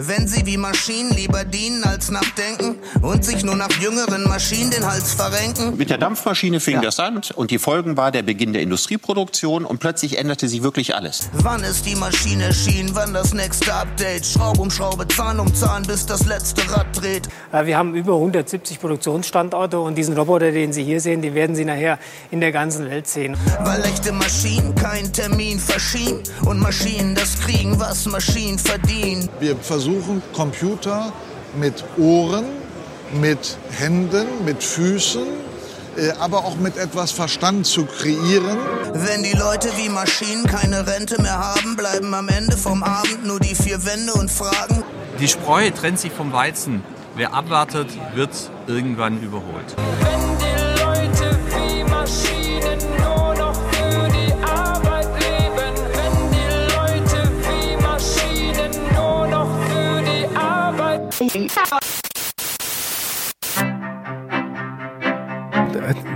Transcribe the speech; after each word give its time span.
Wenn 0.00 0.28
sie 0.28 0.46
wie 0.46 0.56
Maschinen 0.56 1.10
lieber 1.10 1.44
dienen 1.44 1.82
als 1.82 2.12
nachdenken 2.12 2.76
und 3.02 3.24
sich 3.24 3.42
nur 3.42 3.56
nach 3.56 3.72
jüngeren 3.80 4.28
Maschinen 4.28 4.70
den 4.70 4.86
Hals 4.86 5.14
verrenken. 5.14 5.76
Mit 5.76 5.90
der 5.90 5.98
Dampfmaschine 5.98 6.60
fing 6.60 6.76
ja. 6.76 6.82
das 6.82 7.00
an 7.00 7.20
und 7.34 7.50
die 7.50 7.58
Folgen 7.58 7.96
war 7.96 8.12
der 8.12 8.22
Beginn 8.22 8.52
der 8.52 8.62
Industrieproduktion 8.62 9.64
und 9.64 9.80
plötzlich 9.80 10.16
änderte 10.16 10.46
sich 10.46 10.62
wirklich 10.62 10.94
alles. 10.94 11.28
Wann 11.42 11.64
ist 11.64 11.84
die 11.84 11.96
Maschine 11.96 12.44
erschienen? 12.44 12.90
Wann 12.92 13.12
das 13.12 13.34
nächste 13.34 13.74
Update? 13.74 14.24
Schraube 14.24 14.60
um 14.60 14.70
Schraube, 14.70 15.08
Zahn 15.08 15.40
um 15.40 15.52
Zahn, 15.52 15.82
bis 15.82 16.06
das 16.06 16.26
letzte 16.26 16.62
Rad 16.70 16.86
dreht. 16.94 17.28
Wir 17.64 17.76
haben 17.76 17.96
über 17.96 18.14
170 18.14 18.78
Produktionsstandorte 18.78 19.80
und 19.80 19.98
diesen 19.98 20.16
Roboter, 20.16 20.52
den 20.52 20.72
Sie 20.72 20.84
hier 20.84 21.00
sehen, 21.00 21.22
den 21.22 21.34
werden 21.34 21.56
Sie 21.56 21.64
nachher 21.64 21.98
in 22.30 22.40
der 22.40 22.52
ganzen 22.52 22.88
Welt 22.88 23.08
sehen. 23.08 23.36
Weil 23.64 23.84
echte 23.84 24.12
Maschinen 24.12 24.76
keinen 24.76 25.12
Termin 25.12 25.58
verschieben 25.58 26.22
und 26.44 26.60
Maschinen 26.60 27.16
das 27.16 27.40
kriegen, 27.40 27.80
was 27.80 28.06
Maschinen 28.06 28.60
verdienen. 28.60 29.28
Wir 29.40 29.56
versuchen 29.56 29.87
Computer 30.34 31.12
mit 31.58 31.84
Ohren, 31.96 32.44
mit 33.12 33.56
Händen, 33.70 34.26
mit 34.44 34.62
Füßen, 34.62 35.22
äh, 35.96 36.10
aber 36.18 36.44
auch 36.44 36.56
mit 36.56 36.76
etwas 36.76 37.10
Verstand 37.10 37.66
zu 37.66 37.86
kreieren. 37.86 38.58
Wenn 38.94 39.22
die 39.22 39.32
Leute 39.32 39.68
wie 39.76 39.88
Maschinen 39.88 40.46
keine 40.46 40.86
Rente 40.86 41.20
mehr 41.20 41.38
haben, 41.38 41.76
bleiben 41.76 42.12
am 42.14 42.28
Ende 42.28 42.56
vom 42.56 42.82
Abend 42.82 43.26
nur 43.26 43.40
die 43.40 43.54
vier 43.54 43.84
Wände 43.84 44.12
und 44.14 44.30
fragen. 44.30 44.82
Die 45.20 45.28
Spreu 45.28 45.70
trennt 45.70 45.98
sich 45.98 46.12
vom 46.12 46.32
Weizen. 46.32 46.82
Wer 47.16 47.34
abwartet, 47.34 47.88
wird 48.14 48.30
irgendwann 48.66 49.20
überholt. 49.20 49.74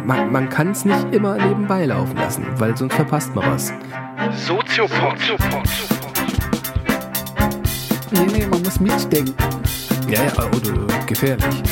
Man, 0.04 0.30
man 0.30 0.48
kann 0.48 0.70
es 0.70 0.84
nicht 0.84 1.12
immer 1.12 1.36
nebenbei 1.36 1.86
laufen 1.86 2.16
lassen, 2.16 2.46
weil 2.58 2.76
sonst 2.76 2.94
verpasst 2.94 3.34
man 3.34 3.52
was. 3.52 3.72
Soziopod. 4.46 5.16
Nee, 8.12 8.26
nee, 8.32 8.46
man 8.46 8.62
muss 8.62 8.78
mitdenken. 8.78 9.34
Ja, 10.08 10.22
ja, 10.24 10.44
oder 10.44 10.86
gefährlich. 11.06 11.62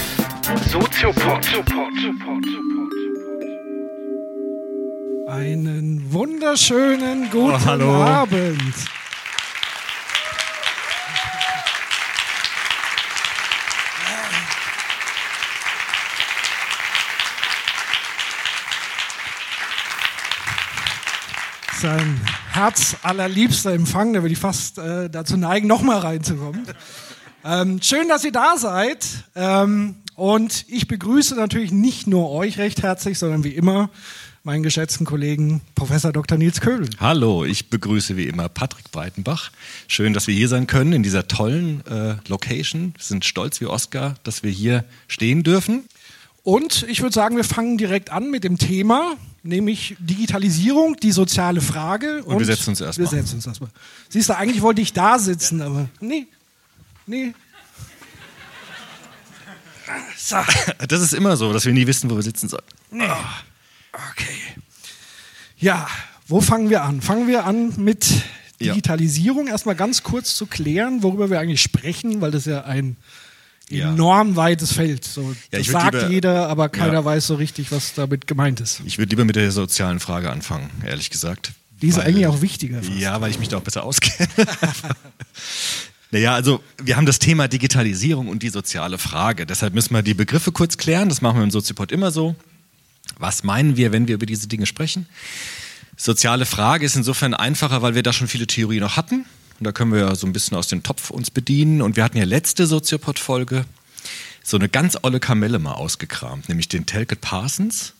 Soziopod. 0.69 1.47
Einen 5.29 6.05
wunderschönen 6.11 7.31
guten 7.31 7.55
Oh, 7.55 7.65
hallo. 7.65 8.03
Abend. 8.03 9.00
Sein 21.81 22.21
Herz 22.51 22.97
allerliebster 23.03 23.73
Empfang, 23.73 24.13
da 24.13 24.21
würde 24.21 24.35
ich 24.35 24.39
fast 24.39 24.77
äh, 24.77 25.09
dazu 25.09 25.39
neigen, 25.39 25.67
nochmal 25.67 26.01
reinzukommen. 26.01 26.67
Ähm, 27.43 27.81
schön, 27.81 28.07
dass 28.07 28.23
ihr 28.23 28.33
da 28.33 28.59
seid. 28.59 29.07
Ähm, 29.35 29.95
und 30.15 30.67
ich 30.69 30.89
begrüße 30.89 31.35
natürlich 31.37 31.73
nicht 31.73 32.07
nur 32.07 32.31
euch 32.33 32.59
recht 32.59 32.83
herzlich, 32.83 33.19
sondern 33.19 33.45
wie 33.45 33.55
immer 33.55 33.89
meinen 34.43 34.63
geschätzten 34.63 35.07
Kollegen 35.07 35.63
Professor 35.75 36.13
Dr. 36.13 36.37
Nils 36.37 36.61
Köhl. 36.61 36.87
Hallo, 36.99 37.47
ich 37.47 37.71
begrüße 37.71 38.15
wie 38.19 38.27
immer 38.27 38.51
Patrick 38.51 38.91
Breitenbach. 38.93 39.51
Schön, 39.89 40.13
dass 40.13 40.27
wir 40.27 40.35
hier 40.35 40.49
sein 40.49 40.67
können 40.67 40.93
in 40.93 41.03
dieser 41.03 41.29
tollen 41.29 41.83
äh, 41.87 42.17
Location. 42.29 42.93
Wir 42.95 43.05
sind 43.05 43.25
stolz 43.25 43.59
wie 43.63 43.67
Oscar, 43.67 44.17
dass 44.23 44.43
wir 44.43 44.51
hier 44.51 44.85
stehen 45.09 45.45
dürfen. 45.45 45.85
Und 46.43 46.85
ich 46.91 47.01
würde 47.01 47.15
sagen, 47.15 47.37
wir 47.37 47.45
fangen 47.45 47.79
direkt 47.79 48.11
an 48.11 48.31
mit 48.31 48.45
dem 48.45 48.59
Thema, 48.59 49.17
nämlich 49.43 49.97
Digitalisierung, 49.99 50.97
die 50.97 51.13
soziale 51.13 51.61
Frage. 51.61 52.23
Und 52.25 52.39
wir 52.39 52.47
setzen 52.47 52.71
uns 52.71 52.81
erstmal. 52.81 53.11
Wir 53.11 53.19
setzen 53.19 53.37
uns 53.37 53.47
erstmal. 53.47 53.71
Siehst 54.09 54.29
du, 54.29 54.37
eigentlich 54.37 54.63
wollte 54.63 54.81
ich 54.83 54.93
da 54.93 55.19
sitzen, 55.19 55.63
aber 55.63 55.89
nee, 56.01 56.27
nee. 57.07 57.33
So, 60.17 60.37
Das 60.89 61.01
ist 61.01 61.13
immer 61.15 61.37
so, 61.37 61.53
dass 61.53 61.65
wir 61.65 61.73
nie 61.73 61.87
wissen, 61.87 62.11
wo 62.11 62.17
wir 62.17 62.23
sitzen 62.23 62.49
sollen. 62.49 62.65
nee. 62.91 63.05
Okay. 63.93 64.37
Ja, 65.59 65.89
wo 66.29 66.41
fangen 66.41 66.71
wir 66.71 66.85
an? 66.85 67.01
Fangen 67.03 67.27
wir 67.27 67.45
an 67.45 67.75
mit 67.77 68.07
Ja. 68.61 68.73
Digitalisierung. 68.73 69.49
Erstmal 69.49 69.75
ganz 69.75 70.03
kurz 70.05 70.37
zu 70.37 70.47
klären, 70.47 71.03
worüber 71.03 71.29
wir 71.29 71.41
eigentlich 71.41 71.61
sprechen, 71.61 72.21
weil 72.21 72.31
das 72.31 72.45
ja 72.45 72.63
ein 72.65 72.97
Ja. 73.71 73.93
enorm 73.93 74.37
weites 74.37 74.73
Feld. 74.73 75.05
So, 75.05 75.35
Ja, 75.53 75.59
das 75.59 75.67
sagt 75.69 75.95
lieber- 75.95 76.09
jeder, 76.11 76.49
aber 76.49 76.69
keiner 76.69 76.93
Ja. 76.95 77.05
weiß 77.05 77.27
so 77.29 77.37
richtig, 77.37 77.71
was 77.73 77.95
damit 77.95 78.27
gemeint 78.27 78.61
ist. 78.61 78.83
Ich 78.85 78.99
würde 78.99 79.11
lieber 79.11 79.25
mit 79.25 79.37
der 79.37 79.51
sozialen 79.53 80.01
Frage 80.01 80.31
anfangen, 80.31 80.71
ehrlich 80.85 81.11
gesagt. 81.11 81.53
Die 81.81 81.89
ist 81.89 81.97
Weil- 81.97 82.07
eigentlich 82.09 82.27
auch 82.27 82.43
wichtiger. 82.43 82.83
fast. 82.83 82.99
Ja, 82.99 83.21
weil 83.21 83.31
ich 83.31 83.39
mich 83.39 83.49
da 83.49 83.57
auch 83.59 83.63
besser 83.63 83.85
auskenne. 83.85 84.29
naja, 86.11 86.35
also 86.35 86.63
wir 86.83 86.97
haben 86.97 87.07
das 87.07 87.19
Thema 87.19 87.49
Digitalisierung 87.49 88.29
und 88.29 88.43
die 88.43 88.49
soziale 88.51 88.99
Frage. 88.99 89.47
Deshalb 89.47 89.75
müssen 89.75 89.95
wir 89.95 90.03
die 90.03 90.15
Begriffe 90.15 90.53
kurz 90.53 90.77
klären. 90.77 91.09
Das 91.09 91.23
machen 91.23 91.37
wir 91.39 91.45
im 91.45 91.51
Soziopod 91.51 91.93
immer 91.93 92.11
so. 92.11 92.35
Was 93.19 93.45
meinen 93.45 93.77
wir, 93.77 93.93
wenn 93.93 94.09
wir 94.09 94.15
über 94.17 94.27
diese 94.27 94.49
Dinge 94.49 94.67
sprechen? 94.67 95.07
Soziale 95.97 96.47
Frage 96.47 96.87
ist 96.87 96.97
insofern 96.97 97.35
einfacher, 97.35 97.83
weil 97.83 97.95
wir 97.95 98.03
da 98.03 98.13
schon 98.13 98.29
viele 98.29 98.47
Theorien 98.47 98.81
noch 98.83 98.97
hatten. 98.97 99.25
Und 99.61 99.67
da 99.67 99.73
können 99.73 99.93
wir 99.93 100.01
ja 100.01 100.15
so 100.15 100.27
ein 100.27 100.33
bisschen 100.33 100.57
aus 100.57 100.69
dem 100.69 100.83
Topf 100.83 101.11
uns 101.11 101.31
bedienen. 101.31 101.83
Und 101.83 101.97
wir 101.97 102.03
hatten 102.05 102.17
ja 102.17 102.25
letzte 102.25 102.67
Soziopod-Folge 102.67 103.67
so 104.43 104.57
eine 104.57 104.71
ganz 104.71 104.97
olle 105.03 105.21
Kamelle 105.21 105.59
mal 105.59 105.75
ausgekramt, 105.75 106.49
nämlich 106.49 106.69
den 106.69 106.87
Telket 106.87 107.21
Parsons. 107.21 107.93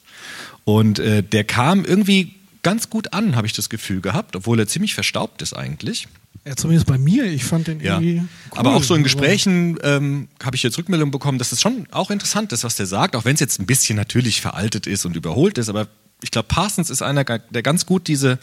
Und 0.65 0.99
äh, 0.99 1.23
der 1.23 1.45
kam 1.45 1.85
irgendwie 1.85 2.35
ganz 2.63 2.89
gut 2.89 3.13
an, 3.13 3.37
habe 3.37 3.47
ich 3.47 3.53
das 3.53 3.69
Gefühl 3.69 4.01
gehabt, 4.01 4.37
obwohl 4.37 4.59
er 4.59 4.67
ziemlich 4.67 4.95
verstaubt 4.95 5.43
ist 5.43 5.53
eigentlich. 5.53 6.09
Ja, 6.47 6.57
zumindest 6.57 6.87
bei 6.87 6.97
mir. 6.97 7.25
Ich 7.25 7.45
fand 7.45 7.67
den 7.67 7.81
Ja. 7.81 8.01
irgendwie. 8.01 8.23
Cool. 8.51 8.59
Aber 8.59 8.75
auch 8.75 8.83
so 8.83 8.95
in 8.95 9.03
Gesprächen 9.03 9.79
ähm, 9.83 10.29
habe 10.43 10.57
ich 10.57 10.63
jetzt 10.63 10.79
Rückmeldungen 10.79 11.11
bekommen, 11.11 11.39
dass 11.39 11.53
es 11.53 11.61
schon 11.61 11.87
auch 11.91 12.11
interessant 12.11 12.53
ist, 12.53 12.65
was 12.65 12.77
der 12.77 12.87
sagt, 12.87 13.15
auch 13.17 13.27
wenn 13.27 13.35
es 13.35 13.41
jetzt 13.41 13.61
ein 13.61 13.67
bisschen 13.67 13.97
natürlich 13.97 14.41
veraltet 14.41 14.87
ist 14.87 15.05
und 15.05 15.17
überholt 15.17 15.59
ist. 15.59 15.69
Aber 15.69 15.89
ich 16.23 16.31
glaube, 16.31 16.49
Parsons 16.49 16.89
ist 16.89 17.03
einer, 17.03 17.25
der 17.25 17.63
ganz 17.63 17.85
gut 17.85 18.09
diese 18.09 18.39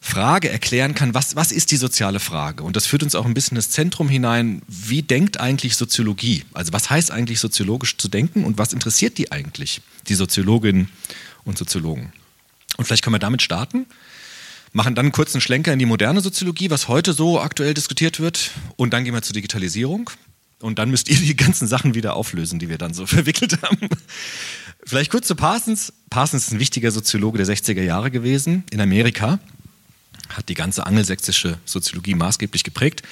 Frage 0.00 0.48
erklären 0.48 0.94
kann, 0.94 1.12
was, 1.12 1.36
was 1.36 1.52
ist 1.52 1.70
die 1.70 1.76
soziale 1.76 2.20
Frage? 2.20 2.62
Und 2.62 2.74
das 2.74 2.86
führt 2.86 3.02
uns 3.02 3.14
auch 3.14 3.26
ein 3.26 3.34
bisschen 3.34 3.56
ins 3.56 3.70
Zentrum 3.70 4.08
hinein, 4.08 4.62
wie 4.66 5.02
denkt 5.02 5.38
eigentlich 5.38 5.76
Soziologie? 5.76 6.44
Also 6.54 6.72
was 6.72 6.88
heißt 6.88 7.10
eigentlich 7.10 7.38
soziologisch 7.38 7.98
zu 7.98 8.08
denken 8.08 8.44
und 8.44 8.56
was 8.56 8.72
interessiert 8.72 9.18
die 9.18 9.30
eigentlich, 9.30 9.82
die 10.08 10.14
Soziologinnen 10.14 10.88
und 11.44 11.58
Soziologen? 11.58 12.12
Und 12.78 12.86
vielleicht 12.86 13.04
können 13.04 13.14
wir 13.14 13.20
damit 13.20 13.42
starten, 13.42 13.84
machen 14.72 14.94
dann 14.94 15.06
einen 15.06 15.12
kurzen 15.12 15.40
Schlenker 15.40 15.72
in 15.72 15.78
die 15.78 15.86
moderne 15.86 16.22
Soziologie, 16.22 16.70
was 16.70 16.88
heute 16.88 17.12
so 17.12 17.38
aktuell 17.38 17.74
diskutiert 17.74 18.20
wird, 18.20 18.52
und 18.76 18.94
dann 18.94 19.04
gehen 19.04 19.12
wir 19.12 19.22
zur 19.22 19.34
Digitalisierung. 19.34 20.10
Und 20.60 20.78
dann 20.78 20.90
müsst 20.90 21.08
ihr 21.08 21.16
die 21.16 21.36
ganzen 21.36 21.66
Sachen 21.66 21.94
wieder 21.94 22.14
auflösen, 22.14 22.58
die 22.58 22.68
wir 22.68 22.78
dann 22.78 22.92
so 22.94 23.06
verwickelt 23.06 23.62
haben. 23.62 23.88
Vielleicht 24.84 25.10
kurz 25.10 25.26
zu 25.26 25.34
Parsons. 25.34 25.92
Parsons 26.10 26.46
ist 26.46 26.52
ein 26.52 26.58
wichtiger 26.58 26.90
Soziologe 26.90 27.42
der 27.42 27.46
60er 27.46 27.82
Jahre 27.82 28.10
gewesen 28.10 28.64
in 28.70 28.80
Amerika, 28.80 29.38
hat 30.30 30.48
die 30.48 30.54
ganze 30.54 30.86
angelsächsische 30.86 31.58
Soziologie 31.64 32.14
maßgeblich 32.14 32.64
geprägt, 32.64 33.02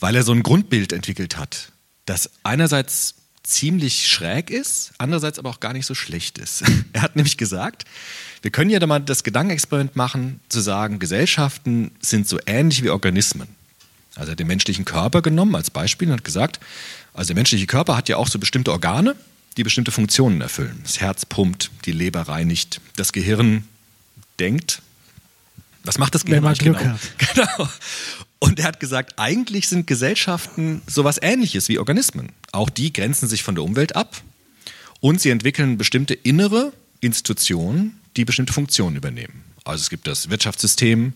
weil 0.00 0.16
er 0.16 0.22
so 0.22 0.32
ein 0.32 0.42
Grundbild 0.42 0.92
entwickelt 0.92 1.36
hat, 1.36 1.72
das 2.06 2.30
einerseits 2.42 3.14
ziemlich 3.42 4.08
schräg 4.08 4.50
ist, 4.50 4.92
andererseits 4.98 5.38
aber 5.38 5.50
auch 5.50 5.60
gar 5.60 5.72
nicht 5.72 5.86
so 5.86 5.94
schlecht 5.94 6.38
ist. 6.38 6.64
Er 6.92 7.02
hat 7.02 7.16
nämlich 7.16 7.36
gesagt, 7.36 7.84
wir 8.42 8.50
können 8.50 8.70
ja 8.70 8.78
da 8.78 8.86
mal 8.86 9.00
das 9.00 9.24
Gedankenexperiment 9.24 9.96
machen, 9.96 10.40
zu 10.48 10.60
sagen, 10.60 10.98
Gesellschaften 10.98 11.90
sind 12.00 12.28
so 12.28 12.38
ähnlich 12.46 12.82
wie 12.82 12.90
Organismen. 12.90 13.48
Also 14.14 14.30
er 14.30 14.32
hat 14.32 14.38
den 14.38 14.46
menschlichen 14.46 14.84
Körper 14.84 15.22
genommen 15.22 15.54
als 15.54 15.70
Beispiel 15.70 16.08
und 16.08 16.14
hat 16.14 16.24
gesagt, 16.24 16.60
also 17.12 17.28
der 17.28 17.36
menschliche 17.36 17.66
Körper 17.66 17.96
hat 17.96 18.08
ja 18.08 18.16
auch 18.16 18.28
so 18.28 18.38
bestimmte 18.38 18.70
Organe, 18.70 19.16
die 19.56 19.64
bestimmte 19.64 19.92
Funktionen 19.92 20.40
erfüllen. 20.40 20.80
Das 20.82 21.00
Herz 21.00 21.26
pumpt, 21.26 21.70
die 21.84 21.92
Leber 21.92 22.22
reinigt, 22.22 22.80
das 22.96 23.12
Gehirn 23.12 23.64
denkt. 24.38 24.82
Was 25.84 25.98
macht 25.98 26.14
das 26.14 26.24
Wenn 26.24 26.42
Gehirn 26.42 26.44
man 26.44 26.50
eigentlich 26.50 26.58
Glück 26.60 26.78
genau? 26.78 27.46
Genau. 27.56 27.68
Und 28.38 28.58
er 28.58 28.66
hat 28.66 28.80
gesagt, 28.80 29.18
eigentlich 29.18 29.68
sind 29.68 29.86
Gesellschaften 29.86 30.82
sowas 30.86 31.18
ähnliches 31.22 31.68
wie 31.68 31.78
Organismen. 31.78 32.30
Auch 32.52 32.68
die 32.68 32.92
grenzen 32.92 33.26
sich 33.28 33.42
von 33.42 33.54
der 33.54 33.64
Umwelt 33.64 33.96
ab 33.96 34.20
und 35.00 35.20
sie 35.20 35.30
entwickeln 35.30 35.78
bestimmte 35.78 36.14
innere 36.14 36.72
Institutionen, 37.00 37.98
die 38.16 38.24
bestimmte 38.24 38.52
Funktionen 38.52 38.96
übernehmen. 38.96 39.44
Also 39.64 39.82
es 39.82 39.90
gibt 39.90 40.06
das 40.06 40.28
Wirtschaftssystem, 40.28 41.14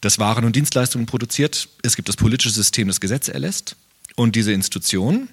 das 0.00 0.18
Waren 0.18 0.44
und 0.44 0.56
Dienstleistungen 0.56 1.06
produziert. 1.06 1.68
Es 1.82 1.96
gibt 1.96 2.08
das 2.08 2.16
politische 2.16 2.50
System, 2.50 2.88
das 2.88 3.00
Gesetze 3.00 3.32
erlässt. 3.32 3.76
Und 4.16 4.34
diese 4.34 4.52
Institutionen 4.52 5.28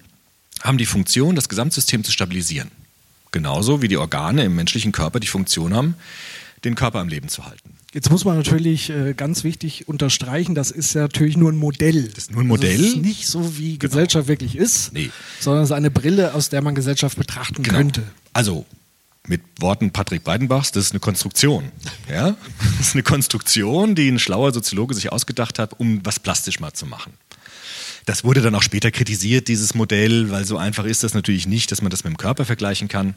haben 0.62 0.78
die 0.78 0.86
Funktion, 0.86 1.34
das 1.34 1.48
Gesamtsystem 1.48 2.04
zu 2.04 2.12
stabilisieren. 2.12 2.70
Genauso 3.32 3.82
wie 3.82 3.88
die 3.88 3.96
Organe 3.96 4.44
im 4.44 4.54
menschlichen 4.54 4.92
Körper 4.92 5.20
die 5.20 5.26
Funktion 5.26 5.74
haben, 5.74 5.96
den 6.64 6.74
Körper 6.74 7.00
am 7.00 7.08
Leben 7.08 7.28
zu 7.28 7.44
halten. 7.46 7.75
Jetzt 7.96 8.10
muss 8.10 8.26
man 8.26 8.36
natürlich 8.36 8.90
äh, 8.90 9.14
ganz 9.14 9.42
wichtig 9.42 9.88
unterstreichen, 9.88 10.54
das 10.54 10.70
ist 10.70 10.92
ja 10.92 11.00
natürlich 11.00 11.38
nur 11.38 11.50
ein 11.50 11.56
Modell. 11.56 12.08
Das 12.08 12.24
ist 12.24 12.30
nur 12.30 12.42
ein 12.42 12.46
Modell. 12.46 12.72
Also 12.72 12.82
es 12.84 12.90
ist 12.90 12.96
nicht 12.98 13.26
so, 13.26 13.56
wie 13.56 13.78
Gesellschaft 13.78 14.28
wirklich 14.28 14.54
ist, 14.54 14.92
Nee. 14.92 15.10
sondern 15.40 15.64
es 15.64 15.70
ist 15.70 15.76
eine 15.76 15.90
Brille, 15.90 16.34
aus 16.34 16.50
der 16.50 16.60
man 16.60 16.74
Gesellschaft 16.74 17.16
betrachten 17.16 17.62
könnte. 17.62 18.02
Also 18.34 18.66
mit 19.26 19.40
Worten 19.60 19.92
Patrick 19.92 20.24
Breidenbachs, 20.24 20.72
das 20.72 20.84
ist 20.84 20.90
eine 20.90 21.00
Konstruktion. 21.00 21.72
Ja? 22.06 22.36
Das 22.76 22.88
ist 22.88 22.94
eine 22.96 23.02
Konstruktion, 23.02 23.94
die 23.94 24.10
ein 24.10 24.18
schlauer 24.18 24.52
Soziologe 24.52 24.94
sich 24.94 25.10
ausgedacht 25.10 25.58
hat, 25.58 25.80
um 25.80 26.04
was 26.04 26.20
plastisch 26.20 26.60
mal 26.60 26.74
zu 26.74 26.84
machen. 26.84 27.14
Das 28.04 28.24
wurde 28.24 28.42
dann 28.42 28.54
auch 28.54 28.62
später 28.62 28.90
kritisiert, 28.90 29.48
dieses 29.48 29.74
Modell, 29.74 30.30
weil 30.30 30.44
so 30.44 30.58
einfach 30.58 30.84
ist 30.84 31.02
das 31.02 31.14
natürlich 31.14 31.46
nicht, 31.46 31.72
dass 31.72 31.80
man 31.80 31.90
das 31.90 32.04
mit 32.04 32.12
dem 32.12 32.18
Körper 32.18 32.44
vergleichen 32.44 32.88
kann. 32.88 33.14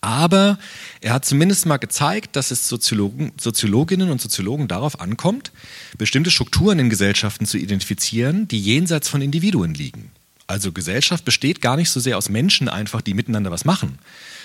Aber 0.00 0.58
er 1.00 1.12
hat 1.12 1.24
zumindest 1.24 1.66
mal 1.66 1.76
gezeigt, 1.76 2.36
dass 2.36 2.50
es 2.50 2.68
Soziologen, 2.68 3.32
Soziologinnen 3.38 4.10
und 4.10 4.20
Soziologen 4.20 4.68
darauf 4.68 5.00
ankommt, 5.00 5.52
bestimmte 5.98 6.30
Strukturen 6.30 6.78
in 6.78 6.90
Gesellschaften 6.90 7.46
zu 7.46 7.58
identifizieren, 7.58 8.48
die 8.48 8.60
jenseits 8.60 9.08
von 9.08 9.20
Individuen 9.22 9.74
liegen. 9.74 10.10
Also 10.46 10.72
Gesellschaft 10.72 11.24
besteht 11.24 11.60
gar 11.60 11.76
nicht 11.76 11.90
so 11.90 12.00
sehr 12.00 12.18
aus 12.18 12.28
Menschen 12.28 12.68
einfach, 12.68 13.02
die 13.02 13.14
miteinander 13.14 13.52
was 13.52 13.64
machen, 13.64 13.98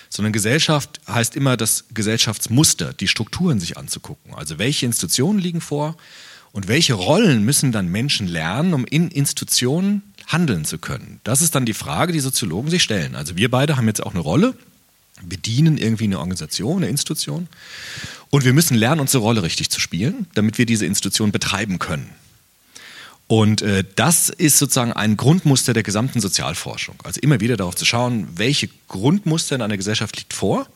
sondern 0.10 0.34
Gesellschaft 0.34 1.02
heißt 1.08 1.36
immer 1.36 1.58
das 1.58 1.86
Gesellschaftsmuster, 1.94 2.94
die 2.94 3.08
Strukturen 3.08 3.60
sich 3.60 3.78
anzugucken. 3.78 4.36
Also 4.36 4.60
welche 4.60 4.86
Institutionen 4.86 5.40
liegen 5.40 5.62
vor 5.62 5.98
und 6.52 6.68
welche 6.68 6.94
Rollen 6.94 7.44
müssen 7.44 7.72
dann 7.72 7.88
Menschen 7.88 8.28
lernen, 8.28 8.74
um 8.74 8.86
in 8.86 9.10
Institutionen 9.10 10.04
handeln 10.28 10.64
zu 10.64 10.78
können. 10.78 11.20
Das 11.24 11.42
ist 11.42 11.56
dann 11.56 11.66
die 11.66 11.74
Frage, 11.74 12.14
die 12.14 12.20
Soziologen 12.20 12.70
sich 12.70 12.84
stellen. 12.84 13.16
Also 13.16 13.36
wir 13.36 13.50
beide 13.50 13.76
haben 13.76 13.88
jetzt 13.88 14.04
auch 14.04 14.14
eine 14.14 14.22
Rolle, 14.22 14.56
bedienen 15.24 15.78
irgendwie 15.78 16.06
eine 16.06 16.20
Organisation, 16.20 16.78
eine 16.78 16.90
Institution. 16.90 17.48
Und 18.30 18.44
wir 18.44 18.54
müssen 18.54 18.76
lernen, 18.76 19.02
unsere 19.02 19.24
Rolle 19.24 19.44
richtig 19.44 19.70
zu 19.70 19.80
spielen, 19.80 20.28
damit 20.34 20.58
wir 20.58 20.66
diese 20.66 20.86
Institution 20.86 21.32
betreiben 21.32 21.80
können. 21.80 22.10
Und 23.28 23.62
äh, 23.62 23.84
das 23.96 24.30
ist 24.30 24.60
sozusagen 24.60 24.94
ein 24.94 25.18
Grundmuster 25.18 25.74
der 25.74 25.84
gesamten 25.84 26.20
Sozialforschung. 26.20 26.96
Also 27.04 27.20
immer 27.22 27.40
wieder 27.40 27.58
darauf 27.58 27.76
zu 27.76 27.86
schauen, 27.86 28.28
welche 28.36 28.70
Grundmuster 28.88 29.56
in 29.56 29.62
einer 29.62 29.78
Gesellschaft 29.78 30.18
liegt 30.18 30.34
vor 30.34 30.68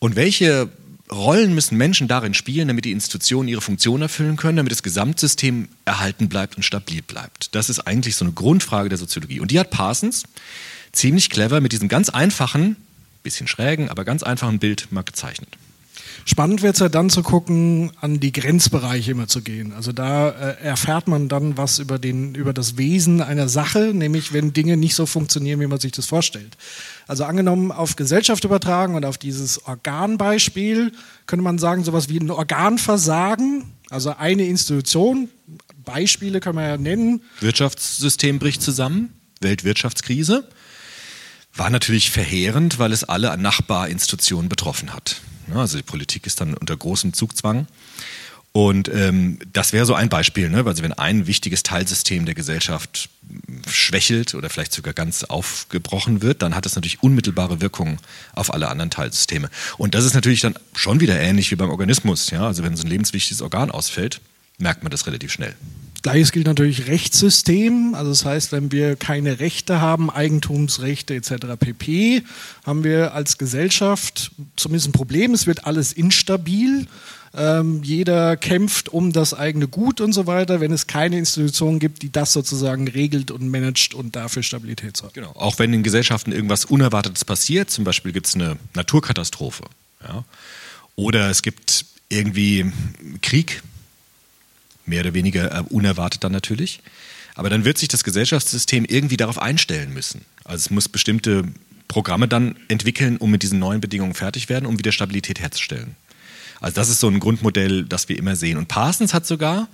und 0.00 0.16
welche 0.16 0.70
Rollen 1.10 1.54
müssen 1.54 1.76
Menschen 1.76 2.08
darin 2.08 2.34
spielen, 2.34 2.68
damit 2.68 2.84
die 2.84 2.90
Institutionen 2.90 3.48
ihre 3.48 3.60
Funktion 3.60 4.02
erfüllen 4.02 4.36
können, 4.36 4.56
damit 4.56 4.72
das 4.72 4.82
Gesamtsystem 4.82 5.68
erhalten 5.84 6.28
bleibt 6.28 6.56
und 6.56 6.62
stabil 6.62 7.02
bleibt. 7.02 7.54
Das 7.54 7.68
ist 7.68 7.80
eigentlich 7.80 8.16
so 8.16 8.24
eine 8.24 8.32
Grundfrage 8.32 8.88
der 8.88 8.98
Soziologie. 8.98 9.38
Und 9.38 9.50
die 9.50 9.60
hat 9.60 9.70
Parsons 9.70 10.24
ziemlich 10.90 11.30
clever 11.30 11.60
mit 11.60 11.72
diesem 11.72 11.88
ganz 11.88 12.08
einfachen, 12.08 12.76
bisschen 13.22 13.46
schrägen, 13.46 13.88
aber 13.88 14.04
ganz 14.04 14.22
einfachen 14.22 14.58
Bild 14.58 14.90
mal 14.90 15.02
gezeichnet. 15.02 15.56
Spannend 16.24 16.62
wird 16.62 16.74
es 16.74 16.80
ja 16.80 16.88
dann 16.88 17.10
zu 17.10 17.22
gucken, 17.22 17.90
an 18.00 18.20
die 18.20 18.32
Grenzbereiche 18.32 19.10
immer 19.10 19.26
zu 19.26 19.42
gehen. 19.42 19.72
Also 19.72 19.92
da 19.92 20.30
äh, 20.30 20.62
erfährt 20.62 21.08
man 21.08 21.28
dann 21.28 21.56
was 21.56 21.78
über, 21.78 21.98
den, 21.98 22.34
über 22.34 22.52
das 22.52 22.76
Wesen 22.76 23.20
einer 23.20 23.48
Sache, 23.48 23.92
nämlich 23.92 24.32
wenn 24.32 24.52
Dinge 24.52 24.76
nicht 24.76 24.94
so 24.94 25.06
funktionieren, 25.06 25.60
wie 25.60 25.66
man 25.66 25.80
sich 25.80 25.92
das 25.92 26.06
vorstellt. 26.06 26.56
Also 27.08 27.24
angenommen 27.24 27.72
auf 27.72 27.96
Gesellschaft 27.96 28.44
übertragen 28.44 28.94
und 28.94 29.04
auf 29.04 29.18
dieses 29.18 29.66
Organbeispiel, 29.66 30.92
könnte 31.26 31.42
man 31.42 31.58
sagen, 31.58 31.82
sowas 31.82 32.08
wie 32.08 32.18
ein 32.18 32.30
Organversagen, 32.30 33.64
also 33.90 34.14
eine 34.16 34.46
Institution, 34.46 35.28
Beispiele 35.84 36.38
kann 36.38 36.54
man 36.54 36.64
ja 36.64 36.76
nennen. 36.76 37.22
Wirtschaftssystem 37.40 38.38
bricht 38.38 38.62
zusammen, 38.62 39.12
Weltwirtschaftskrise. 39.40 40.48
War 41.54 41.70
natürlich 41.70 42.10
verheerend, 42.10 42.78
weil 42.78 42.92
es 42.92 43.04
alle 43.04 43.36
Nachbarinstitutionen 43.36 44.48
betroffen 44.48 44.92
hat. 44.94 45.20
Also 45.54 45.76
die 45.76 45.82
Politik 45.82 46.26
ist 46.26 46.40
dann 46.40 46.54
unter 46.54 46.76
großem 46.76 47.12
Zugzwang. 47.12 47.66
Und 48.52 48.90
ähm, 48.92 49.38
das 49.50 49.72
wäre 49.72 49.86
so 49.86 49.94
ein 49.94 50.10
Beispiel, 50.10 50.50
ne? 50.50 50.64
also 50.66 50.82
wenn 50.82 50.92
ein 50.92 51.26
wichtiges 51.26 51.62
Teilsystem 51.62 52.26
der 52.26 52.34
Gesellschaft 52.34 53.08
schwächelt 53.66 54.34
oder 54.34 54.50
vielleicht 54.50 54.74
sogar 54.74 54.92
ganz 54.92 55.24
aufgebrochen 55.24 56.20
wird, 56.20 56.42
dann 56.42 56.54
hat 56.54 56.66
das 56.66 56.74
natürlich 56.74 57.02
unmittelbare 57.02 57.62
Wirkungen 57.62 57.98
auf 58.34 58.52
alle 58.52 58.68
anderen 58.68 58.90
Teilsysteme. 58.90 59.48
Und 59.78 59.94
das 59.94 60.04
ist 60.04 60.12
natürlich 60.12 60.42
dann 60.42 60.54
schon 60.74 61.00
wieder 61.00 61.18
ähnlich 61.18 61.50
wie 61.50 61.56
beim 61.56 61.70
Organismus. 61.70 62.28
Ja? 62.30 62.46
Also 62.46 62.62
wenn 62.62 62.76
so 62.76 62.84
ein 62.84 62.90
lebenswichtiges 62.90 63.40
Organ 63.40 63.70
ausfällt, 63.70 64.20
merkt 64.58 64.82
man 64.82 64.90
das 64.90 65.06
relativ 65.06 65.32
schnell. 65.32 65.54
Gleiches 66.02 66.32
gilt 66.32 66.46
natürlich 66.46 66.88
Rechtssystem. 66.88 67.94
Also 67.94 68.10
das 68.10 68.24
heißt, 68.24 68.52
wenn 68.52 68.72
wir 68.72 68.96
keine 68.96 69.38
Rechte 69.38 69.80
haben, 69.80 70.10
Eigentumsrechte 70.10 71.14
etc. 71.14 71.34
pp., 71.58 72.22
haben 72.66 72.84
wir 72.84 73.14
als 73.14 73.38
Gesellschaft 73.38 74.32
zumindest 74.56 74.88
ein 74.88 74.92
Problem. 74.92 75.32
Es 75.32 75.46
wird 75.46 75.64
alles 75.64 75.92
instabil. 75.92 76.86
Ähm, 77.34 77.82
jeder 77.82 78.36
kämpft 78.36 78.90
um 78.90 79.12
das 79.12 79.32
eigene 79.32 79.66
Gut 79.66 80.00
und 80.00 80.12
so 80.12 80.26
weiter, 80.26 80.60
wenn 80.60 80.72
es 80.72 80.86
keine 80.86 81.18
Institution 81.18 81.78
gibt, 81.78 82.02
die 82.02 82.12
das 82.12 82.32
sozusagen 82.32 82.88
regelt 82.88 83.30
und 83.30 83.48
managt 83.48 83.94
und 83.94 84.16
dafür 84.16 84.42
Stabilität 84.42 84.96
sorgt. 84.96 85.14
Genau. 85.14 85.30
Auch 85.34 85.58
wenn 85.58 85.72
in 85.72 85.82
Gesellschaften 85.82 86.32
irgendwas 86.32 86.66
Unerwartetes 86.66 87.24
passiert, 87.24 87.70
zum 87.70 87.84
Beispiel 87.84 88.12
gibt 88.12 88.26
es 88.26 88.34
eine 88.34 88.58
Naturkatastrophe 88.74 89.64
ja? 90.06 90.24
oder 90.96 91.30
es 91.30 91.42
gibt 91.42 91.86
irgendwie 92.10 92.70
Krieg, 93.22 93.62
mehr 94.86 95.00
oder 95.00 95.14
weniger 95.14 95.52
äh, 95.52 95.62
unerwartet 95.68 96.24
dann 96.24 96.32
natürlich. 96.32 96.80
Aber 97.34 97.48
dann 97.50 97.64
wird 97.64 97.78
sich 97.78 97.88
das 97.88 98.04
Gesellschaftssystem 98.04 98.84
irgendwie 98.84 99.16
darauf 99.16 99.40
einstellen 99.40 99.92
müssen. 99.92 100.22
Also 100.44 100.56
es 100.66 100.70
muss 100.70 100.88
bestimmte 100.88 101.44
Programme 101.88 102.28
dann 102.28 102.56
entwickeln, 102.68 103.16
um 103.16 103.30
mit 103.30 103.42
diesen 103.42 103.58
neuen 103.58 103.80
Bedingungen 103.80 104.14
fertig 104.14 104.48
werden, 104.48 104.66
um 104.66 104.78
wieder 104.78 104.92
Stabilität 104.92 105.40
herzustellen. 105.40 105.96
Also 106.60 106.74
das 106.76 106.88
ist 106.88 107.00
so 107.00 107.08
ein 107.08 107.20
Grundmodell, 107.20 107.84
das 107.84 108.08
wir 108.08 108.18
immer 108.18 108.36
sehen. 108.36 108.56
Und 108.56 108.68
Parsons 108.68 109.14
hat 109.14 109.26
sogar 109.26 109.68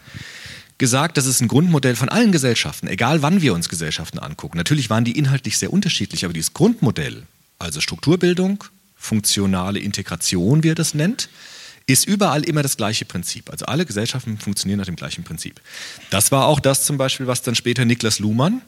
gesagt, 0.78 1.16
das 1.16 1.26
ist 1.26 1.40
ein 1.40 1.48
Grundmodell 1.48 1.96
von 1.96 2.08
allen 2.08 2.32
Gesellschaften, 2.32 2.86
egal 2.86 3.22
wann 3.22 3.42
wir 3.42 3.52
uns 3.52 3.68
Gesellschaften 3.68 4.18
angucken. 4.18 4.56
Natürlich 4.56 4.88
waren 4.88 5.04
die 5.04 5.18
inhaltlich 5.18 5.58
sehr 5.58 5.72
unterschiedlich, 5.72 6.24
aber 6.24 6.32
dieses 6.32 6.54
Grundmodell, 6.54 7.24
also 7.58 7.80
Strukturbildung, 7.80 8.64
funktionale 8.96 9.80
Integration, 9.80 10.62
wie 10.62 10.70
er 10.70 10.74
das 10.76 10.94
nennt, 10.94 11.28
ist 11.88 12.06
überall 12.06 12.44
immer 12.44 12.62
das 12.62 12.76
gleiche 12.76 13.06
Prinzip. 13.06 13.50
Also 13.50 13.64
alle 13.64 13.86
Gesellschaften 13.86 14.38
funktionieren 14.38 14.78
nach 14.78 14.86
dem 14.86 14.96
gleichen 14.96 15.24
Prinzip. 15.24 15.60
Das 16.10 16.30
war 16.30 16.46
auch 16.46 16.60
das 16.60 16.84
zum 16.84 16.98
Beispiel, 16.98 17.26
was 17.26 17.42
dann 17.42 17.54
später 17.54 17.86
Niklas 17.86 18.18
Luhmann, 18.18 18.60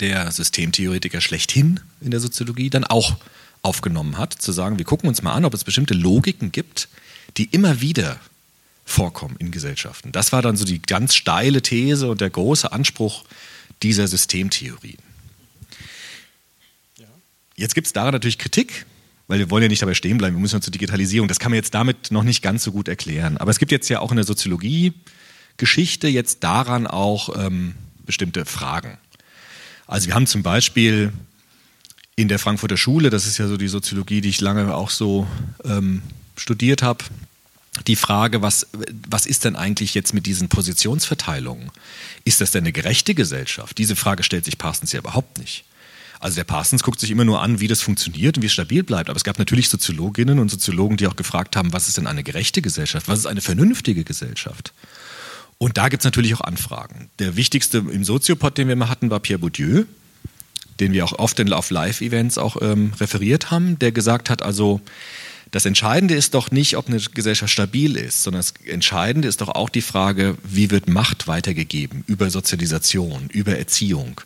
der 0.00 0.32
Systemtheoretiker 0.32 1.20
schlechthin 1.20 1.78
in 2.00 2.10
der 2.10 2.18
Soziologie, 2.18 2.68
dann 2.68 2.82
auch 2.82 3.16
aufgenommen 3.62 4.18
hat, 4.18 4.34
zu 4.34 4.50
sagen, 4.50 4.78
wir 4.78 4.84
gucken 4.84 5.08
uns 5.08 5.22
mal 5.22 5.34
an, 5.34 5.44
ob 5.44 5.54
es 5.54 5.62
bestimmte 5.62 5.94
Logiken 5.94 6.50
gibt, 6.50 6.88
die 7.36 7.44
immer 7.44 7.80
wieder 7.80 8.18
vorkommen 8.84 9.36
in 9.38 9.52
Gesellschaften. 9.52 10.10
Das 10.10 10.32
war 10.32 10.42
dann 10.42 10.56
so 10.56 10.64
die 10.64 10.82
ganz 10.82 11.14
steile 11.14 11.62
These 11.62 12.10
und 12.10 12.20
der 12.20 12.30
große 12.30 12.72
Anspruch 12.72 13.24
dieser 13.84 14.08
Systemtheorien. 14.08 14.98
Jetzt 17.54 17.76
gibt 17.76 17.86
es 17.86 17.92
daran 17.92 18.12
natürlich 18.12 18.38
Kritik, 18.38 18.86
weil 19.30 19.38
wir 19.38 19.48
wollen 19.48 19.62
ja 19.62 19.68
nicht 19.68 19.80
dabei 19.80 19.94
stehen 19.94 20.18
bleiben, 20.18 20.34
wir 20.34 20.40
müssen 20.40 20.56
ja 20.56 20.60
zur 20.60 20.72
Digitalisierung. 20.72 21.28
Das 21.28 21.38
kann 21.38 21.52
man 21.52 21.56
jetzt 21.56 21.72
damit 21.72 22.10
noch 22.10 22.24
nicht 22.24 22.42
ganz 22.42 22.64
so 22.64 22.72
gut 22.72 22.88
erklären. 22.88 23.36
Aber 23.36 23.52
es 23.52 23.60
gibt 23.60 23.70
jetzt 23.70 23.88
ja 23.88 24.00
auch 24.00 24.10
in 24.10 24.16
der 24.16 24.26
Soziologie 24.26 24.92
Geschichte 25.56 26.08
jetzt 26.08 26.42
daran 26.42 26.88
auch 26.88 27.36
ähm, 27.38 27.76
bestimmte 28.04 28.44
Fragen. 28.44 28.98
Also 29.86 30.08
wir 30.08 30.16
haben 30.16 30.26
zum 30.26 30.42
Beispiel 30.42 31.12
in 32.16 32.26
der 32.26 32.40
Frankfurter 32.40 32.76
Schule, 32.76 33.08
das 33.08 33.24
ist 33.24 33.38
ja 33.38 33.46
so 33.46 33.56
die 33.56 33.68
Soziologie, 33.68 34.20
die 34.20 34.30
ich 34.30 34.40
lange 34.40 34.74
auch 34.74 34.90
so 34.90 35.28
ähm, 35.64 36.02
studiert 36.36 36.82
habe, 36.82 37.04
die 37.86 37.94
Frage, 37.94 38.42
was, 38.42 38.66
was 39.08 39.26
ist 39.26 39.44
denn 39.44 39.54
eigentlich 39.54 39.94
jetzt 39.94 40.12
mit 40.12 40.26
diesen 40.26 40.48
Positionsverteilungen? 40.48 41.70
Ist 42.24 42.40
das 42.40 42.50
denn 42.50 42.64
eine 42.64 42.72
gerechte 42.72 43.14
Gesellschaft? 43.14 43.78
Diese 43.78 43.94
Frage 43.94 44.24
stellt 44.24 44.44
sich 44.44 44.58
Parsons 44.58 44.90
ja 44.90 44.98
überhaupt 44.98 45.38
nicht. 45.38 45.64
Also 46.20 46.36
der 46.36 46.44
Parsons 46.44 46.82
guckt 46.82 47.00
sich 47.00 47.10
immer 47.10 47.24
nur 47.24 47.40
an, 47.40 47.60
wie 47.60 47.66
das 47.66 47.80
funktioniert 47.80 48.36
und 48.36 48.42
wie 48.42 48.46
es 48.46 48.52
stabil 48.52 48.82
bleibt. 48.82 49.08
Aber 49.08 49.16
es 49.16 49.24
gab 49.24 49.38
natürlich 49.38 49.70
Soziologinnen 49.70 50.38
und 50.38 50.50
Soziologen, 50.50 50.98
die 50.98 51.06
auch 51.06 51.16
gefragt 51.16 51.56
haben, 51.56 51.72
was 51.72 51.88
ist 51.88 51.96
denn 51.96 52.06
eine 52.06 52.22
gerechte 52.22 52.60
Gesellschaft? 52.60 53.08
Was 53.08 53.20
ist 53.20 53.26
eine 53.26 53.40
vernünftige 53.40 54.04
Gesellschaft? 54.04 54.74
Und 55.56 55.78
da 55.78 55.88
gibt 55.88 56.02
es 56.02 56.04
natürlich 56.04 56.34
auch 56.34 56.42
Anfragen. 56.42 57.10
Der 57.18 57.36
wichtigste 57.36 57.78
im 57.78 58.04
Soziopod, 58.04 58.58
den 58.58 58.68
wir 58.68 58.76
mal 58.76 58.90
hatten, 58.90 59.10
war 59.10 59.20
Pierre 59.20 59.38
Bourdieu, 59.38 59.84
den 60.78 60.92
wir 60.92 61.04
auch 61.04 61.12
oft 61.12 61.38
in, 61.38 61.52
auf 61.52 61.70
Live-Events 61.70 62.36
auch 62.38 62.60
ähm, 62.60 62.92
referiert 63.00 63.50
haben, 63.50 63.78
der 63.78 63.92
gesagt 63.92 64.30
hat, 64.30 64.42
also 64.42 64.80
das 65.50 65.66
Entscheidende 65.66 66.14
ist 66.14 66.34
doch 66.34 66.50
nicht, 66.50 66.76
ob 66.76 66.88
eine 66.88 66.98
Gesellschaft 66.98 67.52
stabil 67.52 67.96
ist, 67.96 68.22
sondern 68.22 68.40
das 68.40 68.54
Entscheidende 68.64 69.26
ist 69.26 69.40
doch 69.40 69.48
auch 69.48 69.68
die 69.68 69.82
Frage, 69.82 70.36
wie 70.44 70.70
wird 70.70 70.88
Macht 70.88 71.26
weitergegeben 71.26 72.04
über 72.06 72.30
Sozialisation, 72.30 73.28
über 73.32 73.58
Erziehung. 73.58 74.20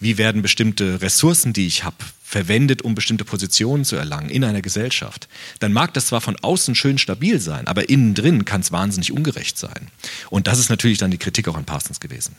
Wie 0.00 0.16
werden 0.16 0.40
bestimmte 0.40 1.02
Ressourcen, 1.02 1.52
die 1.52 1.66
ich 1.66 1.84
habe, 1.84 1.96
verwendet, 2.24 2.82
um 2.82 2.94
bestimmte 2.94 3.24
Positionen 3.24 3.84
zu 3.84 3.96
erlangen 3.96 4.30
in 4.30 4.44
einer 4.44 4.62
Gesellschaft? 4.62 5.28
Dann 5.58 5.72
mag 5.72 5.92
das 5.94 6.06
zwar 6.06 6.22
von 6.22 6.36
außen 6.36 6.74
schön 6.74 6.96
stabil 6.96 7.38
sein, 7.38 7.66
aber 7.66 7.90
innen 7.90 8.14
drin 8.14 8.46
kann 8.46 8.62
es 8.62 8.72
wahnsinnig 8.72 9.12
ungerecht 9.12 9.58
sein. 9.58 9.88
Und 10.30 10.46
das 10.46 10.58
ist 10.58 10.70
natürlich 10.70 10.98
dann 10.98 11.10
die 11.10 11.18
Kritik 11.18 11.48
auch 11.48 11.56
an 11.56 11.64
Parsons 11.64 12.00
gewesen. 12.00 12.34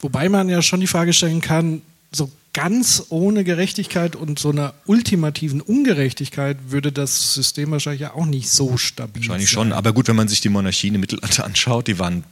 Wobei 0.00 0.28
man 0.28 0.48
ja 0.48 0.62
schon 0.62 0.80
die 0.80 0.86
Frage 0.86 1.12
stellen 1.12 1.40
kann, 1.42 1.82
so 2.12 2.30
ganz 2.56 3.04
ohne 3.10 3.44
Gerechtigkeit 3.44 4.16
und 4.16 4.38
so 4.38 4.48
einer 4.48 4.72
ultimativen 4.86 5.60
Ungerechtigkeit 5.60 6.56
würde 6.68 6.90
das 6.90 7.34
System 7.34 7.70
wahrscheinlich 7.70 8.00
ja 8.00 8.14
auch 8.14 8.24
nicht 8.24 8.48
so 8.48 8.78
stabil 8.78 9.20
Wahrscheinlich 9.20 9.50
sein. 9.50 9.54
schon, 9.54 9.72
aber 9.74 9.92
gut, 9.92 10.08
wenn 10.08 10.16
man 10.16 10.26
sich 10.26 10.40
die 10.40 10.48
Monarchien 10.48 10.94
im 10.94 11.02
Mittelalter 11.02 11.44
anschaut, 11.44 11.86
die 11.86 11.98
waren 11.98 12.24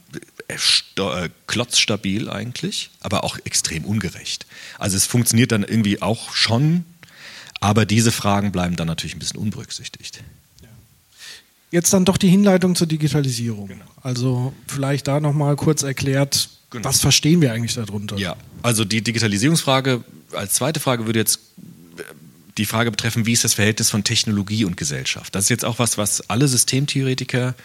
äh, 0.49 0.55
äh, 0.55 1.29
klotzstabil 1.45 2.27
eigentlich, 2.27 2.89
aber 3.01 3.23
auch 3.23 3.37
extrem 3.43 3.85
ungerecht. 3.85 4.47
Also 4.79 4.97
es 4.97 5.05
funktioniert 5.05 5.51
dann 5.51 5.63
irgendwie 5.63 6.01
auch 6.01 6.33
schon, 6.33 6.85
aber 7.59 7.85
diese 7.85 8.11
Fragen 8.11 8.51
bleiben 8.51 8.77
dann 8.77 8.87
natürlich 8.87 9.15
ein 9.15 9.19
bisschen 9.19 9.39
unberücksichtigt. 9.39 10.23
Jetzt 11.69 11.93
dann 11.93 12.03
doch 12.03 12.17
die 12.17 12.29
Hinleitung 12.29 12.73
zur 12.73 12.87
Digitalisierung. 12.87 13.67
Genau. 13.67 13.85
Also 14.01 14.53
vielleicht 14.65 15.07
da 15.07 15.19
nochmal 15.19 15.55
kurz 15.55 15.83
erklärt, 15.83 16.49
was 16.83 17.01
verstehen 17.01 17.41
wir 17.41 17.53
eigentlich 17.53 17.75
darunter? 17.75 18.17
Ja, 18.17 18.35
also 18.61 18.85
die 18.85 19.01
Digitalisierungsfrage 19.01 20.03
als 20.33 20.55
zweite 20.55 20.79
Frage 20.79 21.05
würde 21.05 21.19
jetzt 21.19 21.39
äh, 21.97 22.03
die 22.57 22.65
Frage 22.65 22.91
betreffen, 22.91 23.25
wie 23.25 23.33
ist 23.33 23.43
das 23.43 23.53
Verhältnis 23.53 23.89
von 23.89 24.03
Technologie 24.03 24.65
und 24.65 24.77
Gesellschaft? 24.77 25.35
Das 25.35 25.45
ist 25.45 25.49
jetzt 25.49 25.65
auch 25.65 25.79
was, 25.79 25.97
was 25.97 26.29
alle 26.29 26.47
Systemtheoretiker, 26.47 27.55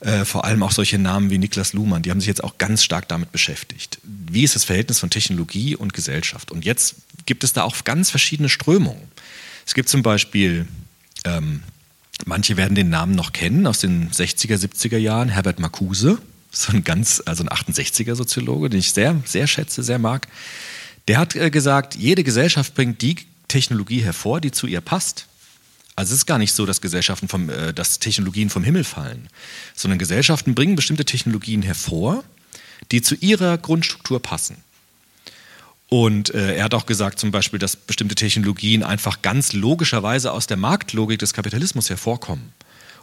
äh, 0.00 0.24
vor 0.24 0.44
allem 0.44 0.62
auch 0.62 0.72
solche 0.72 0.98
Namen 0.98 1.30
wie 1.30 1.38
Niklas 1.38 1.72
Luhmann, 1.72 2.02
die 2.02 2.10
haben 2.10 2.20
sich 2.20 2.28
jetzt 2.28 2.44
auch 2.44 2.58
ganz 2.58 2.84
stark 2.84 3.08
damit 3.08 3.32
beschäftigt. 3.32 3.98
Wie 4.04 4.44
ist 4.44 4.54
das 4.54 4.64
Verhältnis 4.64 5.00
von 5.00 5.10
Technologie 5.10 5.74
und 5.74 5.92
Gesellschaft? 5.92 6.50
Und 6.50 6.64
jetzt 6.64 6.96
gibt 7.24 7.44
es 7.44 7.52
da 7.52 7.62
auch 7.62 7.84
ganz 7.84 8.10
verschiedene 8.10 8.48
Strömungen. 8.48 9.02
Es 9.66 9.74
gibt 9.74 9.88
zum 9.88 10.02
Beispiel, 10.02 10.68
ähm, 11.24 11.62
manche 12.24 12.56
werden 12.56 12.74
den 12.74 12.90
Namen 12.90 13.14
noch 13.14 13.32
kennen 13.32 13.66
aus 13.66 13.78
den 13.78 14.10
60er, 14.10 14.56
70er 14.56 14.98
Jahren, 14.98 15.28
Herbert 15.28 15.58
Marcuse, 15.58 16.18
so 16.50 16.72
ein 16.72 16.84
ganz, 16.84 17.22
also 17.26 17.44
ein 17.44 17.48
68er 17.48 18.14
Soziologe, 18.14 18.70
den 18.70 18.80
ich 18.80 18.92
sehr, 18.92 19.20
sehr 19.24 19.46
schätze, 19.46 19.82
sehr 19.82 19.98
mag. 19.98 20.28
Der 21.08 21.18
hat 21.18 21.36
äh, 21.36 21.50
gesagt, 21.50 21.94
jede 21.94 22.24
Gesellschaft 22.24 22.74
bringt 22.74 23.02
die 23.02 23.16
Technologie 23.48 24.00
hervor, 24.02 24.40
die 24.40 24.50
zu 24.50 24.66
ihr 24.66 24.80
passt. 24.80 25.26
Also 25.94 26.12
es 26.12 26.20
ist 26.20 26.26
gar 26.26 26.38
nicht 26.38 26.52
so, 26.52 26.66
dass 26.66 26.80
Gesellschaften 26.80 27.28
vom, 27.28 27.48
äh, 27.48 27.72
dass 27.72 27.98
Technologien 27.98 28.50
vom 28.50 28.64
Himmel 28.64 28.84
fallen, 28.84 29.28
sondern 29.74 29.98
Gesellschaften 29.98 30.54
bringen 30.54 30.76
bestimmte 30.76 31.04
Technologien 31.04 31.62
hervor, 31.62 32.24
die 32.92 33.02
zu 33.02 33.14
ihrer 33.16 33.56
Grundstruktur 33.58 34.20
passen. 34.20 34.58
Und 35.88 36.34
äh, 36.34 36.56
er 36.56 36.64
hat 36.64 36.74
auch 36.74 36.86
gesagt 36.86 37.20
zum 37.20 37.30
Beispiel, 37.30 37.58
dass 37.58 37.76
bestimmte 37.76 38.16
Technologien 38.16 38.82
einfach 38.82 39.22
ganz 39.22 39.52
logischerweise 39.52 40.32
aus 40.32 40.46
der 40.46 40.56
Marktlogik 40.56 41.20
des 41.20 41.32
Kapitalismus 41.32 41.88
hervorkommen 41.90 42.52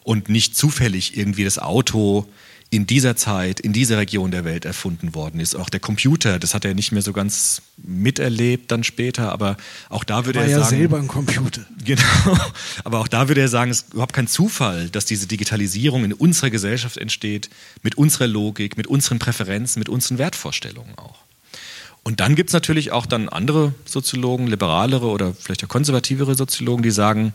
und 0.03 0.27
nicht 0.27 0.57
zufällig 0.57 1.17
irgendwie 1.17 1.45
das 1.45 1.59
Auto 1.59 2.27
in 2.73 2.87
dieser 2.87 3.15
Zeit, 3.15 3.59
in 3.59 3.71
dieser 3.71 3.99
Region 3.99 4.31
der 4.31 4.45
Welt 4.45 4.65
erfunden 4.65 5.13
worden 5.13 5.39
ist. 5.39 5.55
Auch 5.55 5.69
der 5.69 5.79
Computer, 5.79 6.39
das 6.39 6.55
hat 6.55 6.65
er 6.65 6.73
nicht 6.73 6.91
mehr 6.91 7.03
so 7.03 7.13
ganz 7.13 7.61
miterlebt 7.77 8.71
dann 8.71 8.83
später, 8.83 9.31
aber 9.31 9.57
auch 9.89 10.03
da 10.03 10.25
würde 10.25 10.39
War 10.39 10.45
er 10.45 10.51
ja 10.51 10.59
sagen... 10.61 10.77
selber 10.77 10.97
ein 10.97 11.07
Computer. 11.07 11.61
Genau. 11.85 12.03
Aber 12.85 12.99
auch 12.99 13.09
da 13.09 13.27
würde 13.27 13.41
er 13.41 13.49
sagen, 13.49 13.69
es 13.69 13.81
ist 13.81 13.93
überhaupt 13.93 14.13
kein 14.13 14.27
Zufall, 14.27 14.89
dass 14.89 15.05
diese 15.05 15.27
Digitalisierung 15.27 16.05
in 16.05 16.13
unserer 16.13 16.49
Gesellschaft 16.49 16.97
entsteht, 16.97 17.49
mit 17.83 17.95
unserer 17.95 18.25
Logik, 18.25 18.77
mit 18.77 18.87
unseren 18.87 19.19
Präferenzen, 19.19 19.79
mit 19.79 19.89
unseren 19.89 20.17
Wertvorstellungen 20.17 20.97
auch. 20.97 21.19
Und 22.03 22.21
dann 22.21 22.35
gibt 22.35 22.49
es 22.49 22.53
natürlich 22.53 22.91
auch 22.91 23.05
dann 23.05 23.29
andere 23.29 23.73
Soziologen, 23.85 24.47
liberalere 24.47 25.07
oder 25.07 25.33
vielleicht 25.33 25.63
auch 25.63 25.69
konservativere 25.69 26.35
Soziologen, 26.35 26.83
die 26.83 26.91
sagen, 26.91 27.33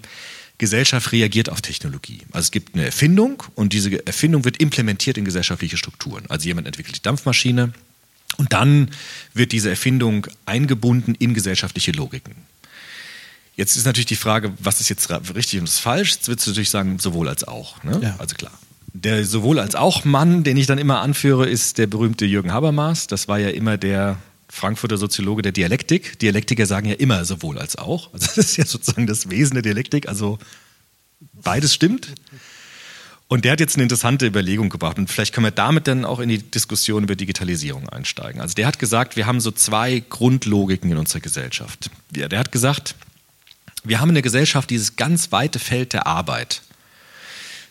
Gesellschaft 0.59 1.13
reagiert 1.13 1.49
auf 1.51 1.63
Technologie. 1.63 2.21
Also 2.33 2.47
es 2.47 2.51
gibt 2.51 2.75
eine 2.75 2.85
Erfindung 2.85 3.43
und 3.55 3.73
diese 3.73 4.05
Erfindung 4.07 4.45
wird 4.45 4.59
implementiert 4.59 5.17
in 5.17 5.25
gesellschaftliche 5.25 5.77
Strukturen. 5.77 6.25
Also 6.29 6.47
jemand 6.47 6.67
entwickelt 6.67 6.97
die 6.97 7.03
Dampfmaschine 7.03 7.73
und 8.37 8.53
dann 8.53 8.91
wird 9.35 9.53
diese 9.53 9.71
Erfindung 9.71 10.27
eingebunden 10.47 11.15
in 11.15 11.33
gesellschaftliche 11.35 11.93
Logiken. 11.93 12.35
Jetzt 13.57 13.77
ist 13.77 13.87
natürlich 13.87 14.07
die 14.07 14.17
Frage, 14.17 14.53
was 14.61 14.81
ist 14.81 14.89
jetzt 14.89 15.11
richtig 15.11 15.61
und 15.61 15.67
was 15.67 15.79
falsch? 15.79 16.13
Jetzt 16.13 16.29
würdest 16.29 16.47
du 16.47 16.51
natürlich 16.51 16.71
sagen, 16.71 16.99
sowohl 16.99 17.29
als 17.29 17.43
auch. 17.43 17.83
Ne? 17.83 17.99
Ja. 18.03 18.17
Also 18.19 18.37
klar. 18.37 18.53
Der 18.93 19.25
sowohl 19.25 19.59
als 19.59 19.75
auch 19.75 20.05
Mann, 20.05 20.45
den 20.45 20.57
ich 20.57 20.67
dann 20.67 20.79
immer 20.79 21.01
anführe, 21.01 21.49
ist 21.49 21.79
der 21.79 21.87
berühmte 21.87 22.25
Jürgen 22.25 22.53
Habermas. 22.53 23.07
Das 23.07 23.29
war 23.29 23.39
ja 23.39 23.51
immer 23.51 23.77
der 23.77 24.17
Frankfurter 24.49 24.97
Soziologe 24.97 25.43
der 25.43 25.53
Dialektik. 25.53 26.19
Dialektiker 26.19 26.67
sagen 26.67 26.89
ja 26.89 26.95
immer 26.95 27.25
sowohl 27.25 27.59
als 27.59 27.77
auch. 27.77 28.13
Also 28.13 28.27
das 28.35 28.39
ist 28.39 28.57
ja 28.57 28.65
sozusagen 28.65 29.07
das 29.07 29.31
Wesen 29.31 29.55
der 29.55 29.63
Dialektik. 29.63 30.09
Also 30.09 30.39
beides 31.33 31.75
stimmt. 31.75 32.15
Und 33.29 33.45
der 33.45 33.53
hat 33.53 33.61
jetzt 33.61 33.77
eine 33.77 33.83
interessante 33.83 34.27
Überlegung 34.27 34.71
gebracht. 34.71 34.99
Und 34.99 35.11
vielleicht 35.11 35.35
können 35.35 35.45
wir 35.45 35.51
damit 35.51 35.87
dann 35.87 36.07
auch 36.07 36.19
in 36.19 36.31
die 36.31 36.39
Diskussion 36.39 37.05
über 37.05 37.15
Digitalisierung 37.15 37.87
einsteigen. 37.89 38.41
Also 38.41 38.55
der 38.55 38.67
hat 38.67 38.79
gesagt, 38.79 39.17
wir 39.17 39.27
haben 39.27 39.41
so 39.41 39.51
zwei 39.51 40.03
Grundlogiken 40.09 40.91
in 40.91 40.97
unserer 40.97 41.21
Gesellschaft. 41.21 41.91
Ja, 42.17 42.29
der 42.29 42.39
hat 42.39 42.53
gesagt, 42.53 42.95
wir 43.85 44.01
haben 44.01 44.09
in 44.09 44.15
der 44.15 44.23
Gesellschaft 44.23 44.71
dieses 44.71 44.97
ganz 44.97 45.31
weite 45.31 45.59
Feld 45.59 45.93
der 45.93 46.07
Arbeit. 46.07 46.63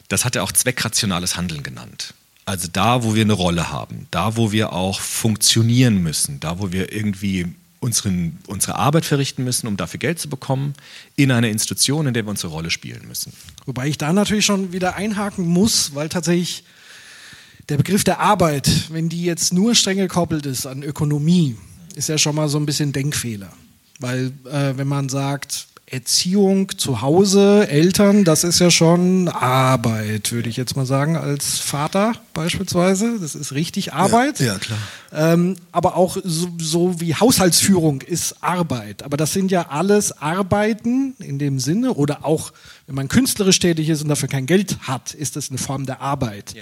Das 0.09 0.25
hat 0.25 0.35
er 0.35 0.43
auch 0.43 0.51
zweckrationales 0.51 1.37
Handeln 1.37 1.63
genannt. 1.63 2.13
Also 2.47 2.69
da, 2.71 3.03
wo 3.03 3.13
wir 3.13 3.23
eine 3.23 3.33
Rolle 3.33 3.73
haben, 3.73 4.07
da, 4.09 4.37
wo 4.37 4.53
wir 4.53 4.71
auch 4.71 5.01
funktionieren 5.01 6.01
müssen, 6.01 6.39
da, 6.39 6.59
wo 6.59 6.71
wir 6.71 6.93
irgendwie 6.93 7.47
unseren, 7.81 8.37
unsere 8.47 8.75
Arbeit 8.75 9.03
verrichten 9.03 9.43
müssen, 9.43 9.67
um 9.67 9.75
dafür 9.75 9.99
Geld 9.99 10.17
zu 10.17 10.29
bekommen, 10.29 10.73
in 11.17 11.29
einer 11.29 11.49
Institution, 11.49 12.07
in 12.07 12.13
der 12.13 12.25
wir 12.25 12.29
unsere 12.29 12.53
Rolle 12.53 12.71
spielen 12.71 13.05
müssen. 13.05 13.33
Wobei 13.65 13.89
ich 13.89 13.97
da 13.97 14.13
natürlich 14.13 14.45
schon 14.45 14.71
wieder 14.71 14.95
einhaken 14.95 15.45
muss, 15.45 15.93
weil 15.93 16.07
tatsächlich 16.07 16.63
der 17.67 17.75
Begriff 17.75 18.05
der 18.05 18.21
Arbeit, 18.21 18.91
wenn 18.91 19.09
die 19.09 19.25
jetzt 19.25 19.51
nur 19.53 19.75
streng 19.75 19.97
gekoppelt 19.97 20.45
ist 20.45 20.65
an 20.65 20.83
Ökonomie, 20.83 21.57
ist 21.95 22.07
ja 22.07 22.17
schon 22.17 22.35
mal 22.35 22.47
so 22.47 22.57
ein 22.57 22.65
bisschen 22.65 22.93
Denkfehler. 22.93 23.51
Weil 23.99 24.31
äh, 24.45 24.77
wenn 24.77 24.87
man 24.87 25.09
sagt, 25.09 25.66
Erziehung 25.89 26.77
zu 26.77 26.99
Hause, 26.99 27.65
Eltern, 27.69 28.25
das 28.25 28.43
ist 28.43 28.59
ja 28.59 28.69
schon 28.69 29.29
Arbeit, 29.29 30.33
würde 30.33 30.49
ich 30.49 30.57
jetzt 30.57 30.75
mal 30.75 30.85
sagen, 30.85 31.15
als 31.15 31.59
Vater 31.59 32.11
beispielsweise. 32.33 33.17
Das 33.21 33.35
ist 33.35 33.53
richtig 33.53 33.93
Arbeit. 33.93 34.41
Ja, 34.41 34.57
klar. 34.57 34.77
Ähm, 35.13 35.55
aber 35.71 35.95
auch 35.95 36.17
so, 36.21 36.49
so 36.59 36.99
wie 36.99 37.15
Haushaltsführung 37.15 38.01
ist 38.01 38.43
Arbeit. 38.43 39.03
Aber 39.03 39.15
das 39.15 39.31
sind 39.31 39.49
ja 39.49 39.67
alles 39.69 40.11
Arbeiten 40.21 41.15
in 41.19 41.39
dem 41.39 41.57
Sinne 41.57 41.93
oder 41.93 42.25
auch, 42.25 42.51
wenn 42.85 42.95
man 42.95 43.07
künstlerisch 43.07 43.59
tätig 43.59 43.87
ist 43.87 44.01
und 44.01 44.09
dafür 44.09 44.27
kein 44.27 44.45
Geld 44.45 44.79
hat, 44.81 45.13
ist 45.13 45.37
das 45.37 45.49
eine 45.49 45.57
Form 45.57 45.85
der 45.85 46.01
Arbeit. 46.01 46.53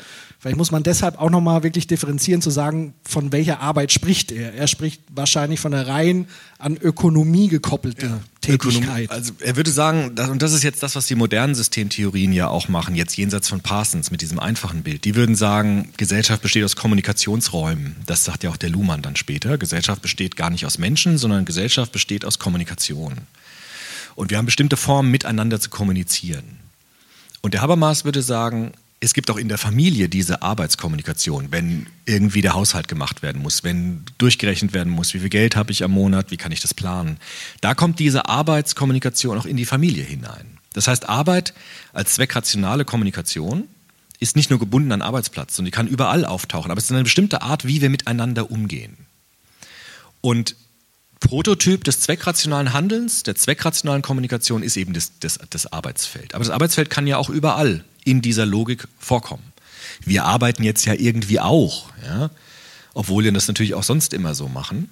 Vielleicht 0.45 0.59
muss 0.59 0.69
man 0.69 0.83
deshalb 0.83 1.19
auch 1.19 1.31
nochmal 1.31 1.63
wirklich 1.63 1.87
differenzieren, 1.87 2.39
zu 2.39 2.51
sagen, 2.51 2.93
von 3.03 3.31
welcher 3.31 3.61
Arbeit 3.61 3.91
spricht 3.91 4.31
er. 4.31 4.53
Er 4.53 4.67
spricht 4.67 5.01
wahrscheinlich 5.09 5.59
von 5.59 5.73
einer 5.73 5.87
rein 5.87 6.27
an 6.59 6.77
Ökonomie 6.77 7.47
gekoppelte 7.47 8.19
Tätigkeit. 8.41 9.09
Also 9.09 9.33
er 9.39 9.55
würde 9.55 9.71
sagen, 9.71 10.13
das, 10.13 10.29
und 10.29 10.43
das 10.43 10.53
ist 10.53 10.61
jetzt 10.61 10.83
das, 10.83 10.95
was 10.95 11.07
die 11.07 11.15
modernen 11.15 11.55
Systemtheorien 11.55 12.31
ja 12.31 12.47
auch 12.47 12.67
machen, 12.67 12.93
jetzt 12.93 13.17
jenseits 13.17 13.49
von 13.49 13.61
Parsons 13.61 14.11
mit 14.11 14.21
diesem 14.21 14.37
einfachen 14.37 14.83
Bild. 14.83 15.05
Die 15.05 15.15
würden 15.15 15.35
sagen, 15.35 15.89
Gesellschaft 15.97 16.43
besteht 16.43 16.63
aus 16.63 16.75
Kommunikationsräumen. 16.75 17.95
Das 18.05 18.23
sagt 18.23 18.43
ja 18.43 18.51
auch 18.51 18.57
der 18.57 18.69
Luhmann 18.69 19.01
dann 19.01 19.15
später. 19.15 19.57
Gesellschaft 19.57 20.03
besteht 20.03 20.35
gar 20.35 20.51
nicht 20.51 20.67
aus 20.67 20.77
Menschen, 20.77 21.17
sondern 21.17 21.45
Gesellschaft 21.45 21.91
besteht 21.91 22.23
aus 22.23 22.37
Kommunikation. 22.37 23.15
Und 24.13 24.29
wir 24.29 24.37
haben 24.37 24.45
bestimmte 24.45 24.77
Formen, 24.77 25.09
miteinander 25.09 25.59
zu 25.59 25.71
kommunizieren. 25.71 26.59
Und 27.41 27.55
der 27.55 27.63
Habermas 27.63 28.05
würde 28.05 28.21
sagen, 28.21 28.73
es 29.05 29.13
gibt 29.13 29.29
auch 29.29 29.37
in 29.37 29.49
der 29.49 29.59
Familie 29.59 30.09
diese 30.09 30.41
Arbeitskommunikation, 30.41 31.51
wenn 31.51 31.85
irgendwie 32.07 32.41
der 32.41 32.53
Haushalt 32.53 32.87
gemacht 32.87 33.21
werden 33.21 33.39
muss, 33.39 33.63
wenn 33.63 34.03
durchgerechnet 34.17 34.73
werden 34.73 34.91
muss, 34.91 35.13
wie 35.13 35.19
viel 35.19 35.29
Geld 35.29 35.55
habe 35.55 35.71
ich 35.71 35.83
am 35.83 35.91
Monat, 35.91 36.31
wie 36.31 36.37
kann 36.37 36.51
ich 36.51 36.59
das 36.59 36.73
planen. 36.73 37.17
Da 37.61 37.75
kommt 37.75 37.99
diese 37.99 38.27
Arbeitskommunikation 38.27 39.37
auch 39.37 39.45
in 39.45 39.57
die 39.57 39.65
Familie 39.65 40.03
hinein. 40.03 40.57
Das 40.73 40.87
heißt, 40.87 41.07
Arbeit 41.07 41.53
als 41.93 42.15
zweckrationale 42.15 42.83
Kommunikation 42.83 43.65
ist 44.19 44.35
nicht 44.35 44.49
nur 44.49 44.57
gebunden 44.57 44.91
an 44.91 45.03
Arbeitsplatz, 45.03 45.55
sondern 45.55 45.67
die 45.67 45.75
kann 45.75 45.87
überall 45.87 46.25
auftauchen. 46.25 46.71
Aber 46.71 46.79
es 46.79 46.85
ist 46.85 46.91
eine 46.91 47.03
bestimmte 47.03 47.43
Art, 47.43 47.65
wie 47.65 47.81
wir 47.81 47.91
miteinander 47.91 48.49
umgehen. 48.49 48.97
Und 50.21 50.55
Prototyp 51.19 51.83
des 51.83 51.99
zweckrationalen 51.99 52.73
Handelns, 52.73 53.21
der 53.21 53.35
zweckrationalen 53.35 54.01
Kommunikation 54.01 54.63
ist 54.63 54.77
eben 54.77 54.93
das, 54.93 55.11
das, 55.19 55.39
das 55.51 55.71
Arbeitsfeld. 55.71 56.33
Aber 56.33 56.43
das 56.43 56.51
Arbeitsfeld 56.51 56.89
kann 56.89 57.05
ja 57.05 57.17
auch 57.17 57.29
überall 57.29 57.83
in 58.05 58.21
dieser 58.21 58.45
Logik 58.45 58.87
vorkommen. 58.97 59.43
Wir 60.05 60.23
arbeiten 60.23 60.63
jetzt 60.63 60.85
ja 60.85 60.93
irgendwie 60.93 61.39
auch, 61.39 61.89
ja? 62.05 62.29
obwohl 62.93 63.25
wir 63.25 63.31
das 63.33 63.47
natürlich 63.47 63.73
auch 63.73 63.83
sonst 63.83 64.13
immer 64.13 64.33
so 64.33 64.47
machen. 64.47 64.89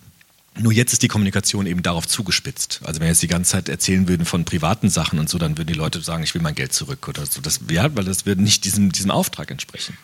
Nur 0.60 0.72
jetzt 0.72 0.94
ist 0.94 1.02
die 1.02 1.08
Kommunikation 1.08 1.66
eben 1.66 1.82
darauf 1.82 2.08
zugespitzt. 2.08 2.82
Also 2.84 3.00
wenn 3.00 3.06
wir 3.06 3.12
jetzt 3.12 3.24
die 3.24 3.28
ganze 3.28 3.52
Zeit 3.52 3.70
erzählen 3.70 4.08
würden 4.08 4.26
von 4.26 4.46
privaten 4.46 4.90
Sachen 4.90 5.18
und 5.18 5.28
so, 5.28 5.40
dann 5.40 5.58
würden 5.58 5.68
die 5.68 5.74
Leute 5.74 6.00
sagen, 6.02 6.24
ich 6.24 6.36
will 6.36 6.44
mein 6.44 6.54
Geld 6.54 6.74
zurück 6.74 7.08
oder 7.08 7.26
so. 7.26 7.42
Das, 7.42 7.62
ja, 7.72 7.96
weil 7.96 8.04
das 8.04 8.28
würde 8.28 8.44
nicht 8.44 8.66
diesem, 8.66 8.92
diesem 8.92 9.10
Auftrag 9.10 9.50
entsprechen. 9.50 9.98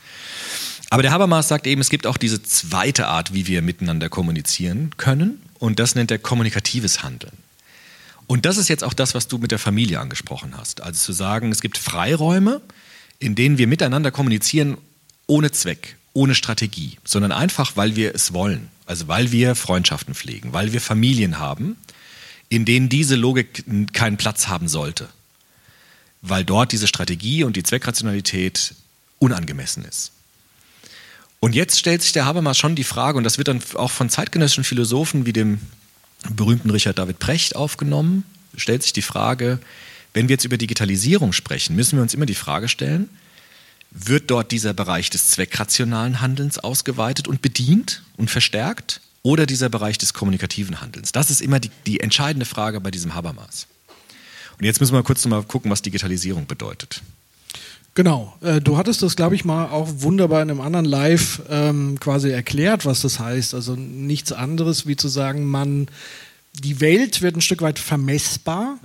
Aber 0.90 1.04
der 1.04 1.12
Habermas 1.12 1.48
sagt 1.50 1.68
eben, 1.68 1.82
es 1.82 1.92
gibt 1.92 2.08
auch 2.08 2.18
diese 2.18 2.42
zweite 2.42 3.08
Art, 3.08 3.34
wie 3.34 3.46
wir 3.46 3.62
miteinander 3.62 4.10
kommunizieren 4.10 4.92
können. 4.98 5.40
Und 5.60 5.78
das 5.78 5.94
nennt 5.94 6.10
er 6.10 6.18
kommunikatives 6.18 7.04
Handeln. 7.04 7.34
Und 8.26 8.46
das 8.46 8.58
ist 8.58 8.70
jetzt 8.70 8.84
auch 8.84 8.94
das, 8.94 9.14
was 9.14 9.28
du 9.28 9.38
mit 9.38 9.52
der 9.52 9.60
Familie 9.60 10.00
angesprochen 10.00 10.56
hast. 10.58 10.82
Also 10.82 11.00
zu 11.00 11.14
sagen, 11.14 11.52
es 11.52 11.62
gibt 11.62 11.78
Freiräume, 11.78 12.62
in 13.20 13.36
denen 13.36 13.58
wir 13.58 13.68
miteinander 13.68 14.12
kommunizieren 14.12 14.78
ohne 15.28 15.52
Zweck, 15.52 15.98
ohne 16.14 16.36
Strategie, 16.36 16.98
sondern 17.04 17.32
einfach, 17.32 17.76
weil 17.76 17.96
wir 17.96 18.16
es 18.16 18.34
wollen. 18.34 18.70
Also 18.86 19.08
weil 19.08 19.32
wir 19.32 19.56
Freundschaften 19.56 20.16
pflegen, 20.16 20.54
weil 20.54 20.74
wir 20.74 20.82
Familien 20.82 21.38
haben 21.38 21.76
in 22.50 22.66
denen 22.66 22.90
diese 22.90 23.16
Logik 23.16 23.64
keinen 23.94 24.18
Platz 24.18 24.48
haben 24.48 24.68
sollte, 24.68 25.08
weil 26.22 26.44
dort 26.44 26.72
diese 26.72 26.88
Strategie 26.88 27.44
und 27.44 27.56
die 27.56 27.64
Zweckrationalität 27.64 28.74
unangemessen 29.20 29.86
ist. 29.86 30.12
Und 31.40 31.56
jetzt 31.56 31.80
stellt 31.80 32.02
sich 32.02 32.12
der 32.12 32.26
Habermas 32.26 32.58
schon 32.58 32.76
die 32.76 32.84
Frage, 32.84 33.18
und 33.18 33.24
das 33.24 33.38
wird 33.38 33.48
dann 33.48 33.62
auch 33.76 33.92
von 33.92 34.10
zeitgenössischen 34.10 34.66
Philosophen 34.66 35.26
wie 35.26 35.32
dem 35.32 35.60
berühmten 36.32 36.70
Richard 36.70 36.98
David 36.98 37.20
Precht 37.20 37.56
aufgenommen, 37.56 38.26
stellt 38.58 38.84
sich 38.84 38.92
die 38.92 39.04
Frage, 39.04 39.60
wenn 40.14 40.28
wir 40.28 40.34
jetzt 40.34 40.46
über 40.46 40.58
Digitalisierung 40.58 41.34
sprechen, 41.34 41.76
müssen 41.76 41.98
wir 41.98 42.02
uns 42.02 42.14
immer 42.14 42.26
die 42.26 42.36
Frage 42.36 42.68
stellen, 42.68 43.10
wird 43.92 44.30
dort 44.30 44.52
dieser 44.52 44.74
Bereich 44.74 45.10
des 45.10 45.30
zweckrationalen 45.30 46.22
Handelns 46.22 46.60
ausgeweitet 46.60 47.28
und 47.28 47.42
bedient 47.42 48.04
und 48.18 48.30
verstärkt 48.30 49.02
oder 49.24 49.46
dieser 49.46 49.70
Bereich 49.70 49.98
des 49.98 50.14
kommunikativen 50.14 50.82
Handelns? 50.82 51.12
Das 51.12 51.30
ist 51.32 51.42
immer 51.42 51.60
die, 51.60 51.72
die 51.86 52.00
entscheidende 52.00 52.46
Frage 52.46 52.80
bei 52.82 52.92
diesem 52.92 53.16
Habermas. 53.16 53.68
Und 54.58 54.66
jetzt 54.66 54.80
müssen 54.80 54.94
wir 54.94 55.04
kurz 55.04 55.24
noch 55.26 55.32
mal 55.32 55.44
gucken, 55.44 55.72
was 55.72 55.82
Digitalisierung 55.82 56.46
bedeutet. 56.46 57.02
Genau. 57.96 58.36
Äh, 58.42 58.62
du 58.62 58.78
hattest 58.78 59.02
das, 59.02 59.16
glaube 59.16 59.36
ich, 59.36 59.46
mal 59.46 59.66
auch 59.70 59.88
wunderbar 59.98 60.42
in 60.42 60.52
einem 60.52 60.62
anderen 60.62 60.86
Live 60.86 61.42
ähm, 61.50 62.00
quasi 62.00 62.30
erklärt, 62.30 62.86
was 62.86 63.02
das 63.02 63.20
heißt. 63.20 63.54
Also 63.54 63.76
nichts 63.76 64.32
anderes, 64.32 64.86
wie 64.86 64.96
zu 64.96 65.08
sagen, 65.08 65.46
man, 65.46 65.88
die 66.54 66.80
Welt 66.80 67.22
wird 67.22 67.36
ein 67.36 67.42
Stück 67.42 67.62
weit 67.62 67.80
vermessbar 67.80 68.78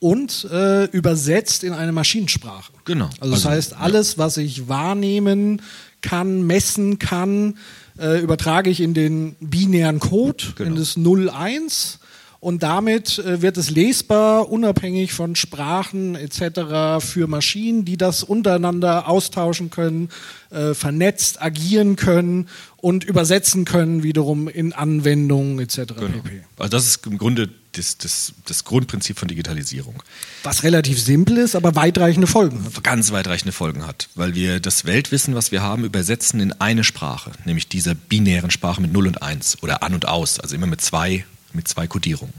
und 0.00 0.46
äh, 0.52 0.84
übersetzt 0.86 1.64
in 1.64 1.72
eine 1.72 1.92
Maschinensprache. 1.92 2.72
Genau. 2.84 3.06
Also 3.20 3.34
das 3.34 3.46
Also, 3.46 3.50
heißt, 3.50 3.72
alles, 3.74 4.18
was 4.18 4.36
ich 4.36 4.68
wahrnehmen 4.68 5.62
kann, 6.00 6.46
messen 6.46 6.98
kann, 6.98 7.58
äh, 7.98 8.20
übertrage 8.20 8.70
ich 8.70 8.80
in 8.80 8.94
den 8.94 9.34
binären 9.40 9.98
Code, 9.98 10.44
in 10.60 10.76
das 10.76 10.96
0-1. 10.96 11.98
Und 12.40 12.62
damit 12.62 13.18
äh, 13.18 13.42
wird 13.42 13.56
es 13.56 13.70
lesbar, 13.70 14.48
unabhängig 14.48 15.12
von 15.12 15.34
Sprachen 15.34 16.14
etc. 16.14 17.04
für 17.04 17.26
Maschinen, 17.26 17.84
die 17.84 17.96
das 17.96 18.22
untereinander 18.22 19.08
austauschen 19.08 19.70
können, 19.70 20.08
äh, 20.50 20.72
vernetzt 20.74 21.42
agieren 21.42 21.96
können 21.96 22.48
und 22.76 23.02
übersetzen 23.02 23.64
können 23.64 24.04
wiederum 24.04 24.46
in 24.46 24.72
Anwendungen 24.72 25.58
etc. 25.58 25.94
pp. 25.94 26.44
Also 26.58 26.70
das 26.70 26.86
ist 26.86 27.06
im 27.06 27.18
Grunde 27.18 27.48
das, 27.72 27.98
das, 27.98 28.32
das 28.46 28.64
Grundprinzip 28.64 29.18
von 29.18 29.26
Digitalisierung. 29.26 30.00
Was 30.44 30.62
relativ 30.62 31.02
simpel 31.02 31.38
ist, 31.38 31.56
aber 31.56 31.74
weitreichende 31.74 32.28
Folgen 32.28 32.64
hat. 32.64 32.84
Ganz 32.84 33.10
weitreichende 33.10 33.52
Folgen 33.52 33.84
hat, 33.84 34.08
weil 34.14 34.36
wir 34.36 34.60
das 34.60 34.84
Weltwissen, 34.84 35.34
was 35.34 35.50
wir 35.50 35.62
haben, 35.62 35.84
übersetzen 35.84 36.38
in 36.38 36.52
eine 36.52 36.84
Sprache, 36.84 37.32
nämlich 37.44 37.68
dieser 37.68 37.96
binären 37.96 38.52
Sprache 38.52 38.80
mit 38.80 38.92
0 38.92 39.08
und 39.08 39.22
1 39.22 39.62
oder 39.62 39.82
an 39.82 39.94
und 39.94 40.06
aus, 40.06 40.38
also 40.38 40.54
immer 40.54 40.66
mit 40.66 40.80
zwei, 40.80 41.24
mit 41.52 41.68
zwei 41.68 41.86
Kodierungen. 41.86 42.34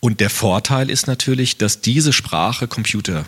Und 0.00 0.20
der 0.20 0.30
Vorteil 0.30 0.90
ist 0.90 1.06
natürlich, 1.06 1.56
dass 1.56 1.80
diese 1.80 2.12
Sprache 2.12 2.68
Computer 2.68 3.24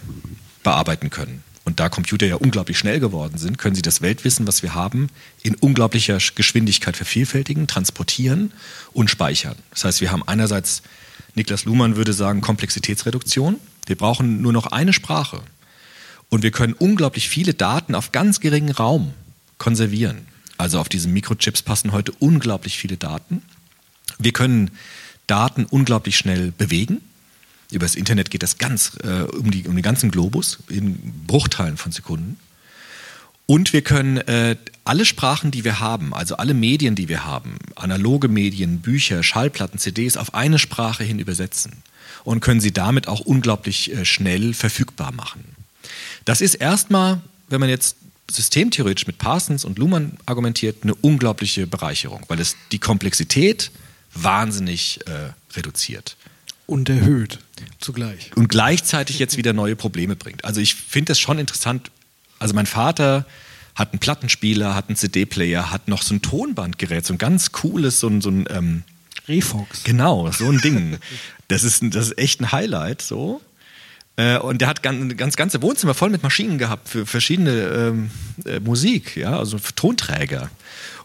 bearbeiten 0.63 1.11
können. 1.11 1.43
Und 1.65 1.79
da 1.79 1.89
Computer 1.89 2.27
ja 2.27 2.37
unglaublich 2.37 2.79
schnell 2.79 3.01
geworden 3.01 3.39
sind, 3.39 3.59
können 3.59 3.75
sie 3.75 3.83
das 3.83 4.01
Weltwissen, 4.01 4.47
was 4.47 4.63
wir 4.63 4.75
haben, 4.75 5.09
in 5.43 5.55
unglaublicher 5.55 6.19
Geschwindigkeit 6.35 6.97
vervielfältigen, 6.97 7.67
transportieren 7.67 8.53
und 8.93 9.11
speichern. 9.11 9.57
Das 9.71 9.85
heißt, 9.85 10.01
wir 10.01 10.11
haben 10.11 10.27
einerseits, 10.27 10.83
Niklas 11.35 11.67
Luhmann 11.67 11.97
würde 11.97 12.13
sagen, 12.13 12.41
Komplexitätsreduktion. 12.41 13.57
Wir 13.87 13.97
brauchen 13.97 14.41
nur 14.43 14.53
noch 14.53 14.67
eine 14.67 14.93
Sprache. 14.93 15.43
Und 16.29 16.43
wir 16.43 16.51
können 16.51 16.73
unglaublich 16.73 17.29
viele 17.29 17.55
Daten 17.55 17.95
auf 17.95 18.13
ganz 18.13 18.41
geringen 18.41 18.71
Raum 18.71 19.13
konservieren. 19.59 20.27
Also 20.57 20.79
auf 20.79 20.89
diesen 20.89 21.13
Mikrochips 21.13 21.63
passen 21.63 21.93
heute 21.93 22.13
unglaublich 22.19 22.79
viele 22.79 22.97
Daten. 22.97 23.43
Wir 24.19 24.33
können 24.33 24.71
Daten 25.31 25.65
unglaublich 25.65 26.17
schnell 26.17 26.53
bewegen. 26.57 27.01
Über 27.71 27.85
das 27.85 27.95
Internet 27.95 28.31
geht 28.31 28.43
das 28.43 28.59
ganz 28.59 28.93
äh, 29.05 29.23
um, 29.23 29.51
die, 29.51 29.69
um 29.69 29.75
den 29.75 29.83
ganzen 29.83 30.11
Globus 30.11 30.59
in 30.69 30.99
Bruchteilen 31.27 31.77
von 31.77 31.93
Sekunden. 31.93 32.37
Und 33.47 33.73
wir 33.73 33.83
können 33.83 34.19
äh, 34.19 34.57
alle 34.85 35.05
Sprachen, 35.05 35.51
die 35.51 35.65
wir 35.65 35.81
haben, 35.81 36.15
also 36.15 36.37
alle 36.37 36.55
Medien, 36.55 36.95
die 36.95 37.09
wir 37.09 37.25
haben, 37.25 37.57
analoge 37.75 38.29
Medien, 38.29 38.81
Bücher, 38.81 39.23
Schallplatten, 39.23 39.79
CDs, 39.79 40.17
auf 40.17 40.35
eine 40.35 40.59
Sprache 40.59 41.05
hin 41.05 41.19
übersetzen 41.19 41.83
und 42.25 42.41
können 42.41 42.61
sie 42.61 42.73
damit 42.73 43.09
auch 43.09 43.21
unglaublich 43.21 43.93
äh, 43.93 44.05
schnell 44.05 44.55
verfügbar 44.55 45.13
machen. 45.13 45.45
Das 46.25 46.41
ist 46.41 46.55
erstmal, 46.55 47.21
wenn 47.49 47.61
man 47.61 47.69
jetzt 47.69 47.97
systemtheoretisch 48.31 49.07
mit 49.07 49.19
Parsons 49.19 49.65
und 49.65 49.79
Luhmann 49.79 50.17
argumentiert, 50.27 50.83
eine 50.83 50.95
unglaubliche 50.95 51.67
Bereicherung, 51.67 52.25
weil 52.29 52.41
es 52.41 52.57
die 52.73 52.79
Komplexität 52.79 53.71
wahnsinnig 54.15 55.01
äh, 55.07 55.33
reduziert. 55.57 56.17
Und 56.67 56.89
erhöht 56.89 57.41
zugleich. 57.81 58.31
Und 58.37 58.49
gleichzeitig 58.49 59.19
jetzt 59.19 59.37
wieder 59.37 59.53
neue 59.53 59.77
Probleme 59.77 60.17
bringt. 60.17 60.45
Also 60.45 60.61
ich 60.61 60.75
finde 60.75 61.11
das 61.11 61.19
schon 61.19 61.39
interessant. 61.39 61.91
Also 62.39 62.55
mein 62.55 62.67
Vater 62.67 63.27
hat 63.75 63.93
einen 63.93 63.99
Plattenspieler, 63.99 64.75
hat 64.75 64.89
einen 64.89 64.97
CD-Player, 64.97 65.71
hat 65.71 65.89
noch 65.89 66.03
so 66.03 66.15
ein 66.15 66.23
Tonbandgerät, 66.23 67.05
so 67.05 67.15
ein 67.15 67.19
ganz 67.19 67.53
cooles, 67.53 68.01
so 68.01 68.09
ein, 68.09 68.21
so 68.21 68.31
ein 68.31 68.47
ähm, 68.51 68.83
Refox. 69.29 69.85
Genau, 69.85 70.31
so 70.31 70.49
ein 70.49 70.61
Ding. 70.61 70.99
Das 71.49 71.65
ist, 71.65 71.83
das 71.91 72.09
ist 72.09 72.19
echt 72.19 72.41
ein 72.41 72.53
Highlight, 72.53 73.03
so. 73.03 73.41
Äh, 74.17 74.39
Und 74.39 74.61
der 74.61 74.69
hat 74.69 74.83
ganz, 74.83 75.17
ganz 75.17 75.37
ganze 75.37 75.63
Wohnzimmer 75.63 75.95
voll 75.95 76.11
mit 76.11 76.23
Maschinen 76.23 76.59
gehabt 76.59 76.89
für 76.89 77.07
verschiedene 77.07 77.51
ähm, 77.51 78.11
äh, 78.45 78.61
Musik, 78.61 79.17
ja, 79.17 79.39
also 79.39 79.59
für 79.59 79.75
Tonträger. 79.75 80.51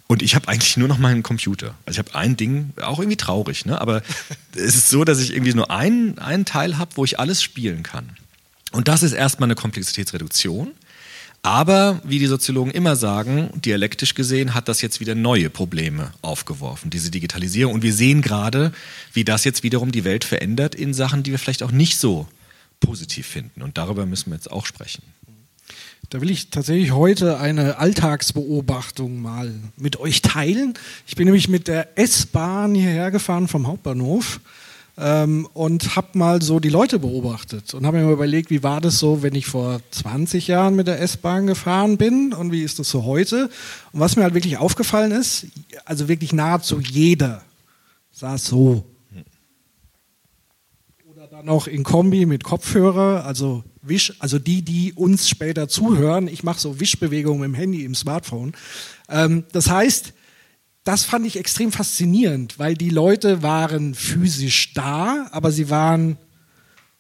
Und 0.07 0.21
ich 0.21 0.35
habe 0.35 0.47
eigentlich 0.47 0.77
nur 0.77 0.87
noch 0.87 0.99
meinen 0.99 1.23
Computer. 1.23 1.75
Also 1.85 1.99
ich 1.99 2.07
habe 2.07 2.17
ein 2.17 2.37
Ding, 2.37 2.73
auch 2.81 2.99
irgendwie 2.99 3.17
traurig, 3.17 3.65
ne? 3.65 3.81
aber 3.81 4.03
es 4.55 4.75
ist 4.75 4.89
so, 4.89 5.03
dass 5.03 5.19
ich 5.19 5.33
irgendwie 5.33 5.53
nur 5.53 5.71
einen, 5.71 6.19
einen 6.19 6.45
Teil 6.45 6.77
habe, 6.77 6.91
wo 6.95 7.05
ich 7.05 7.19
alles 7.19 7.41
spielen 7.41 7.83
kann. 7.83 8.09
Und 8.71 8.87
das 8.87 9.03
ist 9.03 9.13
erstmal 9.13 9.47
eine 9.47 9.55
Komplexitätsreduktion. 9.55 10.71
Aber, 11.41 12.01
wie 12.03 12.17
die 12.17 12.25
Soziologen 12.25 12.71
immer 12.71 12.95
sagen, 12.95 13.51
dialektisch 13.53 14.15
gesehen 14.15 14.55
hat 14.55 14.67
das 14.67 14.81
jetzt 14.81 14.99
wieder 14.99 15.13
neue 15.13 15.51
Probleme 15.51 16.11
aufgeworfen, 16.23 16.89
diese 16.89 17.11
Digitalisierung. 17.11 17.75
Und 17.75 17.83
wir 17.83 17.93
sehen 17.93 18.23
gerade, 18.23 18.73
wie 19.13 19.23
das 19.23 19.43
jetzt 19.43 19.61
wiederum 19.61 19.91
die 19.91 20.03
Welt 20.03 20.23
verändert 20.23 20.73
in 20.73 20.95
Sachen, 20.95 21.21
die 21.21 21.29
wir 21.29 21.37
vielleicht 21.37 21.61
auch 21.61 21.69
nicht 21.69 21.99
so 21.99 22.27
positiv 22.79 23.27
finden. 23.27 23.61
Und 23.61 23.77
darüber 23.77 24.07
müssen 24.07 24.31
wir 24.31 24.35
jetzt 24.35 24.51
auch 24.51 24.65
sprechen. 24.65 25.03
Da 26.15 26.21
will 26.21 26.31
ich 26.31 26.49
tatsächlich 26.49 26.93
heute 26.93 27.41
eine 27.41 27.77
Alltagsbeobachtung 27.77 29.21
mal 29.21 29.53
mit 29.75 29.99
euch 29.99 30.21
teilen. 30.21 30.73
Ich 31.05 31.17
bin 31.17 31.25
nämlich 31.25 31.49
mit 31.49 31.67
der 31.67 31.99
S-Bahn 31.99 32.73
hierher 32.73 33.11
gefahren 33.11 33.49
vom 33.49 33.67
Hauptbahnhof 33.67 34.39
ähm, 34.97 35.45
und 35.53 35.97
habe 35.97 36.17
mal 36.17 36.41
so 36.41 36.61
die 36.61 36.69
Leute 36.69 36.99
beobachtet 36.99 37.73
und 37.73 37.85
habe 37.85 37.97
mir 37.97 38.05
mal 38.05 38.13
überlegt, 38.13 38.49
wie 38.49 38.63
war 38.63 38.79
das 38.79 38.97
so, 38.97 39.23
wenn 39.23 39.35
ich 39.35 39.45
vor 39.45 39.81
20 39.91 40.47
Jahren 40.47 40.77
mit 40.77 40.87
der 40.87 41.01
S-Bahn 41.01 41.47
gefahren 41.47 41.97
bin 41.97 42.31
und 42.31 42.53
wie 42.53 42.63
ist 42.63 42.79
das 42.79 42.89
so 42.89 43.03
heute? 43.03 43.49
Und 43.91 43.99
was 43.99 44.15
mir 44.15 44.23
halt 44.23 44.35
wirklich 44.35 44.57
aufgefallen 44.57 45.11
ist, 45.11 45.47
also 45.83 46.07
wirklich 46.07 46.31
nahezu 46.31 46.79
jeder 46.79 47.41
saß 48.13 48.45
so 48.45 48.85
dann 51.35 51.45
noch 51.47 51.67
in 51.67 51.83
Kombi 51.83 52.25
mit 52.25 52.45
Kopfhörer, 52.45 53.25
also 53.25 53.63
Wisch, 53.87 54.13
also 54.19 54.39
die, 54.39 54.61
die 54.61 54.93
uns 54.93 55.29
später 55.29 55.67
zuhören. 55.67 56.27
Ich 56.27 56.43
mache 56.43 56.59
so 56.59 56.79
Wischbewegungen 56.79 57.43
im 57.43 57.53
Handy, 57.53 57.83
im 57.83 57.95
Smartphone. 57.95 58.53
Ähm, 59.09 59.45
das 59.51 59.69
heißt, 59.69 60.13
das 60.83 61.03
fand 61.03 61.25
ich 61.25 61.37
extrem 61.37 61.71
faszinierend, 61.71 62.59
weil 62.59 62.75
die 62.75 62.91
Leute 62.91 63.41
waren 63.41 63.95
physisch 63.95 64.73
da, 64.73 65.27
aber 65.31 65.51
sie 65.51 65.69
waren 65.69 66.17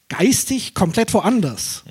geistig 0.09 0.73
komplett 0.73 1.13
woanders. 1.13 1.83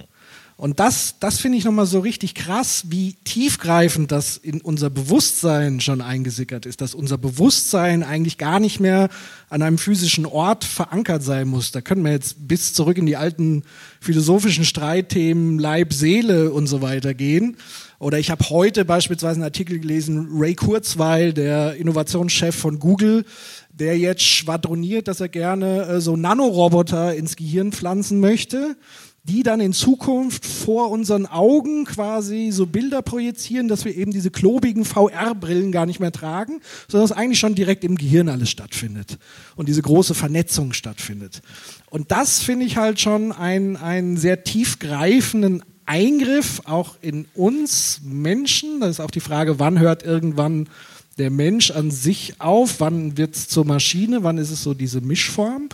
Und 0.56 0.78
das, 0.78 1.16
das 1.18 1.40
finde 1.40 1.58
ich 1.58 1.64
nochmal 1.64 1.86
so 1.86 1.98
richtig 1.98 2.36
krass, 2.36 2.84
wie 2.88 3.14
tiefgreifend 3.24 4.12
das 4.12 4.36
in 4.36 4.60
unser 4.60 4.88
Bewusstsein 4.88 5.80
schon 5.80 6.00
eingesickert 6.00 6.64
ist, 6.64 6.80
dass 6.80 6.94
unser 6.94 7.18
Bewusstsein 7.18 8.04
eigentlich 8.04 8.38
gar 8.38 8.60
nicht 8.60 8.78
mehr 8.78 9.08
an 9.48 9.62
einem 9.62 9.78
physischen 9.78 10.26
Ort 10.26 10.64
verankert 10.64 11.24
sein 11.24 11.48
muss. 11.48 11.72
Da 11.72 11.80
können 11.80 12.04
wir 12.04 12.12
jetzt 12.12 12.46
bis 12.46 12.72
zurück 12.72 12.98
in 12.98 13.06
die 13.06 13.16
alten 13.16 13.64
philosophischen 14.00 14.64
Streitthemen 14.64 15.58
Leib, 15.58 15.92
Seele 15.92 16.52
und 16.52 16.68
so 16.68 16.80
weiter 16.80 17.14
gehen. 17.14 17.56
Oder 17.98 18.20
ich 18.20 18.30
habe 18.30 18.48
heute 18.48 18.84
beispielsweise 18.84 19.34
einen 19.34 19.44
Artikel 19.44 19.80
gelesen, 19.80 20.28
Ray 20.34 20.54
Kurzweil, 20.54 21.32
der 21.32 21.74
Innovationschef 21.74 22.54
von 22.54 22.78
Google, 22.78 23.24
der 23.72 23.98
jetzt 23.98 24.22
schwadroniert, 24.22 25.08
dass 25.08 25.20
er 25.20 25.28
gerne 25.28 25.82
äh, 25.86 26.00
so 26.00 26.16
Nanoroboter 26.16 27.16
ins 27.16 27.34
Gehirn 27.34 27.72
pflanzen 27.72 28.20
möchte 28.20 28.76
die 29.24 29.42
dann 29.42 29.60
in 29.60 29.72
Zukunft 29.72 30.44
vor 30.44 30.90
unseren 30.90 31.24
Augen 31.24 31.86
quasi 31.86 32.50
so 32.52 32.66
Bilder 32.66 33.00
projizieren, 33.00 33.68
dass 33.68 33.86
wir 33.86 33.96
eben 33.96 34.12
diese 34.12 34.30
klobigen 34.30 34.84
VR-Brillen 34.84 35.72
gar 35.72 35.86
nicht 35.86 35.98
mehr 35.98 36.12
tragen, 36.12 36.60
sondern 36.88 37.08
dass 37.08 37.16
eigentlich 37.16 37.38
schon 37.38 37.54
direkt 37.54 37.84
im 37.84 37.96
Gehirn 37.96 38.28
alles 38.28 38.50
stattfindet 38.50 39.18
und 39.56 39.68
diese 39.68 39.80
große 39.80 40.12
Vernetzung 40.12 40.74
stattfindet. 40.74 41.40
Und 41.88 42.12
das 42.12 42.40
finde 42.40 42.66
ich 42.66 42.76
halt 42.76 43.00
schon 43.00 43.32
einen, 43.32 43.76
einen 43.76 44.18
sehr 44.18 44.44
tiefgreifenden 44.44 45.62
Eingriff 45.86 46.60
auch 46.66 46.96
in 47.00 47.26
uns 47.34 48.02
Menschen. 48.04 48.80
Das 48.80 48.90
ist 48.90 49.00
auch 49.00 49.10
die 49.10 49.20
Frage, 49.20 49.58
wann 49.58 49.78
hört 49.78 50.02
irgendwann 50.02 50.68
der 51.16 51.30
Mensch 51.30 51.70
an 51.70 51.90
sich 51.90 52.40
auf, 52.40 52.80
wann 52.80 53.16
wird 53.16 53.36
es 53.36 53.48
zur 53.48 53.64
Maschine, 53.64 54.22
wann 54.22 54.36
ist 54.36 54.50
es 54.50 54.62
so 54.62 54.74
diese 54.74 55.00
Mischform. 55.00 55.68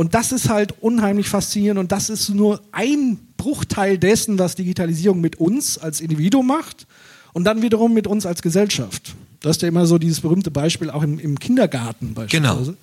Und 0.00 0.14
das 0.14 0.32
ist 0.32 0.48
halt 0.48 0.72
unheimlich 0.80 1.28
faszinierend 1.28 1.78
und 1.78 1.92
das 1.92 2.08
ist 2.08 2.30
nur 2.30 2.62
ein 2.72 3.18
Bruchteil 3.36 3.98
dessen, 3.98 4.38
was 4.38 4.54
Digitalisierung 4.54 5.20
mit 5.20 5.38
uns 5.38 5.76
als 5.76 6.00
Individuum 6.00 6.46
macht 6.46 6.86
und 7.34 7.44
dann 7.44 7.60
wiederum 7.60 7.92
mit 7.92 8.06
uns 8.06 8.24
als 8.24 8.40
Gesellschaft. 8.40 9.14
Das 9.40 9.56
ist 9.56 9.62
ja 9.62 9.68
immer 9.68 9.84
so 9.84 9.98
dieses 9.98 10.22
berühmte 10.22 10.50
Beispiel 10.50 10.88
auch 10.88 11.02
im, 11.02 11.18
im 11.18 11.38
Kindergarten 11.38 12.14
beispielsweise. 12.14 12.70
Genau. 12.70 12.78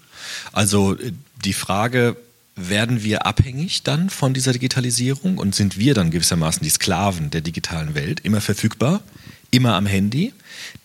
Also 0.54 0.94
äh, 0.94 1.12
die 1.44 1.54
Frage, 1.54 2.18
werden 2.56 3.04
wir 3.04 3.26
abhängig 3.26 3.82
dann 3.82 4.12
von 4.12 4.36
dieser 4.36 4.54
Digitalisierung 4.54 5.40
und 5.40 5.56
sind 5.56 5.80
wir 5.80 5.96
dann 5.96 6.12
gewissermaßen 6.12 6.62
die 6.62 6.70
Sklaven 6.70 7.32
der 7.32 7.42
digitalen 7.42 7.96
Welt, 7.96 8.20
immer 8.20 8.42
verfügbar, 8.42 9.02
immer 9.50 9.74
am 9.74 9.88
Handy? 9.88 10.34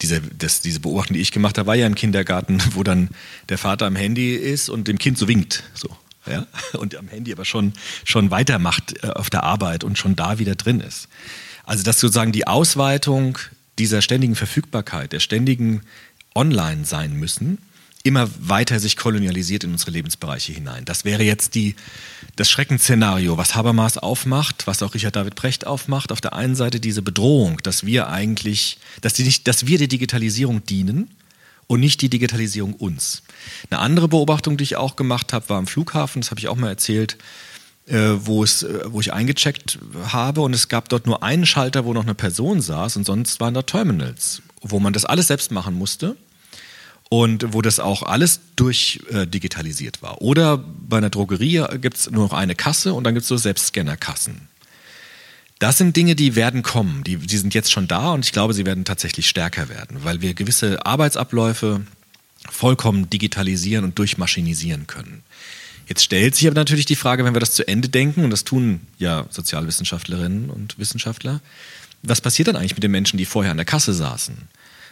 Diese, 0.01 0.23
das, 0.39 0.63
diese 0.63 0.81
Beobachtung, 0.81 1.15
die 1.15 1.21
ich 1.21 1.31
gemacht 1.33 1.59
habe, 1.59 1.67
war 1.67 1.75
ja 1.75 1.87
im 1.87 1.95
Kindergarten, 1.95 2.63
wo 2.73 2.83
dann 2.83 3.11
der 3.51 3.59
Vater 3.59 3.85
am 3.85 3.97
Handy 3.97 4.35
ist 4.35 4.71
und 4.71 4.89
dem 4.89 4.97
Kind 4.97 5.19
so 5.19 5.29
winkt. 5.29 5.63
So. 5.75 5.91
Ja? 6.27 6.47
Und 6.79 6.97
am 6.97 7.09
Handy 7.09 7.33
aber 7.33 7.45
schon, 7.45 7.73
schon 8.05 8.31
weitermacht 8.31 9.03
äh, 9.03 9.09
auf 9.09 9.31
der 9.31 9.43
Arbeit 9.43 9.85
und 9.85 9.99
schon 9.99 10.17
da 10.17 10.39
wieder 10.39 10.55
drin 10.55 10.81
ist. 10.81 11.09
Also 11.65 11.83
dass 11.83 12.01
sozusagen 12.01 12.33
die 12.33 12.47
Ausweitung 12.47 13.39
dieser 13.79 14.03
ständigen 14.03 14.35
Verfügbarkeit, 14.35 15.13
der 15.13 15.21
ständigen 15.21 15.83
Online 16.35 16.85
sein 16.85 17.15
müssen, 17.15 17.59
immer 18.05 18.29
weiter 18.41 18.81
sich 18.81 18.97
kolonialisiert 18.97 19.65
in 19.65 19.73
unsere 19.73 19.93
Lebensbereiche 19.93 20.53
hinein. 20.53 20.85
Das 20.85 21.05
wäre 21.05 21.23
jetzt 21.23 21.55
die, 21.55 21.77
das 22.35 22.51
Schreckensszenario, 22.51 23.39
was 23.39 23.55
Habermas 23.55 23.97
aufmacht, 23.97 24.67
was 24.67 24.83
auch 24.83 24.95
Richard 24.95 25.15
David 25.15 25.37
Brecht 25.37 25.67
aufmacht. 25.67 26.11
Auf 26.11 26.21
der 26.21 26.33
einen 26.33 26.57
Seite 26.57 26.81
diese 26.81 27.03
Bedrohung, 27.03 27.59
dass 27.63 27.87
wir 27.87 28.09
eigentlich, 28.09 28.79
dass, 29.03 29.15
die 29.15 29.23
nicht, 29.23 29.47
dass 29.47 29.67
wir 29.67 29.79
der 29.79 29.87
Digitalisierung 29.87 30.65
dienen 30.65 31.11
und 31.69 31.81
nicht 31.81 32.03
die 32.03 32.09
Digitalisierung 32.09 32.75
uns. 32.75 33.23
Eine 33.71 33.81
andere 33.81 34.09
Beobachtung, 34.09 34.57
die 34.57 34.65
ich 34.65 34.77
auch 34.77 34.97
gemacht 34.97 35.33
habe, 35.33 35.49
war 35.49 35.59
am 35.59 35.67
Flughafen, 35.67 36.23
das 36.23 36.31
habe 36.31 36.41
ich 36.41 36.49
auch 36.49 36.57
mal 36.57 36.69
erzählt, 36.69 37.17
äh, 37.87 38.13
wo, 38.27 38.45
es, 38.45 38.63
äh, 38.63 38.81
wo 38.87 39.01
ich 39.01 39.13
eingecheckt 39.13 39.79
habe. 40.09 40.41
Und 40.41 40.55
es 40.55 40.69
gab 40.69 40.89
dort 40.89 41.07
nur 41.07 41.23
einen 41.23 41.47
Schalter, 41.47 41.85
wo 41.85 41.93
noch 41.93 42.05
eine 42.05 42.15
Person 42.15 42.61
saß. 42.61 42.97
Und 42.97 43.05
sonst 43.05 43.41
waren 43.41 43.55
da 43.55 43.63
Terminals, 43.63 44.43
wo 44.61 44.81
man 44.81 44.93
das 44.93 45.05
alles 45.05 45.27
selbst 45.29 45.51
machen 45.51 45.75
musste. 45.75 46.17
Und 47.09 47.53
wo 47.53 47.61
das 47.61 47.79
auch 47.79 48.03
alles 48.05 48.41
durchdigitalisiert 48.57 49.99
äh, 49.99 50.03
war. 50.03 50.23
Oder 50.23 50.57
bei 50.57 50.97
einer 50.97 51.11
Drogerie 51.11 51.63
gibt 51.79 51.99
es 51.99 52.11
nur 52.11 52.25
noch 52.25 52.33
eine 52.33 52.55
Kasse 52.55 52.95
und 52.95 53.05
dann 53.05 53.13
gibt 53.13 53.25
es 53.25 53.29
so 53.29 53.37
Selbstscannerkassen. 53.37 54.49
Das 55.59 55.77
sind 55.77 55.95
Dinge, 55.95 56.17
die 56.17 56.37
werden 56.37 56.63
kommen, 56.63 57.05
die, 57.05 57.19
die 57.19 57.37
sind 57.37 57.53
jetzt 57.53 57.71
schon 57.71 57.87
da 57.87 58.13
und 58.13 58.25
ich 58.25 58.33
glaube, 58.33 58.55
sie 58.55 58.65
werden 58.65 58.85
tatsächlich 58.85 59.29
stärker 59.29 59.69
werden, 59.69 59.99
weil 60.03 60.23
wir 60.23 60.33
gewisse 60.33 60.87
Arbeitsabläufe 60.87 61.83
vollkommen 62.51 63.09
digitalisieren 63.11 63.85
und 63.85 63.99
durchmaschinisieren 63.99 64.87
können. 64.87 65.23
Jetzt 65.89 66.05
stellt 66.05 66.35
sich 66.35 66.47
aber 66.47 66.55
natürlich 66.55 66.87
die 66.87 66.97
Frage, 66.97 67.25
wenn 67.25 67.35
wir 67.35 67.41
das 67.41 67.53
zu 67.53 67.67
Ende 67.67 67.89
denken, 67.89 68.25
und 68.25 68.31
das 68.31 68.45
tun 68.45 68.81
ja 68.99 69.27
Sozialwissenschaftlerinnen 69.31 70.51
und 70.51 70.79
Wissenschaftler, 70.79 71.41
was 72.03 72.21
passiert 72.21 72.49
dann 72.49 72.57
eigentlich 72.57 72.75
mit 72.75 72.83
den 72.83 72.91
Menschen, 72.91 73.17
die 73.17 73.25
vorher 73.25 73.51
an 73.51 73.59
der 73.59 73.67
Kasse 73.67 73.93
saßen? 73.93 74.37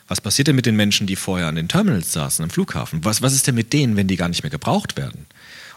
Was 0.08 0.20
passiert 0.20 0.48
denn 0.48 0.56
mit 0.56 0.66
den 0.66 0.76
Menschen, 0.76 1.06
die 1.06 1.16
vorher 1.16 1.46
an 1.46 1.54
den 1.54 1.68
Terminals 1.68 2.12
saßen 2.12 2.42
am 2.42 2.50
Flughafen? 2.50 3.04
Was, 3.04 3.22
was 3.22 3.32
ist 3.32 3.46
denn 3.46 3.54
mit 3.54 3.72
denen, 3.72 3.96
wenn 3.96 4.08
die 4.08 4.16
gar 4.16 4.28
nicht 4.28 4.42
mehr 4.42 4.50
gebraucht 4.50 4.96
werden? 4.96 5.26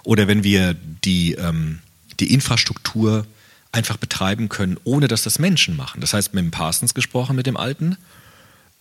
Oder 0.04 0.28
wenn 0.28 0.44
wir 0.44 0.74
die, 0.74 1.34
ähm, 1.34 1.80
die 2.20 2.34
Infrastruktur 2.34 3.28
einfach 3.72 3.98
betreiben 3.98 4.50
können, 4.50 4.78
ohne 4.84 5.08
dass 5.08 5.24
das 5.24 5.40
Menschen 5.40 5.76
machen? 5.76 6.02
Das 6.02 6.14
heißt, 6.14 6.34
mit 6.34 6.44
dem 6.44 6.52
Parsons 6.52 6.94
gesprochen, 6.94 7.36
mit 7.36 7.46
dem 7.46 7.58
Alten, 7.58 7.98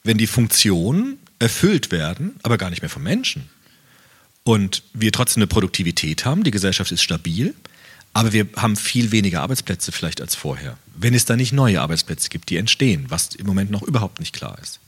wenn 0.05 0.19
die 0.19 0.27
Funktionen 0.27 1.19
erfüllt 1.43 1.91
werden, 1.91 2.37
aber 2.43 2.57
gar 2.57 2.71
nicht 2.71 2.83
mehr 2.83 2.89
vom 2.89 3.03
Menschen. 3.03 3.51
Und 4.45 4.83
wir 4.93 5.13
trotzdem 5.13 5.43
eine 5.43 5.49
Produktivität 5.49 6.25
haben, 6.25 6.45
die 6.45 6.51
Gesellschaft 6.51 6.93
ist 6.93 7.03
stabil, 7.03 7.55
aber 8.13 8.33
wir 8.33 8.47
haben 8.57 8.77
viel 8.77 9.13
weniger 9.13 9.41
Arbeitsplätze 9.43 9.93
vielleicht 9.93 10.21
als 10.21 10.35
vorher. 10.35 10.79
Wenn 10.95 11.15
es 11.15 11.25
da 11.25 11.37
nicht 11.37 11.53
neue 11.53 11.81
Arbeitsplätze 11.81 12.29
gibt, 12.29 12.51
die 12.51 12.57
entstehen, 12.57 13.07
was 13.09 13.35
im 13.35 13.47
Moment 13.47 13.71
noch 13.71 13.83
überhaupt 13.83 14.21
nicht 14.21 14.35
klar 14.35 14.59
ist. 14.63 14.81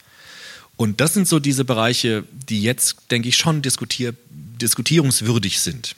Und 0.77 1.01
das 1.01 1.15
sind 1.15 1.29
so 1.29 1.39
diese 1.39 1.65
Bereiche, 1.65 2.25
die 2.49 2.63
jetzt, 2.63 2.97
denke 3.11 3.29
ich, 3.29 3.37
schon 3.37 3.63
diskutier 3.63 4.15
diskutierungswürdig 4.61 5.61
sind. 5.61 5.97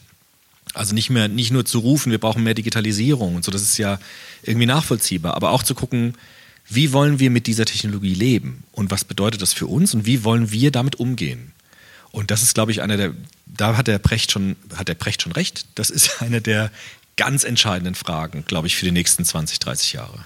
Also 0.72 0.94
nicht 0.94 1.10
mehr, 1.10 1.28
nicht 1.28 1.50
nur 1.50 1.64
zu 1.64 1.78
rufen, 1.78 2.10
wir 2.10 2.18
brauchen 2.18 2.42
mehr 2.42 2.54
Digitalisierung 2.54 3.36
und 3.36 3.44
so, 3.44 3.52
das 3.52 3.62
ist 3.62 3.78
ja 3.78 3.98
irgendwie 4.42 4.66
nachvollziehbar, 4.66 5.34
aber 5.34 5.50
auch 5.50 5.62
zu 5.62 5.74
gucken, 5.74 6.14
wie 6.68 6.92
wollen 6.92 7.18
wir 7.18 7.30
mit 7.30 7.46
dieser 7.46 7.64
Technologie 7.64 8.14
leben 8.14 8.64
und 8.72 8.90
was 8.90 9.04
bedeutet 9.04 9.42
das 9.42 9.52
für 9.52 9.66
uns 9.66 9.94
und 9.94 10.06
wie 10.06 10.24
wollen 10.24 10.50
wir 10.50 10.70
damit 10.70 10.96
umgehen? 10.96 11.52
Und 12.12 12.30
das 12.30 12.42
ist, 12.42 12.54
glaube 12.54 12.72
ich, 12.72 12.82
einer 12.82 12.96
der, 12.96 13.12
da 13.44 13.76
hat 13.76 13.88
der 13.88 13.98
Brecht 13.98 14.32
schon, 14.32 14.56
hat 14.74 14.88
der 14.88 14.94
Brecht 14.94 15.22
schon 15.22 15.32
recht. 15.32 15.66
Das 15.74 15.90
ist 15.90 16.22
eine 16.22 16.40
der 16.40 16.70
ganz 17.16 17.44
entscheidenden 17.44 17.94
Fragen, 17.94 18.44
glaube 18.46 18.66
ich, 18.66 18.76
für 18.76 18.84
die 18.84 18.92
nächsten 18.92 19.24
20, 19.24 19.58
30 19.58 19.92
Jahre. 19.94 20.24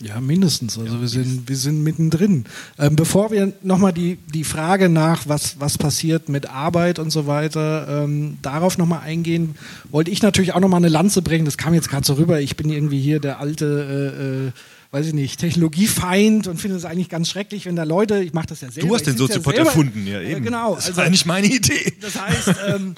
Ja, 0.00 0.20
mindestens. 0.20 0.76
Also 0.76 0.96
ja, 0.96 1.00
wir, 1.00 1.08
sind, 1.08 1.48
wir 1.48 1.56
sind 1.56 1.82
mittendrin. 1.82 2.44
Ähm, 2.78 2.96
bevor 2.96 3.30
wir 3.30 3.52
nochmal 3.62 3.92
die, 3.92 4.18
die 4.32 4.44
Frage 4.44 4.88
nach, 4.88 5.28
was, 5.28 5.60
was 5.60 5.78
passiert 5.78 6.28
mit 6.28 6.50
Arbeit 6.50 6.98
und 6.98 7.10
so 7.10 7.26
weiter, 7.26 8.04
ähm, 8.04 8.38
darauf 8.42 8.76
nochmal 8.76 9.00
eingehen, 9.00 9.54
wollte 9.90 10.10
ich 10.10 10.20
natürlich 10.20 10.52
auch 10.52 10.60
nochmal 10.60 10.78
eine 10.78 10.88
Lanze 10.88 11.22
bringen. 11.22 11.44
Das 11.44 11.56
kam 11.56 11.74
jetzt 11.74 11.88
gerade 11.88 12.04
so 12.04 12.14
rüber. 12.14 12.40
Ich 12.40 12.56
bin 12.56 12.70
irgendwie 12.70 13.00
hier 13.00 13.20
der 13.20 13.38
alte, 13.38 13.64
äh, 13.64 14.48
äh, 14.48 14.52
weiß 14.94 15.08
ich 15.08 15.12
nicht, 15.12 15.40
Technologiefeind 15.40 16.46
und 16.46 16.60
finde 16.60 16.76
es 16.76 16.84
eigentlich 16.84 17.08
ganz 17.08 17.28
schrecklich, 17.28 17.66
wenn 17.66 17.74
da 17.74 17.82
Leute, 17.82 18.22
ich 18.22 18.32
mache 18.32 18.46
das 18.46 18.60
ja 18.60 18.70
selber. 18.70 18.88
Du 18.88 18.94
hast 18.94 19.04
den 19.04 19.16
Soziopod 19.16 19.54
ja 19.54 19.64
erfunden, 19.64 20.06
ja 20.06 20.20
eben. 20.20 20.36
Äh, 20.36 20.40
genau. 20.40 20.76
Das 20.76 20.86
also, 20.86 20.98
war 20.98 21.10
nicht 21.10 21.26
meine 21.26 21.48
Idee. 21.48 21.94
Das 22.00 22.20
heißt, 22.20 22.54
ähm, 22.68 22.94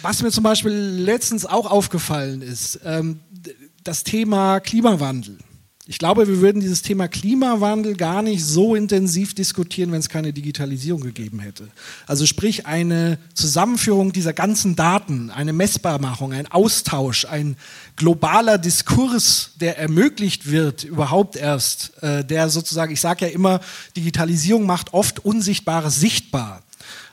was 0.00 0.22
mir 0.22 0.30
zum 0.30 0.42
Beispiel 0.42 0.72
letztens 0.72 1.44
auch 1.44 1.70
aufgefallen 1.70 2.40
ist, 2.40 2.80
ähm, 2.82 3.20
das 3.84 4.04
Thema 4.04 4.58
Klimawandel. 4.60 5.36
Ich 5.88 5.98
glaube, 5.98 6.26
wir 6.26 6.40
würden 6.40 6.60
dieses 6.60 6.82
Thema 6.82 7.06
Klimawandel 7.06 7.96
gar 7.96 8.20
nicht 8.20 8.44
so 8.44 8.74
intensiv 8.74 9.34
diskutieren, 9.34 9.92
wenn 9.92 10.00
es 10.00 10.08
keine 10.08 10.32
Digitalisierung 10.32 11.00
gegeben 11.00 11.38
hätte. 11.38 11.68
Also 12.08 12.26
sprich 12.26 12.66
eine 12.66 13.18
Zusammenführung 13.34 14.12
dieser 14.12 14.32
ganzen 14.32 14.74
Daten, 14.74 15.30
eine 15.30 15.52
Messbarmachung, 15.52 16.32
ein 16.32 16.50
Austausch, 16.50 17.24
ein 17.26 17.56
globaler 17.94 18.58
Diskurs, 18.58 19.52
der 19.60 19.78
ermöglicht 19.78 20.50
wird, 20.50 20.82
überhaupt 20.82 21.36
erst, 21.36 22.02
äh, 22.02 22.24
der 22.24 22.48
sozusagen, 22.48 22.92
ich 22.92 23.00
sage 23.00 23.26
ja 23.26 23.30
immer, 23.30 23.60
Digitalisierung 23.96 24.66
macht 24.66 24.92
oft 24.92 25.24
Unsichtbares 25.24 26.00
sichtbar. 26.00 26.64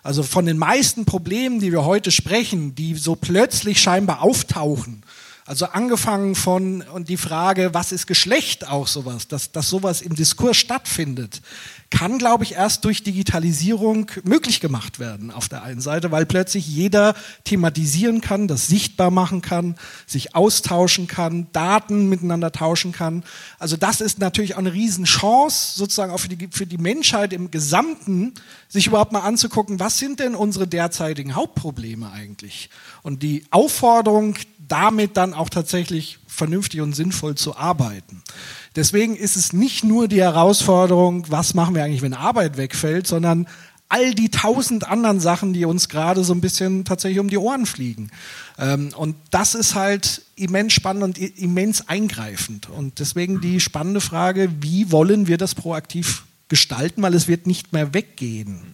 Also 0.02 0.24
von 0.24 0.48
den 0.48 0.58
meisten 0.58 1.06
Problemen, 1.06 1.60
die 1.60 1.72
wir 1.72 1.86
heute 1.86 2.10
sprechen, 2.10 2.74
die 2.74 2.96
so 2.96 3.16
plötzlich 3.16 3.80
scheinbar 3.80 4.24
auftauchen, 4.24 5.04
also 5.46 5.66
angefangen 5.66 6.36
von 6.36 6.82
und 6.82 7.10
die 7.10 7.18
Frage, 7.18 7.74
was 7.74 7.92
ist 7.92 8.08
Geschlecht 8.08 8.68
auch 8.68 8.88
sowas, 8.88 9.28
dass, 9.28 9.52
dass 9.52 9.70
sowas 9.70 10.02
im 10.02 10.16
Diskurs 10.16 10.56
stattfindet, 10.56 11.42
kann, 11.94 12.18
glaube 12.18 12.44
ich, 12.44 12.54
erst 12.54 12.86
durch 12.86 13.04
Digitalisierung 13.04 14.10
möglich 14.24 14.62
gemacht 14.62 15.00
werden 15.00 15.30
auf 15.30 15.48
der 15.48 15.62
einen 15.62 15.80
Seite, 15.80 16.12
weil 16.12 16.26
plötzlich 16.26 16.68
jeder 16.68 17.14
thematisieren 17.44 18.20
kann, 18.20 18.48
das 18.48 18.68
sichtbar 18.68 19.12
machen 19.12 19.42
kann, 19.44 19.76
sich 20.08 20.34
austauschen 20.34 21.06
kann, 21.06 21.48
Daten 21.52 22.10
miteinander 22.10 22.52
tauschen 22.52 22.94
kann. 22.94 23.24
Also 23.60 23.78
das 23.78 24.02
ist 24.02 24.18
natürlich 24.18 24.56
auch 24.56 24.60
eine 24.60 24.74
Riesenchance, 24.74 25.78
sozusagen 25.78 26.12
auch 26.12 26.20
für 26.20 26.30
die, 26.30 26.48
für 26.52 26.66
die 26.66 26.80
Menschheit 26.80 27.32
im 27.32 27.52
Gesamten, 27.52 28.34
sich 28.70 28.88
überhaupt 28.88 29.12
mal 29.12 29.20
anzugucken, 29.20 29.80
was 29.80 30.00
sind 30.00 30.20
denn 30.20 30.34
unsere 30.34 30.68
derzeitigen 30.68 31.36
Hauptprobleme 31.36 32.12
eigentlich? 32.12 32.72
Und 33.04 33.22
die 33.22 33.46
Aufforderung, 33.52 34.36
damit 34.68 35.18
dann 35.18 35.34
auch 35.34 35.50
tatsächlich 35.50 36.20
vernünftig 36.28 36.82
und 36.82 36.94
sinnvoll 36.94 37.36
zu 37.36 37.56
arbeiten. 37.56 38.22
Deswegen 38.76 39.16
ist 39.16 39.36
es 39.36 39.54
nicht 39.54 39.84
nur 39.84 40.08
die 40.08 40.22
Herausforderung, 40.22 41.26
was 41.30 41.54
machen 41.54 41.76
wir 41.76 41.84
eigentlich, 41.84 42.02
wenn 42.02 42.14
Arbeit 42.14 42.58
wegfällt, 42.58 43.06
sondern 43.06 43.48
all 43.90 44.16
die 44.16 44.30
tausend 44.30 44.88
anderen 44.88 45.20
Sachen, 45.20 45.54
die 45.54 45.66
uns 45.66 45.88
gerade 45.88 46.24
so 46.24 46.34
ein 46.34 46.42
bisschen 46.42 46.84
tatsächlich 46.84 47.20
um 47.20 47.30
die 47.30 47.38
Ohren 47.38 47.68
fliegen. 47.68 48.10
Ähm, 48.58 48.90
und 48.96 49.16
das 49.30 49.54
ist 49.54 49.76
halt 49.76 50.24
immens 50.36 50.74
spannend 50.74 51.04
und 51.04 51.18
immens 51.20 51.88
eingreifend. 51.88 52.70
Und 52.70 53.00
deswegen 53.00 53.40
die 53.40 53.60
spannende 53.60 54.02
Frage, 54.02 54.50
wie 54.62 54.92
wollen 54.92 55.28
wir 55.28 55.38
das 55.38 55.54
proaktiv 55.54 56.24
gestalten, 56.48 57.04
weil 57.04 57.14
es 57.14 57.28
wird 57.28 57.46
nicht 57.46 57.74
mehr 57.74 57.94
weggehen. 57.94 58.74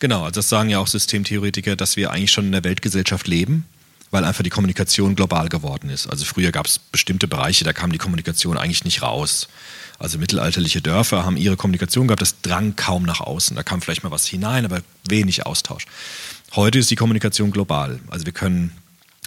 Genau, 0.00 0.24
also 0.24 0.32
das 0.32 0.48
sagen 0.50 0.68
ja 0.68 0.80
auch 0.80 0.86
Systemtheoretiker, 0.86 1.76
dass 1.76 1.96
wir 1.96 2.10
eigentlich 2.10 2.32
schon 2.32 2.46
in 2.46 2.52
der 2.52 2.64
Weltgesellschaft 2.64 3.28
leben 3.28 3.64
weil 4.12 4.24
einfach 4.24 4.44
die 4.44 4.50
Kommunikation 4.50 5.16
global 5.16 5.48
geworden 5.48 5.90
ist. 5.90 6.06
Also 6.06 6.24
früher 6.24 6.52
gab 6.52 6.66
es 6.66 6.78
bestimmte 6.78 7.26
Bereiche, 7.26 7.64
da 7.64 7.72
kam 7.72 7.90
die 7.90 7.98
Kommunikation 7.98 8.56
eigentlich 8.56 8.84
nicht 8.84 9.02
raus. 9.02 9.48
Also 9.98 10.18
mittelalterliche 10.18 10.82
Dörfer 10.82 11.24
haben 11.24 11.36
ihre 11.36 11.56
Kommunikation 11.56 12.06
gehabt, 12.06 12.20
das 12.20 12.40
drang 12.42 12.76
kaum 12.76 13.04
nach 13.04 13.20
außen. 13.20 13.56
Da 13.56 13.62
kam 13.62 13.80
vielleicht 13.80 14.04
mal 14.04 14.10
was 14.10 14.26
hinein, 14.26 14.66
aber 14.66 14.82
wenig 15.08 15.46
Austausch. 15.46 15.86
Heute 16.54 16.78
ist 16.78 16.90
die 16.90 16.96
Kommunikation 16.96 17.50
global. 17.50 18.00
Also 18.10 18.26
wir 18.26 18.32
können, 18.34 18.72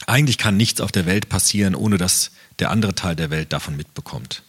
eigentlich 0.06 0.38
kann 0.38 0.56
nichts 0.56 0.80
auf 0.82 0.92
der 0.92 1.08
Welt 1.08 1.30
passieren, 1.30 1.74
ohne 1.74 1.98
dass 1.98 2.32
der 2.60 2.70
andere 2.70 2.94
Teil 2.94 3.16
der 3.16 3.32
Welt 3.32 3.54
davon 3.54 3.76
mitbekommt. 3.76 4.44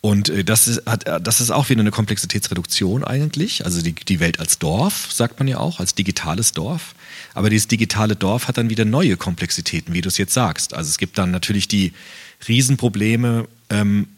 Und 0.00 0.30
äh, 0.30 0.42
das 0.42 0.68
ist, 0.68 0.86
hat, 0.86 1.06
äh, 1.06 1.20
das 1.20 1.42
ist 1.42 1.50
auch 1.50 1.68
wieder 1.68 1.80
eine 1.80 1.90
Komplexitätsreduktion 1.90 3.04
eigentlich. 3.04 3.66
Also 3.66 3.82
die, 3.82 3.92
die 3.92 4.20
Welt 4.20 4.40
als 4.40 4.58
Dorf, 4.58 5.12
sagt 5.12 5.38
man 5.38 5.48
ja 5.48 5.58
auch, 5.58 5.80
als 5.80 5.94
digitales 5.94 6.52
Dorf 6.52 6.94
Aber 7.34 7.50
dieses 7.50 7.68
digitale 7.68 8.16
Dorf 8.16 8.48
hat 8.48 8.58
dann 8.58 8.70
wieder 8.70 8.84
neue 8.84 9.16
Komplexitäten, 9.16 9.94
wie 9.94 10.00
du 10.00 10.08
es 10.08 10.18
jetzt 10.18 10.34
sagst. 10.34 10.74
Also 10.74 10.88
es 10.88 10.98
gibt 10.98 11.18
dann 11.18 11.30
natürlich 11.30 11.68
die 11.68 11.92
Riesenprobleme 12.48 13.48
ähm, 13.68 14.08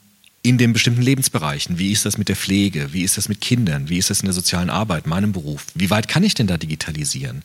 in 0.43 0.59
den 0.59 0.73
bestimmten 0.73 1.03
Lebensbereichen. 1.03 1.79
Wie 1.79 1.93
ist 1.93 2.05
das 2.05 2.19
mit 2.19 2.29
der 2.29 2.37
Pflege? 2.37 2.93
Wie 2.93 3.03
ist 3.03 3.17
das 3.17 3.29
mit 3.29 3.41
Kindern? 3.41 3.89
Wie 3.89 3.99
ist 3.99 4.11
das 4.11 4.21
in 4.21 4.27
der 4.27 4.33
sozialen 4.33 4.71
Arbeit, 4.71 5.07
meinem 5.07 5.33
Beruf? 5.33 5.67
Wie 5.75 5.91
weit 5.91 6.09
kann 6.09 6.25
ich 6.25 6.35
denn 6.35 6.49
da 6.49 6.57
digitalisieren? 6.57 7.43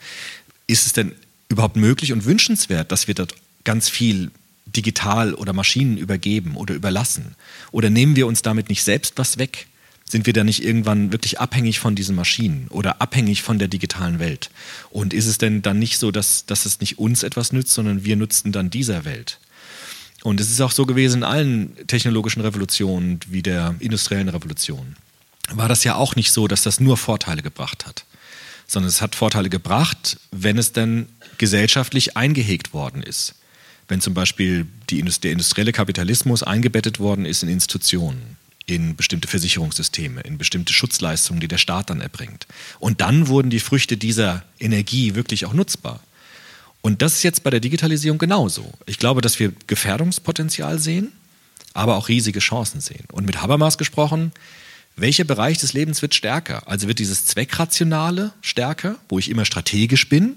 Ist 0.65 0.85
es 0.85 0.93
denn 0.93 1.13
überhaupt 1.49 1.75
möglich 1.75 2.11
und 2.11 2.25
wünschenswert, 2.25 2.91
dass 2.91 3.07
wir 3.07 3.13
dort 3.13 3.35
ganz 3.63 3.87
viel 3.89 4.31
digital 4.65 5.33
oder 5.33 5.53
Maschinen 5.53 5.97
übergeben 5.97 6.55
oder 6.55 6.73
überlassen? 6.73 7.35
Oder 7.71 7.89
nehmen 7.89 8.15
wir 8.15 8.25
uns 8.25 8.41
damit 8.41 8.69
nicht 8.69 8.83
selbst 8.83 9.13
was 9.17 9.37
weg? 9.37 9.67
Sind 10.09 10.25
wir 10.25 10.33
da 10.33 10.43
nicht 10.45 10.63
irgendwann 10.63 11.11
wirklich 11.11 11.39
abhängig 11.39 11.79
von 11.79 11.95
diesen 11.95 12.15
Maschinen 12.15 12.67
oder 12.69 13.01
abhängig 13.01 13.41
von 13.41 13.59
der 13.59 13.67
digitalen 13.67 14.19
Welt? 14.19 14.49
Und 14.89 15.13
ist 15.13 15.25
es 15.25 15.37
denn 15.37 15.61
dann 15.61 15.79
nicht 15.79 15.97
so, 15.97 16.11
dass, 16.11 16.45
dass 16.45 16.65
es 16.65 16.79
nicht 16.79 16.97
uns 16.97 17.23
etwas 17.23 17.51
nützt, 17.51 17.73
sondern 17.73 18.05
wir 18.05 18.15
nutzen 18.15 18.53
dann 18.53 18.69
dieser 18.69 19.03
Welt? 19.03 19.39
Und 20.23 20.39
es 20.39 20.49
ist 20.49 20.61
auch 20.61 20.71
so 20.71 20.85
gewesen 20.85 21.17
in 21.17 21.23
allen 21.23 21.87
technologischen 21.87 22.41
Revolutionen 22.41 23.19
wie 23.27 23.43
der 23.43 23.75
industriellen 23.79 24.29
Revolution. 24.29 24.95
War 25.51 25.69
das 25.69 25.83
ja 25.83 25.95
auch 25.95 26.15
nicht 26.15 26.31
so, 26.31 26.47
dass 26.47 26.63
das 26.63 26.79
nur 26.79 26.97
Vorteile 26.97 27.41
gebracht 27.41 27.85
hat, 27.85 28.05
sondern 28.65 28.89
es 28.89 29.01
hat 29.01 29.15
Vorteile 29.15 29.49
gebracht, 29.49 30.17
wenn 30.31 30.57
es 30.57 30.71
denn 30.71 31.07
gesellschaftlich 31.37 32.17
eingehegt 32.17 32.73
worden 32.73 33.03
ist. 33.03 33.35
Wenn 33.87 34.01
zum 34.01 34.13
Beispiel 34.13 34.67
die, 34.89 35.01
der 35.01 35.31
industrielle 35.31 35.71
Kapitalismus 35.71 36.43
eingebettet 36.43 36.99
worden 36.99 37.25
ist 37.25 37.43
in 37.43 37.49
Institutionen, 37.49 38.36
in 38.67 38.95
bestimmte 38.95 39.27
Versicherungssysteme, 39.27 40.21
in 40.21 40.37
bestimmte 40.37 40.73
Schutzleistungen, 40.73 41.39
die 41.39 41.47
der 41.47 41.57
Staat 41.57 41.89
dann 41.89 42.01
erbringt. 42.01 42.47
Und 42.79 43.01
dann 43.01 43.27
wurden 43.27 43.49
die 43.49 43.61
Früchte 43.61 43.97
dieser 43.97 44.43
Energie 44.59 45.15
wirklich 45.15 45.45
auch 45.45 45.53
nutzbar. 45.53 46.01
Und 46.81 47.01
das 47.01 47.13
ist 47.13 47.23
jetzt 47.23 47.43
bei 47.43 47.49
der 47.49 47.61
Digitalisierung 47.61 48.17
genauso. 48.17 48.71
Ich 48.85 48.99
glaube, 48.99 49.21
dass 49.21 49.39
wir 49.39 49.53
Gefährdungspotenzial 49.67 50.79
sehen, 50.79 51.11
aber 51.73 51.95
auch 51.95 52.09
riesige 52.09 52.39
Chancen 52.39 52.81
sehen. 52.81 53.05
Und 53.11 53.25
mit 53.25 53.41
Habermas 53.41 53.77
gesprochen, 53.77 54.31
welcher 54.97 55.23
Bereich 55.23 55.59
des 55.59 55.73
Lebens 55.73 56.01
wird 56.01 56.13
stärker? 56.15 56.67
Also 56.67 56.87
wird 56.87 56.99
dieses 56.99 57.25
Zweckrationale 57.25 58.33
stärker, 58.41 58.97
wo 59.09 59.17
ich 59.19 59.29
immer 59.29 59.45
strategisch 59.45 60.09
bin, 60.09 60.35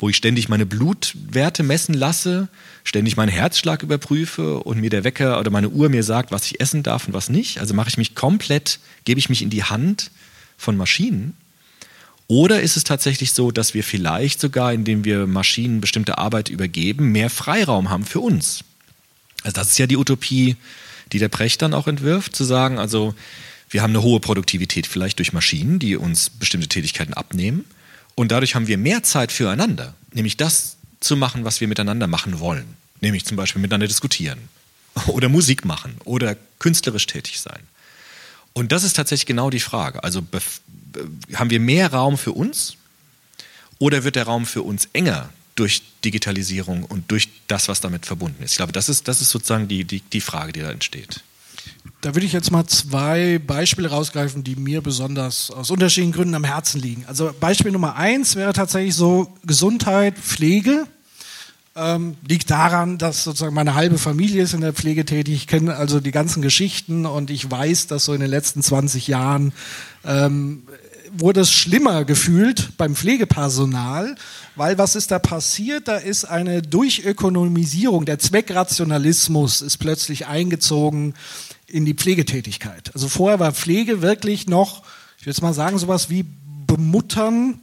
wo 0.00 0.08
ich 0.08 0.16
ständig 0.16 0.48
meine 0.48 0.66
Blutwerte 0.66 1.62
messen 1.62 1.94
lasse, 1.94 2.48
ständig 2.84 3.16
meinen 3.16 3.28
Herzschlag 3.28 3.82
überprüfe 3.82 4.60
und 4.60 4.80
mir 4.80 4.90
der 4.90 5.04
Wecker 5.04 5.38
oder 5.38 5.50
meine 5.50 5.68
Uhr 5.68 5.90
mir 5.90 6.02
sagt, 6.02 6.32
was 6.32 6.46
ich 6.46 6.60
essen 6.60 6.82
darf 6.82 7.06
und 7.06 7.12
was 7.12 7.28
nicht. 7.28 7.60
Also 7.60 7.74
mache 7.74 7.90
ich 7.90 7.98
mich 7.98 8.14
komplett, 8.14 8.80
gebe 9.04 9.20
ich 9.20 9.28
mich 9.28 9.42
in 9.42 9.50
die 9.50 9.62
Hand 9.62 10.10
von 10.56 10.76
Maschinen. 10.76 11.34
Oder 12.28 12.62
ist 12.62 12.76
es 12.76 12.84
tatsächlich 12.84 13.32
so, 13.32 13.50
dass 13.50 13.74
wir 13.74 13.84
vielleicht 13.84 14.40
sogar, 14.40 14.72
indem 14.72 15.04
wir 15.04 15.26
Maschinen 15.26 15.80
bestimmte 15.80 16.16
Arbeit 16.16 16.48
übergeben, 16.48 17.12
mehr 17.12 17.28
Freiraum 17.28 17.90
haben 17.90 18.04
für 18.04 18.20
uns? 18.20 18.64
Also 19.42 19.54
das 19.54 19.68
ist 19.68 19.78
ja 19.78 19.86
die 19.86 19.96
Utopie, 19.96 20.56
die 21.12 21.18
der 21.18 21.28
Brecht 21.28 21.60
dann 21.60 21.74
auch 21.74 21.88
entwirft, 21.88 22.34
zu 22.34 22.44
sagen, 22.44 22.78
also 22.78 23.14
wir 23.68 23.82
haben 23.82 23.90
eine 23.90 24.02
hohe 24.02 24.20
Produktivität 24.20 24.86
vielleicht 24.86 25.18
durch 25.18 25.32
Maschinen, 25.32 25.78
die 25.78 25.96
uns 25.96 26.30
bestimmte 26.30 26.68
Tätigkeiten 26.68 27.14
abnehmen. 27.14 27.64
Und 28.20 28.32
dadurch 28.32 28.54
haben 28.54 28.66
wir 28.66 28.76
mehr 28.76 29.02
Zeit 29.02 29.32
füreinander, 29.32 29.94
nämlich 30.12 30.36
das 30.36 30.76
zu 31.00 31.16
machen, 31.16 31.46
was 31.46 31.62
wir 31.62 31.68
miteinander 31.68 32.06
machen 32.06 32.38
wollen. 32.38 32.76
Nämlich 33.00 33.24
zum 33.24 33.38
Beispiel 33.38 33.62
miteinander 33.62 33.86
diskutieren 33.86 34.50
oder 35.06 35.30
Musik 35.30 35.64
machen 35.64 35.96
oder 36.04 36.36
künstlerisch 36.58 37.06
tätig 37.06 37.40
sein. 37.40 37.60
Und 38.52 38.72
das 38.72 38.84
ist 38.84 38.96
tatsächlich 38.96 39.24
genau 39.24 39.48
die 39.48 39.58
Frage. 39.58 40.04
Also 40.04 40.20
haben 41.32 41.48
wir 41.48 41.60
mehr 41.60 41.94
Raum 41.94 42.18
für 42.18 42.32
uns 42.32 42.76
oder 43.78 44.04
wird 44.04 44.16
der 44.16 44.24
Raum 44.24 44.44
für 44.44 44.60
uns 44.60 44.90
enger 44.92 45.30
durch 45.54 45.80
Digitalisierung 46.04 46.84
und 46.84 47.10
durch 47.10 47.30
das, 47.46 47.68
was 47.68 47.80
damit 47.80 48.04
verbunden 48.04 48.42
ist? 48.42 48.50
Ich 48.50 48.56
glaube, 48.58 48.72
das 48.72 48.90
ist, 48.90 49.08
das 49.08 49.22
ist 49.22 49.30
sozusagen 49.30 49.66
die, 49.66 49.84
die, 49.84 50.00
die 50.00 50.20
Frage, 50.20 50.52
die 50.52 50.60
da 50.60 50.70
entsteht. 50.70 51.22
Da 52.02 52.14
würde 52.14 52.24
ich 52.24 52.32
jetzt 52.32 52.50
mal 52.50 52.66
zwei 52.66 53.38
Beispiele 53.46 53.90
rausgreifen, 53.90 54.42
die 54.42 54.56
mir 54.56 54.80
besonders 54.80 55.50
aus 55.50 55.70
unterschiedlichen 55.70 56.12
Gründen 56.12 56.34
am 56.34 56.44
Herzen 56.44 56.80
liegen. 56.80 57.04
Also 57.06 57.30
Beispiel 57.38 57.72
Nummer 57.72 57.96
eins 57.96 58.36
wäre 58.36 58.54
tatsächlich 58.54 58.94
so 58.94 59.28
Gesundheit, 59.44 60.16
Pflege. 60.16 60.86
Ähm, 61.76 62.16
liegt 62.26 62.50
daran, 62.50 62.96
dass 62.96 63.24
sozusagen 63.24 63.54
meine 63.54 63.74
halbe 63.74 63.98
Familie 63.98 64.42
ist 64.42 64.54
in 64.54 64.62
der 64.62 64.72
Pflege 64.72 65.04
tätig. 65.04 65.34
Ich 65.34 65.46
kenne 65.46 65.76
also 65.76 66.00
die 66.00 66.10
ganzen 66.10 66.40
Geschichten 66.40 67.04
und 67.04 67.30
ich 67.30 67.50
weiß, 67.50 67.86
dass 67.86 68.06
so 68.06 68.14
in 68.14 68.20
den 68.20 68.30
letzten 68.30 68.62
20 68.62 69.06
Jahren 69.06 69.52
ähm, 70.04 70.62
wurde 71.12 71.40
es 71.40 71.52
schlimmer 71.52 72.04
gefühlt 72.04 72.76
beim 72.76 72.94
Pflegepersonal, 72.94 74.14
weil 74.56 74.78
was 74.78 74.96
ist 74.96 75.10
da 75.10 75.18
passiert? 75.18 75.88
Da 75.88 75.96
ist 75.96 76.24
eine 76.24 76.62
Durchökonomisierung, 76.62 78.04
der 78.04 78.18
Zweckrationalismus 78.18 79.62
ist 79.62 79.78
plötzlich 79.78 80.26
eingezogen 80.26 81.14
in 81.66 81.84
die 81.84 81.94
Pflegetätigkeit. 81.94 82.90
Also 82.94 83.08
vorher 83.08 83.40
war 83.40 83.52
Pflege 83.52 84.02
wirklich 84.02 84.46
noch, 84.46 84.82
ich 85.18 85.22
würde 85.22 85.30
jetzt 85.30 85.42
mal 85.42 85.54
sagen, 85.54 85.78
sowas 85.78 86.10
wie 86.10 86.24
bemuttern, 86.66 87.62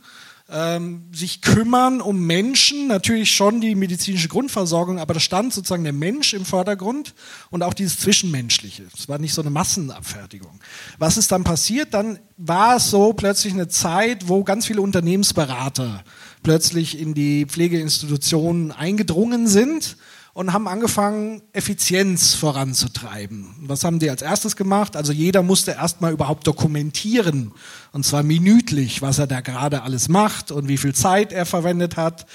ähm, 0.50 1.10
sich 1.14 1.42
kümmern 1.42 2.00
um 2.00 2.26
Menschen, 2.26 2.88
natürlich 2.88 3.32
schon 3.32 3.60
die 3.60 3.76
medizinische 3.76 4.30
Grundversorgung, 4.30 5.00
aber 5.00 5.14
da 5.14 5.20
stand 5.20 5.54
sozusagen 5.54 5.84
der 5.84 5.94
Mensch 5.94 6.34
im 6.34 6.46
Vordergrund 6.46 7.14
und 7.50 7.64
auch 7.64 7.74
dieses 7.74 8.00
Zwischenmenschliche. 8.00 8.84
Es 8.98 9.10
war 9.10 9.18
nicht 9.18 9.34
so 9.34 9.42
eine 9.42 9.50
Massenabfertigung. 9.50 10.60
Was 10.98 11.18
ist 11.18 11.32
dann 11.32 11.44
passiert? 11.44 11.94
Dann 11.94 12.20
war 12.38 12.78
es 12.78 12.90
so 12.90 13.14
plötzlich 13.14 13.54
eine 13.54 13.68
Zeit, 13.68 14.30
wo 14.30 14.44
ganz 14.44 14.66
viele 14.66 14.82
Unternehmensberater 14.82 16.04
plötzlich 16.44 16.98
in 17.00 17.14
die 17.14 17.46
Pflegeinstitutionen 17.46 18.72
eingedrungen 18.72 19.48
sind 19.48 19.98
und 20.38 20.54
haben 20.54 20.68
angefangen, 20.68 21.42
Effizienz 21.52 22.36
voranzutreiben. 22.36 23.56
Was 23.62 23.84
haben 23.84 23.98
die 23.98 24.08
als 24.08 24.22
erstes 24.22 24.56
gemacht? 24.56 24.96
Also 24.96 25.12
jeder 25.12 25.42
musste 25.42 25.72
erstmal 25.72 26.14
überhaupt 26.14 26.46
dokumentieren, 26.46 27.54
und 27.92 28.06
zwar 28.06 28.22
minütlich, 28.22 29.02
was 29.02 29.18
er 29.18 29.26
da 29.26 29.42
gerade 29.42 29.82
alles 29.82 30.10
macht 30.10 30.52
und 30.52 30.68
wie 30.68 30.78
viel 30.78 30.94
Zeit 30.94 31.32
er 31.32 31.48
verwendet 31.48 31.98
hat. 31.98 32.28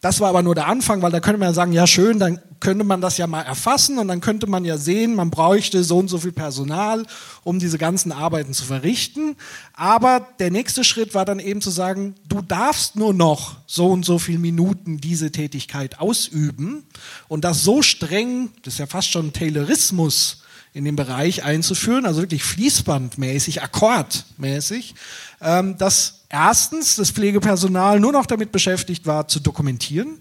Das 0.00 0.20
war 0.20 0.28
aber 0.28 0.42
nur 0.42 0.54
der 0.54 0.68
Anfang, 0.68 1.02
weil 1.02 1.10
da 1.10 1.18
könnte 1.18 1.40
man 1.40 1.48
ja 1.48 1.52
sagen, 1.52 1.72
ja 1.72 1.86
schön, 1.86 2.20
dann 2.20 2.40
könnte 2.60 2.84
man 2.84 3.00
das 3.00 3.18
ja 3.18 3.26
mal 3.26 3.42
erfassen 3.42 3.98
und 3.98 4.06
dann 4.06 4.20
könnte 4.20 4.46
man 4.46 4.64
ja 4.64 4.78
sehen, 4.78 5.16
man 5.16 5.30
bräuchte 5.30 5.82
so 5.82 5.98
und 5.98 6.06
so 6.06 6.18
viel 6.18 6.30
Personal, 6.30 7.04
um 7.42 7.58
diese 7.58 7.78
ganzen 7.78 8.12
Arbeiten 8.12 8.54
zu 8.54 8.64
verrichten. 8.64 9.34
Aber 9.74 10.28
der 10.38 10.52
nächste 10.52 10.84
Schritt 10.84 11.14
war 11.14 11.24
dann 11.24 11.40
eben 11.40 11.60
zu 11.60 11.70
sagen, 11.70 12.14
du 12.28 12.42
darfst 12.42 12.94
nur 12.94 13.12
noch 13.12 13.56
so 13.66 13.88
und 13.88 14.04
so 14.04 14.20
viele 14.20 14.38
Minuten 14.38 14.98
diese 14.98 15.32
Tätigkeit 15.32 15.98
ausüben 15.98 16.86
und 17.26 17.44
das 17.44 17.64
so 17.64 17.82
streng, 17.82 18.50
das 18.62 18.74
ist 18.74 18.78
ja 18.78 18.86
fast 18.86 19.10
schon 19.10 19.32
Taylorismus, 19.32 20.42
in 20.74 20.84
dem 20.84 20.96
Bereich 20.96 21.42
einzuführen, 21.42 22.06
also 22.06 22.20
wirklich 22.20 22.44
fließbandmäßig, 22.44 23.62
akkordmäßig, 23.62 24.94
ähm, 25.40 25.76
dass 25.78 26.17
erstens 26.28 26.96
das 26.96 27.10
Pflegepersonal 27.10 28.00
nur 28.00 28.12
noch 28.12 28.26
damit 28.26 28.52
beschäftigt 28.52 29.06
war, 29.06 29.28
zu 29.28 29.40
dokumentieren. 29.40 30.20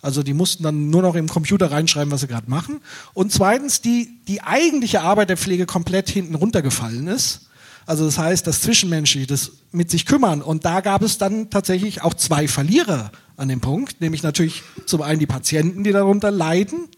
Also 0.00 0.22
die 0.22 0.34
mussten 0.34 0.62
dann 0.62 0.90
nur 0.90 1.02
noch 1.02 1.16
im 1.16 1.28
Computer 1.28 1.70
reinschreiben, 1.70 2.12
was 2.12 2.20
sie 2.20 2.28
gerade 2.28 2.48
machen. 2.48 2.80
Und 3.14 3.32
zweitens, 3.32 3.80
die, 3.80 4.20
die 4.28 4.42
eigentliche 4.42 5.00
Arbeit 5.00 5.30
der 5.30 5.36
Pflege 5.36 5.66
komplett 5.66 6.08
hinten 6.08 6.36
runtergefallen 6.36 7.08
ist. 7.08 7.48
Also 7.84 8.04
das 8.04 8.18
heißt, 8.18 8.46
das 8.46 8.60
Zwischenmenschliche, 8.60 9.26
das 9.26 9.50
mit 9.72 9.90
sich 9.90 10.06
kümmern. 10.06 10.42
Und 10.42 10.64
da 10.64 10.82
gab 10.82 11.02
es 11.02 11.18
dann 11.18 11.50
tatsächlich 11.50 12.02
auch 12.02 12.14
zwei 12.14 12.46
Verlierer 12.46 13.10
an 13.36 13.48
dem 13.48 13.60
Punkt, 13.60 14.00
nämlich 14.00 14.22
natürlich 14.22 14.62
zum 14.86 15.02
einen 15.02 15.18
die 15.18 15.26
Patienten, 15.26 15.82
die 15.84 15.92
darunter 15.92 16.30
leiden, 16.30 16.88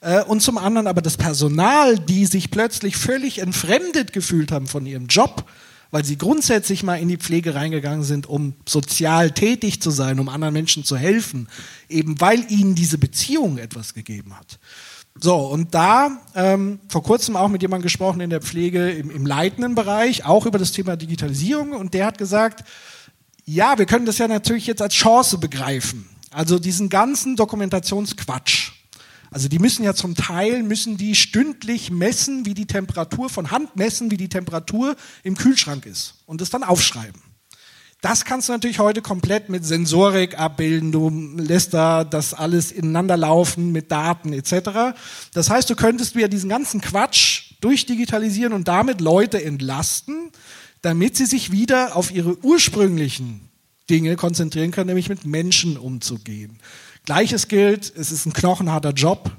äh, 0.00 0.22
und 0.24 0.40
zum 0.40 0.58
anderen 0.58 0.86
aber 0.86 1.02
das 1.02 1.16
Personal, 1.16 1.98
die 1.98 2.26
sich 2.26 2.50
plötzlich 2.50 2.96
völlig 2.96 3.38
entfremdet 3.38 4.12
gefühlt 4.12 4.50
haben 4.50 4.66
von 4.66 4.86
ihrem 4.86 5.06
Job, 5.06 5.44
weil 5.90 6.04
sie 6.04 6.18
grundsätzlich 6.18 6.82
mal 6.82 6.96
in 6.96 7.08
die 7.08 7.16
Pflege 7.16 7.54
reingegangen 7.54 8.04
sind, 8.04 8.26
um 8.26 8.54
sozial 8.66 9.32
tätig 9.32 9.82
zu 9.82 9.90
sein, 9.90 10.20
um 10.20 10.28
anderen 10.28 10.54
Menschen 10.54 10.84
zu 10.84 10.96
helfen, 10.96 11.48
eben 11.88 12.20
weil 12.20 12.44
ihnen 12.50 12.74
diese 12.74 12.98
Beziehung 12.98 13.58
etwas 13.58 13.94
gegeben 13.94 14.36
hat. 14.36 14.58
So, 15.20 15.36
und 15.36 15.74
da 15.74 16.20
ähm, 16.34 16.78
vor 16.88 17.02
kurzem 17.02 17.36
auch 17.36 17.48
mit 17.48 17.62
jemandem 17.62 17.82
gesprochen 17.82 18.20
in 18.20 18.30
der 18.30 18.40
Pflege 18.40 18.90
im, 18.90 19.10
im 19.10 19.26
leitenden 19.26 19.74
Bereich, 19.74 20.24
auch 20.24 20.46
über 20.46 20.58
das 20.58 20.72
Thema 20.72 20.96
Digitalisierung, 20.96 21.72
und 21.72 21.94
der 21.94 22.06
hat 22.06 22.18
gesagt, 22.18 22.64
ja, 23.44 23.76
wir 23.76 23.86
können 23.86 24.06
das 24.06 24.18
ja 24.18 24.28
natürlich 24.28 24.66
jetzt 24.66 24.80
als 24.80 24.94
Chance 24.94 25.38
begreifen. 25.38 26.08
Also 26.30 26.60
diesen 26.60 26.88
ganzen 26.88 27.34
Dokumentationsquatsch 27.34 28.69
also 29.30 29.48
die 29.48 29.58
müssen 29.58 29.84
ja 29.84 29.94
zum 29.94 30.14
Teil, 30.14 30.62
müssen 30.62 30.96
die 30.96 31.14
stündlich 31.14 31.90
messen, 31.90 32.46
wie 32.46 32.54
die 32.54 32.66
Temperatur, 32.66 33.28
von 33.28 33.50
Hand 33.50 33.76
messen, 33.76 34.10
wie 34.10 34.16
die 34.16 34.28
Temperatur 34.28 34.96
im 35.22 35.36
Kühlschrank 35.36 35.86
ist 35.86 36.14
und 36.26 36.40
das 36.40 36.50
dann 36.50 36.64
aufschreiben. 36.64 37.20
Das 38.00 38.24
kannst 38.24 38.48
du 38.48 38.52
natürlich 38.52 38.78
heute 38.78 39.02
komplett 39.02 39.50
mit 39.50 39.64
Sensorik 39.64 40.38
abbilden. 40.38 40.90
Du 40.90 41.10
lässt 41.36 41.74
da 41.74 42.02
das 42.02 42.32
alles 42.32 42.72
ineinander 42.72 43.18
laufen 43.18 43.72
mit 43.72 43.92
Daten 43.92 44.32
etc. 44.32 44.96
Das 45.34 45.50
heißt, 45.50 45.68
du 45.68 45.76
könntest 45.76 46.16
wieder 46.16 46.28
diesen 46.28 46.48
ganzen 46.48 46.80
Quatsch 46.80 47.52
durchdigitalisieren 47.60 48.54
und 48.54 48.68
damit 48.68 49.02
Leute 49.02 49.44
entlasten, 49.44 50.30
damit 50.80 51.16
sie 51.16 51.26
sich 51.26 51.52
wieder 51.52 51.94
auf 51.94 52.10
ihre 52.10 52.42
ursprünglichen 52.42 53.50
Dinge 53.90 54.16
konzentrieren 54.16 54.70
können, 54.70 54.86
nämlich 54.86 55.10
mit 55.10 55.26
Menschen 55.26 55.76
umzugehen. 55.76 56.58
Gleiches 57.04 57.48
gilt, 57.48 57.92
es 57.96 58.12
ist 58.12 58.26
ein 58.26 58.32
knochenharter 58.32 58.92
Job, 58.92 59.30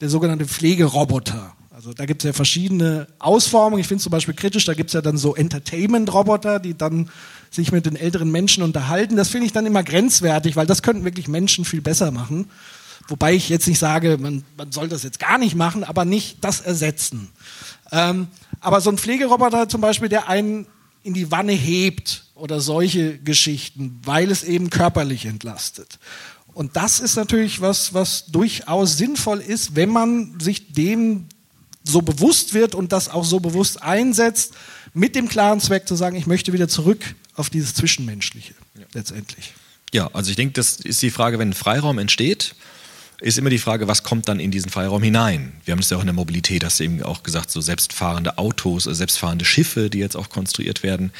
der 0.00 0.08
sogenannte 0.08 0.46
Pflegeroboter. 0.46 1.54
Also 1.80 1.94
da 1.94 2.04
gibt 2.04 2.22
es 2.22 2.26
ja 2.26 2.32
verschiedene 2.34 3.06
Ausformungen. 3.18 3.80
Ich 3.80 3.88
finde 3.88 4.02
zum 4.02 4.10
Beispiel 4.10 4.34
kritisch, 4.34 4.66
da 4.66 4.74
gibt 4.74 4.90
es 4.90 4.94
ja 4.94 5.00
dann 5.00 5.16
so 5.16 5.34
Entertainment-Roboter, 5.34 6.58
die 6.58 6.76
dann 6.76 7.08
sich 7.50 7.72
mit 7.72 7.86
den 7.86 7.96
älteren 7.96 8.30
Menschen 8.30 8.62
unterhalten. 8.62 9.16
Das 9.16 9.30
finde 9.30 9.46
ich 9.46 9.52
dann 9.52 9.64
immer 9.64 9.82
grenzwertig, 9.82 10.56
weil 10.56 10.66
das 10.66 10.82
könnten 10.82 11.04
wirklich 11.04 11.26
Menschen 11.26 11.64
viel 11.64 11.80
besser 11.80 12.10
machen. 12.10 12.50
Wobei 13.08 13.32
ich 13.32 13.48
jetzt 13.48 13.66
nicht 13.66 13.78
sage, 13.78 14.18
man, 14.18 14.44
man 14.58 14.72
soll 14.72 14.88
das 14.88 15.02
jetzt 15.02 15.18
gar 15.18 15.38
nicht 15.38 15.54
machen, 15.54 15.82
aber 15.82 16.04
nicht 16.04 16.44
das 16.44 16.60
ersetzen. 16.60 17.30
Ähm, 17.92 18.28
aber 18.60 18.80
so 18.80 18.90
ein 18.90 18.98
Pflegeroboter 18.98 19.68
zum 19.68 19.80
Beispiel, 19.80 20.10
der 20.10 20.28
einen 20.28 20.66
in 21.02 21.14
die 21.14 21.30
Wanne 21.30 21.52
hebt 21.52 22.24
oder 22.34 22.60
solche 22.60 23.18
Geschichten, 23.18 23.98
weil 24.04 24.30
es 24.30 24.44
eben 24.44 24.70
körperlich 24.70 25.24
entlastet. 25.26 25.98
Und 26.54 26.76
das 26.76 27.00
ist 27.00 27.16
natürlich 27.16 27.60
was, 27.60 27.94
was 27.94 28.26
durchaus 28.26 28.96
sinnvoll 28.96 29.40
ist, 29.40 29.76
wenn 29.76 29.88
man 29.88 30.38
sich 30.40 30.72
dem 30.72 31.26
so 31.84 32.02
bewusst 32.02 32.54
wird 32.54 32.74
und 32.74 32.92
das 32.92 33.08
auch 33.08 33.24
so 33.24 33.40
bewusst 33.40 33.82
einsetzt, 33.82 34.54
mit 34.92 35.14
dem 35.14 35.28
klaren 35.28 35.60
Zweck 35.60 35.88
zu 35.88 35.94
sagen, 35.96 36.16
ich 36.16 36.26
möchte 36.26 36.52
wieder 36.52 36.68
zurück 36.68 37.14
auf 37.34 37.50
dieses 37.50 37.74
Zwischenmenschliche 37.74 38.54
ja. 38.78 38.84
letztendlich. 38.92 39.54
Ja, 39.92 40.08
also 40.12 40.30
ich 40.30 40.36
denke, 40.36 40.52
das 40.52 40.76
ist 40.76 41.02
die 41.02 41.10
Frage, 41.10 41.38
wenn 41.38 41.50
ein 41.50 41.54
Freiraum 41.54 41.98
entsteht, 41.98 42.54
ist 43.20 43.38
immer 43.38 43.50
die 43.50 43.58
Frage, 43.58 43.86
was 43.86 44.02
kommt 44.02 44.28
dann 44.28 44.40
in 44.40 44.50
diesen 44.50 44.70
Freiraum 44.70 45.02
hinein? 45.02 45.52
Wir 45.64 45.72
haben 45.72 45.80
es 45.80 45.90
ja 45.90 45.96
auch 45.96 46.00
in 46.00 46.06
der 46.06 46.14
Mobilität, 46.14 46.64
hast 46.64 46.80
du 46.80 46.84
eben 46.84 47.02
auch 47.02 47.22
gesagt, 47.22 47.50
so 47.50 47.60
selbstfahrende 47.60 48.38
Autos, 48.38 48.86
äh, 48.86 48.94
selbstfahrende 48.94 49.44
Schiffe, 49.44 49.90
die 49.90 49.98
jetzt 49.98 50.16
auch 50.16 50.30
konstruiert 50.30 50.82
werden. 50.82 51.12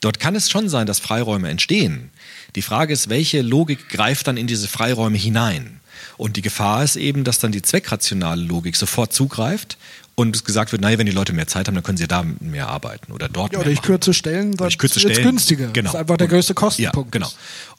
Dort 0.00 0.20
kann 0.20 0.34
es 0.34 0.50
schon 0.50 0.68
sein, 0.68 0.86
dass 0.86 0.98
Freiräume 0.98 1.48
entstehen. 1.48 2.10
Die 2.56 2.62
Frage 2.62 2.92
ist, 2.92 3.08
welche 3.08 3.42
Logik 3.42 3.88
greift 3.88 4.26
dann 4.26 4.36
in 4.36 4.46
diese 4.46 4.66
Freiräume 4.66 5.18
hinein? 5.18 5.80
Und 6.16 6.36
die 6.36 6.42
Gefahr 6.42 6.82
ist 6.82 6.96
eben, 6.96 7.22
dass 7.22 7.38
dann 7.38 7.52
die 7.52 7.62
zweckrationale 7.62 8.42
Logik 8.42 8.76
sofort 8.76 9.12
zugreift 9.12 9.76
und 10.14 10.44
gesagt 10.44 10.72
wird, 10.72 10.80
naja, 10.80 10.98
wenn 10.98 11.06
die 11.06 11.12
Leute 11.12 11.34
mehr 11.34 11.46
Zeit 11.46 11.68
haben, 11.68 11.74
dann 11.74 11.84
können 11.84 11.98
sie 11.98 12.08
da 12.08 12.24
mehr 12.40 12.68
arbeiten 12.68 13.12
oder 13.12 13.28
dort 13.28 13.52
ja, 13.52 13.58
mehr 13.58 13.66
oder 13.66 13.70
ich 13.70 13.78
machen. 13.80 13.86
kürze 13.86 14.14
Stellen, 14.14 14.56
dann 14.56 14.68
ich 14.68 14.78
kürze 14.78 14.98
es 14.98 15.02
Stellen. 15.02 15.22
günstiger. 15.22 15.68
Genau. 15.68 15.88
Das 15.88 15.94
ist 15.94 16.00
einfach 16.00 16.16
der 16.16 16.28
größte 16.28 16.54
Kostenpunkt. 16.54 17.14
Ja, 17.14 17.20
genau. 17.20 17.32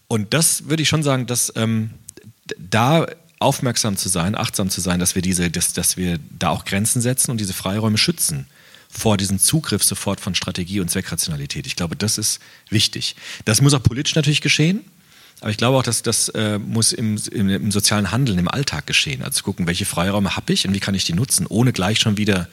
Und 0.08 0.34
das 0.34 0.70
würde 0.70 0.84
ich 0.84 0.90
schon 0.90 1.02
sagen, 1.02 1.26
dass 1.26 1.52
ähm, 1.56 1.90
da 2.58 3.08
aufmerksam 3.40 3.98
zu 3.98 4.10
sein, 4.10 4.36
achtsam 4.36 4.70
zu 4.70 4.82
sein, 4.82 5.00
dass 5.00 5.16
wir 5.16 5.24
diese, 5.24 5.50
dass, 5.50 5.74
dass 5.74 5.98
wir 5.98 6.20
da 6.38 6.50
auch 6.50 6.66
Grenzen 6.66 7.02
setzen 7.02 7.32
und 7.32 7.40
diese 7.40 7.54
Freiräume 7.54 7.98
schützen 7.98 8.46
vor 8.90 9.18
diesem 9.18 9.40
Zugriff 9.40 9.84
sofort 9.84 10.20
von 10.20 10.36
Strategie 10.36 10.80
und 10.80 10.90
Zweckrationalität. 10.90 11.68
Ich 11.68 11.76
glaube, 11.76 11.96
das 11.96 12.18
ist 12.18 12.40
wichtig. 12.70 13.16
Das 13.46 13.62
muss 13.62 13.74
auch 13.74 13.84
politisch 13.84 14.16
natürlich 14.16 14.42
geschehen. 14.42 14.86
Aber 15.40 15.52
ich 15.52 15.58
glaube 15.58 15.78
auch, 15.78 15.84
dass 15.84 16.02
das 16.02 16.30
äh, 16.30 16.58
muss 16.58 16.94
im, 16.94 17.20
im, 17.32 17.50
im, 17.50 17.72
sozialen 17.72 18.12
Handeln, 18.12 18.40
im 18.40 18.48
Alltag 18.48 18.88
geschehen. 18.88 19.22
Also 19.22 19.44
gucken, 19.44 19.68
welche 19.68 19.86
Freiräume 19.86 20.36
habe 20.36 20.52
ich 20.52 20.68
und 20.68 20.74
wie 20.74 20.80
kann 20.80 20.96
ich 20.96 21.06
die 21.06 21.14
nutzen, 21.14 21.46
ohne 21.46 21.74
gleich 21.74 22.00
schon 22.00 22.18
wieder 22.18 22.48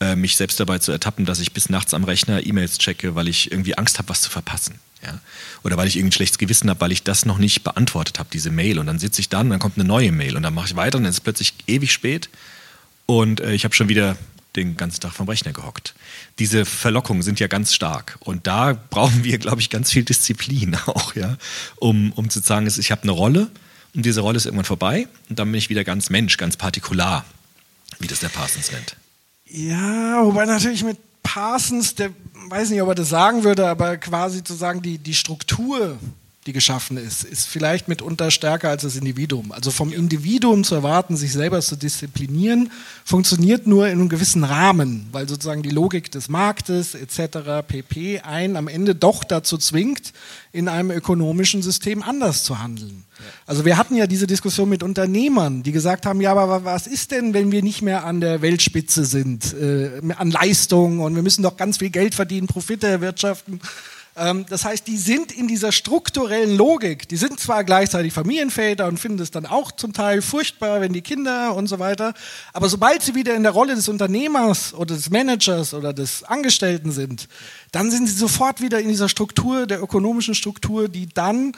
äh, 0.00 0.14
mich 0.14 0.36
selbst 0.36 0.60
dabei 0.60 0.78
zu 0.78 0.92
ertappen, 0.92 1.24
dass 1.24 1.40
ich 1.40 1.52
bis 1.52 1.68
nachts 1.68 1.94
am 1.94 2.04
Rechner 2.04 2.46
E-Mails 2.46 2.78
checke, 2.78 3.16
weil 3.16 3.26
ich 3.26 3.50
irgendwie 3.50 3.76
Angst 3.76 3.98
habe, 3.98 4.08
was 4.08 4.22
zu 4.22 4.30
verpassen. 4.30 4.78
Ja? 5.04 5.18
Oder 5.64 5.76
weil 5.76 5.88
ich 5.88 5.96
irgendwie 5.96 6.10
ein 6.10 6.12
schlechtes 6.12 6.38
Gewissen 6.38 6.70
habe, 6.70 6.80
weil 6.80 6.92
ich 6.92 7.02
das 7.02 7.26
noch 7.26 7.38
nicht 7.38 7.64
beantwortet 7.64 8.20
habe, 8.20 8.28
diese 8.32 8.50
Mail. 8.50 8.78
Und 8.78 8.86
dann 8.86 9.00
sitze 9.00 9.20
ich 9.20 9.28
dann, 9.28 9.50
dann 9.50 9.58
kommt 9.58 9.76
eine 9.76 9.84
neue 9.84 10.12
Mail 10.12 10.36
und 10.36 10.44
dann 10.44 10.54
mache 10.54 10.68
ich 10.68 10.76
weiter 10.76 10.98
und 10.98 11.04
dann 11.04 11.10
ist 11.10 11.16
es 11.16 11.20
plötzlich 11.20 11.54
ewig 11.66 11.90
spät 11.90 12.28
und 13.06 13.40
äh, 13.40 13.52
ich 13.52 13.64
habe 13.64 13.74
schon 13.74 13.88
wieder 13.88 14.16
den 14.56 14.76
ganzen 14.76 15.00
Tag 15.00 15.12
vom 15.12 15.28
Rechner 15.28 15.52
gehockt. 15.52 15.94
Diese 16.38 16.64
Verlockungen 16.64 17.22
sind 17.22 17.40
ja 17.40 17.46
ganz 17.46 17.72
stark. 17.72 18.16
Und 18.20 18.46
da 18.46 18.72
brauchen 18.72 19.24
wir, 19.24 19.38
glaube 19.38 19.60
ich, 19.60 19.70
ganz 19.70 19.90
viel 19.90 20.04
Disziplin 20.04 20.74
auch, 20.86 21.14
ja, 21.14 21.36
um, 21.76 22.12
um 22.12 22.30
zu 22.30 22.40
sagen, 22.40 22.66
ich 22.66 22.90
habe 22.90 23.02
eine 23.02 23.12
Rolle 23.12 23.50
und 23.94 24.04
diese 24.04 24.20
Rolle 24.20 24.36
ist 24.36 24.46
irgendwann 24.46 24.64
vorbei 24.64 25.08
und 25.28 25.38
dann 25.38 25.50
bin 25.50 25.58
ich 25.58 25.70
wieder 25.70 25.84
ganz 25.84 26.10
Mensch, 26.10 26.36
ganz 26.36 26.56
partikular, 26.56 27.24
wie 27.98 28.06
das 28.06 28.20
der 28.20 28.28
Parsons 28.28 28.72
nennt. 28.72 28.96
Ja, 29.46 30.24
wobei 30.24 30.46
natürlich 30.46 30.82
mit 30.82 30.98
Parsons, 31.22 31.94
der 31.94 32.10
weiß 32.48 32.70
nicht, 32.70 32.82
ob 32.82 32.88
er 32.88 32.94
das 32.94 33.08
sagen 33.08 33.44
würde, 33.44 33.68
aber 33.68 33.96
quasi 33.96 34.42
zu 34.42 34.54
sagen, 34.54 34.82
die, 34.82 34.98
die 34.98 35.14
Struktur 35.14 35.98
die 36.46 36.52
geschaffen 36.52 36.96
ist, 36.96 37.22
ist 37.22 37.46
vielleicht 37.46 37.86
mitunter 37.86 38.32
stärker 38.32 38.70
als 38.70 38.82
das 38.82 38.96
Individuum. 38.96 39.52
Also 39.52 39.70
vom 39.70 39.92
Individuum 39.92 40.64
zu 40.64 40.74
erwarten, 40.74 41.16
sich 41.16 41.32
selber 41.32 41.60
zu 41.60 41.76
disziplinieren, 41.76 42.72
funktioniert 43.04 43.68
nur 43.68 43.86
in 43.86 43.92
einem 43.92 44.08
gewissen 44.08 44.42
Rahmen, 44.42 45.06
weil 45.12 45.28
sozusagen 45.28 45.62
die 45.62 45.70
Logik 45.70 46.10
des 46.10 46.28
Marktes 46.28 46.96
etc. 46.96 47.64
pp. 47.66 48.20
einen 48.20 48.56
am 48.56 48.66
Ende 48.66 48.96
doch 48.96 49.22
dazu 49.22 49.56
zwingt, 49.56 50.12
in 50.50 50.68
einem 50.68 50.90
ökonomischen 50.90 51.62
System 51.62 52.02
anders 52.02 52.42
zu 52.42 52.58
handeln. 52.60 53.04
Also 53.46 53.64
wir 53.64 53.78
hatten 53.78 53.94
ja 53.94 54.08
diese 54.08 54.26
Diskussion 54.26 54.68
mit 54.68 54.82
Unternehmern, 54.82 55.62
die 55.62 55.70
gesagt 55.70 56.06
haben, 56.06 56.20
ja, 56.20 56.32
aber 56.34 56.64
was 56.64 56.88
ist 56.88 57.12
denn, 57.12 57.34
wenn 57.34 57.52
wir 57.52 57.62
nicht 57.62 57.82
mehr 57.82 58.04
an 58.04 58.20
der 58.20 58.42
Weltspitze 58.42 59.04
sind, 59.04 59.54
äh, 59.54 60.00
an 60.16 60.32
Leistung 60.32 60.98
und 60.98 61.14
wir 61.14 61.22
müssen 61.22 61.44
doch 61.44 61.56
ganz 61.56 61.78
viel 61.78 61.90
Geld 61.90 62.16
verdienen, 62.16 62.48
Profite 62.48 62.88
erwirtschaften. 62.88 63.60
Ähm, 64.14 64.44
das 64.48 64.64
heißt, 64.64 64.86
die 64.86 64.98
sind 64.98 65.32
in 65.32 65.48
dieser 65.48 65.72
strukturellen 65.72 66.56
Logik, 66.56 67.08
die 67.08 67.16
sind 67.16 67.40
zwar 67.40 67.64
gleichzeitig 67.64 68.12
Familienväter 68.12 68.86
und 68.86 68.98
finden 68.98 69.20
es 69.20 69.30
dann 69.30 69.46
auch 69.46 69.72
zum 69.72 69.94
Teil 69.94 70.20
furchtbar, 70.20 70.82
wenn 70.82 70.92
die 70.92 71.00
Kinder 71.00 71.54
und 71.54 71.66
so 71.66 71.78
weiter, 71.78 72.12
aber 72.52 72.68
sobald 72.68 73.02
sie 73.02 73.14
wieder 73.14 73.34
in 73.34 73.42
der 73.42 73.52
Rolle 73.52 73.74
des 73.74 73.88
Unternehmers 73.88 74.74
oder 74.74 74.94
des 74.94 75.08
Managers 75.08 75.72
oder 75.72 75.94
des 75.94 76.24
Angestellten 76.24 76.92
sind, 76.92 77.26
dann 77.70 77.90
sind 77.90 78.06
sie 78.06 78.14
sofort 78.14 78.60
wieder 78.60 78.80
in 78.80 78.88
dieser 78.88 79.08
Struktur, 79.08 79.66
der 79.66 79.82
ökonomischen 79.82 80.34
Struktur, 80.34 80.88
die 80.88 81.08
dann 81.08 81.52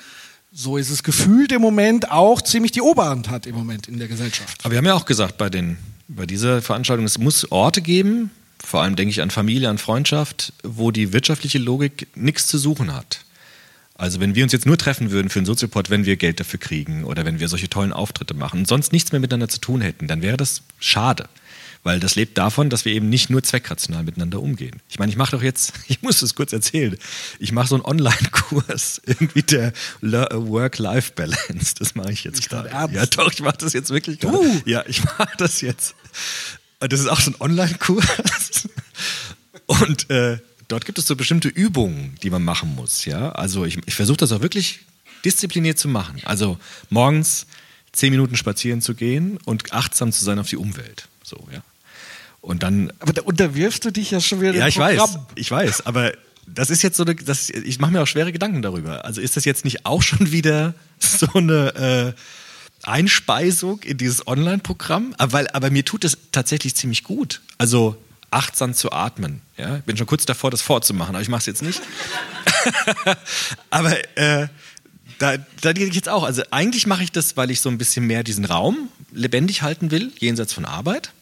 so 0.56 0.76
ist 0.76 0.90
es 0.90 1.02
gefühlt 1.02 1.50
im 1.50 1.60
Moment 1.60 2.12
auch 2.12 2.40
ziemlich 2.40 2.70
die 2.70 2.80
Oberhand 2.80 3.28
hat 3.28 3.44
im 3.46 3.56
Moment 3.56 3.88
in 3.88 3.98
der 3.98 4.06
Gesellschaft. 4.06 4.60
Aber 4.62 4.70
wir 4.70 4.78
haben 4.78 4.86
ja 4.86 4.94
auch 4.94 5.04
gesagt 5.04 5.36
bei, 5.36 5.50
den, 5.50 5.76
bei 6.06 6.26
dieser 6.26 6.62
Veranstaltung, 6.62 7.04
es 7.04 7.18
muss 7.18 7.50
Orte 7.50 7.82
geben, 7.82 8.30
vor 8.62 8.82
allem 8.82 8.96
denke 8.96 9.10
ich 9.10 9.22
an 9.22 9.30
Familie, 9.30 9.68
an 9.68 9.78
Freundschaft, 9.78 10.52
wo 10.62 10.90
die 10.90 11.12
wirtschaftliche 11.12 11.58
Logik 11.58 12.08
nichts 12.14 12.46
zu 12.46 12.58
suchen 12.58 12.94
hat. 12.94 13.24
Also 13.96 14.20
wenn 14.20 14.34
wir 14.34 14.42
uns 14.42 14.52
jetzt 14.52 14.66
nur 14.66 14.76
treffen 14.76 15.10
würden 15.12 15.30
für 15.30 15.38
einen 15.38 15.46
Soziopod, 15.46 15.88
wenn 15.88 16.04
wir 16.04 16.16
Geld 16.16 16.40
dafür 16.40 16.58
kriegen 16.58 17.04
oder 17.04 17.24
wenn 17.24 17.38
wir 17.38 17.48
solche 17.48 17.68
tollen 17.68 17.92
Auftritte 17.92 18.34
machen 18.34 18.60
und 18.60 18.68
sonst 18.68 18.92
nichts 18.92 19.12
mehr 19.12 19.20
miteinander 19.20 19.48
zu 19.48 19.60
tun 19.60 19.80
hätten, 19.80 20.08
dann 20.08 20.20
wäre 20.20 20.36
das 20.36 20.62
schade. 20.80 21.28
Weil 21.84 22.00
das 22.00 22.16
lebt 22.16 22.38
davon, 22.38 22.70
dass 22.70 22.86
wir 22.86 22.94
eben 22.94 23.10
nicht 23.10 23.28
nur 23.28 23.42
zweckrational 23.42 24.04
miteinander 24.04 24.40
umgehen. 24.40 24.80
Ich 24.88 24.98
meine, 24.98 25.12
ich 25.12 25.18
mache 25.18 25.36
doch 25.36 25.42
jetzt, 25.42 25.74
ich 25.88 26.02
muss 26.02 26.22
es 26.22 26.34
kurz 26.34 26.52
erzählen, 26.52 26.96
ich 27.38 27.52
mache 27.52 27.68
so 27.68 27.76
einen 27.76 27.84
Online-Kurs, 27.84 29.02
irgendwie 29.06 29.42
der 29.42 29.72
Work-Life-Balance. 30.00 31.74
Das 31.78 31.94
mache 31.94 32.10
ich 32.10 32.24
jetzt 32.24 32.48
gerade. 32.48 32.70
Ja, 32.70 33.06
doch, 33.06 33.30
ich 33.30 33.42
mache 33.42 33.58
das 33.58 33.74
jetzt 33.74 33.90
wirklich. 33.90 34.24
Uh. 34.24 34.60
Ja, 34.64 34.82
ich 34.88 35.04
mache 35.04 35.36
das 35.36 35.60
jetzt. 35.60 35.94
Das 36.88 37.00
ist 37.00 37.08
auch 37.08 37.20
so 37.20 37.30
ein 37.30 37.36
Online-Kurs. 37.40 38.68
Und 39.66 40.10
äh, 40.10 40.38
dort 40.68 40.84
gibt 40.84 40.98
es 40.98 41.06
so 41.06 41.16
bestimmte 41.16 41.48
Übungen, 41.48 42.16
die 42.22 42.30
man 42.30 42.42
machen 42.42 42.74
muss. 42.74 43.04
Ja? 43.04 43.32
Also 43.32 43.64
ich, 43.64 43.78
ich 43.86 43.94
versuche 43.94 44.18
das 44.18 44.32
auch 44.32 44.42
wirklich 44.42 44.80
diszipliniert 45.24 45.78
zu 45.78 45.88
machen. 45.88 46.20
Also 46.24 46.58
morgens 46.90 47.46
zehn 47.92 48.10
Minuten 48.10 48.36
spazieren 48.36 48.80
zu 48.82 48.94
gehen 48.94 49.38
und 49.44 49.72
achtsam 49.72 50.12
zu 50.12 50.24
sein 50.24 50.38
auf 50.38 50.48
die 50.48 50.56
Umwelt. 50.56 51.08
So, 51.22 51.46
ja. 51.52 51.62
Und 52.40 52.62
dann. 52.62 52.92
Aber 52.98 53.12
da 53.12 53.22
unterwirfst 53.22 53.80
du 53.84 53.90
dich 53.90 54.10
ja 54.10 54.20
schon 54.20 54.40
wieder. 54.40 54.54
Ja, 54.54 54.68
ich 54.68 54.76
Programm. 54.76 55.14
weiß, 55.14 55.18
ich 55.36 55.50
weiß. 55.50 55.86
Aber 55.86 56.12
das 56.46 56.68
ist 56.68 56.82
jetzt 56.82 56.96
so 56.96 57.04
eine, 57.04 57.14
das, 57.14 57.48
ich 57.48 57.78
mache 57.78 57.92
mir 57.92 58.02
auch 58.02 58.06
schwere 58.06 58.32
Gedanken 58.32 58.60
darüber. 58.60 59.04
Also 59.04 59.22
ist 59.22 59.36
das 59.36 59.46
jetzt 59.46 59.64
nicht 59.64 59.86
auch 59.86 60.02
schon 60.02 60.30
wieder 60.30 60.74
so 60.98 61.26
eine 61.34 62.14
äh, 62.14 62.20
Einspeisung 62.86 63.82
in 63.82 63.98
dieses 63.98 64.26
Online-Programm? 64.26 65.14
Aber, 65.18 65.44
aber 65.54 65.70
mir 65.70 65.84
tut 65.84 66.04
es 66.04 66.18
tatsächlich 66.32 66.74
ziemlich 66.74 67.04
gut. 67.04 67.40
Also 67.58 67.96
achtsam 68.30 68.74
zu 68.74 68.92
atmen. 68.92 69.40
Ja? 69.56 69.76
Ich 69.76 69.84
bin 69.84 69.96
schon 69.96 70.06
kurz 70.06 70.26
davor, 70.26 70.50
das 70.50 70.62
vorzumachen, 70.62 71.14
aber 71.14 71.22
ich 71.22 71.28
mache 71.28 71.40
es 71.40 71.46
jetzt 71.46 71.62
nicht. 71.62 71.80
aber 73.70 73.96
äh, 74.16 74.48
da, 75.18 75.36
da 75.60 75.72
gehe 75.72 75.86
ich 75.86 75.94
jetzt 75.94 76.08
auch. 76.08 76.24
Also 76.24 76.42
eigentlich 76.50 76.86
mache 76.86 77.04
ich 77.04 77.12
das, 77.12 77.36
weil 77.36 77.50
ich 77.50 77.60
so 77.60 77.68
ein 77.68 77.78
bisschen 77.78 78.06
mehr 78.06 78.24
diesen 78.24 78.44
Raum 78.44 78.88
lebendig 79.12 79.62
halten 79.62 79.90
will, 79.90 80.12
jenseits 80.18 80.52
von 80.52 80.64
Arbeit. 80.64 81.12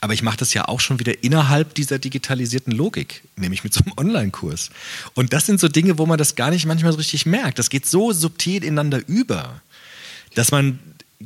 Aber 0.00 0.12
ich 0.12 0.22
mache 0.22 0.36
das 0.36 0.54
ja 0.54 0.68
auch 0.68 0.78
schon 0.80 1.00
wieder 1.00 1.24
innerhalb 1.24 1.74
dieser 1.74 1.98
digitalisierten 1.98 2.72
Logik, 2.72 3.22
nämlich 3.36 3.64
mit 3.64 3.74
so 3.74 3.80
einem 3.84 3.94
Online-Kurs. 3.96 4.70
Und 5.14 5.32
das 5.32 5.46
sind 5.46 5.58
so 5.58 5.68
Dinge, 5.68 5.98
wo 5.98 6.06
man 6.06 6.18
das 6.18 6.36
gar 6.36 6.50
nicht 6.50 6.66
manchmal 6.66 6.92
so 6.92 6.98
richtig 6.98 7.26
merkt. 7.26 7.58
Das 7.58 7.68
geht 7.68 7.84
so 7.84 8.12
subtil 8.12 8.62
ineinander 8.62 9.00
über, 9.08 9.60
dass 10.34 10.52
man 10.52 10.78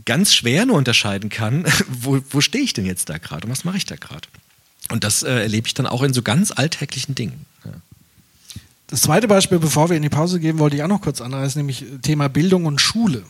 ganz 0.05 0.35
schwer 0.35 0.67
nur 0.67 0.77
unterscheiden 0.77 1.31
kann, 1.31 1.65
wo, 1.89 2.19
wo 2.31 2.41
stehe 2.41 2.65
ich 2.65 2.73
denn 2.73 2.87
jetzt 2.87 3.09
da 3.09 3.19
gerade 3.19 3.47
und 3.47 3.53
was 3.53 3.65
mache 3.65 3.77
ich 3.77 3.87
da 3.87 3.97
gerade. 3.97 4.29
Und 4.91 5.05
das 5.05 5.23
äh, 5.23 5.31
erlebe 5.31 5.67
ich 5.67 5.75
dann 5.75 5.87
auch 5.87 6.03
in 6.03 6.13
so 6.13 6.23
ganz 6.23 6.51
alltäglichen 6.51 7.15
Dingen. 7.15 7.47
Ja. 7.65 7.73
Das 8.89 9.03
zweite 9.03 9.29
Beispiel, 9.29 9.59
bevor 9.59 9.89
wir 9.89 9.97
in 9.97 10.03
die 10.03 10.09
Pause 10.09 10.41
gehen, 10.41 10.59
wollte 10.59 10.77
ich 10.77 10.83
auch 10.83 10.89
noch 10.89 11.01
kurz 11.01 11.21
anreißen, 11.21 11.59
nämlich 11.59 11.85
Thema 12.03 12.29
Bildung 12.29 12.67
und 12.67 12.81
Schule. 12.81 13.23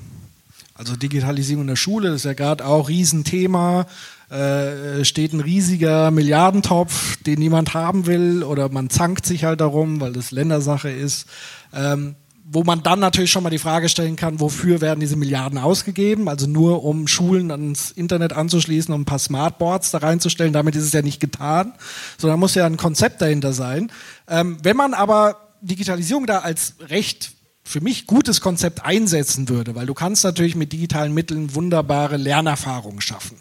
Also 0.75 0.97
Digitalisierung 0.97 1.63
in 1.63 1.69
der 1.69 1.77
Schule, 1.77 2.09
das 2.09 2.17
ist 2.17 2.25
ja 2.25 2.33
gerade 2.33 2.67
auch 2.67 2.89
Riesenthema. 2.89 3.87
Äh, 4.31 5.05
steht 5.05 5.35
ein 5.35 5.41
riesiger 5.41 6.11
Milliardentopf, 6.11 7.17
den 7.19 7.39
niemand 7.39 7.75
haben 7.75 8.07
will, 8.07 8.43
oder 8.43 8.71
man 8.71 8.89
zankt 8.89 9.27
sich 9.27 9.45
halt 9.45 9.61
darum, 9.61 10.01
weil 10.01 10.15
das 10.15 10.31
Ländersache 10.31 10.91
ist. 10.91 11.27
Ähm, 11.75 12.17
wo 12.53 12.65
man 12.65 12.83
dann 12.83 13.01
natürlich 13.01 13.31
schon 13.31 13.43
mal 13.43 13.51
die 13.51 13.59
Frage 13.59 13.89
stellen 13.89 14.15
kann, 14.15 14.39
wofür 14.39 14.83
werden 14.83 15.01
diese 15.01 15.17
Milliarden 15.17 15.59
ausgegeben? 15.59 16.29
Also 16.29 16.47
nur 16.47 16.85
um 16.85 17.09
Schulen 17.09 17.51
ans 17.51 17.91
Internet 17.93 18.35
anzuschließen, 18.35 18.93
um 18.93 19.03
ein 19.03 19.07
paar 19.07 19.19
Smartboards 19.19 19.91
da 19.91 19.99
reinzustellen. 19.99 20.53
Damit 20.53 20.77
ist 20.77 20.85
es 20.85 20.93
ja 20.93 21.01
nicht 21.01 21.19
getan, 21.19 21.73
sondern 22.19 22.39
muss 22.39 22.55
ja 22.55 22.67
ein 22.67 22.77
Konzept 22.77 23.23
dahinter 23.23 23.55
sein. 23.55 23.91
Ähm, 24.29 24.59
wenn 24.63 24.77
man 24.77 24.93
aber 24.93 25.37
Digitalisierung 25.63 26.27
da 26.27 26.41
als 26.41 26.75
recht 26.89 27.33
für 27.65 27.81
mich 27.81 28.07
gutes 28.07 28.41
Konzept 28.41 28.85
einsetzen 28.85 29.49
würde, 29.49 29.75
weil 29.75 29.87
du 29.87 29.95
kannst 29.95 30.25
natürlich 30.25 30.55
mit 30.55 30.73
digitalen 30.73 31.15
Mitteln 31.15 31.55
wunderbare 31.55 32.17
Lernerfahrungen 32.17 33.01
schaffen. 33.01 33.39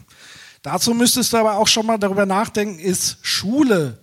Dazu 0.61 0.93
müsstest 0.93 1.33
du 1.33 1.37
aber 1.37 1.57
auch 1.57 1.67
schon 1.67 1.85
mal 1.87 1.97
darüber 1.97 2.25
nachdenken, 2.25 2.79
ist 2.79 3.17
Schule 3.23 3.97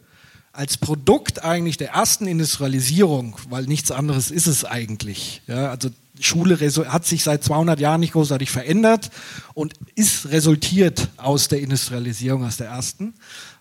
als 0.59 0.76
Produkt 0.76 1.44
eigentlich 1.44 1.76
der 1.76 1.90
ersten 1.90 2.26
Industrialisierung, 2.26 3.36
weil 3.48 3.66
nichts 3.66 3.92
anderes 3.92 4.32
ist 4.32 4.48
es 4.48 4.64
eigentlich. 4.64 5.40
Ja, 5.46 5.70
also 5.70 5.88
Schule 6.18 6.59
hat 6.59 7.06
sich 7.06 7.22
seit 7.22 7.44
200 7.44 7.78
Jahren 7.78 8.00
nicht 8.00 8.14
großartig 8.14 8.50
verändert 8.50 9.11
und 9.54 9.74
ist 9.94 10.30
resultiert 10.30 11.11
aus 11.16 11.46
der 11.46 11.61
Industrialisierung, 11.61 12.44
aus 12.44 12.56
der 12.56 12.66
ersten. 12.66 13.14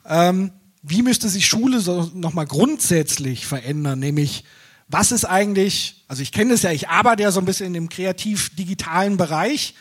Ähm, 0.07 0.49
wie 0.81 1.03
müsste 1.03 1.29
sich 1.29 1.45
Schule 1.45 1.81
so 1.81 2.09
nochmal 2.15 2.47
grundsätzlich 2.47 3.45
verändern? 3.45 3.99
Nämlich, 3.99 4.43
was 4.87 5.11
ist 5.11 5.25
eigentlich, 5.25 6.03
also 6.07 6.23
ich 6.23 6.31
kenne 6.31 6.55
es 6.55 6.63
ja, 6.63 6.71
ich 6.71 6.89
arbeite 6.89 7.21
ja 7.21 7.31
so 7.31 7.39
ein 7.39 7.45
bisschen 7.45 7.67
in 7.67 7.73
dem 7.73 7.89
kreativ-digitalen 7.89 9.17
Bereich, 9.17 9.75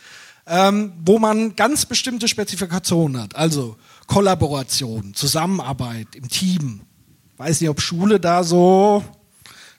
ähm, 0.46 0.92
wo 1.02 1.18
man 1.18 1.56
ganz 1.56 1.86
bestimmte 1.86 2.28
Spezifikationen 2.28 3.22
hat. 3.22 3.36
Also 3.36 3.78
Kollaboration, 4.06 5.14
Zusammenarbeit 5.14 6.14
im 6.14 6.28
Team, 6.28 6.82
weiß 7.37 7.61
nicht, 7.61 7.70
ob 7.70 7.80
Schule 7.80 8.20
da 8.20 8.45
so, 8.45 9.05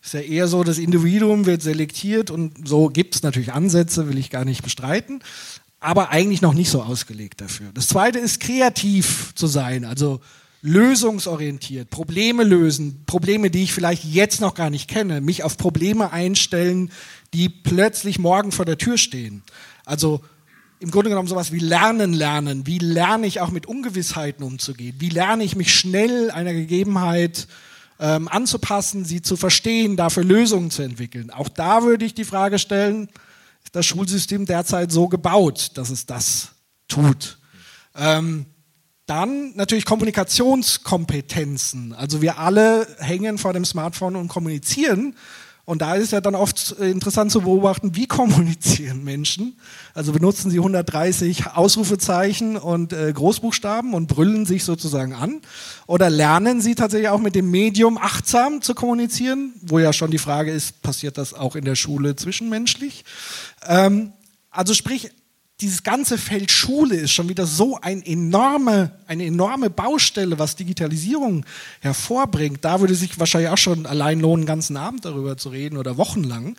ist 0.03 0.13
ja 0.13 0.19
eher 0.21 0.47
so, 0.47 0.63
das 0.63 0.77
Individuum 0.77 1.45
wird 1.45 1.61
selektiert 1.61 2.31
und 2.31 2.67
so 2.67 2.89
gibt 2.89 3.15
es 3.15 3.23
natürlich 3.23 3.53
Ansätze, 3.53 4.07
will 4.07 4.17
ich 4.17 4.29
gar 4.29 4.45
nicht 4.45 4.63
bestreiten, 4.63 5.21
aber 5.79 6.09
eigentlich 6.09 6.41
noch 6.41 6.53
nicht 6.53 6.69
so 6.69 6.81
ausgelegt 6.81 7.41
dafür. 7.41 7.71
Das 7.73 7.87
zweite 7.87 8.19
ist 8.19 8.39
kreativ 8.39 9.33
zu 9.35 9.47
sein, 9.47 9.85
also 9.85 10.21
lösungsorientiert, 10.61 11.89
Probleme 11.89 12.43
lösen, 12.43 13.03
Probleme, 13.05 13.51
die 13.51 13.63
ich 13.63 13.73
vielleicht 13.73 14.03
jetzt 14.03 14.41
noch 14.41 14.53
gar 14.53 14.69
nicht 14.69 14.89
kenne, 14.89 15.21
mich 15.21 15.43
auf 15.43 15.57
Probleme 15.57 16.11
einstellen, 16.11 16.91
die 17.33 17.49
plötzlich 17.49 18.17
morgen 18.19 18.51
vor 18.51 18.65
der 18.65 18.77
Tür 18.77 18.97
stehen. 18.97 19.43
Also 19.85 20.21
im 20.79 20.91
Grunde 20.91 21.09
genommen 21.09 21.27
sowas 21.27 21.51
wie 21.51 21.59
Lernen 21.59 22.13
lernen. 22.13 22.67
Wie 22.67 22.77
lerne 22.77 23.27
ich 23.27 23.41
auch 23.41 23.49
mit 23.49 23.65
Ungewissheiten 23.65 24.45
umzugehen? 24.45 24.95
Wie 24.99 25.09
lerne 25.09 25.43
ich 25.43 25.55
mich 25.55 25.73
schnell 25.73 26.31
einer 26.31 26.53
Gegebenheit 26.53 27.47
ähm, 27.99 28.27
anzupassen, 28.27 29.03
sie 29.03 29.21
zu 29.21 29.37
verstehen, 29.37 29.97
dafür 29.97 30.23
Lösungen 30.23 30.69
zu 30.69 30.83
entwickeln? 30.83 31.31
Auch 31.31 31.49
da 31.49 31.83
würde 31.83 32.05
ich 32.05 32.13
die 32.13 32.25
Frage 32.25 32.59
stellen, 32.59 33.09
ist 33.63 33.75
das 33.75 33.85
Schulsystem 33.85 34.45
derzeit 34.45 34.91
so 34.91 35.07
gebaut, 35.07 35.71
dass 35.75 35.89
es 35.89 36.05
das 36.05 36.49
tut? 36.87 37.39
Ähm, 37.95 38.45
dann 39.07 39.55
natürlich 39.55 39.85
Kommunikationskompetenzen. 39.85 41.93
Also 41.93 42.21
wir 42.21 42.39
alle 42.39 42.87
hängen 42.99 43.37
vor 43.37 43.53
dem 43.53 43.65
Smartphone 43.65 44.15
und 44.15 44.27
kommunizieren. 44.27 45.15
Und 45.67 45.81
da 45.81 45.95
ist 45.95 46.13
ja 46.13 46.21
dann 46.21 46.33
oft 46.33 46.71
interessant 46.79 47.29
zu 47.29 47.41
beobachten, 47.41 47.93
wie 47.93 48.07
kommunizieren 48.07 49.03
Menschen. 49.03 49.59
Also 49.93 50.13
benutzen 50.13 50.49
sie 50.49 50.59
130 50.59 51.47
Ausrufezeichen 51.47 52.55
und 52.55 52.93
äh, 52.93 53.11
Großbuchstaben 53.11 53.93
und 53.93 54.07
brüllen 54.07 54.45
sich 54.45 54.63
sozusagen 54.63 55.11
an. 55.11 55.41
Oder 55.85 56.09
lernen 56.09 56.61
sie 56.61 56.73
tatsächlich 56.73 57.09
auch 57.09 57.19
mit 57.19 57.35
dem 57.35 57.51
Medium 57.51 57.97
achtsam 57.97 58.61
zu 58.61 58.75
kommunizieren, 58.75 59.55
wo 59.61 59.77
ja 59.77 59.91
schon 59.91 60.09
die 60.09 60.19
Frage 60.19 60.53
ist, 60.53 60.81
passiert 60.83 61.17
das 61.17 61.33
auch 61.33 61.57
in 61.57 61.65
der 61.65 61.75
Schule 61.75 62.15
zwischenmenschlich? 62.15 63.03
Ähm, 63.67 64.13
also 64.49 64.73
sprich, 64.73 65.11
dieses 65.59 65.81
ganze 65.81 66.17
Feld 66.19 66.51
Schule 66.51 66.95
ist 66.95 67.11
schon 67.11 67.29
wieder 67.29 67.47
so 67.47 67.79
ein 67.81 68.05
enorme, 68.05 68.91
eine 69.07 69.25
enorme 69.25 69.69
Baustelle, 69.71 70.37
was 70.37 70.55
Digitalisierung 70.55 71.45
hervorbringt. 71.79 72.63
Da 72.63 72.79
würde 72.79 72.93
sich 72.93 73.19
wahrscheinlich 73.19 73.49
auch 73.49 73.57
schon 73.57 73.87
allein 73.87 74.19
lohnen, 74.19 74.41
einen 74.41 74.47
ganzen 74.47 74.77
Abend 74.77 75.05
darüber 75.05 75.35
zu 75.35 75.49
reden 75.49 75.77
oder 75.77 75.97
wochenlang. 75.97 76.57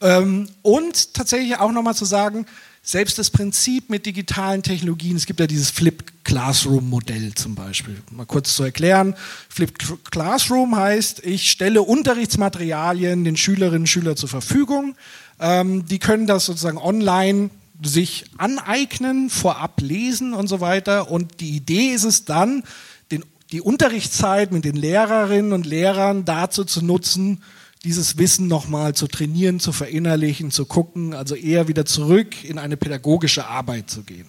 Ähm, 0.00 0.48
und 0.62 1.12
tatsächlich 1.12 1.58
auch 1.58 1.72
nochmal 1.72 1.94
zu 1.94 2.06
sagen, 2.06 2.46
selbst 2.82 3.18
das 3.18 3.30
Prinzip 3.30 3.90
mit 3.90 4.06
digitalen 4.06 4.62
Technologien, 4.62 5.16
es 5.16 5.26
gibt 5.26 5.38
ja 5.38 5.46
dieses 5.46 5.70
Flipped 5.70 6.24
Classroom 6.24 6.88
Modell 6.88 7.32
zum 7.34 7.54
Beispiel. 7.54 8.02
Mal 8.10 8.26
kurz 8.26 8.56
zu 8.56 8.64
erklären. 8.64 9.14
Flipped 9.48 10.10
Classroom 10.10 10.74
heißt, 10.74 11.24
ich 11.24 11.50
stelle 11.50 11.82
Unterrichtsmaterialien 11.82 13.24
den 13.24 13.36
Schülerinnen 13.36 13.82
und 13.82 13.86
Schülern 13.88 14.16
zur 14.16 14.30
Verfügung. 14.30 14.96
Ähm, 15.38 15.86
die 15.86 15.98
können 15.98 16.26
das 16.26 16.46
sozusagen 16.46 16.78
online 16.78 17.50
sich 17.84 18.24
aneignen, 18.38 19.30
vorab 19.30 19.80
lesen 19.80 20.34
und 20.34 20.48
so 20.48 20.60
weiter. 20.60 21.10
Und 21.10 21.40
die 21.40 21.56
Idee 21.56 21.92
ist 21.92 22.04
es 22.04 22.24
dann, 22.24 22.62
den, 23.10 23.24
die 23.50 23.60
Unterrichtszeit 23.60 24.52
mit 24.52 24.64
den 24.64 24.76
Lehrerinnen 24.76 25.52
und 25.52 25.66
Lehrern 25.66 26.24
dazu 26.24 26.64
zu 26.64 26.84
nutzen, 26.84 27.42
dieses 27.84 28.16
Wissen 28.16 28.46
nochmal 28.46 28.94
zu 28.94 29.08
trainieren, 29.08 29.58
zu 29.58 29.72
verinnerlichen, 29.72 30.50
zu 30.50 30.66
gucken, 30.66 31.14
also 31.14 31.34
eher 31.34 31.66
wieder 31.66 31.84
zurück 31.84 32.44
in 32.44 32.58
eine 32.58 32.76
pädagogische 32.76 33.46
Arbeit 33.46 33.90
zu 33.90 34.02
gehen. 34.02 34.26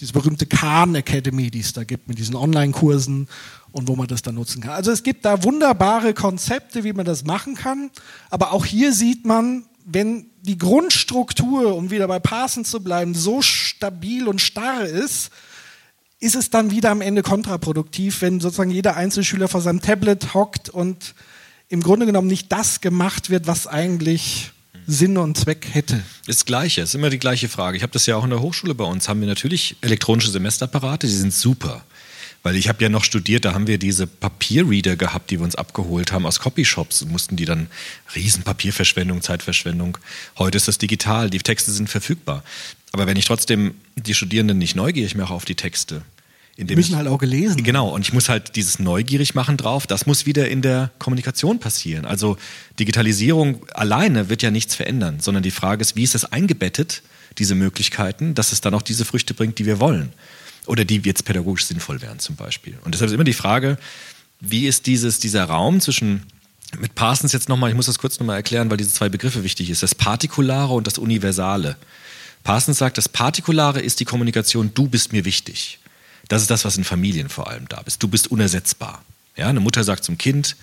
Diese 0.00 0.12
berühmte 0.12 0.46
Khan 0.46 0.94
Academy, 0.94 1.50
die 1.50 1.60
es 1.60 1.72
da 1.72 1.84
gibt 1.84 2.08
mit 2.08 2.18
diesen 2.18 2.36
Online-Kursen 2.36 3.28
und 3.72 3.88
wo 3.88 3.96
man 3.96 4.06
das 4.06 4.22
dann 4.22 4.36
nutzen 4.36 4.62
kann. 4.62 4.72
Also 4.72 4.92
es 4.92 5.02
gibt 5.02 5.24
da 5.24 5.42
wunderbare 5.42 6.14
Konzepte, 6.14 6.84
wie 6.84 6.92
man 6.92 7.04
das 7.04 7.24
machen 7.24 7.54
kann, 7.54 7.90
aber 8.30 8.52
auch 8.52 8.64
hier 8.64 8.92
sieht 8.92 9.24
man, 9.24 9.64
wenn 9.84 10.26
die 10.42 10.58
Grundstruktur, 10.58 11.74
um 11.76 11.90
wieder 11.90 12.08
bei 12.08 12.18
Parsons 12.18 12.70
zu 12.70 12.82
bleiben, 12.82 13.14
so 13.14 13.42
stabil 13.42 14.28
und 14.28 14.40
starr 14.40 14.84
ist, 14.84 15.30
ist 16.20 16.34
es 16.34 16.50
dann 16.50 16.70
wieder 16.70 16.90
am 16.90 17.00
Ende 17.00 17.22
kontraproduktiv, 17.22 18.22
wenn 18.22 18.40
sozusagen 18.40 18.70
jeder 18.70 18.96
Einzelschüler 18.96 19.48
vor 19.48 19.60
seinem 19.60 19.80
Tablet 19.80 20.34
hockt 20.34 20.70
und 20.70 21.14
im 21.68 21.82
Grunde 21.82 22.06
genommen 22.06 22.28
nicht 22.28 22.50
das 22.50 22.80
gemacht 22.80 23.30
wird, 23.30 23.46
was 23.46 23.66
eigentlich 23.66 24.52
Sinn 24.86 25.16
und 25.16 25.36
Zweck 25.36 25.66
hätte. 25.72 26.02
Das 26.26 26.44
Gleiche, 26.44 26.82
ist 26.82 26.94
immer 26.94 27.10
die 27.10 27.18
gleiche 27.18 27.48
Frage. 27.48 27.76
Ich 27.76 27.82
habe 27.82 27.92
das 27.92 28.06
ja 28.06 28.16
auch 28.16 28.24
in 28.24 28.30
der 28.30 28.40
Hochschule 28.40 28.74
bei 28.74 28.84
uns, 28.84 29.08
haben 29.08 29.20
wir 29.20 29.28
natürlich 29.28 29.76
elektronische 29.80 30.30
Semesterapparate, 30.30 31.06
die 31.06 31.12
sind 31.12 31.32
super. 31.32 31.84
Weil 32.44 32.56
ich 32.56 32.68
habe 32.68 32.82
ja 32.82 32.90
noch 32.90 33.04
studiert, 33.04 33.46
da 33.46 33.54
haben 33.54 33.66
wir 33.66 33.78
diese 33.78 34.06
Papierreader 34.06 34.96
gehabt, 34.96 35.30
die 35.30 35.38
wir 35.40 35.44
uns 35.44 35.56
abgeholt 35.56 36.12
haben 36.12 36.26
aus 36.26 36.40
Copyshops 36.40 37.00
und 37.00 37.10
mussten 37.10 37.36
die 37.36 37.46
dann 37.46 37.68
Riesenpapierverschwendung, 38.14 39.22
Zeitverschwendung. 39.22 39.96
Heute 40.38 40.58
ist 40.58 40.68
das 40.68 40.76
digital, 40.76 41.30
die 41.30 41.38
Texte 41.38 41.72
sind 41.72 41.88
verfügbar. 41.88 42.44
Aber 42.92 43.06
wenn 43.06 43.16
ich 43.16 43.24
trotzdem 43.24 43.74
die 43.96 44.12
Studierenden 44.12 44.58
nicht 44.58 44.76
neugierig 44.76 45.14
mache 45.14 45.32
auf 45.32 45.46
die 45.46 45.54
Texte, 45.54 46.02
die 46.58 46.76
müssen 46.76 46.92
ich, 46.92 46.96
halt 46.96 47.08
auch 47.08 47.18
gelesen. 47.18 47.64
Genau, 47.64 47.88
und 47.88 48.02
ich 48.02 48.12
muss 48.12 48.28
halt 48.28 48.56
dieses 48.56 48.78
neugierig 48.78 49.34
machen 49.34 49.56
drauf, 49.56 49.86
das 49.86 50.04
muss 50.04 50.26
wieder 50.26 50.46
in 50.48 50.60
der 50.60 50.90
Kommunikation 50.98 51.58
passieren. 51.58 52.04
Also 52.04 52.36
Digitalisierung 52.78 53.66
alleine 53.72 54.28
wird 54.28 54.42
ja 54.42 54.50
nichts 54.50 54.74
verändern, 54.74 55.18
sondern 55.18 55.42
die 55.42 55.50
Frage 55.50 55.80
ist, 55.80 55.96
wie 55.96 56.02
ist 56.02 56.14
es 56.14 56.26
eingebettet, 56.26 57.02
diese 57.38 57.54
Möglichkeiten, 57.54 58.34
dass 58.34 58.52
es 58.52 58.60
dann 58.60 58.74
auch 58.74 58.82
diese 58.82 59.06
Früchte 59.06 59.32
bringt, 59.32 59.58
die 59.58 59.64
wir 59.64 59.80
wollen 59.80 60.12
oder 60.66 60.84
die 60.84 61.00
jetzt 61.04 61.24
pädagogisch 61.24 61.66
sinnvoll 61.66 62.00
wären 62.00 62.18
zum 62.18 62.36
Beispiel. 62.36 62.78
Und 62.84 62.94
deshalb 62.94 63.08
ist 63.08 63.14
immer 63.14 63.24
die 63.24 63.32
Frage, 63.32 63.78
wie 64.40 64.66
ist 64.66 64.86
dieses, 64.86 65.18
dieser 65.18 65.44
Raum 65.44 65.80
zwischen 65.80 66.22
mit 66.78 66.94
Parsons 66.94 67.32
jetzt 67.32 67.48
nochmal, 67.48 67.70
ich 67.70 67.76
muss 67.76 67.86
das 67.86 67.98
kurz 67.98 68.18
nochmal 68.18 68.36
erklären, 68.36 68.70
weil 68.70 68.76
diese 68.76 68.92
zwei 68.92 69.08
Begriffe 69.08 69.44
wichtig 69.44 69.70
ist, 69.70 69.82
das 69.82 69.94
Partikulare 69.94 70.72
und 70.72 70.86
das 70.86 70.98
Universale. 70.98 71.76
Parsons 72.42 72.78
sagt, 72.78 72.98
das 72.98 73.08
Partikulare 73.08 73.80
ist 73.80 74.00
die 74.00 74.04
Kommunikation, 74.04 74.72
du 74.74 74.88
bist 74.88 75.12
mir 75.12 75.24
wichtig. 75.24 75.78
Das 76.28 76.42
ist 76.42 76.50
das, 76.50 76.64
was 76.64 76.76
in 76.76 76.84
Familien 76.84 77.28
vor 77.28 77.48
allem 77.48 77.68
da 77.68 77.80
ist. 77.86 78.02
Du 78.02 78.08
bist 78.08 78.30
unersetzbar. 78.30 79.02
Ja, 79.36 79.48
eine 79.48 79.60
Mutter 79.60 79.84
sagt 79.84 80.04
zum 80.04 80.18
Kind, 80.18 80.56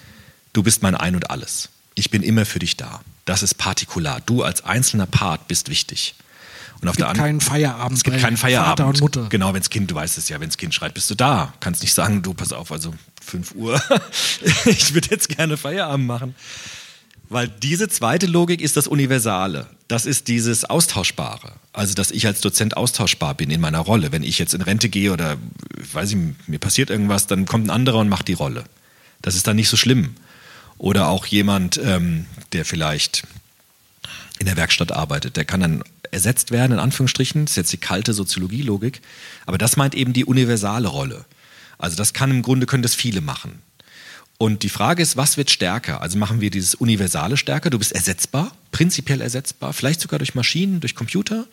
du 0.53 0.63
bist 0.63 0.81
mein 0.81 0.95
Ein 0.95 1.15
und 1.15 1.29
Alles. 1.29 1.69
Ich 1.95 2.09
bin 2.09 2.23
immer 2.23 2.45
für 2.45 2.59
dich 2.59 2.77
da. 2.77 3.01
Das 3.25 3.43
ist 3.43 3.55
partikular. 3.55 4.21
Du 4.25 4.43
als 4.43 4.63
einzelner 4.63 5.05
Part 5.05 5.47
bist 5.47 5.69
wichtig. 5.69 6.15
Und 6.81 6.87
auf 6.87 6.97
es 6.97 7.05
gibt 7.05 7.17
keinen 7.17 7.41
Feierabend. 7.41 7.97
Es 7.97 8.03
gibt 8.03 8.19
keinen 8.19 8.37
Feierabend. 8.37 8.79
Vater 8.79 8.87
und 8.87 9.01
Mutter. 9.01 9.27
Genau, 9.29 9.53
wenn 9.53 9.61
das 9.61 9.69
Kind, 9.69 9.91
du 9.91 9.95
weißt 9.95 10.17
es 10.17 10.29
ja, 10.29 10.39
wenn 10.39 10.49
das 10.49 10.57
Kind 10.57 10.73
schreit, 10.73 10.93
bist 10.93 11.09
du 11.11 11.15
da. 11.15 11.53
Kannst 11.59 11.83
nicht 11.83 11.93
sagen, 11.93 12.23
du 12.23 12.33
pass 12.33 12.53
auf, 12.53 12.71
also 12.71 12.93
5 13.23 13.53
Uhr. 13.53 13.81
ich 14.65 14.93
würde 14.93 15.09
jetzt 15.11 15.29
gerne 15.29 15.57
Feierabend 15.57 16.07
machen. 16.07 16.35
Weil 17.29 17.47
diese 17.47 17.87
zweite 17.87 18.25
Logik 18.25 18.59
ist 18.59 18.75
das 18.75 18.87
Universale. 18.87 19.67
Das 19.87 20.05
ist 20.05 20.27
dieses 20.27 20.65
Austauschbare. 20.65 21.53
Also, 21.71 21.93
dass 21.93 22.11
ich 22.11 22.25
als 22.25 22.41
Dozent 22.41 22.75
austauschbar 22.75 23.35
bin 23.35 23.51
in 23.51 23.61
meiner 23.61 23.79
Rolle. 23.79 24.11
Wenn 24.11 24.23
ich 24.23 24.37
jetzt 24.37 24.53
in 24.53 24.61
Rente 24.61 24.89
gehe 24.89 25.13
oder, 25.13 25.37
weiß 25.93 26.11
ich, 26.11 26.17
mir 26.47 26.59
passiert 26.59 26.89
irgendwas, 26.89 27.27
dann 27.27 27.45
kommt 27.45 27.67
ein 27.67 27.69
anderer 27.69 27.99
und 27.99 28.09
macht 28.09 28.27
die 28.27 28.33
Rolle. 28.33 28.65
Das 29.21 29.35
ist 29.35 29.47
dann 29.47 29.55
nicht 29.55 29.69
so 29.69 29.77
schlimm. 29.77 30.15
Oder 30.77 31.07
auch 31.07 31.25
jemand, 31.25 31.79
ähm, 31.81 32.25
der 32.53 32.65
vielleicht 32.65 33.23
in 34.39 34.47
der 34.47 34.57
Werkstatt 34.57 34.91
arbeitet, 34.91 35.37
der 35.37 35.45
kann 35.45 35.61
dann 35.61 35.83
ersetzt 36.11 36.51
werden, 36.51 36.73
in 36.73 36.79
Anführungsstrichen. 36.79 37.45
Das 37.45 37.53
ist 37.53 37.57
jetzt 37.57 37.73
die 37.73 37.77
kalte 37.77 38.13
Soziologielogik. 38.13 39.01
Aber 39.45 39.57
das 39.57 39.77
meint 39.77 39.95
eben 39.95 40.13
die 40.13 40.25
universale 40.25 40.87
Rolle. 40.87 41.25
Also 41.77 41.97
das 41.97 42.13
kann 42.13 42.29
im 42.29 42.41
Grunde, 42.41 42.67
können 42.67 42.83
das 42.83 42.93
viele 42.95 43.21
machen. 43.21 43.59
Und 44.37 44.63
die 44.63 44.69
Frage 44.69 45.03
ist, 45.03 45.17
was 45.17 45.37
wird 45.37 45.51
stärker? 45.51 46.01
Also 46.01 46.17
machen 46.17 46.41
wir 46.41 46.49
dieses 46.49 46.75
Universale 46.75 47.37
stärker? 47.37 47.69
Du 47.69 47.77
bist 47.77 47.91
ersetzbar, 47.91 48.55
prinzipiell 48.71 49.21
ersetzbar, 49.21 49.71
vielleicht 49.73 50.01
sogar 50.01 50.19
durch 50.19 50.35
Maschinen, 50.35 50.79
durch 50.79 50.95
Computer? 50.95 51.45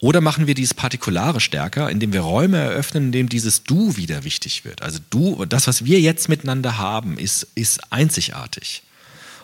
Oder 0.00 0.20
machen 0.20 0.46
wir 0.46 0.54
dieses 0.54 0.72
Partikulare 0.72 1.40
stärker, 1.40 1.90
indem 1.90 2.12
wir 2.12 2.20
Räume 2.20 2.58
eröffnen, 2.58 3.06
in 3.06 3.12
dem 3.12 3.28
dieses 3.28 3.64
Du 3.64 3.96
wieder 3.96 4.24
wichtig 4.24 4.64
wird? 4.64 4.82
Also 4.82 4.98
du, 5.10 5.44
das, 5.46 5.66
was 5.66 5.84
wir 5.84 6.00
jetzt 6.00 6.28
miteinander 6.28 6.78
haben, 6.78 7.18
ist, 7.18 7.46
ist 7.54 7.92
einzigartig. 7.92 8.82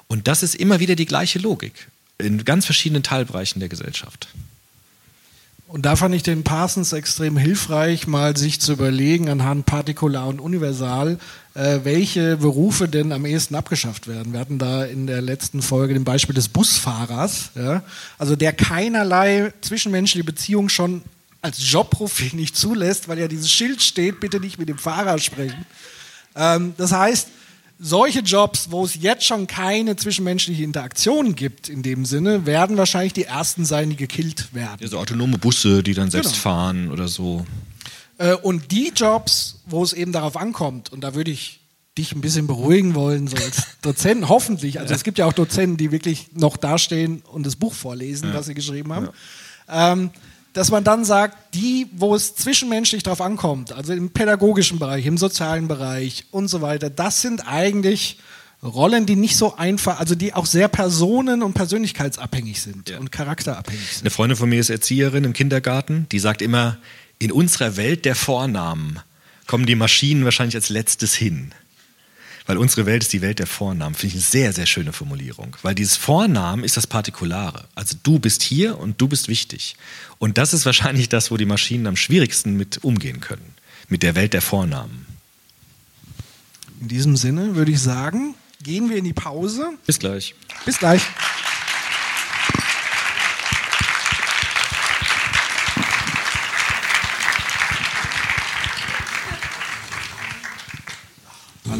Und 0.06 0.28
das 0.28 0.42
ist 0.42 0.54
immer 0.54 0.78
wieder 0.80 0.96
die 0.96 1.06
gleiche 1.06 1.38
Logik 1.38 1.88
in 2.18 2.44
ganz 2.44 2.64
verschiedenen 2.64 3.02
Teilbereichen 3.02 3.60
der 3.60 3.68
Gesellschaft. 3.68 4.28
Und 5.68 5.84
da 5.84 5.96
fand 5.96 6.14
ich 6.14 6.22
den 6.22 6.44
Parsons 6.44 6.92
extrem 6.92 7.36
hilfreich, 7.36 8.06
mal 8.06 8.36
sich 8.36 8.60
zu 8.60 8.72
überlegen 8.72 9.28
anhand 9.28 9.66
Partikular 9.66 10.28
und 10.28 10.40
Universal, 10.40 11.18
äh, 11.54 11.80
welche 11.82 12.36
Berufe 12.36 12.86
denn 12.88 13.10
am 13.10 13.26
ehesten 13.26 13.56
abgeschafft 13.56 14.06
werden. 14.06 14.32
Wir 14.32 14.38
hatten 14.38 14.58
da 14.58 14.84
in 14.84 15.08
der 15.08 15.22
letzten 15.22 15.62
Folge 15.62 15.94
den 15.94 16.04
Beispiel 16.04 16.36
des 16.36 16.48
Busfahrers, 16.48 17.50
ja, 17.56 17.82
also 18.16 18.36
der 18.36 18.52
keinerlei 18.52 19.52
zwischenmenschliche 19.60 20.24
Beziehung 20.24 20.68
schon 20.68 21.02
als 21.42 21.58
Jobprofil 21.70 22.36
nicht 22.36 22.56
zulässt, 22.56 23.08
weil 23.08 23.18
ja 23.18 23.26
dieses 23.26 23.50
Schild 23.50 23.82
steht, 23.82 24.20
bitte 24.20 24.38
nicht 24.38 24.58
mit 24.58 24.68
dem 24.68 24.78
Fahrer 24.78 25.18
sprechen. 25.18 25.66
Ähm, 26.36 26.74
das 26.76 26.92
heißt, 26.92 27.28
solche 27.78 28.20
Jobs, 28.20 28.70
wo 28.70 28.84
es 28.84 28.94
jetzt 29.00 29.24
schon 29.24 29.46
keine 29.46 29.96
zwischenmenschliche 29.96 30.62
Interaktion 30.62 31.34
gibt, 31.34 31.68
in 31.68 31.82
dem 31.82 32.04
Sinne, 32.04 32.46
werden 32.46 32.76
wahrscheinlich 32.76 33.12
die 33.12 33.24
ersten 33.24 33.64
sein, 33.64 33.90
die 33.90 33.96
gekillt 33.96 34.54
werden. 34.54 34.78
Ja, 34.80 34.88
so 34.88 34.98
autonome 34.98 35.38
Busse, 35.38 35.82
die 35.82 35.94
dann 35.94 36.10
selbst 36.10 36.30
Genau. 36.32 36.42
fahren 36.42 36.90
oder 36.90 37.08
so. 37.08 37.46
Äh, 38.18 38.34
Und 38.34 38.70
die 38.72 38.92
Jobs, 38.94 39.60
wo 39.66 39.82
es 39.84 39.92
eben 39.92 40.12
darauf 40.12 40.36
ankommt, 40.36 40.90
und 40.92 41.02
da 41.02 41.14
würde 41.14 41.30
ich 41.30 41.60
dich 41.98 42.12
ein 42.12 42.20
bisschen 42.20 42.46
beruhigen 42.46 42.94
wollen, 42.94 43.26
so 43.28 43.36
als 43.36 43.62
Dozent, 43.82 44.28
hoffentlich. 44.28 44.80
Also 44.80 44.94
es 44.94 45.02
gibt 45.04 45.18
ja 45.18 45.26
auch 45.26 45.32
Dozenten, 45.32 45.76
die 45.76 45.92
wirklich 45.92 46.28
noch 46.34 46.56
dastehen 46.56 47.22
und 47.32 47.46
das 47.46 47.56
Buch 47.56 47.72
vorlesen, 47.74 48.32
was 48.34 48.46
sie 48.46 48.54
geschrieben 48.54 48.92
haben. 48.92 49.08
Ähm, 49.68 50.10
dass 50.56 50.70
man 50.70 50.84
dann 50.84 51.04
sagt, 51.04 51.54
die, 51.54 51.86
wo 51.92 52.14
es 52.14 52.34
zwischenmenschlich 52.34 53.02
drauf 53.02 53.20
ankommt, 53.20 53.74
also 53.74 53.92
im 53.92 54.08
pädagogischen 54.08 54.78
Bereich, 54.78 55.04
im 55.04 55.18
sozialen 55.18 55.68
Bereich 55.68 56.24
und 56.30 56.48
so 56.48 56.62
weiter, 56.62 56.88
das 56.88 57.20
sind 57.20 57.46
eigentlich 57.46 58.18
Rollen, 58.62 59.04
die 59.04 59.16
nicht 59.16 59.36
so 59.36 59.56
einfach, 59.56 60.00
also 60.00 60.14
die 60.14 60.32
auch 60.32 60.46
sehr 60.46 60.68
personen- 60.68 61.42
und 61.42 61.52
persönlichkeitsabhängig 61.52 62.62
sind 62.62 62.90
und 62.92 63.12
charakterabhängig 63.12 63.86
sind. 63.86 64.02
Eine 64.04 64.10
Freundin 64.10 64.38
von 64.38 64.48
mir 64.48 64.58
ist 64.58 64.70
Erzieherin 64.70 65.24
im 65.24 65.34
Kindergarten, 65.34 66.06
die 66.10 66.18
sagt 66.18 66.40
immer, 66.40 66.78
in 67.18 67.32
unserer 67.32 67.76
Welt 67.76 68.06
der 68.06 68.14
Vornamen 68.14 69.00
kommen 69.46 69.66
die 69.66 69.74
Maschinen 69.74 70.24
wahrscheinlich 70.24 70.56
als 70.56 70.70
letztes 70.70 71.14
hin. 71.14 71.52
Weil 72.46 72.58
unsere 72.58 72.86
Welt 72.86 73.02
ist 73.02 73.12
die 73.12 73.22
Welt 73.22 73.40
der 73.40 73.46
Vornamen. 73.46 73.94
Finde 73.94 74.08
ich 74.08 74.14
eine 74.14 74.22
sehr, 74.22 74.52
sehr 74.52 74.66
schöne 74.66 74.92
Formulierung. 74.92 75.56
Weil 75.62 75.74
dieses 75.74 75.96
Vornamen 75.96 76.62
ist 76.62 76.76
das 76.76 76.86
Partikulare. 76.86 77.64
Also 77.74 77.96
du 78.02 78.18
bist 78.18 78.42
hier 78.42 78.78
und 78.78 79.00
du 79.00 79.08
bist 79.08 79.28
wichtig. 79.28 79.76
Und 80.18 80.38
das 80.38 80.54
ist 80.54 80.64
wahrscheinlich 80.64 81.08
das, 81.08 81.30
wo 81.30 81.36
die 81.36 81.44
Maschinen 81.44 81.86
am 81.86 81.96
schwierigsten 81.96 82.56
mit 82.56 82.84
umgehen 82.84 83.20
können. 83.20 83.54
Mit 83.88 84.02
der 84.02 84.14
Welt 84.14 84.32
der 84.32 84.42
Vornamen. 84.42 85.06
In 86.80 86.88
diesem 86.88 87.16
Sinne 87.16 87.56
würde 87.56 87.72
ich 87.72 87.80
sagen, 87.80 88.34
gehen 88.62 88.90
wir 88.90 88.96
in 88.96 89.04
die 89.04 89.12
Pause. 89.12 89.70
Bis 89.86 89.98
gleich. 89.98 90.34
Bis 90.64 90.78
gleich. 90.78 91.02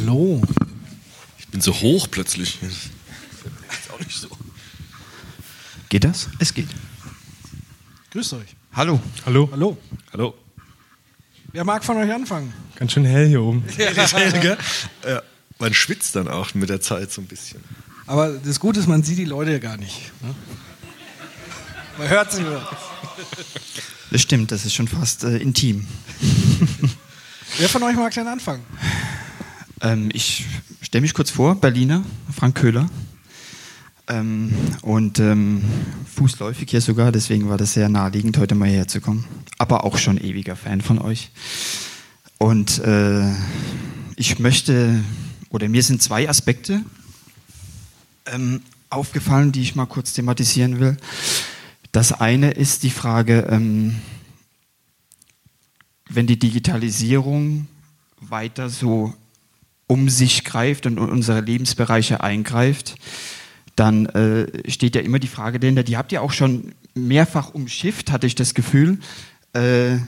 Hallo. 0.07 0.41
Ich 1.37 1.49
bin 1.49 1.61
so 1.61 1.75
hoch 1.75 2.07
plötzlich. 2.09 2.63
Ist 2.63 3.91
auch 3.93 3.99
nicht 3.99 4.17
so. 4.17 4.29
Geht 5.89 6.05
das? 6.05 6.29
Es 6.39 6.55
geht. 6.55 6.69
Grüßt 8.13 8.35
euch. 8.35 8.55
Hallo. 8.73 9.01
Hallo. 9.25 9.49
Hallo. 9.51 9.77
Hallo. 10.13 10.35
Wer 11.51 11.65
mag 11.65 11.85
von 11.85 11.97
euch 11.97 12.13
anfangen? 12.13 12.53
Ganz 12.77 12.93
schön 12.93 13.05
hell 13.05 13.27
hier 13.27 13.43
oben. 13.43 13.65
Ja, 13.77 15.23
man 15.59 15.75
schwitzt 15.75 16.15
dann 16.15 16.29
auch 16.29 16.55
mit 16.55 16.69
der 16.69 16.81
Zeit 16.81 17.11
so 17.11 17.21
ein 17.21 17.27
bisschen. 17.27 17.61
Aber 18.07 18.29
das 18.31 18.61
Gute 18.61 18.79
ist, 18.79 18.87
man 18.87 19.03
sieht 19.03 19.19
die 19.19 19.25
Leute 19.25 19.51
ja 19.51 19.59
gar 19.59 19.77
nicht. 19.77 20.13
Ne? 20.23 20.37
Man 21.99 22.09
hört 22.09 22.31
sie 22.31 22.43
nur. 22.43 22.65
Das 24.13 24.23
stimmt, 24.23 24.53
das 24.53 24.65
ist 24.67 24.75
schon 24.75 24.87
fast 24.87 25.25
äh, 25.25 25.39
intim. 25.39 25.85
Wer 27.59 27.69
von 27.69 27.83
euch 27.83 27.97
mag 27.97 28.15
denn 28.15 28.29
anfangen? 28.29 28.65
Ähm, 29.81 30.09
ich 30.13 30.47
stelle 30.81 31.03
mich 31.03 31.15
kurz 31.15 31.31
vor, 31.31 31.57
Berliner, 31.57 32.03
Frank 32.35 32.57
Köhler. 32.57 32.89
Ähm, 34.09 34.55
und 34.83 35.19
ähm, 35.19 35.63
fußläufig 36.15 36.71
hier 36.71 36.81
sogar, 36.81 37.11
deswegen 37.13 37.49
war 37.49 37.59
das 37.59 37.75
sehr 37.75 37.89
naheliegend, 37.89 38.39
heute 38.39 38.55
mal 38.55 38.69
hierher 38.69 38.89
zu 38.89 39.01
kommen. 39.01 39.25
Aber 39.59 39.85
auch 39.85 39.99
schon 39.99 40.19
ewiger 40.19 40.57
Fan 40.57 40.81
von 40.81 40.99
euch. 40.99 41.31
Und 42.39 42.79
äh, 42.79 43.33
ich 44.17 44.39
möchte, 44.39 45.03
oder 45.51 45.69
mir 45.69 45.83
sind 45.83 46.03
zwei 46.03 46.29
Aspekte 46.29 46.83
ähm, 48.27 48.63
aufgefallen, 48.91 49.53
die 49.53 49.63
ich 49.63 49.75
mal 49.75 49.87
kurz 49.87 50.13
thematisieren 50.13 50.79
will. 50.81 50.97
Das 51.93 52.13
eine 52.13 52.53
ist 52.53 52.83
die 52.83 52.91
Frage, 52.91 53.47
ähm, 53.51 53.97
wenn 56.09 56.27
die 56.27 56.39
Digitalisierung 56.39 57.67
weiter 58.21 58.71
so 58.71 59.15
um 59.87 60.09
sich 60.09 60.45
greift 60.45 60.87
und 60.87 60.99
in 60.99 61.11
unsere 61.11 61.41
Lebensbereiche 61.41 62.23
eingreift, 62.23 62.97
dann 63.77 64.07
äh, 64.07 64.71
steht 64.71 64.95
ja 64.97 65.03
immer 65.03 65.19
die 65.19 65.29
Frage 65.29 65.61
dahinter, 65.61 65.83
die 65.83 65.97
habt 65.97 66.13
ihr 66.13 66.23
auch 66.23 66.33
schon 66.33 66.73
mehrfach 66.95 67.55
umschifft, 67.55 68.11
hatte 68.11 68.27
ich 68.27 68.35
das 68.35 68.55
Gefühl. 68.55 68.99
Äh, 69.53 69.99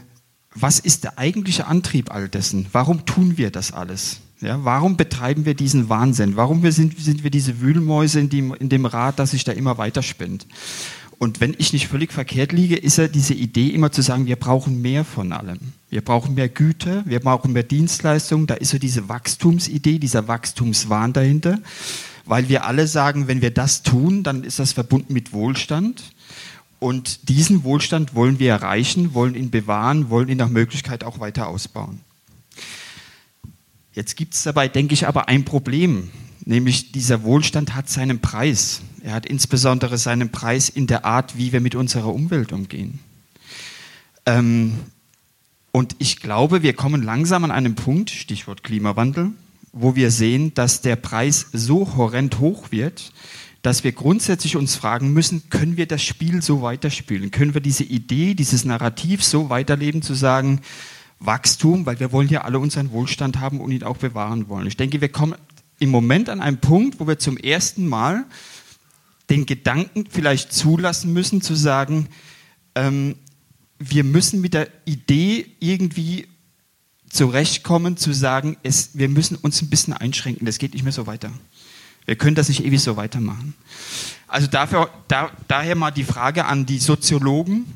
was 0.55 0.81
ist 0.81 1.05
der 1.05 1.19
eigentliche 1.19 1.67
Antrieb 1.67 2.11
all 2.11 2.29
dessen? 2.29 2.67
Warum 2.73 3.05
tun 3.07 3.37
wir 3.37 3.51
das 3.51 3.73
alles? 3.73 4.21
Ja, 4.41 4.65
warum 4.65 4.97
betreiben 4.97 5.45
wir 5.45 5.55
diesen 5.55 5.89
Wahnsinn? 5.89 6.37
Warum 6.37 6.63
wir 6.63 6.73
sind, 6.73 6.99
sind 6.99 7.25
wir 7.25 7.31
diese 7.31 7.61
Wühlmäuse 7.61 8.21
in 8.21 8.29
dem, 8.29 8.55
in 8.55 8.69
dem 8.69 8.87
Rad, 8.87 9.19
das 9.19 9.33
sich 9.33 9.45
da 9.45 9.53
immer 9.53 9.79
weiter 9.79 10.03
spinnt? 10.03 10.47
Und 11.19 11.41
wenn 11.41 11.55
ich 11.59 11.73
nicht 11.73 11.89
völlig 11.89 12.13
verkehrt 12.13 12.53
liege, 12.53 12.77
ist 12.77 12.99
ja 12.99 13.09
diese 13.09 13.35
Idee 13.35 13.69
immer 13.69 13.91
zu 13.91 14.03
sagen, 14.03 14.27
wir 14.27 14.37
brauchen 14.37 14.81
mehr 14.81 15.05
von 15.05 15.33
allem. 15.33 15.59
Wir 15.91 16.03
brauchen 16.03 16.35
mehr 16.35 16.49
Güter, 16.49 17.03
wir 17.07 17.21
brauchen 17.21 17.53
mehr 17.53 17.63
Dienstleistungen. 17.63 18.47
Da 18.47 18.55
ist 18.55 18.71
so 18.71 18.79
diese 18.79 19.09
Wachstumsidee, 19.09 19.99
dieser 19.99 20.29
Wachstumswahn 20.29 21.15
dahinter. 21.15 21.59
Weil 22.27 22.51
wir 22.51 22.67
alle 22.67 22.87
sagen, 22.87 23.27
wenn 23.27 23.41
wir 23.41 23.51
das 23.51 23.83
tun, 23.83 24.23
dann 24.23 24.45
ist 24.45 24.59
das 24.59 24.73
verbunden 24.73 25.15
mit 25.15 25.33
Wohlstand. 25.33 26.13
Und 26.79 27.29
diesen 27.31 27.65
Wohlstand 27.65 28.15
wollen 28.15 28.39
wir 28.39 28.51
erreichen, 28.51 29.15
wollen 29.15 29.35
ihn 29.35 29.51
bewahren, 29.51 30.11
wollen 30.11 30.29
ihn 30.29 30.37
nach 30.37 30.51
Möglichkeit 30.51 31.05
auch 31.05 31.21
weiter 31.21 31.49
ausbauen. 31.49 32.01
Jetzt 33.95 34.17
gibt 34.17 34.35
es 34.35 34.43
dabei, 34.43 34.69
denke 34.69 34.95
ich, 34.95 35.09
aber 35.09 35.27
ein 35.29 35.45
Problem, 35.45 36.11
nämlich 36.45 36.93
dieser 36.93 37.25
Wohlstand 37.25 37.75
hat 37.75 37.89
seinen 37.89 38.21
Preis. 38.21 38.83
Er 39.03 39.15
hat 39.15 39.27
insbesondere 39.27 39.97
seinen 39.99 40.31
Preis 40.31 40.69
in 40.69 40.87
der 40.87 41.05
Art, 41.05 41.37
wie 41.37 41.53
wir 41.53 41.61
mit 41.61 41.75
unserer 41.75 42.15
Umwelt 42.15 42.53
umgehen. 42.53 43.01
Ähm, 44.27 44.75
und 45.73 45.97
ich 45.99 46.21
glaube, 46.21 46.63
wir 46.63 46.73
kommen 46.73 47.03
langsam 47.03 47.45
an 47.45 47.51
einen 47.51 47.75
Punkt, 47.75 48.11
Stichwort 48.11 48.63
Klimawandel, 48.63 49.33
wo 49.73 49.95
wir 49.95 50.11
sehen, 50.11 50.55
dass 50.55 50.81
der 50.81 50.97
Preis 50.97 51.47
so 51.53 51.97
horrend 51.97 52.41
hoch 52.41 52.71
wird, 52.71 53.13
dass 53.63 53.85
wir 53.85 53.93
grundsätzlich 53.93 54.57
uns 54.57 54.77
fragen 54.77 55.13
müssen, 55.13 55.51
können 55.51 55.77
wir 55.77 55.87
das 55.87 56.03
Spiel 56.03 56.43
so 56.43 56.63
weiterspielen? 56.63 57.31
Können 57.31 57.55
wir 57.55 57.61
diese 57.61 57.85
Idee, 57.85 58.35
dieses 58.35 58.65
Narrativ 58.65 59.23
so 59.23 59.51
weiterleben, 59.51 60.01
zu 60.01 60.15
sagen, 60.15 60.61
Wachstum, 61.21 61.85
weil 61.85 61.99
wir 61.99 62.13
wollen 62.13 62.29
ja 62.29 62.43
alle 62.43 62.61
unseren 62.61 62.93
Wohlstand 62.93 63.41
haben 63.41 63.61
und 63.61 63.73
ihn 63.73 63.83
auch 63.83 63.97
bewahren 63.97 64.49
wollen. 64.49 64.69
Ich 64.69 64.77
denke, 64.77 65.01
wir 65.01 65.09
kommen 65.09 65.35
im 65.81 65.91
Moment 65.91 66.29
an 66.29 66.41
einen 66.41 66.59
Punkt, 66.59 67.01
wo 67.01 67.07
wir 67.07 67.19
zum 67.19 67.37
ersten 67.37 67.87
Mal 67.87 68.27
den 69.29 69.45
Gedanken 69.45 70.05
vielleicht 70.09 70.53
zulassen 70.53 71.13
müssen, 71.13 71.43
zu 71.43 71.55
sagen, 71.55 72.09
ähm, 72.75 73.17
wir 73.79 74.05
müssen 74.05 74.41
mit 74.41 74.55
der 74.55 74.69
Idee 74.85 75.47
irgendwie 75.61 76.27
zurechtkommen, 77.09 77.97
zu 77.97 78.13
sagen, 78.13 78.57
es, 78.63 78.91
wir 78.95 79.09
müssen 79.09 79.37
uns 79.37 79.63
ein 79.63 79.71
bisschen 79.71 79.93
einschränken, 79.93 80.47
das 80.47 80.59
geht 80.59 80.75
nicht 80.75 80.83
mehr 80.83 80.93
so 80.93 81.07
weiter. 81.07 81.31
Wir 82.05 82.17
können 82.17 82.35
das 82.35 82.49
nicht 82.49 82.65
ewig 82.65 82.81
so 82.81 82.97
weitermachen. 82.97 83.55
Also 84.27 84.47
dafür, 84.47 84.91
da, 85.09 85.31
daher 85.47 85.75
mal 85.75 85.91
die 85.91 86.05
Frage 86.05 86.47
an 86.47 86.67
die 86.67 86.79
Soziologen. 86.79 87.67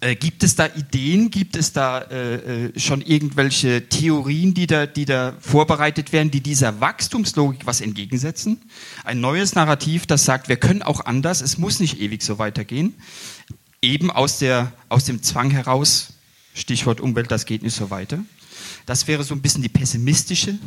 Äh, 0.00 0.16
gibt 0.16 0.42
es 0.42 0.56
da 0.56 0.66
Ideen, 0.66 1.30
gibt 1.30 1.54
es 1.54 1.72
da 1.72 2.00
äh, 2.00 2.66
äh, 2.66 2.78
schon 2.80 3.02
irgendwelche 3.02 3.88
Theorien, 3.88 4.52
die 4.52 4.66
da, 4.66 4.86
die 4.86 5.04
da 5.04 5.34
vorbereitet 5.38 6.12
werden, 6.12 6.30
die 6.30 6.40
dieser 6.40 6.80
Wachstumslogik 6.80 7.66
was 7.66 7.80
entgegensetzen? 7.80 8.60
Ein 9.04 9.20
neues 9.20 9.54
Narrativ, 9.54 10.06
das 10.06 10.24
sagt, 10.24 10.48
wir 10.48 10.56
können 10.56 10.82
auch 10.82 11.04
anders, 11.04 11.40
es 11.40 11.56
muss 11.56 11.78
nicht 11.78 12.00
ewig 12.00 12.22
so 12.22 12.38
weitergehen. 12.38 12.94
Eben 13.82 14.10
aus, 14.10 14.38
der, 14.38 14.72
aus 14.88 15.04
dem 15.04 15.22
Zwang 15.22 15.50
heraus, 15.50 16.14
Stichwort 16.54 17.00
Umwelt, 17.00 17.30
das 17.30 17.44
geht 17.46 17.62
nicht 17.62 17.74
so 17.74 17.90
weiter. 17.90 18.18
Das 18.86 19.08
wäre 19.08 19.24
so 19.24 19.34
ein 19.34 19.42
bisschen 19.42 19.62
die 19.62 19.68
pessimistische 19.68 20.58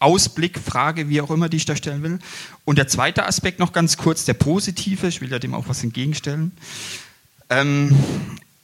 Ausblick, 0.00 0.58
Frage, 0.58 1.08
wie 1.08 1.20
auch 1.20 1.30
immer, 1.30 1.48
die 1.48 1.56
ich 1.56 1.64
da 1.64 1.74
stellen 1.74 2.02
will. 2.02 2.18
Und 2.64 2.78
der 2.78 2.86
zweite 2.86 3.26
Aspekt 3.26 3.58
noch 3.58 3.72
ganz 3.72 3.96
kurz, 3.96 4.24
der 4.24 4.34
positive, 4.34 5.08
ich 5.08 5.20
will 5.20 5.30
ja 5.30 5.38
dem 5.38 5.54
auch 5.54 5.68
was 5.68 5.82
entgegenstellen. 5.82 6.52
Ähm, 7.50 7.96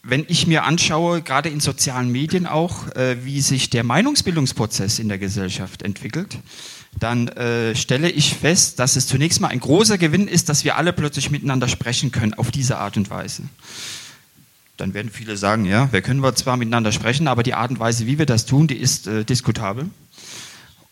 wenn 0.03 0.25
ich 0.29 0.47
mir 0.47 0.65
anschaue, 0.65 1.23
gerade 1.23 1.49
in 1.49 1.61
sozialen 1.61 2.13
Medien 2.13 2.47
auch, 2.47 2.89
äh, 2.95 3.25
wie 3.25 3.41
sich 3.41 3.71
der 3.71 3.85
Meinungsbildungsprozess 3.85 4.99
in 4.99 5.09
der 5.09 5.19
Gesellschaft 5.19 5.83
entwickelt, 5.83 6.39
dann 7.01 7.29
äh, 7.29 7.75
stelle 7.75 8.11
ich 8.11 8.35
fest, 8.35 8.79
dass 8.79 8.97
es 8.97 9.07
zunächst 9.07 9.41
mal 9.41 9.49
ein 9.49 9.61
großer 9.61 9.99
Gewinn 9.99 10.29
ist, 10.29 10.49
dass 10.49 10.65
wir 10.65 10.77
alle 10.77 10.93
plötzlich 10.93 11.31
miteinander 11.31 11.69
sprechen 11.69 12.13
können 12.13 12.35
auf 12.35 12.51
diese 12.51 12.79
Art 12.79 12.97
und 12.97 13.11
Weise. 13.11 13.43
Dann 14.77 14.95
werden 14.95 15.11
viele 15.11 15.37
sagen, 15.37 15.65
ja, 15.65 15.93
wir 15.93 16.03
können 16.03 16.23
zwar 16.37 16.57
miteinander 16.57 16.93
sprechen, 16.93 17.29
aber 17.29 17.43
die 17.43 17.55
Art 17.55 17.71
und 17.71 17.79
Weise, 17.79 18.07
wie 18.07 18.19
wir 18.19 18.27
das 18.27 18.47
tun, 18.47 18.67
die 18.67 18.77
ist 18.77 19.07
äh, 19.07 19.25
diskutabel. 19.25 19.89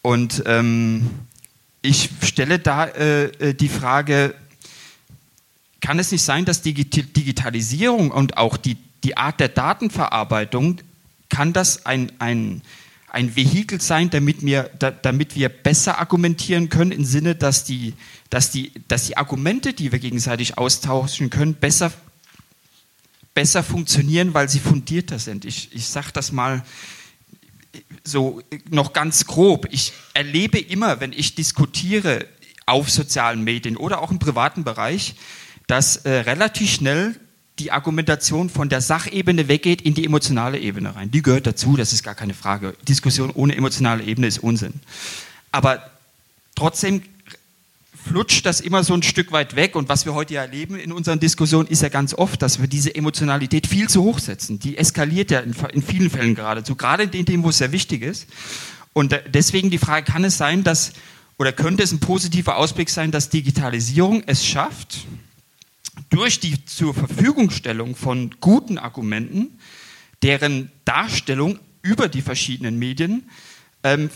Und 0.03 0.43
ähm, 0.47 1.11
ich 1.83 2.11
stelle 2.23 2.59
da 2.59 2.87
äh, 2.87 3.25
äh 3.25 3.55
die 3.55 3.69
Frage, 3.69 4.35
kann 5.81 5.99
es 5.99 6.13
nicht 6.13 6.23
sein, 6.23 6.45
dass 6.45 6.63
die 6.63 6.75
Digitalisierung 6.75 8.13
und 8.13 8.37
auch 8.37 8.57
die, 8.57 8.77
die 9.03 9.17
Art 9.17 9.41
der 9.41 9.49
Datenverarbeitung, 9.49 10.81
kann 11.29 11.53
das 11.53 11.87
ein, 11.87 12.13
ein, 12.21 12.63
ein 13.13 13.37
Vehikel 13.37 13.79
sein, 13.79 14.09
damit 14.09 14.45
wir, 14.45 14.71
da, 14.79 14.91
damit 14.91 15.37
wir 15.37 15.51
besser 15.51 15.99
argumentieren 15.99 16.71
können, 16.71 16.93
im 16.93 17.05
Sinne, 17.05 17.35
dass 17.35 17.63
die, 17.63 17.93
dass, 18.31 18.51
die, 18.51 18.73
dass 18.89 19.07
die 19.07 19.19
Argumente, 19.19 19.75
die 19.75 19.93
wir 19.93 19.99
gegenseitig 19.99 20.57
austauschen 20.57 21.29
können, 21.29 21.53
besser, 21.53 21.93
besser 23.35 23.63
funktionieren, 23.63 24.33
weil 24.33 24.49
sie 24.49 24.61
fundierter 24.61 25.19
sind. 25.19 25.45
Ich, 25.45 25.75
ich 25.75 25.89
sage 25.89 26.09
das 26.15 26.33
mal 26.33 26.65
so 28.03 28.41
noch 28.71 28.95
ganz 28.95 29.27
grob. 29.27 29.69
Ich 29.71 29.93
erlebe 30.15 30.59
immer, 30.59 31.01
wenn 31.01 31.13
ich 31.13 31.35
diskutiere 31.35 32.27
auf 32.65 32.91
sozialen 32.91 33.45
Medien 33.45 33.77
oder 33.77 34.01
auch 34.01 34.11
im 34.11 34.21
privaten 34.21 34.65
Bereich, 34.65 35.17
dass 35.67 35.97
äh, 35.97 36.11
relativ 36.11 36.71
schnell 36.71 37.21
die 37.59 37.71
Argumentation 37.71 38.49
von 38.49 38.69
der 38.69 38.81
Sachebene 38.81 39.49
weggeht 39.49 39.83
in 39.83 39.95
die 39.95 40.05
emotionale 40.05 40.59
Ebene 40.59 40.95
rein. 40.95 41.11
Die 41.11 41.23
gehört 41.23 41.47
dazu, 41.47 41.77
das 41.77 41.93
ist 41.93 42.03
gar 42.03 42.15
keine 42.15 42.35
Frage. 42.35 42.75
Diskussion 42.89 43.31
ohne 43.31 43.55
emotionale 43.57 44.03
Ebene 44.05 44.27
ist 44.27 44.39
Unsinn. 44.39 44.75
Aber 45.51 45.91
trotzdem 46.55 47.03
flutscht 48.05 48.47
das 48.47 48.61
immer 48.61 48.83
so 48.85 48.95
ein 48.95 49.03
Stück 49.03 49.33
weit 49.33 49.55
weg. 49.55 49.77
Und 49.77 49.89
was 49.89 50.07
wir 50.07 50.15
heute 50.15 50.35
ja 50.35 50.43
erleben 50.43 50.77
in 50.77 50.93
unseren 50.93 51.21
Diskussionen, 51.21 51.69
ist 51.69 51.83
ja 51.83 51.89
ganz 51.89 52.15
oft, 52.15 52.43
dass 52.43 52.61
wir 52.61 52.69
diese 52.69 52.95
Emotionalität 52.95 53.67
viel 53.67 53.89
zu 53.89 54.03
hoch 54.03 54.19
setzen. 54.19 54.59
Die 54.59 54.77
eskaliert 54.77 55.31
ja 55.31 55.41
in, 55.41 55.55
in 55.73 55.83
vielen 55.83 56.11
Fällen 56.11 56.35
geradezu, 56.35 56.75
gerade 56.75 57.05
in 57.05 57.27
Themen, 57.27 57.45
wo 57.45 57.51
es 57.51 57.59
sehr 57.59 57.73
wichtig 57.73 58.03
ist. 58.03 58.27
Und 58.93 59.19
deswegen 59.33 59.71
die 59.71 59.79
Frage, 59.79 60.11
kann 60.11 60.25
es 60.25 60.37
sein, 60.37 60.65
dass, 60.65 60.93
oder 61.39 61.53
könnte 61.53 61.83
es 61.83 61.93
ein 61.93 62.01
positiver 62.01 62.57
Ausblick 62.57 62.91
sein, 62.91 63.11
dass 63.11 63.31
Digitalisierung 63.31 64.23
es 64.27 64.45
schafft, 64.45 65.07
durch 66.13 66.41
die 66.41 66.63
zur 66.67 66.93
Verfügungstellung 66.93 67.97
von 67.97 68.33
guten 68.39 68.77
Argumenten, 68.77 69.59
deren 70.23 70.71
Darstellung 70.85 71.59
über 71.81 72.09
die 72.09 72.21
verschiedenen 72.21 72.79
Medien 72.79 73.31
ähm, 73.83 74.11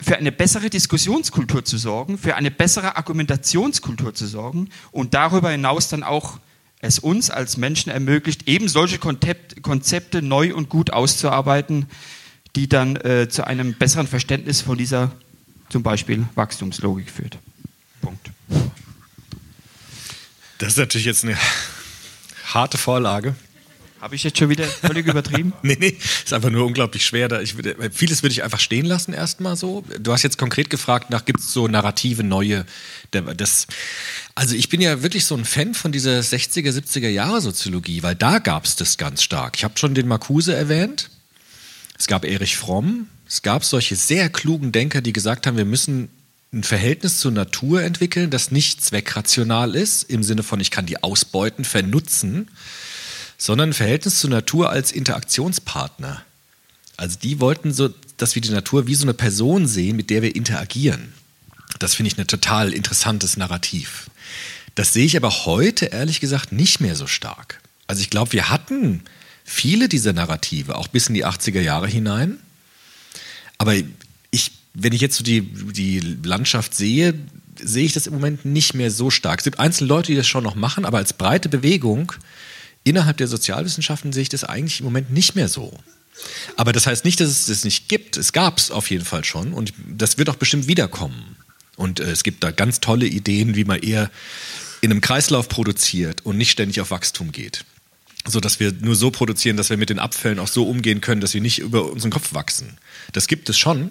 für 0.00 0.16
eine 0.16 0.32
bessere 0.32 0.68
Diskussionskultur 0.70 1.64
zu 1.64 1.78
sorgen, 1.78 2.18
für 2.18 2.34
eine 2.34 2.50
bessere 2.50 2.96
Argumentationskultur 2.96 4.12
zu 4.12 4.26
sorgen 4.26 4.70
und 4.90 5.14
darüber 5.14 5.50
hinaus 5.50 5.88
dann 5.88 6.02
auch 6.02 6.40
es 6.80 6.98
uns 6.98 7.30
als 7.30 7.56
Menschen 7.56 7.90
ermöglicht, 7.90 8.48
eben 8.48 8.68
solche 8.68 8.98
Konzepte 8.98 10.22
neu 10.22 10.52
und 10.52 10.68
gut 10.68 10.92
auszuarbeiten, 10.92 11.86
die 12.56 12.68
dann 12.68 12.96
äh, 12.96 13.28
zu 13.28 13.46
einem 13.46 13.74
besseren 13.74 14.08
Verständnis 14.08 14.62
von 14.62 14.76
dieser 14.76 15.12
zum 15.68 15.84
Beispiel 15.84 16.26
Wachstumslogik 16.34 17.08
führt. 17.08 17.38
Punkt. 18.02 18.30
Das 20.58 20.70
ist 20.70 20.78
natürlich 20.78 21.06
jetzt 21.06 21.24
eine 21.24 21.36
harte 22.46 22.78
Vorlage. 22.78 23.34
Habe 24.00 24.14
ich 24.14 24.24
jetzt 24.24 24.38
schon 24.38 24.50
wieder 24.50 24.64
völlig 24.64 25.06
übertrieben? 25.06 25.52
nee, 25.62 25.76
nee, 25.80 25.96
ist 26.24 26.32
einfach 26.32 26.50
nur 26.50 26.66
unglaublich 26.66 27.04
schwer. 27.04 27.28
Da 27.28 27.40
ich, 27.40 27.56
vieles 27.92 28.22
würde 28.22 28.32
ich 28.32 28.42
einfach 28.42 28.60
stehen 28.60 28.84
lassen 28.84 29.12
erstmal 29.12 29.56
so. 29.56 29.84
Du 29.98 30.12
hast 30.12 30.22
jetzt 30.22 30.38
konkret 30.38 30.68
gefragt, 30.68 31.10
nach 31.10 31.24
gibt 31.24 31.40
es 31.40 31.52
so 31.52 31.66
narrative 31.66 32.22
neue, 32.22 32.66
das, 33.10 33.66
also 34.34 34.54
ich 34.54 34.68
bin 34.68 34.80
ja 34.80 35.02
wirklich 35.02 35.24
so 35.24 35.34
ein 35.34 35.44
Fan 35.44 35.74
von 35.74 35.92
dieser 35.92 36.20
60er, 36.20 36.70
70er 36.70 37.08
Jahre 37.08 37.40
Soziologie, 37.40 38.02
weil 38.02 38.14
da 38.14 38.38
gab 38.38 38.64
es 38.66 38.76
das 38.76 38.98
ganz 38.98 39.22
stark. 39.22 39.56
Ich 39.56 39.64
habe 39.64 39.78
schon 39.78 39.94
den 39.94 40.08
Marcuse 40.08 40.54
erwähnt, 40.54 41.10
es 41.98 42.06
gab 42.06 42.24
Erich 42.24 42.58
Fromm, 42.58 43.08
es 43.26 43.40
gab 43.42 43.64
solche 43.64 43.96
sehr 43.96 44.28
klugen 44.28 44.72
Denker, 44.72 45.00
die 45.00 45.14
gesagt 45.14 45.46
haben, 45.46 45.56
wir 45.56 45.64
müssen 45.64 46.10
ein 46.56 46.64
Verhältnis 46.64 47.18
zur 47.18 47.32
Natur 47.32 47.82
entwickeln, 47.82 48.30
das 48.30 48.50
nicht 48.50 48.82
zweckrational 48.82 49.74
ist, 49.74 50.04
im 50.04 50.22
Sinne 50.22 50.42
von, 50.42 50.58
ich 50.58 50.70
kann 50.70 50.86
die 50.86 51.02
ausbeuten, 51.02 51.64
vernutzen, 51.64 52.48
sondern 53.36 53.70
ein 53.70 53.74
Verhältnis 53.74 54.20
zur 54.20 54.30
Natur 54.30 54.70
als 54.70 54.90
Interaktionspartner. 54.90 56.24
Also 56.96 57.18
die 57.22 57.40
wollten 57.40 57.74
so, 57.74 57.90
dass 58.16 58.34
wir 58.34 58.42
die 58.42 58.50
Natur 58.50 58.86
wie 58.86 58.94
so 58.94 59.04
eine 59.04 59.12
Person 59.12 59.68
sehen, 59.68 59.96
mit 59.96 60.08
der 60.08 60.22
wir 60.22 60.34
interagieren. 60.34 61.12
Das 61.78 61.94
finde 61.94 62.10
ich 62.10 62.18
ein 62.18 62.26
total 62.26 62.72
interessantes 62.72 63.36
Narrativ. 63.36 64.08
Das 64.74 64.94
sehe 64.94 65.04
ich 65.04 65.16
aber 65.16 65.44
heute 65.44 65.86
ehrlich 65.86 66.20
gesagt 66.20 66.52
nicht 66.52 66.80
mehr 66.80 66.96
so 66.96 67.06
stark. 67.06 67.60
Also 67.86 68.00
ich 68.00 68.08
glaube, 68.08 68.32
wir 68.32 68.48
hatten 68.48 69.02
viele 69.44 69.88
dieser 69.88 70.14
Narrative, 70.14 70.76
auch 70.76 70.88
bis 70.88 71.08
in 71.08 71.14
die 71.14 71.26
80er 71.26 71.60
Jahre 71.60 71.86
hinein. 71.86 72.38
Aber 73.58 73.74
wenn 74.78 74.92
ich 74.92 75.00
jetzt 75.00 75.16
so 75.16 75.24
die, 75.24 75.40
die 75.40 76.00
Landschaft 76.22 76.74
sehe, 76.74 77.14
sehe 77.58 77.84
ich 77.84 77.94
das 77.94 78.06
im 78.06 78.12
Moment 78.12 78.44
nicht 78.44 78.74
mehr 78.74 78.90
so 78.90 79.10
stark. 79.10 79.40
Es 79.40 79.44
gibt 79.44 79.58
einzelne 79.58 79.88
Leute, 79.88 80.12
die 80.12 80.16
das 80.16 80.26
schon 80.26 80.44
noch 80.44 80.54
machen, 80.54 80.84
aber 80.84 80.98
als 80.98 81.14
breite 81.14 81.48
Bewegung 81.48 82.12
innerhalb 82.84 83.16
der 83.16 83.26
Sozialwissenschaften 83.26 84.12
sehe 84.12 84.22
ich 84.22 84.28
das 84.28 84.44
eigentlich 84.44 84.80
im 84.80 84.84
Moment 84.84 85.10
nicht 85.10 85.34
mehr 85.34 85.48
so. 85.48 85.72
Aber 86.56 86.72
das 86.72 86.86
heißt 86.86 87.04
nicht, 87.04 87.20
dass 87.20 87.28
es 87.28 87.46
das 87.46 87.64
nicht 87.64 87.88
gibt. 87.88 88.16
Es 88.16 88.32
gab 88.32 88.58
es 88.58 88.70
auf 88.70 88.90
jeden 88.90 89.04
Fall 89.04 89.24
schon 89.24 89.52
und 89.52 89.72
das 89.88 90.18
wird 90.18 90.28
auch 90.28 90.36
bestimmt 90.36 90.68
wiederkommen. 90.68 91.36
Und 91.76 92.00
äh, 92.00 92.10
es 92.10 92.22
gibt 92.22 92.44
da 92.44 92.50
ganz 92.50 92.80
tolle 92.80 93.06
Ideen, 93.06 93.54
wie 93.54 93.64
man 93.64 93.80
eher 93.80 94.10
in 94.82 94.90
einem 94.90 95.00
Kreislauf 95.00 95.48
produziert 95.48 96.24
und 96.24 96.36
nicht 96.36 96.50
ständig 96.50 96.80
auf 96.80 96.90
Wachstum 96.90 97.32
geht. 97.32 97.64
So 98.26 98.40
dass 98.40 98.60
wir 98.60 98.72
nur 98.72 98.96
so 98.96 99.10
produzieren, 99.10 99.56
dass 99.56 99.70
wir 99.70 99.76
mit 99.76 99.90
den 99.90 99.98
Abfällen 99.98 100.38
auch 100.38 100.48
so 100.48 100.68
umgehen 100.68 101.00
können, 101.00 101.20
dass 101.20 101.34
wir 101.34 101.40
nicht 101.40 101.60
über 101.60 101.90
unseren 101.90 102.10
Kopf 102.10 102.34
wachsen. 102.34 102.78
Das 103.12 103.26
gibt 103.26 103.48
es 103.48 103.58
schon. 103.58 103.90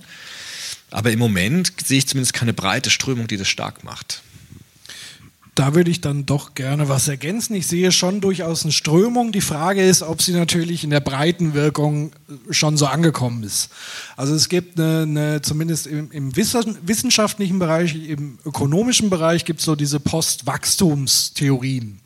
Aber 0.95 1.11
im 1.11 1.19
Moment 1.19 1.73
sehe 1.85 1.97
ich 1.97 2.07
zumindest 2.07 2.33
keine 2.33 2.53
breite 2.53 2.89
Strömung, 2.89 3.27
die 3.27 3.35
das 3.35 3.49
stark 3.49 3.83
macht. 3.83 4.21
Da 5.53 5.75
würde 5.75 5.91
ich 5.91 5.99
dann 5.99 6.25
doch 6.25 6.55
gerne 6.55 6.87
was 6.87 7.09
ergänzen. 7.09 7.53
Ich 7.53 7.67
sehe 7.67 7.91
schon 7.91 8.21
durchaus 8.21 8.63
eine 8.63 8.71
Strömung. 8.71 9.33
Die 9.33 9.41
Frage 9.41 9.85
ist, 9.85 10.03
ob 10.03 10.21
sie 10.21 10.31
natürlich 10.31 10.85
in 10.85 10.91
der 10.91 11.01
breiten 11.01 11.53
Wirkung 11.53 12.13
schon 12.49 12.77
so 12.77 12.85
angekommen 12.85 13.43
ist. 13.43 13.71
Also 14.15 14.35
es 14.35 14.47
gibt 14.47 14.79
eine, 14.79 15.01
eine 15.01 15.41
zumindest 15.41 15.87
im, 15.87 16.11
im, 16.11 16.33
wissenschaftlichen 16.33 17.59
Bereich, 17.59 17.93
im 18.07 18.39
ökonomischen 18.45 19.09
Bereich 19.09 19.43
gibt 19.43 19.59
es 19.59 19.65
so 19.65 19.75
diese 19.75 19.99
Postwachstumstheorien. 19.99 21.99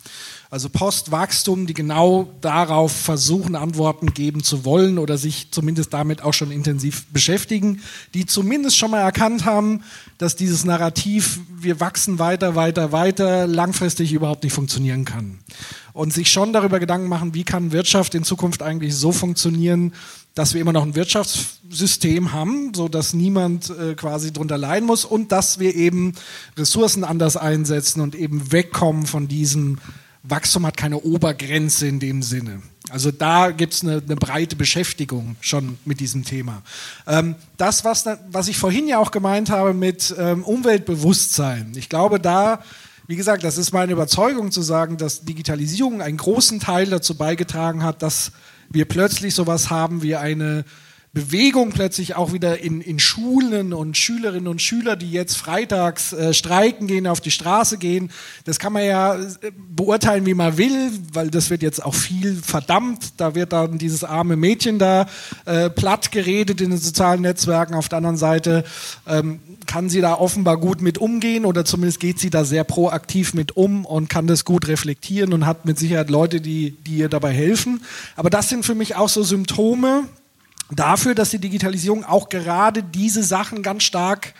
Also 0.51 0.67
Postwachstum, 0.67 1.67
die 1.67 1.75
genau 1.75 2.27
darauf 2.41 2.91
versuchen, 2.91 3.55
Antworten 3.55 4.15
geben 4.15 4.43
zu 4.43 4.65
wollen 4.65 4.97
oder 4.97 5.19
sich 5.19 5.51
zumindest 5.51 5.93
damit 5.93 6.23
auch 6.23 6.33
schon 6.33 6.49
intensiv 6.49 7.05
beschäftigen, 7.13 7.81
die 8.15 8.25
zumindest 8.25 8.75
schon 8.75 8.89
mal 8.89 9.01
erkannt 9.01 9.45
haben, 9.45 9.83
dass 10.17 10.35
dieses 10.35 10.65
Narrativ, 10.65 11.39
wir 11.55 11.79
wachsen 11.79 12.17
weiter, 12.17 12.55
weiter, 12.55 12.91
weiter, 12.91 13.45
langfristig 13.45 14.11
überhaupt 14.11 14.43
nicht 14.43 14.53
funktionieren 14.53 15.05
kann. 15.05 15.37
Und 15.93 16.13
sich 16.13 16.31
schon 16.31 16.51
darüber 16.51 16.79
Gedanken 16.79 17.09
machen, 17.09 17.35
wie 17.35 17.43
kann 17.43 17.71
Wirtschaft 17.71 18.15
in 18.15 18.23
Zukunft 18.23 18.63
eigentlich 18.63 18.95
so 18.95 19.11
funktionieren, 19.11 19.93
dass 20.33 20.55
wir 20.55 20.61
immer 20.61 20.73
noch 20.73 20.83
ein 20.83 20.95
Wirtschaftssystem 20.95 22.31
haben, 22.31 22.73
so 22.73 22.87
dass 22.87 23.13
niemand 23.13 23.69
äh, 23.69 23.93
quasi 23.93 24.33
drunter 24.33 24.57
leiden 24.57 24.87
muss 24.87 25.05
und 25.05 25.31
dass 25.31 25.59
wir 25.59 25.75
eben 25.75 26.13
Ressourcen 26.57 27.03
anders 27.03 27.37
einsetzen 27.37 28.01
und 28.01 28.15
eben 28.15 28.51
wegkommen 28.51 29.05
von 29.05 29.27
diesem 29.27 29.77
Wachstum 30.23 30.65
hat 30.65 30.77
keine 30.77 30.99
Obergrenze 30.99 31.87
in 31.87 31.99
dem 31.99 32.21
Sinne. 32.21 32.61
Also 32.89 33.11
da 33.11 33.51
gibt 33.51 33.73
es 33.73 33.83
eine, 33.83 34.01
eine, 34.03 34.15
breite 34.15 34.55
Beschäftigung 34.55 35.35
schon 35.41 35.77
mit 35.85 35.99
diesem 35.99 36.25
Thema. 36.25 36.63
Ähm, 37.07 37.35
das, 37.57 37.85
was, 37.85 38.05
was 38.31 38.47
ich 38.47 38.57
vorhin 38.57 38.87
ja 38.87 38.97
auch 38.97 39.11
gemeint 39.11 39.49
habe 39.49 39.73
mit 39.73 40.13
ähm, 40.17 40.43
Umweltbewusstsein, 40.43 41.71
ich 41.75 41.87
glaube 41.87 42.19
da, 42.19 42.63
wie 43.07 43.15
gesagt, 43.15 43.43
das 43.43 43.57
ist 43.57 43.71
meine 43.71 43.91
Überzeugung 43.91 44.51
zu 44.51 44.61
sagen, 44.61 44.97
dass 44.97 45.21
Digitalisierung 45.21 46.01
einen 46.01 46.17
großen 46.17 46.59
Teil 46.59 46.87
dazu 46.87 47.15
beigetragen 47.15 47.83
hat, 47.83 48.01
dass 48.01 48.31
wir 48.69 48.85
plötzlich 48.85 49.33
sowas 49.33 49.69
haben 49.69 50.03
wie 50.03 50.15
eine 50.15 50.63
Bewegung 51.11 51.71
plötzlich 51.71 52.15
auch 52.15 52.33
wieder 52.33 52.59
in, 52.59 52.81
in 52.81 52.99
Schulen 52.99 53.73
und 53.73 53.97
Schülerinnen 53.97 54.47
und 54.47 54.61
Schüler, 54.61 54.95
die 54.95 55.11
jetzt 55.11 55.37
freitags 55.37 56.13
äh, 56.13 56.35
streiken 56.35 56.85
gehen, 56.85 57.07
auf 57.07 57.19
die 57.19 57.31
Straße 57.31 57.79
gehen. 57.79 58.11
Das 58.45 58.59
kann 58.59 58.73
man 58.73 58.85
ja 58.85 59.15
äh, 59.15 59.51
beurteilen, 59.55 60.27
wie 60.27 60.35
man 60.35 60.57
will, 60.59 60.91
weil 61.11 61.31
das 61.31 61.49
wird 61.49 61.63
jetzt 61.63 61.83
auch 61.83 61.95
viel 61.95 62.35
verdammt. 62.35 63.13
Da 63.17 63.33
wird 63.33 63.53
dann 63.53 63.79
dieses 63.79 64.03
arme 64.03 64.35
Mädchen 64.35 64.77
da 64.77 65.07
äh, 65.45 65.71
platt 65.71 66.11
geredet 66.11 66.61
in 66.61 66.69
den 66.69 66.79
sozialen 66.79 67.21
Netzwerken. 67.21 67.73
Auf 67.73 67.89
der 67.89 67.97
anderen 67.97 68.17
Seite 68.17 68.63
ähm, 69.07 69.39
kann 69.65 69.89
sie 69.89 70.01
da 70.01 70.13
offenbar 70.13 70.57
gut 70.57 70.79
mit 70.83 70.99
umgehen 70.99 71.43
oder 71.43 71.65
zumindest 71.65 71.99
geht 71.99 72.19
sie 72.19 72.29
da 72.29 72.45
sehr 72.45 72.63
proaktiv 72.63 73.33
mit 73.33 73.57
um 73.57 73.83
und 73.83 74.09
kann 74.09 74.27
das 74.27 74.45
gut 74.45 74.67
reflektieren 74.67 75.33
und 75.33 75.47
hat 75.47 75.65
mit 75.65 75.79
Sicherheit 75.79 76.11
Leute, 76.11 76.39
die, 76.39 76.77
die 76.85 76.97
ihr 76.97 77.09
dabei 77.09 77.31
helfen. 77.31 77.81
Aber 78.15 78.29
das 78.29 78.47
sind 78.47 78.63
für 78.63 78.75
mich 78.75 78.95
auch 78.95 79.09
so 79.09 79.23
Symptome, 79.23 80.07
dafür, 80.71 81.15
dass 81.15 81.29
die 81.29 81.39
Digitalisierung 81.39 82.05
auch 82.05 82.29
gerade 82.29 82.83
diese 82.83 83.23
Sachen 83.23 83.63
ganz 83.63 83.83
stark 83.83 84.33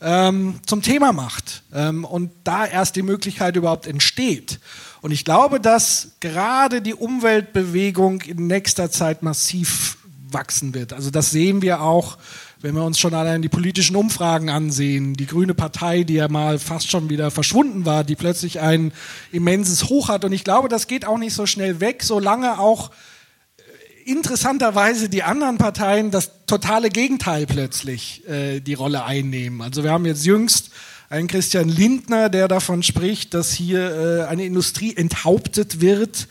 ähm, 0.00 0.60
zum 0.66 0.82
Thema 0.82 1.12
macht 1.12 1.62
ähm, 1.72 2.04
und 2.04 2.30
da 2.44 2.66
erst 2.66 2.96
die 2.96 3.02
Möglichkeit 3.02 3.56
überhaupt 3.56 3.86
entsteht. 3.86 4.58
Und 5.00 5.12
ich 5.12 5.24
glaube, 5.24 5.60
dass 5.60 6.12
gerade 6.20 6.82
die 6.82 6.94
Umweltbewegung 6.94 8.20
in 8.22 8.46
nächster 8.46 8.90
Zeit 8.90 9.22
massiv 9.22 9.98
wachsen 10.30 10.74
wird. 10.74 10.92
Also 10.92 11.10
das 11.10 11.30
sehen 11.30 11.62
wir 11.62 11.82
auch, 11.82 12.18
wenn 12.60 12.74
wir 12.74 12.84
uns 12.84 12.98
schon 12.98 13.14
allein 13.14 13.42
die 13.42 13.48
politischen 13.48 13.96
Umfragen 13.96 14.48
ansehen. 14.48 15.14
Die 15.14 15.26
Grüne 15.26 15.54
Partei, 15.54 16.04
die 16.04 16.14
ja 16.14 16.28
mal 16.28 16.58
fast 16.58 16.90
schon 16.90 17.10
wieder 17.10 17.30
verschwunden 17.30 17.84
war, 17.84 18.04
die 18.04 18.14
plötzlich 18.14 18.60
ein 18.60 18.92
immenses 19.32 19.88
Hoch 19.88 20.08
hat. 20.08 20.24
Und 20.24 20.32
ich 20.32 20.44
glaube, 20.44 20.68
das 20.68 20.86
geht 20.86 21.04
auch 21.04 21.18
nicht 21.18 21.34
so 21.34 21.46
schnell 21.46 21.80
weg, 21.80 22.02
solange 22.04 22.58
auch 22.60 22.90
interessanterweise 24.04 25.08
die 25.08 25.22
anderen 25.22 25.58
Parteien 25.58 26.10
das 26.10 26.30
totale 26.46 26.90
Gegenteil 26.90 27.46
plötzlich 27.46 28.26
äh, 28.28 28.60
die 28.60 28.74
Rolle 28.74 29.04
einnehmen. 29.04 29.62
Also 29.62 29.84
wir 29.84 29.90
haben 29.90 30.06
jetzt 30.06 30.24
jüngst 30.24 30.70
einen 31.08 31.28
Christian 31.28 31.68
Lindner, 31.68 32.28
der 32.28 32.48
davon 32.48 32.82
spricht, 32.82 33.34
dass 33.34 33.52
hier 33.52 34.24
äh, 34.24 34.28
eine 34.28 34.44
Industrie 34.44 34.96
enthauptet 34.96 35.80
wird. 35.80 36.28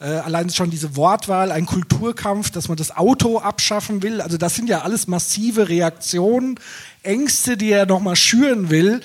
Äh, 0.00 0.06
allein 0.06 0.50
schon 0.50 0.70
diese 0.70 0.96
Wortwahl, 0.96 1.52
ein 1.52 1.66
Kulturkampf, 1.66 2.50
dass 2.50 2.68
man 2.68 2.76
das 2.76 2.96
Auto 2.96 3.38
abschaffen 3.38 4.02
will. 4.02 4.20
Also 4.20 4.38
das 4.38 4.54
sind 4.54 4.68
ja 4.68 4.80
alles 4.82 5.06
massive 5.06 5.68
Reaktionen, 5.68 6.58
Ängste, 7.02 7.56
die 7.56 7.70
er 7.70 7.86
nochmal 7.86 8.16
schüren 8.16 8.70
will 8.70 9.00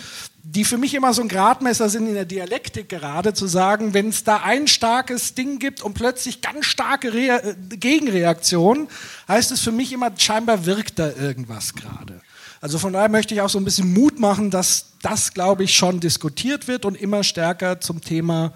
die 0.49 0.63
für 0.63 0.77
mich 0.77 0.93
immer 0.93 1.13
so 1.13 1.21
ein 1.21 1.27
Gradmesser 1.27 1.89
sind 1.89 2.07
in 2.07 2.13
der 2.13 2.23
Dialektik 2.23 2.87
gerade, 2.87 3.33
zu 3.33 3.47
sagen, 3.47 3.93
wenn 3.93 4.09
es 4.09 4.23
da 4.23 4.37
ein 4.37 4.67
starkes 4.67 5.35
Ding 5.35 5.59
gibt 5.59 5.81
und 5.81 5.93
plötzlich 5.93 6.41
ganz 6.41 6.65
starke 6.65 7.13
Rea 7.13 7.37
äh, 7.39 7.55
Gegenreaktionen, 7.75 8.87
heißt 9.27 9.51
es 9.51 9.59
für 9.59 9.73
mich 9.73 9.91
immer, 9.91 10.11
scheinbar 10.17 10.65
wirkt 10.65 10.99
da 10.99 11.11
irgendwas 11.11 11.73
gerade. 11.73 12.21
Also 12.61 12.79
von 12.79 12.93
daher 12.93 13.09
möchte 13.09 13.33
ich 13.33 13.41
auch 13.41 13.49
so 13.49 13.59
ein 13.59 13.65
bisschen 13.65 13.91
Mut 13.91 14.19
machen, 14.19 14.49
dass 14.49 14.93
das, 15.01 15.33
glaube 15.33 15.65
ich, 15.65 15.75
schon 15.75 15.99
diskutiert 15.99 16.67
wird 16.67 16.85
und 16.85 16.95
immer 16.95 17.23
stärker 17.23 17.81
zum 17.81 18.01
Thema 18.01 18.53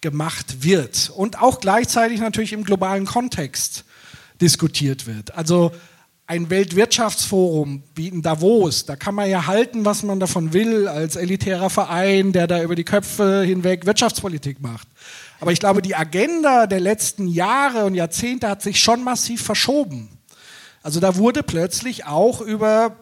gemacht 0.00 0.64
wird. 0.64 1.10
Und 1.14 1.40
auch 1.40 1.60
gleichzeitig 1.60 2.20
natürlich 2.20 2.52
im 2.52 2.64
globalen 2.64 3.06
Kontext 3.06 3.84
diskutiert 4.40 5.06
wird. 5.06 5.34
Also 5.34 5.72
ein 6.28 6.50
Weltwirtschaftsforum 6.50 7.82
wie 7.94 8.08
in 8.08 8.20
Davos, 8.20 8.84
da 8.84 8.96
kann 8.96 9.14
man 9.14 9.30
ja 9.30 9.46
halten, 9.46 9.86
was 9.86 10.02
man 10.02 10.20
davon 10.20 10.52
will, 10.52 10.86
als 10.86 11.16
elitärer 11.16 11.70
Verein, 11.70 12.32
der 12.32 12.46
da 12.46 12.62
über 12.62 12.74
die 12.74 12.84
Köpfe 12.84 13.42
hinweg 13.46 13.86
Wirtschaftspolitik 13.86 14.60
macht. 14.60 14.86
Aber 15.40 15.52
ich 15.52 15.58
glaube, 15.58 15.80
die 15.80 15.96
Agenda 15.96 16.66
der 16.66 16.80
letzten 16.80 17.28
Jahre 17.28 17.86
und 17.86 17.94
Jahrzehnte 17.94 18.46
hat 18.46 18.60
sich 18.60 18.78
schon 18.78 19.02
massiv 19.02 19.42
verschoben. 19.42 20.10
Also 20.82 21.00
da 21.00 21.16
wurde 21.16 21.42
plötzlich 21.42 22.04
auch 22.04 22.42
über 22.42 22.94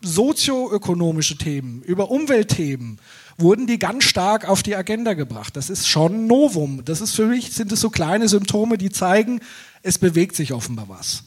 sozioökonomische 0.00 1.38
Themen, 1.38 1.82
über 1.82 2.12
Umweltthemen, 2.12 3.00
wurden 3.38 3.66
die 3.66 3.80
ganz 3.80 4.04
stark 4.04 4.48
auf 4.48 4.62
die 4.62 4.76
Agenda 4.76 5.14
gebracht. 5.14 5.56
Das 5.56 5.68
ist 5.68 5.88
schon 5.88 6.28
Novum. 6.28 6.84
Das 6.84 7.00
ist 7.00 7.16
für 7.16 7.26
mich, 7.26 7.52
sind 7.52 7.72
es 7.72 7.80
so 7.80 7.90
kleine 7.90 8.28
Symptome, 8.28 8.78
die 8.78 8.90
zeigen, 8.90 9.40
es 9.82 9.98
bewegt 9.98 10.36
sich 10.36 10.52
offenbar 10.52 10.88
was. 10.88 11.24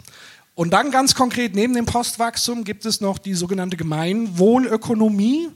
Und 0.56 0.72
dann 0.72 0.90
ganz 0.90 1.16
konkret 1.16 1.54
neben 1.54 1.74
dem 1.74 1.86
Postwachstum 1.86 2.64
gibt 2.64 2.86
es 2.86 3.02
noch 3.02 3.18
die 3.18 3.34
sogenannte 3.34 3.76
Gemeinwohlökonomie. 3.76 5.50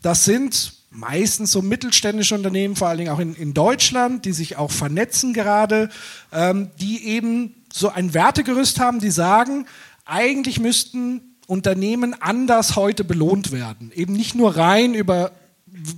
Das 0.00 0.24
sind 0.24 0.74
meistens 0.90 1.50
so 1.50 1.60
mittelständische 1.60 2.36
Unternehmen, 2.36 2.76
vor 2.76 2.88
allen 2.88 2.98
Dingen 2.98 3.10
auch 3.10 3.18
in, 3.18 3.34
in 3.34 3.52
Deutschland, 3.52 4.24
die 4.24 4.32
sich 4.32 4.56
auch 4.56 4.70
vernetzen 4.70 5.34
gerade, 5.34 5.90
ähm, 6.32 6.70
die 6.80 7.04
eben 7.04 7.54
so 7.72 7.88
ein 7.88 8.14
Wertegerüst 8.14 8.78
haben, 8.78 9.00
die 9.00 9.10
sagen, 9.10 9.66
eigentlich 10.04 10.60
müssten 10.60 11.36
Unternehmen 11.48 12.14
anders 12.20 12.76
heute 12.76 13.02
belohnt 13.02 13.50
werden. 13.50 13.90
Eben 13.92 14.12
nicht 14.12 14.36
nur 14.36 14.56
rein 14.56 14.94
über 14.94 15.32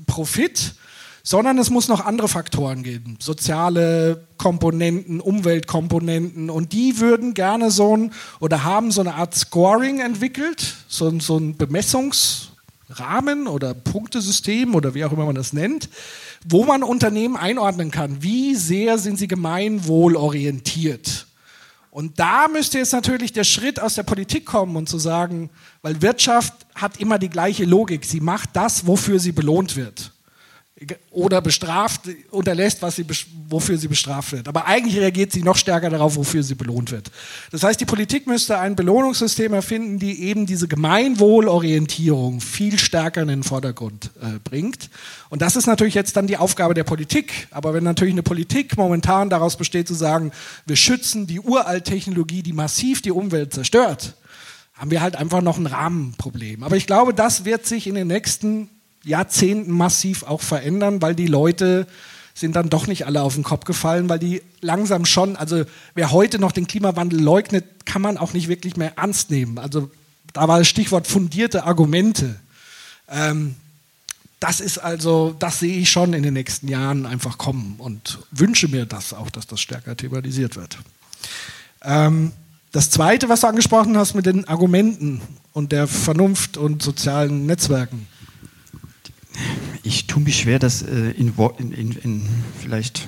Profit, 0.07 0.75
sondern 1.27 1.59
es 1.59 1.69
muss 1.71 1.89
noch 1.89 2.07
andere 2.07 2.29
Faktoren 2.29 2.85
geben, 2.85 3.17
soziale 3.19 4.29
Komponenten, 4.39 5.21
Umweltkomponenten 5.21 6.51
und 6.51 6.73
die 6.73 7.01
würden 7.01 7.35
gerne 7.35 7.73
so 7.73 7.97
ein 7.97 8.13
oder 8.39 8.63
haben 8.63 8.93
so 8.93 9.01
eine 9.01 9.17
Art 9.17 9.35
Scoring 9.35 9.99
entwickelt, 9.99 10.77
so, 10.87 11.19
so 11.19 11.37
ein 11.37 11.57
Bemessungsrahmen 11.57 13.49
oder 13.49 13.75
Punktesystem 13.75 14.77
oder 14.77 14.95
wie 14.95 15.05
auch 15.05 15.11
immer 15.11 15.27
man 15.27 15.35
das 15.35 15.53
nennt, 15.53 15.89
wo 16.49 16.65
man 16.65 16.85
Unternehmen 16.85 17.37
einordnen 17.37 17.91
kann. 17.91 18.23
Wie 18.23 18.55
sehr 18.55 18.97
sind 18.97 19.19
sie 19.19 19.27
gemeinwohlorientiert? 19.27 21.27
Und 21.91 22.21
da 22.21 22.47
müsste 22.47 22.79
jetzt 22.79 22.93
natürlich 22.93 23.33
der 23.33 23.43
Schritt 23.43 23.81
aus 23.81 23.97
der 23.97 24.05
Politik 24.05 24.47
kommen 24.47 24.77
und 24.77 24.89
zu 24.89 24.99
sagen, 24.99 25.51
weil 25.83 26.03
Wirtschaft 26.03 26.53
hat 26.77 27.01
immer 27.01 27.19
die 27.19 27.31
gleiche 27.31 27.65
Logik. 27.65 28.05
Sie 28.05 28.21
macht 28.21 28.51
das, 28.53 28.87
wofür 28.87 29.19
sie 29.19 29.33
belohnt 29.33 29.75
wird 29.75 30.13
oder 31.11 31.41
bestraft, 31.41 32.03
unterlässt, 32.31 32.83
was 32.83 32.97
sie, 32.97 33.07
wofür 33.49 33.79
sie 33.79 33.89
bestraft 33.89 34.33
wird. 34.33 34.47
Aber 34.47 34.67
eigentlich 34.67 34.99
reagiert 34.99 35.33
sie 35.33 35.43
noch 35.43 35.57
stärker 35.57 35.89
darauf, 35.89 36.17
wofür 36.17 36.43
sie 36.43 36.55
belohnt 36.55 36.91
wird. 36.91 37.11
Das 37.51 37.63
heißt, 37.63 37.81
die 37.81 37.87
Politik 37.87 38.27
müsste 38.27 38.59
ein 38.59 38.77
Belohnungssystem 38.77 39.55
erfinden, 39.55 39.99
die 39.99 40.25
eben 40.25 40.45
diese 40.45 40.69
Gemeinwohlorientierung 40.69 42.43
viel 42.43 42.79
stärker 42.79 43.23
in 43.23 43.29
den 43.29 43.43
Vordergrund 43.43 44.11
äh, 44.21 44.39
bringt. 44.45 44.91
Und 45.31 45.41
das 45.41 45.57
ist 45.57 45.67
natürlich 45.67 45.95
jetzt 45.95 46.15
dann 46.15 46.27
die 46.27 46.37
Aufgabe 46.37 46.75
der 46.75 46.85
Politik. 46.85 47.49
Aber 47.53 47.73
wenn 47.73 47.85
natürlich 47.85 48.13
eine 48.13 48.23
Politik 48.23 48.77
momentan 48.77 49.31
daraus 49.31 49.57
besteht 49.57 49.89
zu 49.89 49.95
sagen, 49.95 50.31
wir 50.67 50.77
schützen 50.77 51.27
die 51.27 51.41
Uralttechnologie, 51.41 52.43
die 52.43 52.53
massiv 52.53 53.01
die 53.01 53.13
Umwelt 53.13 53.55
zerstört, 53.55 54.15
haben 54.75 54.91
wir 54.91 55.01
halt 55.01 55.17
einfach 55.17 55.41
noch 55.41 55.57
ein 55.57 55.65
Rahmenproblem. 55.65 56.63
Aber 56.63 56.77
ich 56.77 56.87
glaube, 56.87 57.15
das 57.15 57.47
wird 57.47 57.65
sich 57.65 57.87
in 57.87 57.95
den 57.95 58.09
nächsten 58.09 58.69
Jahrzehnten 59.07 59.73
massiv 59.73 60.25
auch 60.25 60.43
verändern, 60.43 61.01
weil 61.01 61.15
die 61.15 61.29
Leute 61.29 61.87
sind 62.35 62.55
dann 62.55 62.69
doch 62.69 62.87
nicht 62.87 63.07
alle 63.07 63.23
auf 63.23 63.35
den 63.35 63.45
Kopf 63.45 63.65
gefallen, 63.65 64.09
weil 64.11 64.19
die 64.19 64.43
langsam 64.61 65.07
schon, 65.07 65.37
also 65.37 65.65
wer 65.95 66.13
heute 66.13 66.39
noch 66.39 66.53
den 66.53 66.67
Klimawandel 66.67 67.21
leugnet, 67.21 67.65
kann 67.87 68.03
man 68.03 68.19
auch 68.19 68.35
nicht 68.35 68.49
wirklich 68.49 68.77
mehr 68.77 68.99
ernst 68.99 69.31
nehmen. 69.31 69.59
Also 69.59 69.91
da 70.35 70.47
war 70.47 70.59
das 70.59 70.69
Stichwort 70.69 71.07
fundierte 71.07 71.65
Argumente. 71.65 72.39
Ähm, 73.09 73.55
das 74.39 74.61
ist 74.61 74.77
also, 74.77 75.35
das 75.39 75.61
sehe 75.61 75.79
ich 75.79 75.91
schon 75.91 76.13
in 76.13 76.23
den 76.23 76.35
nächsten 76.35 76.69
Jahren 76.69 77.07
einfach 77.07 77.39
kommen 77.39 77.77
und 77.79 78.19
wünsche 78.33 78.69
mir 78.69 78.85
das 78.85 79.15
auch, 79.15 79.31
dass 79.31 79.47
das 79.47 79.61
stärker 79.61 79.97
thematisiert 79.97 80.57
wird. 80.57 80.77
Ähm, 81.83 82.33
das 82.73 82.91
Zweite, 82.91 83.31
was 83.31 83.41
du 83.41 83.47
angesprochen 83.47 83.97
hast 83.97 84.15
mit 84.15 84.27
den 84.27 84.47
Argumenten 84.47 85.23
und 85.55 85.73
der 85.73 85.87
Vernunft 85.87 86.59
und 86.59 86.83
sozialen 86.83 87.47
Netzwerken 87.47 88.07
ich 89.83 90.07
tue 90.07 90.23
mich 90.23 90.39
schwer, 90.39 90.59
das 90.59 90.83
äh, 90.83 91.11
in, 91.11 91.33
in, 91.59 91.93
in, 91.93 92.29
vielleicht 92.61 93.07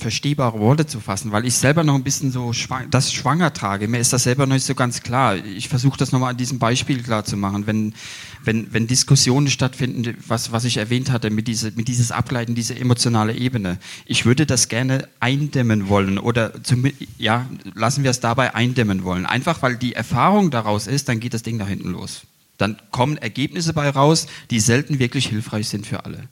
verstehbare 0.00 0.58
Worte 0.58 0.86
zu 0.86 0.98
fassen, 0.98 1.30
weil 1.30 1.44
ich 1.44 1.54
selber 1.54 1.84
noch 1.84 1.94
ein 1.94 2.02
bisschen 2.02 2.32
so 2.32 2.52
schwang, 2.52 2.90
das 2.90 3.12
schwanger 3.12 3.52
trage. 3.52 3.86
Mir 3.86 3.98
ist 3.98 4.12
das 4.12 4.24
selber 4.24 4.46
noch 4.46 4.54
nicht 4.54 4.64
so 4.64 4.74
ganz 4.74 5.02
klar. 5.02 5.36
Ich 5.36 5.68
versuche 5.68 5.98
das 5.98 6.10
nochmal 6.10 6.30
an 6.30 6.36
diesem 6.36 6.58
Beispiel 6.58 7.02
klar 7.02 7.24
zu 7.24 7.36
machen. 7.36 7.66
Wenn, 7.66 7.94
wenn, 8.42 8.72
wenn 8.72 8.86
Diskussionen 8.86 9.48
stattfinden, 9.48 10.16
was, 10.26 10.52
was 10.52 10.64
ich 10.64 10.78
erwähnt 10.78 11.10
hatte, 11.10 11.30
mit, 11.30 11.46
diese, 11.46 11.70
mit 11.72 11.86
dieses 11.86 12.12
Abgleiten, 12.12 12.54
diese 12.54 12.74
emotionale 12.74 13.34
Ebene, 13.36 13.78
ich 14.06 14.24
würde 14.24 14.46
das 14.46 14.68
gerne 14.68 15.06
eindämmen 15.20 15.88
wollen 15.88 16.18
oder 16.18 16.62
zum, 16.64 16.84
ja, 17.18 17.46
lassen 17.74 18.02
wir 18.02 18.10
es 18.10 18.20
dabei 18.20 18.54
eindämmen 18.54 19.04
wollen. 19.04 19.26
Einfach 19.26 19.62
weil 19.62 19.76
die 19.76 19.92
Erfahrung 19.92 20.50
daraus 20.50 20.86
ist, 20.86 21.08
dann 21.08 21.20
geht 21.20 21.34
das 21.34 21.42
Ding 21.42 21.58
nach 21.58 21.68
hinten 21.68 21.90
los 21.90 22.22
dann 22.60 22.76
kommen 22.90 23.16
Ergebnisse 23.16 23.72
bei 23.72 23.88
raus, 23.88 24.26
die 24.50 24.60
selten 24.60 24.98
wirklich 24.98 25.28
hilfreich 25.28 25.68
sind 25.68 25.86
für 25.86 26.04
alle. 26.04 26.28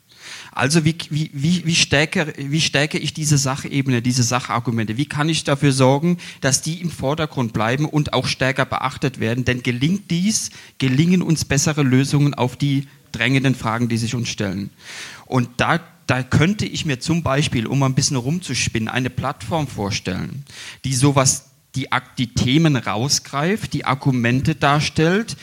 Also 0.52 0.84
wie, 0.84 0.96
wie, 1.10 1.30
wie, 1.32 1.64
wie, 1.64 1.74
stärke, 1.74 2.34
wie 2.36 2.60
stärke 2.60 2.98
ich 2.98 3.14
diese 3.14 3.38
Sachebene, 3.38 4.02
diese 4.02 4.22
Sachargumente? 4.22 4.96
Wie 4.96 5.06
kann 5.06 5.28
ich 5.28 5.44
dafür 5.44 5.72
sorgen, 5.72 6.18
dass 6.40 6.62
die 6.62 6.80
im 6.80 6.90
Vordergrund 6.90 7.52
bleiben 7.52 7.86
und 7.86 8.12
auch 8.12 8.26
stärker 8.26 8.66
beachtet 8.66 9.20
werden? 9.20 9.44
Denn 9.44 9.62
gelingt 9.62 10.10
dies, 10.10 10.50
gelingen 10.78 11.22
uns 11.22 11.44
bessere 11.44 11.82
Lösungen 11.82 12.34
auf 12.34 12.56
die 12.56 12.88
drängenden 13.12 13.54
Fragen, 13.54 13.88
die 13.88 13.96
sich 13.96 14.14
uns 14.14 14.28
stellen. 14.28 14.70
Und 15.24 15.48
da, 15.56 15.80
da 16.06 16.22
könnte 16.22 16.66
ich 16.66 16.84
mir 16.84 17.00
zum 17.00 17.22
Beispiel, 17.22 17.66
um 17.66 17.82
ein 17.82 17.94
bisschen 17.94 18.16
rumzuspinnen, 18.16 18.88
eine 18.88 19.10
Plattform 19.10 19.66
vorstellen, 19.66 20.44
die 20.84 20.94
sowas 20.94 21.46
die, 21.74 21.88
die 22.16 22.34
Themen 22.34 22.76
rausgreift, 22.76 23.72
die 23.72 23.84
Argumente 23.84 24.54
darstellt, 24.54 25.36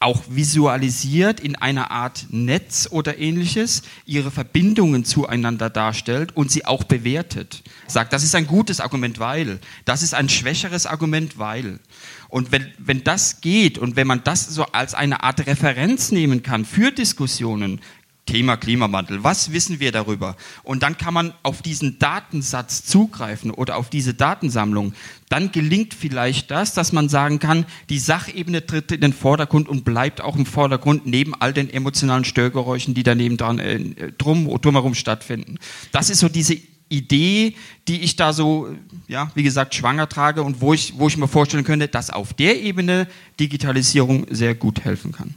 auch 0.00 0.22
visualisiert 0.30 1.40
in 1.40 1.56
einer 1.56 1.90
Art 1.90 2.26
Netz 2.30 2.88
oder 2.90 3.18
ähnliches, 3.18 3.82
ihre 4.06 4.30
Verbindungen 4.30 5.04
zueinander 5.04 5.68
darstellt 5.68 6.34
und 6.34 6.50
sie 6.50 6.64
auch 6.64 6.84
bewertet. 6.84 7.62
Sagt, 7.86 8.14
das 8.14 8.24
ist 8.24 8.34
ein 8.34 8.46
gutes 8.46 8.80
Argument, 8.80 9.18
weil, 9.18 9.60
das 9.84 10.02
ist 10.02 10.14
ein 10.14 10.30
schwächeres 10.30 10.86
Argument, 10.86 11.38
weil. 11.38 11.80
Und 12.28 12.50
wenn, 12.50 12.66
wenn 12.78 13.04
das 13.04 13.42
geht 13.42 13.76
und 13.76 13.96
wenn 13.96 14.06
man 14.06 14.24
das 14.24 14.46
so 14.46 14.64
als 14.66 14.94
eine 14.94 15.22
Art 15.22 15.46
Referenz 15.46 16.12
nehmen 16.12 16.42
kann 16.42 16.64
für 16.64 16.92
Diskussionen, 16.92 17.80
Thema 18.26 18.56
Klimawandel, 18.56 19.24
was 19.24 19.52
wissen 19.52 19.80
wir 19.80 19.92
darüber? 19.92 20.36
Und 20.62 20.82
dann 20.82 20.96
kann 20.96 21.14
man 21.14 21.32
auf 21.42 21.62
diesen 21.62 21.98
Datensatz 21.98 22.84
zugreifen 22.84 23.50
oder 23.50 23.76
auf 23.76 23.90
diese 23.90 24.14
Datensammlung. 24.14 24.94
Dann 25.28 25.52
gelingt 25.52 25.94
vielleicht 25.94 26.50
das, 26.50 26.74
dass 26.74 26.92
man 26.92 27.08
sagen 27.08 27.38
kann, 27.38 27.66
die 27.88 27.98
Sachebene 27.98 28.66
tritt 28.66 28.92
in 28.92 29.00
den 29.00 29.12
Vordergrund 29.12 29.68
und 29.68 29.84
bleibt 29.84 30.20
auch 30.20 30.36
im 30.36 30.46
Vordergrund 30.46 31.06
neben 31.06 31.34
all 31.34 31.52
den 31.52 31.70
emotionalen 31.70 32.24
Störgeräuschen, 32.24 32.94
die 32.94 33.02
daneben 33.02 33.36
dran 33.36 33.58
äh, 33.58 34.12
drum, 34.16 34.48
drumherum 34.60 34.94
stattfinden. 34.94 35.58
Das 35.92 36.10
ist 36.10 36.20
so 36.20 36.28
diese 36.28 36.56
Idee, 36.90 37.54
die 37.88 38.02
ich 38.02 38.16
da 38.16 38.32
so, 38.32 38.68
ja, 39.08 39.30
wie 39.34 39.44
gesagt, 39.44 39.74
schwanger 39.74 40.08
trage 40.08 40.42
und 40.42 40.60
wo 40.60 40.74
ich, 40.74 40.98
wo 40.98 41.06
ich 41.06 41.16
mir 41.16 41.28
vorstellen 41.28 41.64
könnte, 41.64 41.88
dass 41.88 42.10
auf 42.10 42.34
der 42.34 42.60
Ebene 42.60 43.06
Digitalisierung 43.38 44.26
sehr 44.30 44.54
gut 44.54 44.84
helfen 44.84 45.12
kann. 45.12 45.34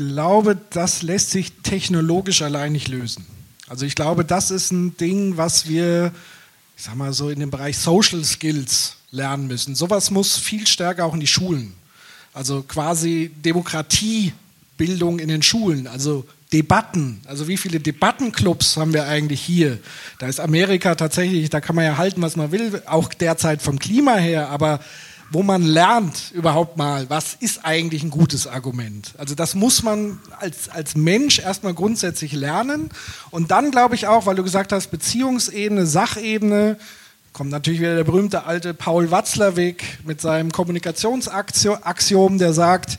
Ich 0.00 0.06
glaube, 0.06 0.56
das 0.70 1.02
lässt 1.02 1.32
sich 1.32 1.54
technologisch 1.64 2.42
allein 2.42 2.70
nicht 2.70 2.86
lösen. 2.86 3.26
Also 3.66 3.84
ich 3.84 3.96
glaube, 3.96 4.24
das 4.24 4.52
ist 4.52 4.70
ein 4.70 4.96
Ding, 4.96 5.36
was 5.36 5.66
wir, 5.66 6.12
ich 6.76 6.84
sag 6.84 6.94
mal 6.94 7.12
so 7.12 7.30
in 7.30 7.40
dem 7.40 7.50
Bereich 7.50 7.78
Social 7.78 8.22
Skills 8.22 8.94
lernen 9.10 9.48
müssen. 9.48 9.74
Sowas 9.74 10.12
muss 10.12 10.36
viel 10.36 10.68
stärker 10.68 11.04
auch 11.04 11.14
in 11.14 11.20
die 11.20 11.26
Schulen. 11.26 11.72
Also 12.32 12.62
quasi 12.62 13.32
Demokratiebildung 13.44 15.18
in 15.18 15.26
den 15.26 15.42
Schulen, 15.42 15.88
also 15.88 16.24
Debatten. 16.52 17.20
Also 17.26 17.48
wie 17.48 17.56
viele 17.56 17.80
Debattenclubs 17.80 18.76
haben 18.76 18.92
wir 18.92 19.08
eigentlich 19.08 19.40
hier? 19.40 19.80
Da 20.20 20.28
ist 20.28 20.38
Amerika 20.38 20.94
tatsächlich, 20.94 21.50
da 21.50 21.60
kann 21.60 21.74
man 21.74 21.84
ja 21.84 21.96
halten, 21.96 22.22
was 22.22 22.36
man 22.36 22.52
will, 22.52 22.80
auch 22.86 23.12
derzeit 23.12 23.62
vom 23.62 23.80
Klima 23.80 24.14
her, 24.14 24.48
aber 24.48 24.78
wo 25.30 25.42
man 25.42 25.62
lernt 25.62 26.32
überhaupt 26.32 26.76
mal, 26.76 27.10
was 27.10 27.34
ist 27.34 27.64
eigentlich 27.64 28.02
ein 28.02 28.10
gutes 28.10 28.46
Argument. 28.46 29.14
Also 29.18 29.34
das 29.34 29.54
muss 29.54 29.82
man 29.82 30.18
als, 30.38 30.68
als 30.70 30.96
Mensch 30.96 31.38
erstmal 31.38 31.74
grundsätzlich 31.74 32.32
lernen. 32.32 32.90
Und 33.30 33.50
dann 33.50 33.70
glaube 33.70 33.94
ich 33.94 34.06
auch, 34.06 34.26
weil 34.26 34.36
du 34.36 34.42
gesagt 34.42 34.72
hast, 34.72 34.90
Beziehungsebene, 34.90 35.86
Sachebene, 35.86 36.78
kommt 37.34 37.50
natürlich 37.50 37.80
wieder 37.80 37.94
der 37.94 38.04
berühmte 38.04 38.44
alte 38.44 38.72
Paul 38.72 39.10
Watzlawick 39.10 39.98
mit 40.04 40.20
seinem 40.20 40.50
Kommunikationsaxiom, 40.50 42.38
der 42.38 42.52
sagt, 42.52 42.98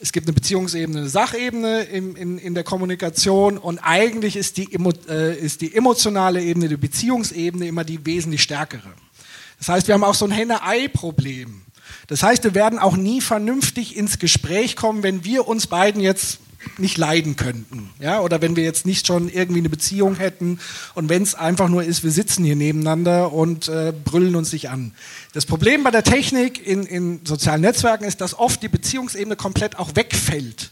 es 0.00 0.10
gibt 0.10 0.26
eine 0.26 0.34
Beziehungsebene, 0.34 0.98
eine 0.98 1.08
Sachebene 1.08 1.82
in, 1.84 2.16
in, 2.16 2.38
in 2.38 2.54
der 2.54 2.64
Kommunikation 2.64 3.56
und 3.56 3.78
eigentlich 3.78 4.36
ist 4.36 4.56
die, 4.56 4.68
äh, 5.08 5.38
ist 5.38 5.60
die 5.60 5.74
emotionale 5.76 6.42
Ebene, 6.42 6.68
die 6.68 6.76
Beziehungsebene 6.76 7.68
immer 7.68 7.84
die 7.84 8.04
wesentlich 8.04 8.42
stärkere. 8.42 8.92
Das 9.62 9.68
heißt, 9.68 9.86
wir 9.86 9.94
haben 9.94 10.02
auch 10.02 10.16
so 10.16 10.24
ein 10.24 10.32
Henne-Ei-Problem. 10.32 11.62
Das 12.08 12.24
heißt, 12.24 12.42
wir 12.42 12.52
werden 12.52 12.80
auch 12.80 12.96
nie 12.96 13.20
vernünftig 13.20 13.96
ins 13.96 14.18
Gespräch 14.18 14.74
kommen, 14.74 15.04
wenn 15.04 15.24
wir 15.24 15.46
uns 15.46 15.68
beiden 15.68 16.02
jetzt 16.02 16.40
nicht 16.78 16.98
leiden 16.98 17.36
könnten. 17.36 17.90
Ja? 18.00 18.22
Oder 18.22 18.42
wenn 18.42 18.56
wir 18.56 18.64
jetzt 18.64 18.86
nicht 18.86 19.06
schon 19.06 19.28
irgendwie 19.28 19.60
eine 19.60 19.68
Beziehung 19.68 20.16
hätten 20.16 20.58
und 20.96 21.08
wenn 21.08 21.22
es 21.22 21.36
einfach 21.36 21.68
nur 21.68 21.84
ist, 21.84 22.02
wir 22.02 22.10
sitzen 22.10 22.42
hier 22.42 22.56
nebeneinander 22.56 23.32
und 23.32 23.68
äh, 23.68 23.92
brüllen 23.92 24.34
uns 24.34 24.52
nicht 24.52 24.68
an. 24.68 24.94
Das 25.32 25.46
Problem 25.46 25.84
bei 25.84 25.92
der 25.92 26.02
Technik 26.02 26.66
in, 26.66 26.82
in 26.82 27.20
sozialen 27.24 27.60
Netzwerken 27.60 28.02
ist, 28.02 28.20
dass 28.20 28.36
oft 28.36 28.64
die 28.64 28.68
Beziehungsebene 28.68 29.36
komplett 29.36 29.78
auch 29.78 29.94
wegfällt. 29.94 30.71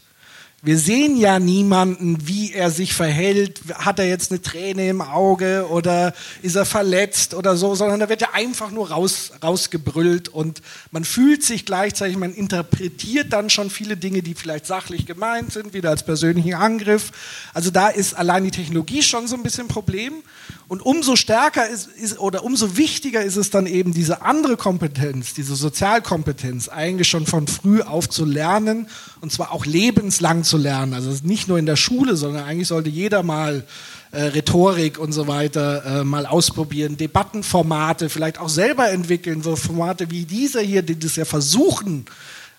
Wir 0.63 0.77
sehen 0.77 1.17
ja 1.17 1.39
niemanden, 1.39 2.27
wie 2.27 2.53
er 2.53 2.69
sich 2.69 2.93
verhält. 2.93 3.61
Hat 3.73 3.97
er 3.97 4.07
jetzt 4.07 4.29
eine 4.29 4.43
Träne 4.43 4.87
im 4.89 5.01
Auge 5.01 5.67
oder 5.71 6.13
ist 6.43 6.55
er 6.55 6.67
verletzt 6.67 7.33
oder 7.33 7.57
so, 7.57 7.73
sondern 7.73 7.99
da 7.99 8.09
wird 8.09 8.21
ja 8.21 8.29
einfach 8.33 8.69
nur 8.69 8.91
raus, 8.91 9.31
rausgebrüllt 9.41 10.29
und 10.29 10.61
man 10.91 11.03
fühlt 11.03 11.43
sich 11.43 11.65
gleichzeitig, 11.65 12.15
man 12.15 12.35
interpretiert 12.35 13.33
dann 13.33 13.49
schon 13.49 13.71
viele 13.71 13.97
Dinge, 13.97 14.21
die 14.21 14.35
vielleicht 14.35 14.67
sachlich 14.67 15.07
gemeint 15.07 15.51
sind, 15.51 15.73
wieder 15.73 15.89
als 15.89 16.05
persönlichen 16.05 16.53
Angriff. 16.53 17.11
Also 17.55 17.71
da 17.71 17.87
ist 17.87 18.13
allein 18.13 18.43
die 18.43 18.51
Technologie 18.51 19.01
schon 19.01 19.27
so 19.27 19.35
ein 19.35 19.41
bisschen 19.41 19.65
ein 19.65 19.69
Problem. 19.69 20.21
Und 20.67 20.81
umso 20.81 21.15
stärker 21.15 21.67
ist, 21.67 21.87
ist 21.87 22.19
oder 22.19 22.43
umso 22.43 22.77
wichtiger 22.77 23.21
ist 23.21 23.35
es 23.35 23.49
dann 23.49 23.67
eben 23.67 23.93
diese 23.93 24.21
andere 24.21 24.55
Kompetenz, 24.57 25.33
diese 25.33 25.55
Sozialkompetenz 25.55 26.69
eigentlich 26.69 27.09
schon 27.09 27.25
von 27.25 27.47
früh 27.47 27.81
auf 27.81 28.09
zu 28.09 28.23
lernen 28.25 28.87
und 29.19 29.31
zwar 29.31 29.51
auch 29.51 29.65
lebenslang 29.65 30.43
zu 30.43 30.57
lernen. 30.57 30.93
Also 30.93 31.13
nicht 31.23 31.47
nur 31.47 31.59
in 31.59 31.65
der 31.65 31.75
Schule, 31.75 32.15
sondern 32.15 32.45
eigentlich 32.45 32.69
sollte 32.69 32.89
jeder 32.89 33.21
mal 33.21 33.65
äh, 34.11 34.23
Rhetorik 34.23 34.99
und 34.99 35.11
so 35.11 35.27
weiter 35.27 36.01
äh, 36.01 36.03
mal 36.03 36.25
ausprobieren, 36.25 36.97
Debattenformate 36.97 38.09
vielleicht 38.09 38.39
auch 38.39 38.49
selber 38.49 38.89
entwickeln, 38.89 39.41
so 39.41 39.55
Formate 39.55 40.09
wie 40.11 40.25
diese 40.25 40.61
hier, 40.61 40.81
die 40.81 40.99
das 40.99 41.15
ja 41.15 41.25
versuchen, 41.25 42.05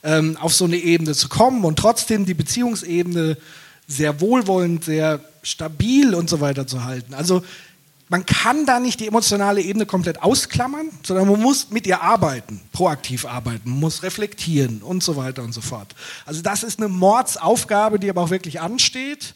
ähm, 0.02 0.36
auf 0.40 0.54
so 0.54 0.64
eine 0.64 0.76
Ebene 0.76 1.12
zu 1.12 1.28
kommen 1.28 1.64
und 1.64 1.78
trotzdem 1.78 2.26
die 2.26 2.34
Beziehungsebene 2.34 3.36
sehr 3.86 4.20
wohlwollend, 4.20 4.84
sehr 4.84 5.20
stabil 5.42 6.14
und 6.14 6.30
so 6.30 6.40
weiter 6.40 6.66
zu 6.66 6.84
halten. 6.84 7.14
Also 7.14 7.42
man 8.12 8.26
kann 8.26 8.66
da 8.66 8.78
nicht 8.78 9.00
die 9.00 9.06
emotionale 9.06 9.62
Ebene 9.62 9.86
komplett 9.86 10.22
ausklammern, 10.22 10.90
sondern 11.02 11.26
man 11.26 11.40
muss 11.40 11.70
mit 11.70 11.86
ihr 11.86 12.02
arbeiten, 12.02 12.60
proaktiv 12.70 13.24
arbeiten, 13.24 13.70
muss 13.70 14.02
reflektieren 14.02 14.82
und 14.82 15.02
so 15.02 15.16
weiter 15.16 15.42
und 15.42 15.54
so 15.54 15.62
fort. 15.62 15.94
Also 16.26 16.42
das 16.42 16.62
ist 16.62 16.78
eine 16.78 16.88
Mordsaufgabe, 16.88 17.98
die 17.98 18.10
aber 18.10 18.20
auch 18.20 18.28
wirklich 18.28 18.60
ansteht. 18.60 19.34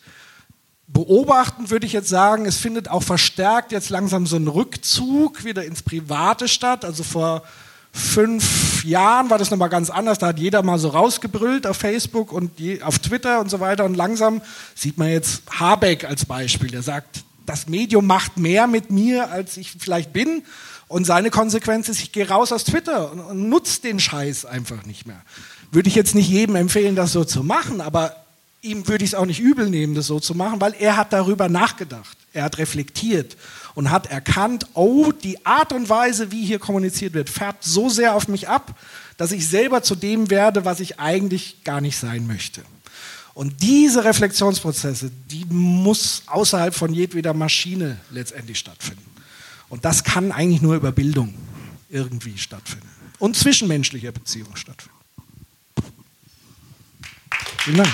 Beobachten 0.89 1.71
würde 1.71 1.87
ich 1.87 1.95
jetzt 1.95 2.11
sagen, 2.11 2.45
es 2.45 2.59
findet 2.59 2.91
auch 2.91 3.03
verstärkt 3.03 3.73
jetzt 3.73 3.89
langsam 3.89 4.27
so 4.27 4.37
ein 4.37 4.47
Rückzug 4.47 5.43
wieder 5.43 5.65
ins 5.65 5.83
Private 5.83 6.47
statt. 6.47 6.85
Also 6.85 7.03
vor 7.03 7.45
fünf 7.93 8.85
Jahren 8.85 9.31
war 9.31 9.39
das 9.39 9.51
nochmal 9.51 9.71
ganz 9.71 9.89
anders. 9.89 10.19
Da 10.19 10.27
hat 10.27 10.39
jeder 10.39 10.63
mal 10.63 10.79
so 10.79 10.89
rausgebrüllt 10.89 11.67
auf 11.67 11.79
Facebook 11.79 12.31
und 12.31 12.51
auf 12.83 12.99
Twitter 12.99 13.41
und 13.41 13.49
so 13.49 13.59
weiter. 13.59 13.87
Und 13.87 13.95
langsam 13.95 14.43
sieht 14.75 14.99
man 14.99 15.09
jetzt 15.09 15.45
Habeck 15.51 16.05
als 16.05 16.27
Beispiel. 16.27 16.71
Der 16.71 16.83
sagt, 16.83 17.25
das 17.47 17.69
Medium 17.69 18.07
macht 18.07 18.37
mehr 18.37 18.67
mit 18.67 18.91
mir, 18.91 19.31
als 19.31 19.57
ich 19.57 19.73
vielleicht 19.79 20.13
bin. 20.13 20.43
Und 20.89 21.05
seine 21.05 21.31
Konsequenz 21.31 21.89
ist, 21.89 22.01
ich 22.01 22.13
gehe 22.13 22.29
raus 22.29 22.53
aus 22.53 22.65
Twitter 22.65 23.13
und, 23.13 23.21
und 23.21 23.49
nutze 23.49 23.83
den 23.83 23.99
Scheiß 23.99 24.45
einfach 24.45 24.85
nicht 24.85 25.07
mehr. 25.07 25.21
Würde 25.73 25.89
ich 25.89 25.95
jetzt 25.95 26.15
nicht 26.15 26.29
jedem 26.29 26.57
empfehlen, 26.57 26.95
das 26.95 27.13
so 27.13 27.25
zu 27.25 27.43
machen, 27.43 27.81
aber 27.81 28.15
ihm 28.63 28.87
würde 28.89 29.05
ich 29.05 29.11
es 29.11 29.15
auch 29.15 29.27
nicht 29.27 29.41
übel 29.41 29.69
nehmen, 29.69 29.95
das 29.95 30.07
so 30.07 30.21
zu 30.21 30.35
machen, 30.35 30.61
weil 30.61 30.75
er 30.79 30.97
hat 30.97 31.13
darüber 31.13 31.49
nachgedacht. 31.49 32.17
Er 32.33 32.45
hat 32.45 32.59
reflektiert 32.59 33.37
und 33.75 33.91
hat 33.91 34.07
erkannt, 34.11 34.67
oh, 34.75 35.13
die 35.13 35.45
Art 35.45 35.73
und 35.73 35.89
Weise, 35.89 36.31
wie 36.33 36.45
hier 36.45 36.59
kommuniziert 36.59 37.15
wird, 37.15 37.31
färbt 37.31 37.65
so 37.65 37.89
sehr 37.89 38.15
auf 38.15 38.29
mich 38.29 38.49
ab, 38.49 38.79
dass 39.17 39.33
ich 39.33 39.49
selber 39.49 39.83
zu 39.83 39.95
dem 39.95 40.31
werde, 40.31 40.65
was 40.65 40.81
ich 40.81 41.01
eigentlich 41.01 41.65
gar 41.65 41.81
nicht 41.81 41.97
sein 41.97 42.27
möchte. 42.27 42.63
Und 43.37 43.61
diese 43.61 44.03
Reflexionsprozesse, 44.03 45.11
die 45.31 45.45
muss 45.45 46.23
außerhalb 46.25 46.75
von 46.75 46.95
jedweder 46.95 47.35
Maschine 47.35 48.01
letztendlich 48.11 48.59
stattfinden. 48.59 49.05
Und 49.69 49.85
das 49.85 50.05
kann 50.05 50.33
eigentlich 50.33 50.63
nur 50.63 50.75
über 50.75 50.91
Bildung 50.91 51.35
irgendwie 51.91 52.39
stattfinden. 52.39 52.89
Und 53.19 53.37
zwischenmenschlicher 53.37 54.11
Beziehung 54.11 54.57
stattfinden. 54.57 54.97
Vielen 57.59 57.77
Dank. 57.77 57.91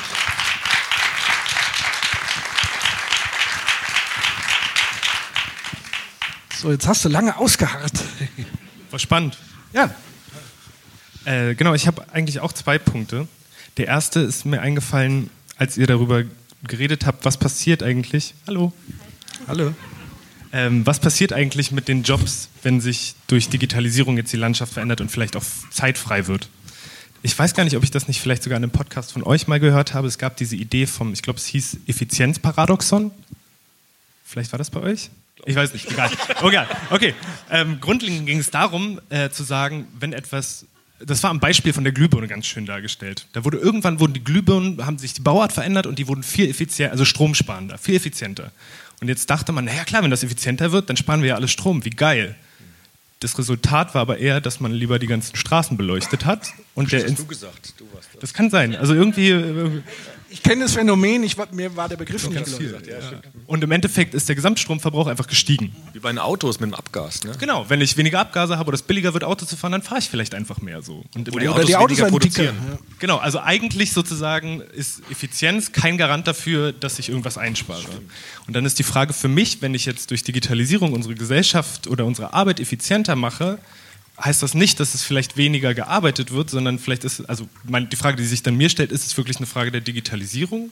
So, 6.60 6.70
jetzt 6.70 6.86
hast 6.86 7.04
du 7.04 7.08
lange 7.08 7.36
ausgeharrt. 7.36 7.98
War 8.92 8.98
spannend. 9.00 9.36
Ja. 9.72 9.92
Äh, 11.24 11.56
genau, 11.56 11.74
ich 11.74 11.88
habe 11.88 12.08
eigentlich 12.12 12.38
auch 12.38 12.52
zwei 12.52 12.78
Punkte. 12.78 13.26
Der 13.78 13.86
erste 13.86 14.20
ist 14.20 14.44
mir 14.44 14.60
eingefallen, 14.60 15.30
als 15.56 15.78
ihr 15.78 15.86
darüber 15.86 16.24
geredet 16.64 17.06
habt, 17.06 17.24
was 17.24 17.38
passiert 17.38 17.82
eigentlich. 17.82 18.34
Hallo. 18.46 18.72
Hallo. 19.48 19.74
Ähm, 20.52 20.84
was 20.84 21.00
passiert 21.00 21.32
eigentlich 21.32 21.72
mit 21.72 21.88
den 21.88 22.02
Jobs, 22.02 22.48
wenn 22.62 22.82
sich 22.82 23.14
durch 23.26 23.48
Digitalisierung 23.48 24.18
jetzt 24.18 24.32
die 24.32 24.36
Landschaft 24.36 24.74
verändert 24.74 25.00
und 25.00 25.10
vielleicht 25.10 25.36
auch 25.36 25.44
Zeit 25.70 25.96
frei 25.96 26.26
wird? 26.26 26.50
Ich 27.22 27.38
weiß 27.38 27.54
gar 27.54 27.64
nicht, 27.64 27.76
ob 27.76 27.84
ich 27.84 27.90
das 27.90 28.08
nicht 28.08 28.20
vielleicht 28.20 28.42
sogar 28.42 28.58
in 28.58 28.64
einem 28.64 28.72
Podcast 28.72 29.12
von 29.12 29.22
euch 29.22 29.46
mal 29.46 29.60
gehört 29.60 29.94
habe. 29.94 30.06
Es 30.06 30.18
gab 30.18 30.36
diese 30.36 30.56
Idee 30.56 30.86
vom, 30.86 31.14
ich 31.14 31.22
glaube, 31.22 31.38
es 31.38 31.46
hieß 31.46 31.78
Effizienzparadoxon. 31.86 33.10
Vielleicht 34.24 34.52
war 34.52 34.58
das 34.58 34.70
bei 34.70 34.80
euch? 34.80 35.10
Ich 35.46 35.56
weiß 35.56 35.72
nicht, 35.72 35.90
egal. 35.90 36.10
Okay, 36.42 36.64
okay. 36.90 37.14
Ähm, 37.50 37.80
grundlegend 37.80 38.26
ging 38.26 38.38
es 38.38 38.50
darum, 38.50 39.00
äh, 39.08 39.30
zu 39.30 39.44
sagen, 39.44 39.86
wenn 39.98 40.12
etwas 40.12 40.66
das 41.06 41.22
war 41.22 41.30
am 41.30 41.40
Beispiel 41.40 41.72
von 41.72 41.84
der 41.84 41.92
Glühbirne 41.92 42.28
ganz 42.28 42.46
schön 42.46 42.66
dargestellt. 42.66 43.26
Da 43.32 43.44
wurde 43.44 43.58
irgendwann 43.58 44.00
wurden 44.00 44.12
die 44.12 44.24
Glühbirnen, 44.24 44.84
haben 44.84 44.98
sich 44.98 45.14
die 45.14 45.20
Bauart 45.20 45.52
verändert 45.52 45.86
und 45.86 45.98
die 45.98 46.08
wurden 46.08 46.22
viel 46.22 46.48
effizienter, 46.48 46.92
also 46.92 47.04
stromsparender, 47.04 47.78
viel 47.78 47.96
effizienter. 47.96 48.52
Und 49.00 49.08
jetzt 49.08 49.28
dachte 49.30 49.52
man, 49.52 49.64
naja 49.64 49.84
klar, 49.84 50.02
wenn 50.02 50.10
das 50.10 50.22
effizienter 50.22 50.72
wird, 50.72 50.88
dann 50.88 50.96
sparen 50.96 51.22
wir 51.22 51.30
ja 51.30 51.34
alles 51.34 51.50
Strom, 51.50 51.84
wie 51.84 51.90
geil. 51.90 52.36
Das 53.20 53.38
Resultat 53.38 53.94
war 53.94 54.02
aber 54.02 54.18
eher, 54.18 54.40
dass 54.40 54.58
man 54.58 54.72
lieber 54.72 54.98
die 54.98 55.06
ganzen 55.06 55.36
Straßen 55.36 55.76
beleuchtet 55.76 56.24
hat. 56.24 56.52
Und 56.74 56.90
der 56.90 57.04
hast 57.04 57.18
du 57.18 57.26
gesagt. 57.26 57.74
Du 57.78 57.84
warst 57.92 58.08
das 58.20 58.34
kann 58.34 58.50
sein. 58.50 58.74
Also 58.74 58.94
irgendwie. 58.94 59.82
Ich 60.32 60.42
kenne 60.42 60.62
das 60.62 60.72
Phänomen, 60.74 61.22
ich, 61.22 61.36
war- 61.36 61.46
mir 61.52 61.76
war 61.76 61.88
der 61.88 61.96
Begriff 61.96 62.24
nicht 62.26 62.34
ganz 62.34 62.54
viel. 62.54 62.68
geläufig. 62.72 63.18
Und 63.46 63.62
im 63.62 63.70
Endeffekt 63.70 64.14
ist 64.14 64.28
der 64.28 64.34
Gesamtstromverbrauch 64.36 65.06
einfach 65.06 65.26
gestiegen. 65.26 65.74
Wie 65.92 65.98
bei 65.98 66.10
den 66.10 66.18
Autos 66.18 66.58
mit 66.58 66.70
dem 66.70 66.74
Abgas, 66.74 67.22
ne? 67.24 67.32
Genau, 67.38 67.66
wenn 67.68 67.80
ich 67.80 67.96
weniger 67.96 68.20
Abgase 68.20 68.56
habe 68.56 68.68
oder 68.68 68.74
es 68.76 68.82
billiger 68.82 69.12
wird, 69.12 69.24
Auto 69.24 69.44
zu 69.44 69.56
fahren, 69.56 69.72
dann 69.72 69.82
fahre 69.82 69.98
ich 70.00 70.08
vielleicht 70.08 70.34
einfach 70.34 70.60
mehr 70.62 70.80
so. 70.82 71.04
Und 71.14 71.28
im 71.28 71.34
Wo 71.34 71.38
die 71.38 71.48
Autos 71.48 71.66
die 71.66 71.76
Autos 71.76 71.98
produzieren. 72.00 72.56
dicker, 72.56 72.72
ja. 72.72 72.78
Genau, 72.98 73.18
also 73.18 73.40
eigentlich 73.40 73.92
sozusagen 73.92 74.60
ist 74.60 75.02
Effizienz 75.10 75.72
kein 75.72 75.98
Garant 75.98 76.26
dafür, 76.26 76.72
dass 76.72 76.98
ich 76.98 77.08
irgendwas 77.10 77.36
einspare. 77.36 77.82
Und 78.46 78.54
dann 78.56 78.64
ist 78.64 78.78
die 78.78 78.84
Frage 78.84 79.12
für 79.12 79.28
mich, 79.28 79.60
wenn 79.60 79.74
ich 79.74 79.84
jetzt 79.84 80.10
durch 80.10 80.22
Digitalisierung 80.22 80.92
unsere 80.94 81.14
Gesellschaft 81.14 81.86
oder 81.88 82.06
unsere 82.06 82.32
Arbeit 82.32 82.58
effizienter 82.58 83.16
mache, 83.16 83.58
heißt 84.24 84.42
das 84.42 84.54
nicht, 84.54 84.80
dass 84.80 84.94
es 84.94 85.02
vielleicht 85.02 85.36
weniger 85.36 85.74
gearbeitet 85.74 86.32
wird, 86.32 86.50
sondern 86.50 86.78
vielleicht 86.78 87.04
ist, 87.04 87.28
also 87.28 87.48
mein, 87.64 87.88
die 87.88 87.96
Frage, 87.96 88.16
die 88.16 88.24
sich 88.24 88.42
dann 88.42 88.56
mir 88.56 88.68
stellt, 88.68 88.92
ist 88.92 89.06
es 89.06 89.16
wirklich 89.16 89.38
eine 89.38 89.46
Frage 89.46 89.70
der 89.70 89.80
Digitalisierung? 89.80 90.70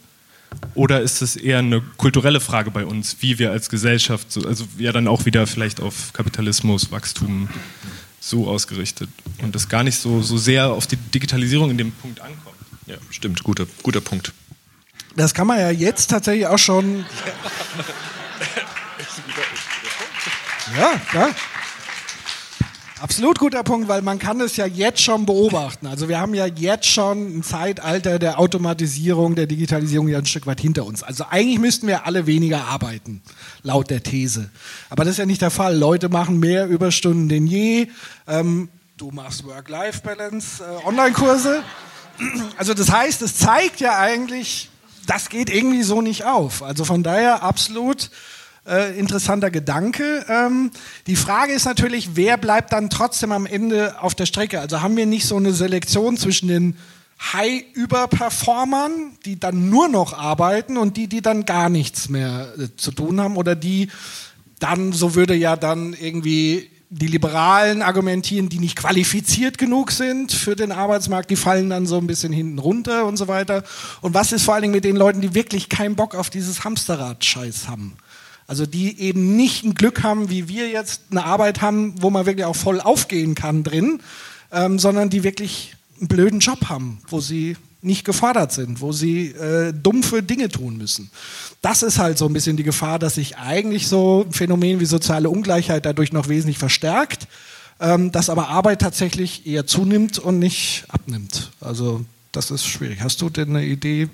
Oder 0.75 1.01
ist 1.01 1.23
es 1.23 1.37
eher 1.37 1.59
eine 1.59 1.81
kulturelle 1.81 2.41
Frage 2.41 2.71
bei 2.71 2.85
uns, 2.85 3.19
wie 3.21 3.39
wir 3.39 3.53
als 3.53 3.71
Gesellschaft, 3.71 4.33
so, 4.33 4.43
also 4.43 4.67
ja 4.79 4.91
dann 4.91 5.07
auch 5.07 5.25
wieder 5.25 5.47
vielleicht 5.47 5.81
auf 5.81 6.13
Kapitalismus, 6.13 6.91
Wachstum 6.91 7.49
so 8.21 8.49
ausgerichtet 8.49 9.09
und 9.43 9.55
das 9.55 9.69
gar 9.69 9.85
nicht 9.85 9.97
so, 9.97 10.23
so 10.23 10.37
sehr 10.39 10.71
auf 10.71 10.87
die 10.87 10.97
Digitalisierung 10.97 11.71
in 11.71 11.79
dem 11.79 11.93
Punkt 11.93 12.21
ankommt? 12.21 12.57
Ja, 12.87 12.97
stimmt, 13.11 13.45
guter, 13.45 13.67
guter 13.83 14.01
Punkt. 14.01 14.33
Das 15.15 15.35
kann 15.35 15.47
man 15.47 15.59
ja 15.59 15.71
jetzt 15.71 16.09
tatsächlich 16.09 16.47
auch 16.47 16.59
schon. 16.59 17.05
Ja, 20.79 21.01
klar. 21.11 21.31
Absolut 23.01 23.39
guter 23.39 23.63
Punkt, 23.63 23.89
weil 23.89 24.03
man 24.03 24.19
kann 24.19 24.43
es 24.43 24.59
ja 24.59 24.67
jetzt 24.67 25.01
schon 25.01 25.25
beobachten. 25.25 25.87
Also 25.87 26.11
wir 26.11 26.21
haben 26.21 26.35
ja 26.35 26.45
jetzt 26.45 26.85
schon 26.85 27.39
ein 27.39 27.43
Zeitalter 27.43 28.19
der 28.19 28.39
Automatisierung, 28.39 29.37
der 29.37 29.47
Digitalisierung 29.47 30.09
ja 30.09 30.19
ein 30.19 30.27
Stück 30.27 30.47
weit 30.47 30.61
hinter 30.61 30.85
uns. 30.85 31.03
Also 31.03 31.25
eigentlich 31.31 31.59
müssten 31.59 31.87
wir 31.87 32.05
alle 32.05 32.27
weniger 32.27 32.67
arbeiten, 32.67 33.23
laut 33.63 33.89
der 33.89 34.03
These. 34.03 34.51
Aber 34.91 35.05
das 35.05 35.13
ist 35.13 35.17
ja 35.19 35.25
nicht 35.25 35.41
der 35.41 35.51
Fall. 35.51 35.79
Leute 35.79 36.11
machen 36.11 36.41
mehr 36.41 36.67
Überstunden 36.67 37.31
denn 37.31 37.47
je. 37.47 37.89
Ähm, 38.29 38.69
du 38.99 39.11
machst 39.11 39.47
Work-Life-Balance, 39.47 40.63
äh, 40.63 40.87
Online-Kurse. 40.87 41.63
Also 42.59 42.75
das 42.75 42.93
heißt, 42.93 43.23
es 43.23 43.37
zeigt 43.37 43.81
ja 43.81 43.99
eigentlich, 43.99 44.69
das 45.07 45.31
geht 45.31 45.49
irgendwie 45.49 45.85
so 45.85 46.03
nicht 46.03 46.27
auf. 46.27 46.63
Also 46.63 46.85
von 46.85 47.03
daher 47.03 47.43
absolut 47.43 48.11
äh, 48.67 48.99
interessanter 48.99 49.51
Gedanke. 49.51 50.25
Ähm, 50.29 50.71
die 51.07 51.17
Frage 51.17 51.53
ist 51.53 51.65
natürlich, 51.65 52.11
wer 52.15 52.37
bleibt 52.37 52.73
dann 52.73 52.91
trotzdem 52.91 53.33
am 53.33 53.47
Ende 53.47 54.01
auf 54.01 54.15
der 54.15 54.27
Strecke? 54.27 54.61
Also 54.61 54.83
haben 54.83 54.97
wir 54.97 55.07
nicht 55.07 55.27
so 55.27 55.37
eine 55.37 55.53
Selektion 55.53 56.17
zwischen 56.17 56.49
den 56.49 56.77
High-Überperformern, 57.33 59.13
die 59.25 59.39
dann 59.39 59.69
nur 59.69 59.89
noch 59.89 60.15
arbeiten 60.15 60.77
und 60.77 60.97
die, 60.97 61.07
die 61.07 61.21
dann 61.21 61.45
gar 61.45 61.69
nichts 61.69 62.09
mehr 62.09 62.55
äh, 62.59 62.69
zu 62.77 62.93
tun 62.93 63.21
haben 63.21 63.37
oder 63.37 63.55
die 63.55 63.91
dann, 64.59 64.93
so 64.93 65.15
würde 65.15 65.35
ja 65.35 65.57
dann 65.57 65.95
irgendwie 65.95 66.71
die 66.93 67.07
Liberalen 67.07 67.83
argumentieren, 67.83 68.49
die 68.49 68.59
nicht 68.59 68.75
qualifiziert 68.75 69.59
genug 69.59 69.93
sind 69.93 70.33
für 70.33 70.57
den 70.57 70.73
Arbeitsmarkt, 70.73 71.31
die 71.31 71.37
fallen 71.37 71.71
dann 71.71 71.87
so 71.87 71.99
ein 71.99 72.09
bisschen 72.09 72.33
hinten 72.33 72.59
runter 72.59 73.07
und 73.07 73.17
so 73.17 73.29
weiter. 73.29 73.63
Und 74.01 74.13
was 74.13 74.33
ist 74.33 74.43
vor 74.43 74.55
allen 74.55 74.63
Dingen 74.63 74.75
mit 74.75 74.85
den 74.85 74.97
Leuten, 74.97 75.21
die 75.21 75.35
wirklich 75.35 75.69
keinen 75.69 75.95
Bock 75.95 76.17
auf 76.17 76.31
dieses 76.31 76.65
Hamsterrad-Scheiß 76.65 77.69
haben? 77.69 77.97
Also 78.51 78.67
die 78.67 78.99
eben 78.99 79.37
nicht 79.37 79.63
ein 79.63 79.75
Glück 79.75 80.03
haben, 80.03 80.29
wie 80.29 80.49
wir 80.49 80.71
jetzt 80.71 81.03
eine 81.13 81.25
Arbeit 81.25 81.63
haben, 81.63 81.95
wo 82.03 82.11
man 82.11 82.27
wirklich 82.27 82.47
auch 82.47 82.57
voll 82.57 82.81
aufgehen 82.81 83.37
kann 83.37 83.63
drin, 83.63 84.01
ähm, 84.51 84.81
sondern 84.81 85.09
die 85.09 85.23
wirklich 85.23 85.77
einen 86.01 86.09
blöden 86.09 86.41
Job 86.41 86.69
haben, 86.69 87.01
wo 87.07 87.21
sie 87.21 87.57
nicht 87.81 88.05
gefordert 88.05 88.51
sind, 88.51 88.81
wo 88.81 88.91
sie 88.91 89.29
äh, 89.29 89.73
dumpfe 89.73 90.25
Dinge 90.25 90.49
tun 90.49 90.77
müssen. 90.79 91.13
Das 91.63 91.85
ist 91.85 92.01
halt 92.01 92.19
so 92.19 92.27
ein 92.27 92.33
bisschen 92.33 92.57
die 92.57 92.65
Gefahr, 92.65 92.99
dass 92.99 93.15
sich 93.15 93.37
eigentlich 93.37 93.87
so 93.87 94.25
ein 94.27 94.33
Phänomen 94.33 94.81
wie 94.81 94.87
soziale 94.87 95.31
Ungleichheit 95.31 95.87
dadurch 95.87 96.13
noch 96.13 96.27
wesentlich 96.27 96.59
verstärkt, 96.59 97.29
ähm, 97.79 98.11
dass 98.11 98.31
aber 98.31 98.49
Arbeit 98.49 98.81
tatsächlich 98.81 99.47
eher 99.47 99.69
zunimmt 99.69 100.19
und 100.19 100.41
nicht 100.41 100.87
abnimmt. 100.89 101.53
Also 101.61 102.05
das 102.33 102.51
ist 102.51 102.67
schwierig. 102.67 103.01
Hast 103.01 103.23
du 103.23 103.31
denn 103.31 103.51
eine 103.51 103.65
Idee, 103.65 104.09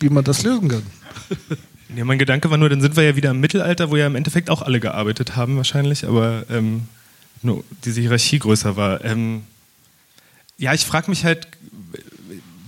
wie 0.00 0.10
man 0.10 0.22
das 0.22 0.42
lösen 0.42 0.68
kann? 0.68 0.82
Ja, 1.96 2.04
mein 2.04 2.18
Gedanke 2.18 2.50
war 2.50 2.58
nur, 2.58 2.68
dann 2.68 2.80
sind 2.80 2.96
wir 2.96 3.02
ja 3.02 3.16
wieder 3.16 3.30
im 3.30 3.40
Mittelalter, 3.40 3.90
wo 3.90 3.96
ja 3.96 4.06
im 4.06 4.14
Endeffekt 4.14 4.50
auch 4.50 4.62
alle 4.62 4.80
gearbeitet 4.80 5.36
haben 5.36 5.56
wahrscheinlich, 5.56 6.06
aber 6.06 6.44
ähm, 6.50 6.82
nur 7.42 7.64
diese 7.84 8.00
Hierarchie 8.00 8.38
größer 8.38 8.76
war. 8.76 9.04
Ähm, 9.04 9.42
ja, 10.58 10.74
ich 10.74 10.84
frage 10.84 11.10
mich 11.10 11.24
halt, 11.24 11.48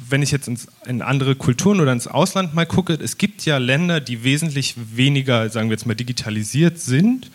wenn 0.08 0.22
ich 0.22 0.30
jetzt 0.30 0.48
ins, 0.48 0.68
in 0.86 1.02
andere 1.02 1.34
Kulturen 1.34 1.80
oder 1.80 1.92
ins 1.92 2.06
Ausland 2.06 2.54
mal 2.54 2.66
gucke, 2.66 2.94
es 2.94 3.18
gibt 3.18 3.44
ja 3.44 3.58
Länder, 3.58 4.00
die 4.00 4.24
wesentlich 4.24 4.74
weniger, 4.76 5.48
sagen 5.50 5.68
wir 5.68 5.74
jetzt 5.74 5.86
mal, 5.86 5.94
digitalisiert 5.94 6.78
sind 6.78 7.30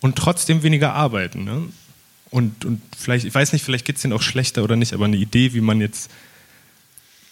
und 0.00 0.16
trotzdem 0.16 0.62
weniger 0.62 0.92
arbeiten. 0.92 1.44
Ne? 1.44 1.62
Und, 2.30 2.64
und 2.64 2.80
vielleicht, 2.96 3.24
ich 3.24 3.34
weiß 3.34 3.52
nicht, 3.52 3.64
vielleicht 3.64 3.84
geht 3.84 3.96
es 3.96 4.02
denen 4.02 4.14
auch 4.14 4.22
schlechter 4.22 4.62
oder 4.62 4.76
nicht, 4.76 4.92
aber 4.94 5.04
eine 5.04 5.16
Idee, 5.16 5.52
wie 5.54 5.60
man 5.60 5.80
jetzt. 5.80 6.10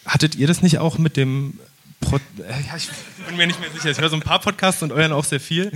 Hattet 0.06 0.34
ihr 0.34 0.46
das 0.46 0.62
nicht 0.62 0.78
auch 0.78 0.98
mit 0.98 1.16
dem. 1.16 1.58
Pro 2.00 2.16
äh, 2.16 2.20
ja, 2.66 2.76
ich 2.76 2.88
bin 3.26 3.36
mir 3.36 3.46
nicht 3.46 3.60
mehr 3.60 3.70
sicher. 3.70 3.90
Ich 3.90 4.00
höre 4.00 4.08
so 4.08 4.16
ein 4.16 4.22
paar 4.22 4.40
Podcasts 4.40 4.82
und 4.82 4.92
euren 4.92 5.12
auch 5.12 5.24
sehr 5.24 5.40
viel. 5.40 5.72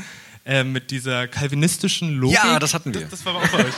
Äh, 0.46 0.62
mit 0.62 0.90
dieser 0.90 1.26
kalvinistischen 1.26 2.16
Logik. 2.16 2.36
Ja, 2.36 2.58
das 2.58 2.74
hatten 2.74 2.92
wir. 2.92 3.00
Das, 3.02 3.10
das 3.10 3.24
war 3.24 3.36
auch 3.36 3.48
bei 3.48 3.64
euch. 3.64 3.74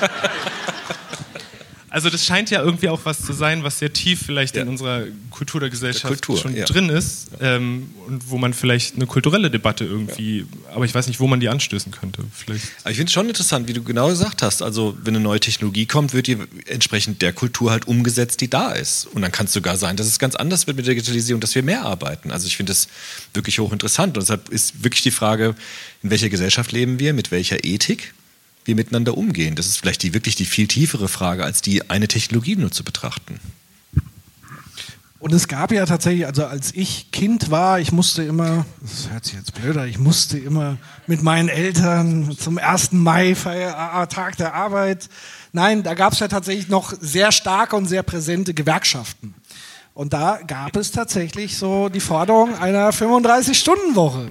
Also 1.97 2.11
das 2.11 2.27
scheint 2.27 2.51
ja 2.51 2.63
irgendwie 2.63 2.91
auch 2.91 3.01
was 3.05 3.23
zu 3.23 3.33
sein, 3.33 3.65
was 3.65 3.79
sehr 3.79 3.91
tief 3.91 4.21
vielleicht 4.27 4.55
in 4.55 4.69
unserer 4.69 5.05
Kultur 5.31 5.61
der 5.61 5.71
Gesellschaft 5.71 6.05
Der 6.05 6.11
Kultur, 6.11 6.37
schon 6.37 6.55
ja. 6.55 6.67
drin 6.67 6.91
ist 6.91 7.29
ähm, 7.41 7.89
und 8.07 8.29
wo 8.29 8.37
man 8.37 8.53
vielleicht 8.53 8.97
eine 8.97 9.07
kulturelle 9.07 9.51
Debatte 9.51 9.87
irgendwie, 9.87 10.45
aber 10.75 10.85
ich 10.85 10.95
weiß 10.95 11.07
nicht, 11.07 11.21
wo 11.21 11.27
man 11.27 11.41
die 11.41 11.49
anstößen 11.49 11.93
könnte. 11.93 12.23
Vielleicht. 12.35 12.67
Aber 12.83 12.91
ich 12.91 12.99
finde 12.99 13.09
es 13.09 13.15
schon 13.15 13.27
interessant, 13.29 13.67
wie 13.67 13.73
du 13.73 13.83
genau 13.83 14.09
gesagt 14.09 14.43
hast. 14.43 14.61
Also, 14.61 14.95
wenn 15.05 15.17
eine 15.17 15.25
neue 15.25 15.41
Technologie 15.41 15.87
kommt, 15.87 16.13
wird 16.13 16.27
die 16.27 16.37
entsprechend 16.67 17.23
der 17.23 17.33
Kultur 17.33 17.71
halt 17.71 17.89
umgesetzt, 17.89 18.43
die 18.43 18.51
da 18.51 18.73
ist. 18.73 19.07
Und 19.07 19.23
dann 19.23 19.33
kann 19.33 19.47
es 19.47 19.55
sogar 19.55 19.79
sein, 19.79 19.97
dass 19.97 20.07
es 20.07 20.19
ganz 20.19 20.35
anders 20.35 20.67
wird 20.67 20.77
mit 20.77 20.87
der 20.87 20.93
Digitalisierung, 20.93 21.41
dass 21.41 21.55
wir 21.55 21.63
mehr 21.63 21.87
arbeiten. 21.87 22.31
Also, 22.31 22.47
ich 22.47 22.59
finde 22.59 22.73
das 22.73 22.89
wirklich 23.33 23.59
hochinteressant. 23.59 24.19
Und 24.19 24.23
deshalb 24.23 24.51
ist 24.51 24.85
wirklich 24.85 25.03
die 25.03 25.11
Frage, 25.11 25.55
in 26.03 26.11
welcher 26.11 26.29
Gesellschaft 26.29 26.73
leben 26.73 26.99
wir, 26.99 27.15
mit 27.15 27.31
welcher 27.31 27.65
Ethik 27.65 28.13
wir 28.67 28.75
miteinander 28.75 29.17
umgehen. 29.17 29.55
Das 29.55 29.67
ist 29.67 29.79
vielleicht 29.79 30.03
die 30.03 30.15
wirklich 30.15 30.37
die 30.37 30.45
viel 30.45 30.69
tiefere 30.69 31.09
Frage, 31.09 31.45
als 31.45 31.63
die 31.63 31.91
eine 31.91 32.09
Technologie 32.09 32.57
nur 32.57 32.71
zu 32.71 32.85
betrachten. 32.85 33.41
Und 35.19 35.33
es 35.33 35.49
gab 35.49 35.73
ja 35.73 35.87
tatsächlich, 35.87 36.27
also 36.27 36.45
als 36.45 36.73
ich 36.75 37.11
Kind 37.11 37.51
war, 37.51 37.81
ich 37.81 37.91
musste 37.91 38.23
immer, 38.23 38.67
das 38.83 39.11
hört 39.11 39.25
sich 39.25 39.35
jetzt 39.35 39.55
blöder, 39.55 39.87
ich 39.87 39.99
musste 39.99 40.39
immer 40.39 40.77
mit 41.07 41.23
meinen 41.23 41.49
Eltern 41.49 42.37
zum 42.39 42.59
1. 42.59 42.93
Mai, 42.93 43.35
Feier, 43.35 44.09
Tag 44.09 44.37
der 44.37 44.55
Arbeit. 44.55 45.09
Nein, 45.53 45.83
da 45.83 45.95
gab 45.95 46.13
es 46.13 46.21
ja 46.21 46.29
tatsächlich 46.29 46.69
noch 46.69 46.93
sehr 47.01 47.33
starke 47.33 47.77
und 47.77 47.87
sehr 47.87 48.03
präsente 48.03 48.53
Gewerkschaften. 48.53 49.35
Und 49.95 50.13
da 50.13 50.39
gab 50.47 50.77
es 50.77 50.93
tatsächlich 50.93 51.57
so 51.57 51.89
die 51.89 52.01
Forderung 52.01 52.55
einer 52.59 52.91
35-Stunden-Woche. 52.91 54.31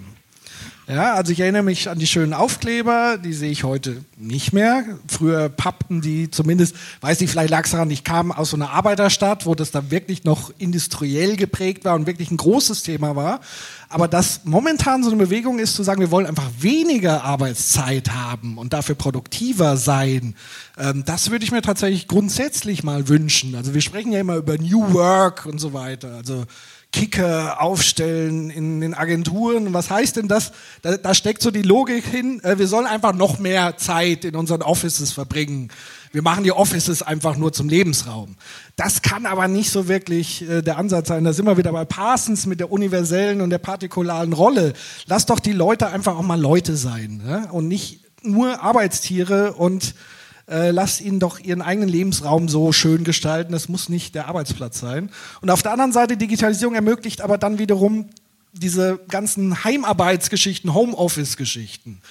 Ja, 0.88 1.15
also 1.15 1.31
ich 1.31 1.39
erinnere 1.39 1.63
mich 1.63 1.89
an 1.89 1.97
die 1.97 2.05
schönen 2.05 2.33
Aufkleber, 2.33 3.17
die 3.17 3.33
sehe 3.33 3.49
ich 3.49 3.63
heute 3.63 4.05
nicht 4.17 4.53
mehr. 4.53 4.83
Früher 5.07 5.49
pappten 5.49 5.99
die 5.99 6.29
zumindest, 6.29 6.75
weiß 7.01 7.19
nicht, 7.21 7.31
vielleicht 7.31 7.49
lag 7.49 7.65
es 7.65 7.71
daran, 7.71 7.89
ich 7.89 8.03
kam 8.03 8.31
aus 8.31 8.51
so 8.51 8.55
einer 8.55 8.69
Arbeiterstadt, 8.69 9.47
wo 9.47 9.55
das 9.55 9.71
dann 9.71 9.89
wirklich 9.89 10.25
noch 10.25 10.53
industriell 10.59 11.38
geprägt 11.38 11.86
war 11.86 11.95
und 11.95 12.05
wirklich 12.05 12.29
ein 12.29 12.38
großes 12.38 12.83
Thema 12.83 13.15
war. 13.15 13.39
Aber 13.89 14.07
dass 14.07 14.41
momentan 14.45 15.03
so 15.03 15.09
eine 15.09 15.17
Bewegung 15.17 15.57
ist, 15.57 15.73
zu 15.73 15.81
sagen, 15.81 16.01
wir 16.01 16.11
wollen 16.11 16.27
einfach 16.27 16.49
weniger 16.59 17.23
Arbeitszeit 17.23 18.11
haben 18.11 18.59
und 18.59 18.73
dafür 18.73 18.93
produktiver 18.93 19.77
sein, 19.77 20.36
ähm, 20.77 21.03
das 21.03 21.31
würde 21.31 21.45
ich 21.45 21.51
mir 21.51 21.63
tatsächlich 21.63 22.07
grundsätzlich 22.07 22.83
mal 22.83 23.07
wünschen. 23.07 23.55
Also 23.55 23.73
wir 23.73 23.81
sprechen 23.81 24.11
ja 24.11 24.19
immer 24.19 24.36
über 24.36 24.59
New 24.59 24.93
Work 24.93 25.47
und 25.47 25.57
so 25.57 25.73
weiter. 25.73 26.13
Also 26.13 26.45
Kicker 26.95 27.61
aufstellen 27.61 28.49
in 28.49 28.79
den 28.79 28.93
Agenturen. 28.93 29.73
Was 29.73 29.89
heißt 29.89 30.15
denn 30.15 30.29
das? 30.29 30.53
Da, 30.81 30.95
da 30.95 31.13
steckt 31.13 31.41
so 31.41 31.51
die 31.51 31.61
Logik 31.61 32.05
hin, 32.05 32.41
äh, 32.41 32.57
wir 32.57 32.67
sollen 32.67 32.85
einfach 32.85 33.13
noch 33.13 33.37
mehr 33.37 33.75
Zeit 33.75 34.23
in 34.23 34.33
unseren 34.37 34.61
Offices 34.61 35.11
verbringen. 35.11 35.67
Wir 36.13 36.21
machen 36.21 36.45
die 36.45 36.53
Offices 36.53 37.01
einfach 37.01 37.35
nur 37.35 37.51
zum 37.51 37.67
Lebensraum. 37.67 38.37
Das 38.77 39.01
kann 39.01 39.25
aber 39.25 39.49
nicht 39.49 39.71
so 39.71 39.89
wirklich 39.89 40.49
äh, 40.49 40.61
der 40.61 40.77
Ansatz 40.77 41.09
sein. 41.09 41.25
Da 41.25 41.33
sind 41.33 41.45
wir 41.45 41.57
wieder 41.57 41.73
bei 41.73 41.83
Parsons 41.83 42.45
mit 42.45 42.61
der 42.61 42.71
universellen 42.71 43.41
und 43.41 43.49
der 43.49 43.57
partikularen 43.57 44.31
Rolle. 44.31 44.71
Lass 45.05 45.25
doch 45.25 45.41
die 45.41 45.51
Leute 45.51 45.87
einfach 45.87 46.15
auch 46.15 46.23
mal 46.23 46.39
Leute 46.39 46.77
sein 46.77 47.21
ne? 47.25 47.49
und 47.51 47.67
nicht 47.67 48.05
nur 48.23 48.63
Arbeitstiere 48.63 49.51
und 49.55 49.95
äh, 50.47 50.71
lasst 50.71 51.01
ihnen 51.01 51.19
doch 51.19 51.39
ihren 51.39 51.61
eigenen 51.61 51.89
Lebensraum 51.89 52.49
so 52.49 52.71
schön 52.71 53.03
gestalten. 53.03 53.51
Das 53.51 53.69
muss 53.69 53.89
nicht 53.89 54.15
der 54.15 54.27
Arbeitsplatz 54.27 54.79
sein. 54.79 55.09
Und 55.41 55.49
auf 55.49 55.63
der 55.63 55.71
anderen 55.71 55.91
Seite, 55.91 56.17
Digitalisierung 56.17 56.75
ermöglicht 56.75 57.21
aber 57.21 57.37
dann 57.37 57.57
wiederum 57.57 58.09
diese 58.53 58.99
ganzen 59.09 59.63
Heimarbeitsgeschichten, 59.63 60.73
Homeoffice-Geschichten. 60.73 62.01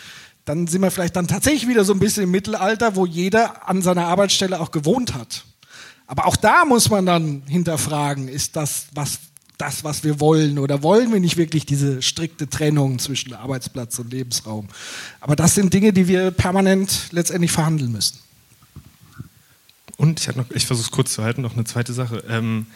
dann 0.45 0.67
sind 0.67 0.83
wir 0.83 0.91
vielleicht 0.91 1.17
dann 1.17 1.27
tatsächlich 1.27 1.69
wieder 1.69 1.85
so 1.85 1.95
ein 1.95 1.99
bisschen 1.99 2.25
im 2.25 2.31
Mittelalter, 2.31 2.97
wo 2.97 3.07
jeder 3.07 3.67
an 3.67 3.81
seiner 3.81 4.07
Arbeitsstelle 4.09 4.61
auch 4.61 4.73
gewohnt 4.73 5.15
hat. 5.15 5.45
Aber 6.07 6.27
auch 6.27 6.37
da 6.37 6.67
muss 6.67 6.91
man 6.91 7.07
dann 7.07 7.43
hinterfragen, 7.47 8.29
ist 8.29 8.57
das 8.57 8.89
was, 8.93 9.21
das, 9.59 9.85
was 9.85 10.05
wir 10.05 10.21
wollen 10.21 10.59
oder 10.59 10.83
wollen 10.83 11.13
wir 11.13 11.21
nicht 11.21 11.37
wirklich 11.37 11.65
diese 11.65 12.03
strikte 12.03 12.49
Trennung 12.49 12.99
zwischen 12.99 13.35
Arbeitsplatz 13.35 13.99
und 13.99 14.13
Lebensraum? 14.13 14.69
Aber 15.21 15.37
das 15.37 15.55
sind 15.55 15.73
Dinge, 15.73 15.93
die 15.93 16.09
wir 16.09 16.31
permanent 16.31 17.09
letztendlich 17.13 17.53
verhandeln 17.53 17.93
müssen. 17.93 18.19
Und 19.97 20.21
ich, 20.21 20.29
ich 20.55 20.67
versuche 20.67 20.87
es 20.87 20.91
kurz 20.91 21.13
zu 21.15 21.23
halten, 21.23 21.43
noch 21.43 21.55
eine 21.55 21.65
zweite 21.65 21.93
Sache. 21.93 22.25
Ähm, 22.29 22.67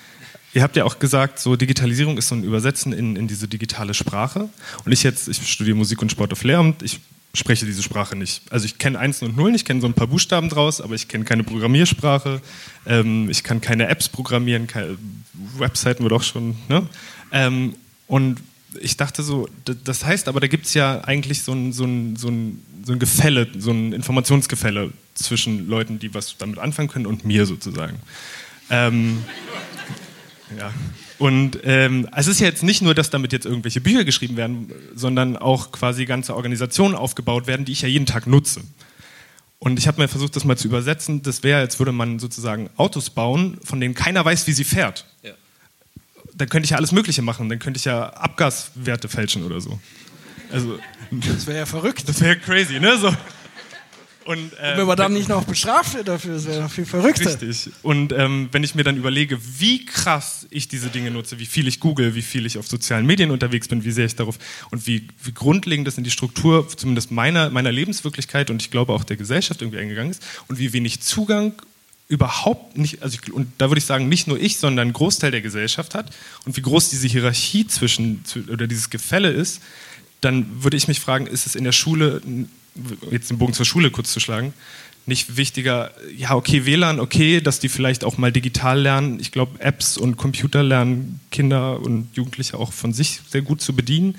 ihr 0.54 0.62
habt 0.62 0.76
ja 0.76 0.84
auch 0.84 0.98
gesagt, 0.98 1.40
so 1.40 1.56
Digitalisierung 1.56 2.16
ist 2.16 2.28
so 2.28 2.36
ein 2.36 2.44
Übersetzen 2.44 2.92
in, 2.92 3.16
in 3.16 3.26
diese 3.26 3.48
digitale 3.48 3.92
Sprache. 3.92 4.48
Und 4.84 4.92
ich 4.92 5.02
jetzt, 5.02 5.28
ich 5.28 5.50
studiere 5.50 5.76
Musik 5.76 6.00
und 6.00 6.12
Sport 6.12 6.32
auf 6.32 6.44
Lehramt, 6.44 6.82
ich 6.82 7.00
spreche 7.34 7.66
diese 7.66 7.82
Sprache 7.82 8.16
nicht. 8.16 8.42
Also 8.50 8.66
ich 8.66 8.78
kenne 8.78 8.98
Einsen 8.98 9.28
und 9.28 9.36
Nullen, 9.36 9.54
ich 9.54 9.64
kenne 9.64 9.80
so 9.80 9.86
ein 9.86 9.94
paar 9.94 10.06
Buchstaben 10.06 10.48
draus, 10.48 10.80
aber 10.80 10.94
ich 10.94 11.08
kenne 11.08 11.24
keine 11.24 11.44
Programmiersprache, 11.44 12.40
ähm, 12.86 13.28
ich 13.30 13.44
kann 13.44 13.60
keine 13.60 13.88
Apps 13.88 14.08
programmieren, 14.08 14.66
keine, 14.66 14.96
Webseiten 15.56 16.02
wird 16.02 16.12
auch 16.12 16.22
schon. 16.22 16.56
Ne? 16.68 16.86
Ähm, 17.32 17.74
und 18.06 18.40
ich 18.80 18.96
dachte 18.96 19.22
so, 19.22 19.48
das 19.84 20.04
heißt 20.04 20.28
aber, 20.28 20.40
da 20.40 20.46
gibt 20.46 20.66
es 20.66 20.74
ja 20.74 21.02
eigentlich 21.04 21.42
so 21.42 21.52
ein, 21.52 21.72
so, 21.72 21.84
ein, 21.84 22.16
so, 22.16 22.28
ein, 22.28 22.62
so 22.84 22.92
ein 22.92 22.98
Gefälle, 22.98 23.48
so 23.58 23.70
ein 23.70 23.92
Informationsgefälle 23.92 24.92
zwischen 25.14 25.68
Leuten, 25.68 25.98
die 25.98 26.14
was 26.14 26.36
damit 26.38 26.58
anfangen 26.58 26.88
können 26.88 27.06
und 27.06 27.24
mir 27.24 27.46
sozusagen. 27.46 27.98
Ähm, 28.70 29.24
ja. 30.56 30.72
Und 31.18 31.58
ähm, 31.64 32.08
es 32.14 32.28
ist 32.28 32.40
ja 32.40 32.46
jetzt 32.46 32.62
nicht 32.62 32.80
nur, 32.80 32.94
dass 32.94 33.10
damit 33.10 33.32
jetzt 33.32 33.44
irgendwelche 33.44 33.80
Bücher 33.80 34.04
geschrieben 34.04 34.36
werden, 34.36 34.72
sondern 34.94 35.36
auch 35.36 35.72
quasi 35.72 36.04
ganze 36.04 36.36
Organisationen 36.36 36.94
aufgebaut 36.94 37.46
werden, 37.46 37.64
die 37.64 37.72
ich 37.72 37.82
ja 37.82 37.88
jeden 37.88 38.06
Tag 38.06 38.26
nutze. 38.26 38.60
Und 39.58 39.78
ich 39.78 39.88
habe 39.88 40.00
mir 40.00 40.06
versucht, 40.06 40.36
das 40.36 40.44
mal 40.44 40.56
zu 40.56 40.68
übersetzen. 40.68 41.22
Das 41.22 41.42
wäre, 41.42 41.58
als 41.58 41.80
würde 41.80 41.90
man 41.90 42.20
sozusagen 42.20 42.70
Autos 42.76 43.10
bauen, 43.10 43.58
von 43.64 43.80
denen 43.80 43.94
keiner 43.94 44.24
weiß, 44.24 44.46
wie 44.46 44.52
sie 44.52 44.62
fährt. 44.62 45.06
Ja. 45.24 45.32
Dann 46.34 46.48
könnte 46.48 46.66
ich 46.66 46.70
ja 46.70 46.76
alles 46.76 46.92
Mögliche 46.92 47.22
machen. 47.22 47.48
Dann 47.48 47.58
könnte 47.58 47.78
ich 47.78 47.84
ja 47.84 48.10
Abgaswerte 48.10 49.08
fälschen 49.08 49.42
oder 49.42 49.60
so. 49.60 49.80
Also, 50.52 50.78
das 51.10 51.48
wäre 51.48 51.58
ja 51.58 51.66
verrückt. 51.66 52.08
Das 52.08 52.20
wäre 52.20 52.38
crazy, 52.38 52.78
ne? 52.78 52.96
So. 52.98 53.12
Und, 54.28 54.52
äh, 54.60 54.72
und 54.72 54.78
wenn 54.78 54.86
man 54.86 54.96
dann 54.98 55.14
nicht 55.14 55.30
noch 55.30 55.44
bestraft 55.44 55.94
wird 55.94 56.06
dafür, 56.06 56.36
ist 56.36 56.46
ja 56.46 56.60
noch 56.60 56.70
viel 56.70 56.84
verrückter. 56.84 57.30
Richtig. 57.30 57.70
Und 57.82 58.12
ähm, 58.12 58.50
wenn 58.52 58.62
ich 58.62 58.74
mir 58.74 58.84
dann 58.84 58.98
überlege, 58.98 59.38
wie 59.58 59.86
krass 59.86 60.46
ich 60.50 60.68
diese 60.68 60.90
Dinge 60.90 61.10
nutze, 61.10 61.38
wie 61.38 61.46
viel 61.46 61.66
ich 61.66 61.80
google, 61.80 62.14
wie 62.14 62.20
viel 62.20 62.44
ich 62.44 62.58
auf 62.58 62.68
sozialen 62.68 63.06
Medien 63.06 63.30
unterwegs 63.30 63.68
bin, 63.68 63.84
wie 63.84 63.90
sehr 63.90 64.04
ich 64.04 64.16
darauf 64.16 64.38
und 64.70 64.86
wie, 64.86 65.08
wie 65.24 65.32
grundlegend 65.32 65.86
das 65.86 65.96
in 65.96 66.04
die 66.04 66.10
Struktur 66.10 66.68
zumindest 66.68 67.10
meiner, 67.10 67.48
meiner 67.48 67.72
Lebenswirklichkeit 67.72 68.50
und 68.50 68.60
ich 68.60 68.70
glaube 68.70 68.92
auch 68.92 69.02
der 69.02 69.16
Gesellschaft 69.16 69.62
irgendwie 69.62 69.78
eingegangen 69.78 70.10
ist 70.10 70.22
und 70.46 70.58
wie 70.58 70.74
wenig 70.74 71.00
Zugang 71.00 71.54
überhaupt 72.08 72.76
nicht, 72.76 73.02
also 73.02 73.16
ich, 73.22 73.32
und 73.32 73.50
da 73.56 73.70
würde 73.70 73.78
ich 73.78 73.86
sagen, 73.86 74.10
nicht 74.10 74.26
nur 74.26 74.38
ich, 74.38 74.58
sondern 74.58 74.88
ein 74.88 74.92
Großteil 74.92 75.30
der 75.30 75.40
Gesellschaft 75.40 75.94
hat 75.94 76.14
und 76.44 76.54
wie 76.54 76.62
groß 76.62 76.90
diese 76.90 77.08
Hierarchie 77.08 77.66
zwischen, 77.66 78.22
oder 78.52 78.66
dieses 78.66 78.90
Gefälle 78.90 79.30
ist, 79.30 79.62
dann 80.20 80.62
würde 80.62 80.76
ich 80.76 80.86
mich 80.86 81.00
fragen, 81.00 81.26
ist 81.26 81.46
es 81.46 81.54
in 81.54 81.64
der 81.64 81.72
Schule 81.72 82.20
jetzt 83.10 83.30
den 83.30 83.38
Bogen 83.38 83.52
zur 83.52 83.66
Schule 83.66 83.90
kurz 83.90 84.12
zu 84.12 84.20
schlagen, 84.20 84.52
nicht 85.06 85.36
wichtiger, 85.36 85.90
ja, 86.14 86.34
okay, 86.34 86.66
WLAN, 86.66 87.00
okay, 87.00 87.40
dass 87.40 87.60
die 87.60 87.70
vielleicht 87.70 88.04
auch 88.04 88.18
mal 88.18 88.30
digital 88.30 88.78
lernen. 88.80 89.18
Ich 89.20 89.32
glaube, 89.32 89.58
Apps 89.60 89.96
und 89.96 90.16
Computer 90.18 90.62
lernen 90.62 91.20
Kinder 91.30 91.80
und 91.80 92.08
Jugendliche 92.12 92.58
auch 92.58 92.72
von 92.72 92.92
sich 92.92 93.20
sehr 93.30 93.40
gut 93.42 93.62
zu 93.62 93.74
bedienen, 93.74 94.16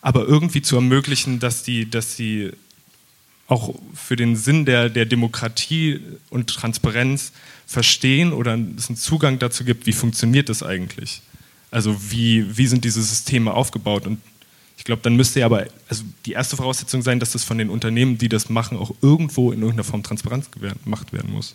aber 0.00 0.26
irgendwie 0.26 0.62
zu 0.62 0.76
ermöglichen, 0.76 1.40
dass 1.40 1.64
die, 1.64 1.90
dass 1.90 2.16
sie 2.16 2.52
auch 3.48 3.74
für 3.94 4.14
den 4.14 4.36
Sinn 4.36 4.64
der, 4.64 4.90
der 4.90 5.06
Demokratie 5.06 6.00
und 6.30 6.50
Transparenz 6.50 7.32
verstehen 7.66 8.32
oder 8.32 8.56
es 8.76 8.88
einen 8.88 8.96
Zugang 8.96 9.38
dazu 9.38 9.64
gibt, 9.64 9.86
wie 9.86 9.92
funktioniert 9.92 10.48
das 10.48 10.62
eigentlich? 10.62 11.22
Also 11.70 11.96
wie, 12.10 12.56
wie 12.56 12.66
sind 12.66 12.84
diese 12.84 13.02
Systeme 13.02 13.52
aufgebaut? 13.52 14.06
Und 14.06 14.20
glaube, 14.88 15.02
dann 15.02 15.16
müsste 15.16 15.40
ja 15.40 15.46
aber, 15.46 15.66
also 15.88 16.02
die 16.24 16.32
erste 16.32 16.56
Voraussetzung 16.56 17.02
sein, 17.02 17.20
dass 17.20 17.32
das 17.32 17.44
von 17.44 17.58
den 17.58 17.68
Unternehmen, 17.68 18.16
die 18.16 18.28
das 18.28 18.48
machen, 18.48 18.78
auch 18.78 18.90
irgendwo 19.02 19.52
in 19.52 19.60
irgendeiner 19.60 19.84
Form 19.84 20.02
Transparenz 20.02 20.50
gemacht 20.50 21.12
werden 21.12 21.30
muss. 21.30 21.54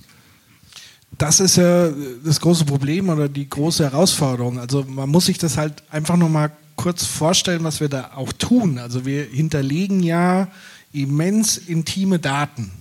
Das 1.17 1.39
ist 1.39 1.57
ja 1.57 1.89
das 2.23 2.39
große 2.39 2.65
Problem 2.65 3.09
oder 3.09 3.27
die 3.27 3.49
große 3.49 3.84
Herausforderung. 3.84 4.59
Also 4.59 4.84
man 4.84 5.09
muss 5.09 5.25
sich 5.25 5.39
das 5.39 5.57
halt 5.57 5.84
einfach 5.89 6.15
noch 6.15 6.29
mal 6.29 6.51
kurz 6.75 7.05
vorstellen, 7.05 7.63
was 7.63 7.79
wir 7.79 7.89
da 7.89 8.11
auch 8.15 8.31
tun. 8.34 8.77
Also 8.77 9.05
wir 9.05 9.23
hinterlegen 9.23 10.01
ja 10.01 10.47
immens 10.91 11.57
intime 11.57 12.19
Daten. 12.19 12.71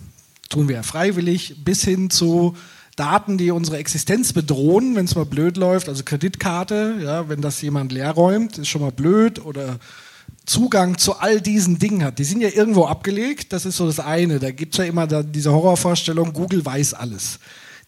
Tun 0.51 0.69
wir 0.69 0.77
ja 0.77 0.83
freiwillig 0.83 1.65
bis 1.65 1.83
hin 1.83 2.11
zu 2.11 2.57
Daten, 2.97 3.39
die 3.39 3.51
unsere 3.51 3.79
Existenz 3.79 4.35
bedrohen, 4.35 4.97
wenn 4.97 5.07
es 5.07 5.15
mal 5.15 5.25
blöd 5.25 5.57
läuft. 5.57 5.89
Also 5.89 6.05
Kreditkarte, 6.05 6.99
ja, 7.03 7.29
wenn 7.31 7.41
das 7.41 7.63
jemand 7.63 7.91
leer 7.91 8.11
räumt, 8.11 8.59
ist 8.59 8.69
schon 8.69 8.83
mal 8.83 8.93
blöd 8.93 9.45
oder 9.45 9.79
Zugang 10.45 10.99
zu 10.99 11.19
all 11.19 11.41
diesen 11.41 11.79
Dingen 11.79 12.05
hat. 12.05 12.19
Die 12.19 12.25
sind 12.25 12.41
ja 12.41 12.49
irgendwo 12.49 12.87
abgelegt, 12.87 13.53
das 13.53 13.65
ist 13.65 13.77
so 13.77 13.87
das 13.87 14.01
eine. 14.01 14.39
Da 14.39 14.51
gibt 14.51 14.75
es 14.75 14.79
ja 14.79 14.85
immer 14.85 15.07
diese 15.07 15.53
Horrorvorstellung, 15.53 16.33
Google 16.33 16.65
weiß 16.65 16.95
alles. 16.95 17.39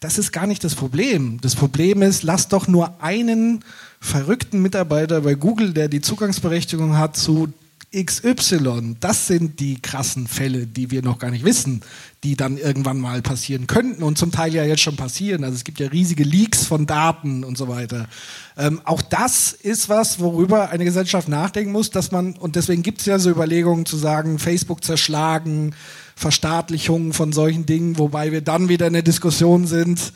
Das 0.00 0.18
ist 0.18 0.32
gar 0.32 0.46
nicht 0.46 0.62
das 0.62 0.74
Problem. 0.74 1.38
Das 1.40 1.54
Problem 1.54 2.02
ist, 2.02 2.22
lass 2.22 2.48
doch 2.48 2.68
nur 2.68 3.02
einen 3.02 3.64
verrückten 4.00 4.60
Mitarbeiter 4.60 5.22
bei 5.22 5.34
Google, 5.34 5.72
der 5.72 5.88
die 5.88 6.00
Zugangsberechtigung 6.00 6.98
hat 6.98 7.16
zu 7.16 7.52
XY. 7.94 8.96
Das 8.98 9.26
sind 9.26 9.60
die 9.60 9.80
krassen 9.80 10.26
Fälle, 10.26 10.66
die 10.66 10.90
wir 10.90 11.02
noch 11.02 11.18
gar 11.18 11.30
nicht 11.30 11.44
wissen, 11.44 11.82
die 12.24 12.36
dann 12.36 12.58
irgendwann 12.58 12.98
mal 12.98 13.22
passieren 13.22 13.66
könnten 13.66 14.02
und 14.02 14.18
zum 14.18 14.32
Teil 14.32 14.54
ja 14.54 14.64
jetzt 14.64 14.82
schon 14.82 14.96
passieren. 14.96 15.44
Also 15.44 15.56
es 15.56 15.64
gibt 15.64 15.78
ja 15.78 15.86
riesige 15.88 16.24
Leaks 16.24 16.64
von 16.64 16.86
Daten 16.86 17.44
und 17.44 17.56
so 17.56 17.68
weiter. 17.68 18.08
Ähm, 18.56 18.80
auch 18.84 19.02
das 19.02 19.52
ist 19.52 19.88
was, 19.88 20.18
worüber 20.18 20.70
eine 20.70 20.84
Gesellschaft 20.84 21.28
nachdenken 21.28 21.72
muss, 21.72 21.90
dass 21.90 22.10
man, 22.10 22.34
und 22.34 22.56
deswegen 22.56 22.82
gibt 22.82 23.00
es 23.00 23.06
ja 23.06 23.18
so 23.18 23.30
Überlegungen 23.30 23.86
zu 23.86 23.96
sagen, 23.96 24.38
Facebook 24.38 24.82
zerschlagen, 24.82 25.74
Verstaatlichungen 26.16 27.12
von 27.12 27.32
solchen 27.32 27.66
Dingen, 27.66 27.98
wobei 27.98 28.32
wir 28.32 28.40
dann 28.40 28.68
wieder 28.68 28.86
in 28.86 28.92
der 28.92 29.02
Diskussion 29.02 29.66
sind, 29.66 30.12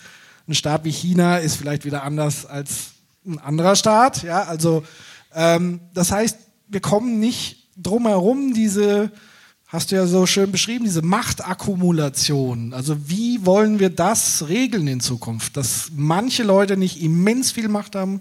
ein 0.48 0.54
Staat 0.54 0.84
wie 0.84 0.90
China 0.90 1.36
ist 1.36 1.56
vielleicht 1.56 1.84
wieder 1.84 2.02
anders 2.02 2.46
als 2.46 2.92
ein 3.26 3.38
anderer 3.38 3.76
Staat. 3.76 4.22
Ja, 4.22 4.44
also 4.44 4.82
ähm, 5.34 5.80
das 5.92 6.10
heißt, 6.10 6.38
wir 6.68 6.80
kommen 6.80 7.18
nicht 7.20 7.57
drumherum, 7.82 8.52
diese 8.52 9.10
hast 9.66 9.90
du 9.90 9.96
ja 9.96 10.06
so 10.06 10.26
schön 10.26 10.50
beschrieben, 10.50 10.84
diese 10.84 11.02
Machtakkumulation. 11.02 12.72
Also 12.72 13.08
wie 13.08 13.44
wollen 13.44 13.78
wir 13.78 13.90
das 13.90 14.48
regeln 14.48 14.86
in 14.88 15.00
Zukunft? 15.00 15.56
Dass 15.56 15.90
manche 15.94 16.42
Leute 16.42 16.76
nicht 16.76 17.02
immens 17.02 17.52
viel 17.52 17.68
Macht 17.68 17.94
haben 17.94 18.20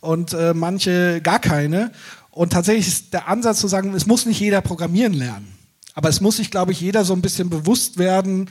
und 0.00 0.32
äh, 0.32 0.54
manche 0.54 1.20
gar 1.20 1.38
keine. 1.38 1.92
Und 2.30 2.52
tatsächlich 2.52 2.88
ist 2.88 3.12
der 3.12 3.28
Ansatz 3.28 3.60
zu 3.60 3.68
sagen, 3.68 3.94
es 3.94 4.06
muss 4.06 4.26
nicht 4.26 4.40
jeder 4.40 4.62
programmieren 4.62 5.12
lernen. 5.12 5.52
Aber 5.94 6.08
es 6.08 6.20
muss 6.20 6.36
sich, 6.36 6.50
glaube 6.50 6.72
ich, 6.72 6.80
jeder 6.80 7.04
so 7.04 7.14
ein 7.14 7.22
bisschen 7.22 7.50
bewusst 7.50 7.98
werden, 7.98 8.50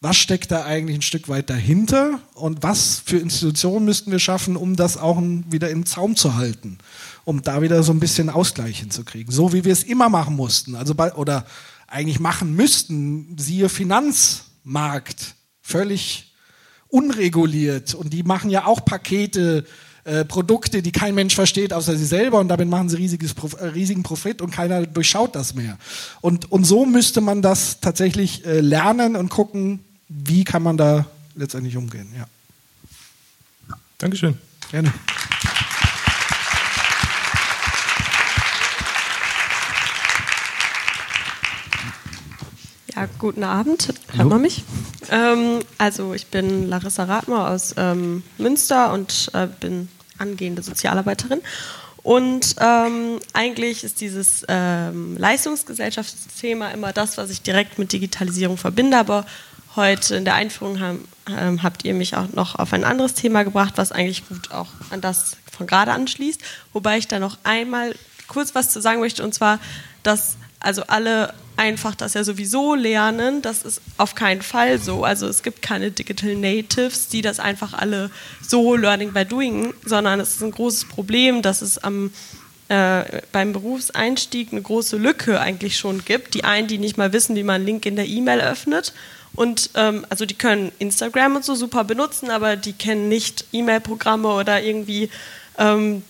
was 0.00 0.16
steckt 0.16 0.50
da 0.50 0.64
eigentlich 0.64 0.98
ein 0.98 1.02
Stück 1.02 1.28
weit 1.28 1.50
dahinter 1.50 2.20
und 2.34 2.62
was 2.62 3.02
für 3.04 3.18
Institutionen 3.18 3.84
müssten 3.84 4.10
wir 4.10 4.18
schaffen, 4.18 4.56
um 4.56 4.74
das 4.74 4.96
auch 4.96 5.20
wieder 5.20 5.70
im 5.70 5.84
Zaum 5.86 6.16
zu 6.16 6.36
halten, 6.36 6.78
um 7.24 7.42
da 7.42 7.62
wieder 7.62 7.82
so 7.82 7.92
ein 7.92 8.00
bisschen 8.00 8.30
Ausgleich 8.30 8.80
hinzukriegen. 8.80 9.32
So 9.32 9.52
wie 9.52 9.64
wir 9.64 9.72
es 9.72 9.84
immer 9.84 10.08
machen 10.08 10.36
mussten. 10.36 10.74
Also 10.74 10.94
bei, 10.94 11.12
oder 11.14 11.46
eigentlich 11.86 12.20
machen 12.20 12.54
müssten, 12.54 13.36
siehe 13.38 13.68
Finanzmarkt, 13.68 15.34
völlig 15.62 16.32
unreguliert. 16.88 17.94
Und 17.94 18.12
die 18.12 18.22
machen 18.22 18.50
ja 18.50 18.66
auch 18.66 18.84
Pakete, 18.84 19.64
äh, 20.04 20.24
Produkte, 20.24 20.82
die 20.82 20.92
kein 20.92 21.14
Mensch 21.14 21.34
versteht, 21.34 21.72
außer 21.72 21.96
sie 21.96 22.06
selber. 22.06 22.40
Und 22.40 22.48
damit 22.48 22.68
machen 22.68 22.88
sie 22.88 22.96
riesiges, 22.96 23.34
äh, 23.58 23.66
riesigen 23.66 24.02
Profit 24.02 24.40
und 24.40 24.50
keiner 24.50 24.86
durchschaut 24.86 25.34
das 25.34 25.54
mehr. 25.54 25.78
Und, 26.20 26.50
und 26.50 26.64
so 26.64 26.86
müsste 26.86 27.20
man 27.20 27.42
das 27.42 27.80
tatsächlich 27.80 28.44
äh, 28.46 28.60
lernen 28.60 29.16
und 29.16 29.28
gucken, 29.28 29.80
wie 30.08 30.44
kann 30.44 30.62
man 30.62 30.76
da 30.76 31.06
letztendlich 31.34 31.76
umgehen. 31.76 32.12
Ja. 32.16 32.26
Dankeschön. 33.98 34.38
Gerne. 34.70 34.92
Ja, 43.00 43.08
guten 43.18 43.44
Abend. 43.44 43.94
Hört 44.12 44.28
man 44.28 44.42
mich? 44.42 44.62
Ähm, 45.10 45.60
also 45.78 46.12
ich 46.12 46.26
bin 46.26 46.68
Larissa 46.68 47.04
Rathmer 47.04 47.48
aus 47.48 47.74
ähm, 47.78 48.22
Münster 48.36 48.92
und 48.92 49.30
äh, 49.32 49.46
bin 49.46 49.88
angehende 50.18 50.62
Sozialarbeiterin. 50.62 51.40
Und 52.02 52.56
ähm, 52.60 53.18
eigentlich 53.32 53.84
ist 53.84 54.02
dieses 54.02 54.44
ähm, 54.48 55.16
Leistungsgesellschaftsthema 55.16 56.72
immer 56.72 56.92
das, 56.92 57.16
was 57.16 57.30
ich 57.30 57.40
direkt 57.40 57.78
mit 57.78 57.90
Digitalisierung 57.90 58.58
verbinde. 58.58 58.98
Aber 58.98 59.24
heute 59.76 60.16
in 60.16 60.26
der 60.26 60.34
Einführung 60.34 60.78
haben, 60.80 61.08
ähm, 61.26 61.62
habt 61.62 61.86
ihr 61.86 61.94
mich 61.94 62.16
auch 62.16 62.30
noch 62.34 62.56
auf 62.56 62.74
ein 62.74 62.84
anderes 62.84 63.14
Thema 63.14 63.44
gebracht, 63.44 63.74
was 63.76 63.92
eigentlich 63.92 64.28
gut 64.28 64.52
auch 64.52 64.68
an 64.90 65.00
das 65.00 65.38
von 65.50 65.66
gerade 65.66 65.92
anschließt. 65.92 66.42
Wobei 66.74 66.98
ich 66.98 67.08
da 67.08 67.18
noch 67.18 67.38
einmal 67.44 67.94
kurz 68.28 68.54
was 68.54 68.70
zu 68.70 68.82
sagen 68.82 69.00
möchte, 69.00 69.24
und 69.24 69.32
zwar, 69.32 69.58
dass 70.02 70.36
also 70.60 70.82
alle 70.86 71.32
einfach 71.60 71.94
das 71.94 72.14
ja 72.14 72.24
sowieso 72.24 72.74
lernen. 72.74 73.42
Das 73.42 73.62
ist 73.62 73.82
auf 73.98 74.14
keinen 74.14 74.40
Fall 74.40 74.78
so. 74.78 75.04
Also 75.04 75.28
es 75.28 75.42
gibt 75.42 75.60
keine 75.60 75.90
Digital 75.90 76.34
Natives, 76.34 77.08
die 77.08 77.20
das 77.20 77.38
einfach 77.38 77.74
alle 77.74 78.10
so 78.40 78.74
Learning 78.74 79.12
by 79.12 79.26
Doing, 79.26 79.74
sondern 79.84 80.20
es 80.20 80.36
ist 80.36 80.42
ein 80.42 80.52
großes 80.52 80.86
Problem, 80.86 81.42
dass 81.42 81.60
es 81.60 81.76
am 81.78 82.12
äh, 82.68 83.20
beim 83.32 83.52
Berufseinstieg 83.52 84.52
eine 84.52 84.62
große 84.62 84.96
Lücke 84.96 85.40
eigentlich 85.40 85.76
schon 85.76 86.04
gibt. 86.04 86.34
Die 86.34 86.44
einen, 86.44 86.66
die 86.66 86.78
nicht 86.78 86.96
mal 86.96 87.12
wissen, 87.12 87.36
wie 87.36 87.42
man 87.42 87.56
einen 87.56 87.66
Link 87.66 87.84
in 87.84 87.96
der 87.96 88.06
E-Mail 88.06 88.40
öffnet. 88.40 88.94
Und 89.34 89.70
ähm, 89.74 90.06
also 90.08 90.24
die 90.24 90.34
können 90.34 90.72
Instagram 90.78 91.36
und 91.36 91.44
so 91.44 91.54
super 91.54 91.84
benutzen, 91.84 92.30
aber 92.30 92.56
die 92.56 92.72
kennen 92.72 93.08
nicht 93.08 93.44
E-Mail-Programme 93.52 94.28
oder 94.28 94.62
irgendwie, 94.62 95.10
ähm, 95.58 96.04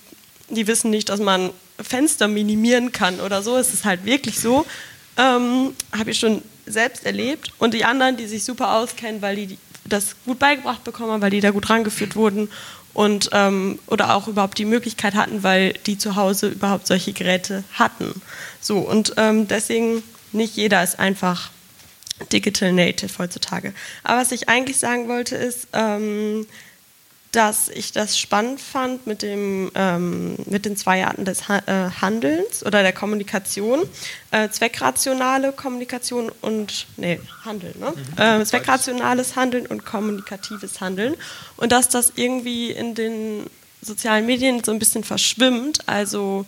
die 0.49 0.67
wissen 0.67 0.91
nicht, 0.91 1.09
dass 1.09 1.19
man 1.19 1.49
Fenster 1.79 2.27
minimieren 2.27 2.91
kann 2.91 3.19
oder 3.19 3.41
so. 3.41 3.57
Es 3.57 3.73
ist 3.73 3.83
halt 3.83 4.05
wirklich 4.05 4.39
so. 4.39 4.65
Ähm, 5.17 5.73
Habe 5.97 6.11
ich 6.11 6.19
schon 6.19 6.41
selbst 6.65 7.05
erlebt. 7.05 7.51
Und 7.57 7.73
die 7.73 7.85
anderen, 7.85 8.17
die 8.17 8.27
sich 8.27 8.43
super 8.43 8.75
auskennen, 8.75 9.21
weil 9.21 9.35
die 9.35 9.57
das 9.85 10.15
gut 10.25 10.39
beigebracht 10.39 10.83
bekommen 10.83 11.11
haben, 11.11 11.21
weil 11.21 11.31
die 11.31 11.41
da 11.41 11.51
gut 11.51 11.69
rangeführt 11.69 12.15
wurden 12.15 12.49
und 12.93 13.29
ähm, 13.33 13.79
oder 13.87 14.15
auch 14.15 14.27
überhaupt 14.27 14.57
die 14.57 14.65
Möglichkeit 14.65 15.15
hatten, 15.15 15.43
weil 15.43 15.73
die 15.85 15.97
zu 15.97 16.15
Hause 16.15 16.49
überhaupt 16.49 16.87
solche 16.87 17.13
Geräte 17.13 17.63
hatten. 17.73 18.21
So 18.59 18.79
und 18.79 19.13
ähm, 19.17 19.47
deswegen 19.47 20.03
nicht 20.31 20.55
jeder 20.55 20.83
ist 20.83 20.99
einfach 20.99 21.51
Digital 22.31 22.71
Native 22.71 23.11
heutzutage. 23.17 23.73
Aber 24.03 24.21
was 24.21 24.31
ich 24.31 24.49
eigentlich 24.49 24.77
sagen 24.77 25.07
wollte 25.07 25.35
ist, 25.35 25.67
ähm, 25.73 26.45
dass 27.31 27.69
ich 27.69 27.93
das 27.93 28.19
spannend 28.19 28.59
fand 28.59 29.07
mit, 29.07 29.21
dem, 29.21 29.71
ähm, 29.75 30.35
mit 30.45 30.65
den 30.65 30.75
zwei 30.75 31.05
Arten 31.05 31.23
des 31.23 31.47
ha 31.47 31.59
äh, 31.65 31.89
Handelns 32.01 32.65
oder 32.65 32.81
der 32.81 32.91
Kommunikation. 32.91 33.87
Äh, 34.31 34.49
zweckrationale 34.49 35.53
Kommunikation 35.53 36.31
und, 36.41 36.87
nee, 36.97 37.19
Handeln, 37.45 37.79
ne? 37.79 37.93
Mhm. 37.95 38.41
Äh, 38.41 38.45
zweckrationales 38.45 39.35
Handeln 39.37 39.65
und 39.65 39.85
kommunikatives 39.85 40.81
Handeln. 40.81 41.15
Und 41.55 41.71
dass 41.71 41.87
das 41.87 42.13
irgendwie 42.15 42.71
in 42.71 42.95
den 42.95 43.45
sozialen 43.81 44.25
Medien 44.25 44.63
so 44.63 44.71
ein 44.71 44.79
bisschen 44.79 45.03
verschwimmt. 45.03 45.87
Also 45.87 46.45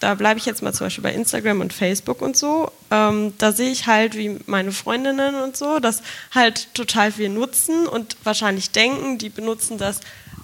da 0.00 0.14
bleibe 0.14 0.38
ich 0.38 0.46
jetzt 0.46 0.62
mal 0.62 0.72
zum 0.72 0.86
Beispiel 0.86 1.02
bei 1.02 1.12
Instagram 1.12 1.60
und 1.60 1.72
Facebook 1.72 2.22
und 2.22 2.36
so. 2.36 2.70
Ähm, 2.90 3.34
da 3.38 3.52
sehe 3.52 3.70
ich 3.70 3.86
halt, 3.86 4.16
wie 4.16 4.38
meine 4.46 4.72
Freundinnen 4.72 5.34
und 5.36 5.56
so, 5.56 5.80
das 5.80 6.02
halt 6.34 6.72
total 6.74 7.12
viel 7.12 7.28
nutzen 7.28 7.86
und 7.86 8.16
wahrscheinlich 8.24 8.70
denken, 8.70 9.18
die 9.18 9.28
benutzen 9.28 9.78
das, 9.78 10.00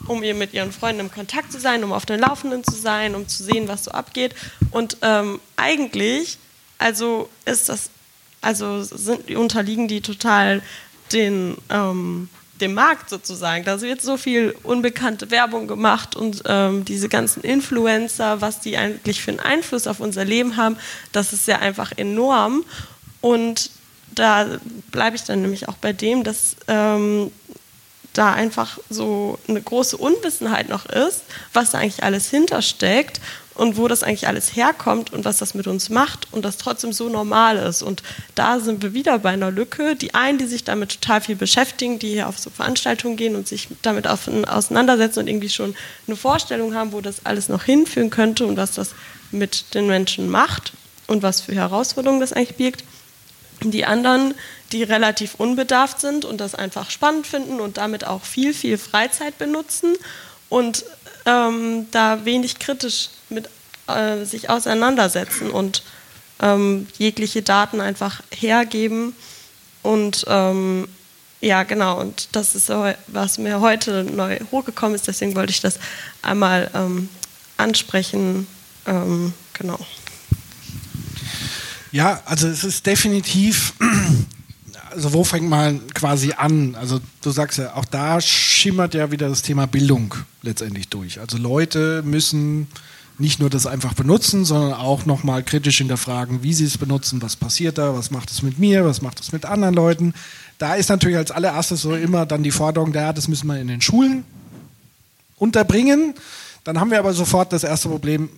um 0.06 0.22
ihr 0.22 0.34
mit 0.34 0.52
ihren 0.52 0.72
Freunden 0.72 1.00
im 1.00 1.10
Kontakt 1.10 1.52
zu 1.52 1.60
sein, 1.60 1.84
um 1.84 1.92
auf 1.92 2.06
den 2.06 2.20
Laufenden 2.20 2.64
zu 2.64 2.74
sein, 2.74 3.14
um 3.14 3.28
zu 3.28 3.42
sehen, 3.42 3.68
was 3.68 3.84
so 3.84 3.92
abgeht. 3.92 4.34
Und 4.70 4.98
ähm, 5.02 5.40
eigentlich, 5.56 6.38
also 6.78 7.28
ist 7.44 7.68
das, 7.68 7.90
also 8.40 8.82
sind, 8.82 9.30
unterliegen 9.30 9.88
die 9.88 10.00
total 10.00 10.62
den 11.12 11.56
ähm, 11.70 12.28
dem 12.60 12.74
Markt 12.74 13.10
sozusagen. 13.10 13.64
Da 13.64 13.80
wird 13.80 14.00
so 14.00 14.16
viel 14.16 14.54
unbekannte 14.62 15.30
Werbung 15.30 15.66
gemacht 15.66 16.14
und 16.16 16.42
ähm, 16.46 16.84
diese 16.84 17.08
ganzen 17.08 17.42
Influencer, 17.42 18.40
was 18.40 18.60
die 18.60 18.76
eigentlich 18.76 19.22
für 19.22 19.32
einen 19.32 19.40
Einfluss 19.40 19.86
auf 19.86 20.00
unser 20.00 20.24
Leben 20.24 20.56
haben, 20.56 20.76
das 21.12 21.32
ist 21.32 21.48
ja 21.48 21.58
einfach 21.58 21.92
enorm. 21.96 22.64
Und 23.20 23.70
da 24.14 24.46
bleibe 24.90 25.16
ich 25.16 25.24
dann 25.24 25.42
nämlich 25.42 25.68
auch 25.68 25.76
bei 25.76 25.92
dem, 25.92 26.22
dass 26.22 26.56
ähm, 26.68 27.32
da 28.12 28.32
einfach 28.32 28.78
so 28.88 29.38
eine 29.48 29.60
große 29.60 29.96
Unwissenheit 29.96 30.68
noch 30.68 30.86
ist, 30.86 31.22
was 31.52 31.70
da 31.72 31.78
eigentlich 31.78 32.04
alles 32.04 32.30
hintersteckt 32.30 33.20
und 33.54 33.76
wo 33.76 33.86
das 33.88 34.02
eigentlich 34.02 34.26
alles 34.26 34.56
herkommt 34.56 35.12
und 35.12 35.24
was 35.24 35.38
das 35.38 35.54
mit 35.54 35.66
uns 35.66 35.88
macht 35.88 36.26
und 36.32 36.44
das 36.44 36.56
trotzdem 36.56 36.92
so 36.92 37.08
normal 37.08 37.56
ist. 37.56 37.82
Und 37.82 38.02
da 38.34 38.58
sind 38.58 38.82
wir 38.82 38.94
wieder 38.94 39.18
bei 39.18 39.30
einer 39.30 39.50
Lücke. 39.50 39.94
Die 39.94 40.14
einen, 40.14 40.38
die 40.38 40.46
sich 40.46 40.64
damit 40.64 41.00
total 41.00 41.20
viel 41.20 41.36
beschäftigen, 41.36 41.98
die 41.98 42.10
hier 42.10 42.28
auf 42.28 42.38
so 42.38 42.50
Veranstaltungen 42.50 43.16
gehen 43.16 43.36
und 43.36 43.46
sich 43.46 43.68
damit 43.82 44.06
auseinandersetzen 44.06 45.20
und 45.20 45.28
irgendwie 45.28 45.48
schon 45.48 45.76
eine 46.06 46.16
Vorstellung 46.16 46.74
haben, 46.74 46.92
wo 46.92 47.00
das 47.00 47.24
alles 47.24 47.48
noch 47.48 47.62
hinführen 47.64 48.10
könnte 48.10 48.44
und 48.46 48.56
was 48.56 48.72
das 48.72 48.90
mit 49.30 49.74
den 49.74 49.86
Menschen 49.86 50.28
macht 50.28 50.72
und 51.06 51.22
was 51.22 51.40
für 51.40 51.54
Herausforderungen 51.54 52.20
das 52.20 52.32
eigentlich 52.32 52.56
birgt. 52.56 52.84
Die 53.62 53.84
anderen, 53.84 54.34
die 54.72 54.82
relativ 54.82 55.36
unbedarft 55.36 56.00
sind 56.00 56.24
und 56.24 56.38
das 56.38 56.56
einfach 56.56 56.90
spannend 56.90 57.26
finden 57.26 57.60
und 57.60 57.76
damit 57.76 58.04
auch 58.04 58.24
viel, 58.24 58.52
viel 58.52 58.78
Freizeit 58.78 59.38
benutzen 59.38 59.94
und 60.48 60.84
ähm, 61.26 61.86
da 61.90 62.24
wenig 62.24 62.58
kritisch 62.58 63.10
mit 63.28 63.48
äh, 63.86 64.24
sich 64.24 64.50
auseinandersetzen 64.50 65.50
und 65.50 65.82
ähm, 66.40 66.86
jegliche 66.98 67.42
Daten 67.42 67.80
einfach 67.80 68.22
hergeben. 68.30 69.14
Und 69.82 70.24
ähm, 70.28 70.88
ja, 71.40 71.62
genau, 71.62 72.00
und 72.00 72.28
das 72.32 72.54
ist 72.54 72.66
so, 72.66 72.90
was 73.08 73.38
mir 73.38 73.60
heute 73.60 74.04
neu 74.04 74.38
hochgekommen 74.50 74.94
ist, 74.94 75.06
deswegen 75.06 75.34
wollte 75.34 75.50
ich 75.50 75.60
das 75.60 75.78
einmal 76.22 76.70
ähm, 76.74 77.08
ansprechen. 77.58 78.46
Ähm, 78.86 79.34
genau. 79.52 79.78
Ja, 81.92 82.22
also 82.24 82.48
es 82.48 82.64
ist 82.64 82.86
definitiv 82.86 83.74
also 84.94 85.12
wo 85.12 85.24
fängt 85.24 85.48
man 85.48 85.86
quasi 85.94 86.32
an? 86.36 86.74
Also 86.74 87.00
du 87.22 87.30
sagst 87.30 87.58
ja, 87.58 87.74
auch 87.74 87.84
da 87.84 88.20
schimmert 88.20 88.94
ja 88.94 89.10
wieder 89.10 89.28
das 89.28 89.42
Thema 89.42 89.66
Bildung 89.66 90.14
letztendlich 90.42 90.88
durch. 90.88 91.20
Also 91.20 91.38
Leute 91.38 92.02
müssen 92.04 92.68
nicht 93.18 93.38
nur 93.38 93.50
das 93.50 93.66
einfach 93.66 93.94
benutzen, 93.94 94.44
sondern 94.44 94.74
auch 94.74 95.06
nochmal 95.06 95.42
kritisch 95.42 95.78
hinterfragen, 95.78 96.42
wie 96.42 96.52
sie 96.52 96.64
es 96.64 96.78
benutzen, 96.78 97.22
was 97.22 97.36
passiert 97.36 97.78
da, 97.78 97.94
was 97.94 98.10
macht 98.10 98.30
es 98.30 98.42
mit 98.42 98.58
mir, 98.58 98.84
was 98.84 99.02
macht 99.02 99.20
es 99.20 99.32
mit 99.32 99.44
anderen 99.44 99.74
Leuten. 99.74 100.14
Da 100.58 100.74
ist 100.74 100.88
natürlich 100.88 101.16
als 101.16 101.30
allererstes 101.30 101.82
so 101.82 101.94
immer 101.94 102.26
dann 102.26 102.42
die 102.42 102.50
Forderung, 102.50 102.92
ja, 102.92 103.12
das 103.12 103.28
müssen 103.28 103.46
wir 103.46 103.60
in 103.60 103.68
den 103.68 103.80
Schulen 103.80 104.24
unterbringen. 105.36 106.14
Dann 106.64 106.80
haben 106.80 106.90
wir 106.90 106.98
aber 106.98 107.12
sofort 107.12 107.52
das 107.52 107.62
erste 107.62 107.88
Problem, 107.88 108.28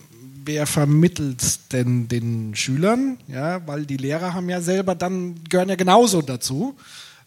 wer 0.47 0.65
vermittelt 0.65 1.71
denn 1.73 2.07
den 2.07 2.55
Schülern? 2.55 3.17
Ja, 3.27 3.65
weil 3.67 3.85
die 3.85 3.97
Lehrer 3.97 4.33
haben 4.33 4.49
ja 4.49 4.61
selber 4.61 4.95
dann, 4.95 5.35
gehören 5.49 5.69
ja 5.69 5.75
genauso 5.75 6.21
dazu. 6.21 6.75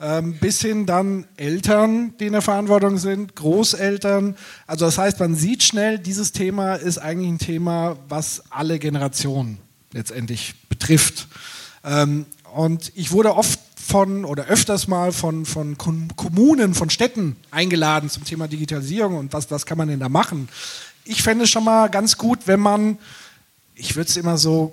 Ähm, 0.00 0.38
bis 0.40 0.62
hin 0.62 0.86
dann 0.86 1.26
Eltern, 1.36 2.14
die 2.18 2.26
in 2.26 2.32
der 2.32 2.40
Verantwortung 2.40 2.96
sind, 2.96 3.36
Großeltern. 3.36 4.34
Also 4.66 4.86
das 4.86 4.96
heißt, 4.96 5.20
man 5.20 5.34
sieht 5.34 5.62
schnell, 5.62 5.98
dieses 5.98 6.32
Thema 6.32 6.76
ist 6.76 6.96
eigentlich 6.96 7.28
ein 7.28 7.38
Thema, 7.38 7.98
was 8.08 8.42
alle 8.48 8.78
Generationen 8.78 9.58
letztendlich 9.92 10.54
betrifft. 10.70 11.28
Ähm, 11.84 12.24
und 12.54 12.92
ich 12.94 13.12
wurde 13.12 13.36
oft 13.36 13.60
von 13.76 14.24
oder 14.24 14.46
öfters 14.46 14.88
mal 14.88 15.12
von, 15.12 15.44
von 15.44 15.76
Kommunen, 15.76 16.74
von 16.74 16.88
Städten 16.88 17.36
eingeladen 17.50 18.08
zum 18.08 18.24
Thema 18.24 18.48
Digitalisierung 18.48 19.16
und 19.16 19.32
was, 19.34 19.50
was 19.50 19.66
kann 19.66 19.76
man 19.76 19.88
denn 19.88 20.00
da 20.00 20.08
machen 20.08 20.48
ich 21.10 21.22
fände 21.22 21.44
es 21.44 21.50
schon 21.50 21.64
mal 21.64 21.88
ganz 21.88 22.16
gut, 22.16 22.46
wenn 22.46 22.60
man, 22.60 22.98
ich 23.74 23.96
würde 23.96 24.08
es 24.08 24.16
immer 24.16 24.38
so 24.38 24.72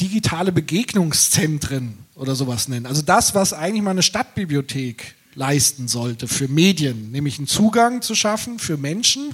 digitale 0.00 0.50
Begegnungszentren 0.50 1.96
oder 2.16 2.34
sowas 2.34 2.66
nennen. 2.66 2.86
Also 2.86 3.02
das, 3.02 3.34
was 3.34 3.52
eigentlich 3.52 3.82
mal 3.82 3.92
eine 3.92 4.02
Stadtbibliothek 4.02 5.14
leisten 5.36 5.86
sollte 5.86 6.26
für 6.26 6.48
Medien, 6.48 7.12
nämlich 7.12 7.38
einen 7.38 7.46
Zugang 7.46 8.02
zu 8.02 8.16
schaffen 8.16 8.58
für 8.58 8.76
Menschen, 8.76 9.30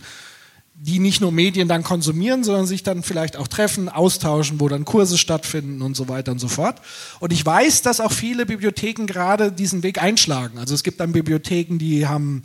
die 0.75 0.99
nicht 0.99 1.21
nur 1.21 1.33
Medien 1.33 1.69
dann 1.69 1.83
konsumieren, 1.83 2.45
sondern 2.45 2.67
sich 2.67 2.83
dann 2.83 3.03
vielleicht 3.03 3.37
auch 3.37 3.49
treffen, 3.49 3.89
austauschen, 3.89 4.61
wo 4.61 4.69
dann 4.69 4.85
Kurse 4.85 5.19
stattfinden 5.19 5.83
und 5.83 5.95
so 5.95 6.09
weiter 6.09 6.33
und 6.33 6.39
so 6.39 6.49
fort. 6.49 6.81
Und 7.21 7.33
ich 7.33 7.45
weiß, 7.45 7.83
dass 7.83 8.01
auch 8.01 8.13
viele 8.13 8.47
Bibliotheken 8.47 9.07
gerade 9.07 9.53
diesen 9.53 9.83
Weg 9.83 10.03
einschlagen. 10.03 10.59
Also 10.59 10.75
es 10.75 10.83
gibt 10.83 11.01
dann 11.01 11.13
Bibliotheken, 11.13 11.79
die 11.79 12.07
haben 12.07 12.43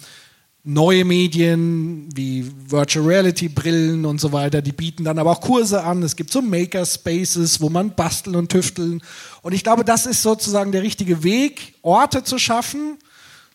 neue 0.68 1.06
Medien 1.06 2.10
wie 2.16 2.52
Virtual 2.68 3.06
Reality 3.06 3.48
Brillen 3.48 4.04
und 4.04 4.20
so 4.20 4.32
weiter, 4.32 4.64
die 4.64 4.72
bieten 4.72 5.04
dann 5.04 5.20
aber 5.20 5.32
auch 5.32 5.42
Kurse 5.42 5.84
an. 5.84 6.02
Es 6.02 6.16
gibt 6.16 6.32
so 6.32 6.42
Makerspaces, 6.42 7.62
wo 7.62 7.70
man 7.70 7.94
basteln 7.94 8.36
und 8.36 8.52
tüfteln. 8.52 9.02
Und 9.44 9.54
ich 9.54 9.64
glaube, 9.64 9.86
das 9.86 10.08
ist 10.08 10.24
sozusagen 10.24 10.72
der 10.72 10.82
richtige 10.82 11.24
Weg, 11.24 11.76
Orte 11.84 12.24
zu 12.24 12.40
schaffen, 12.40 12.98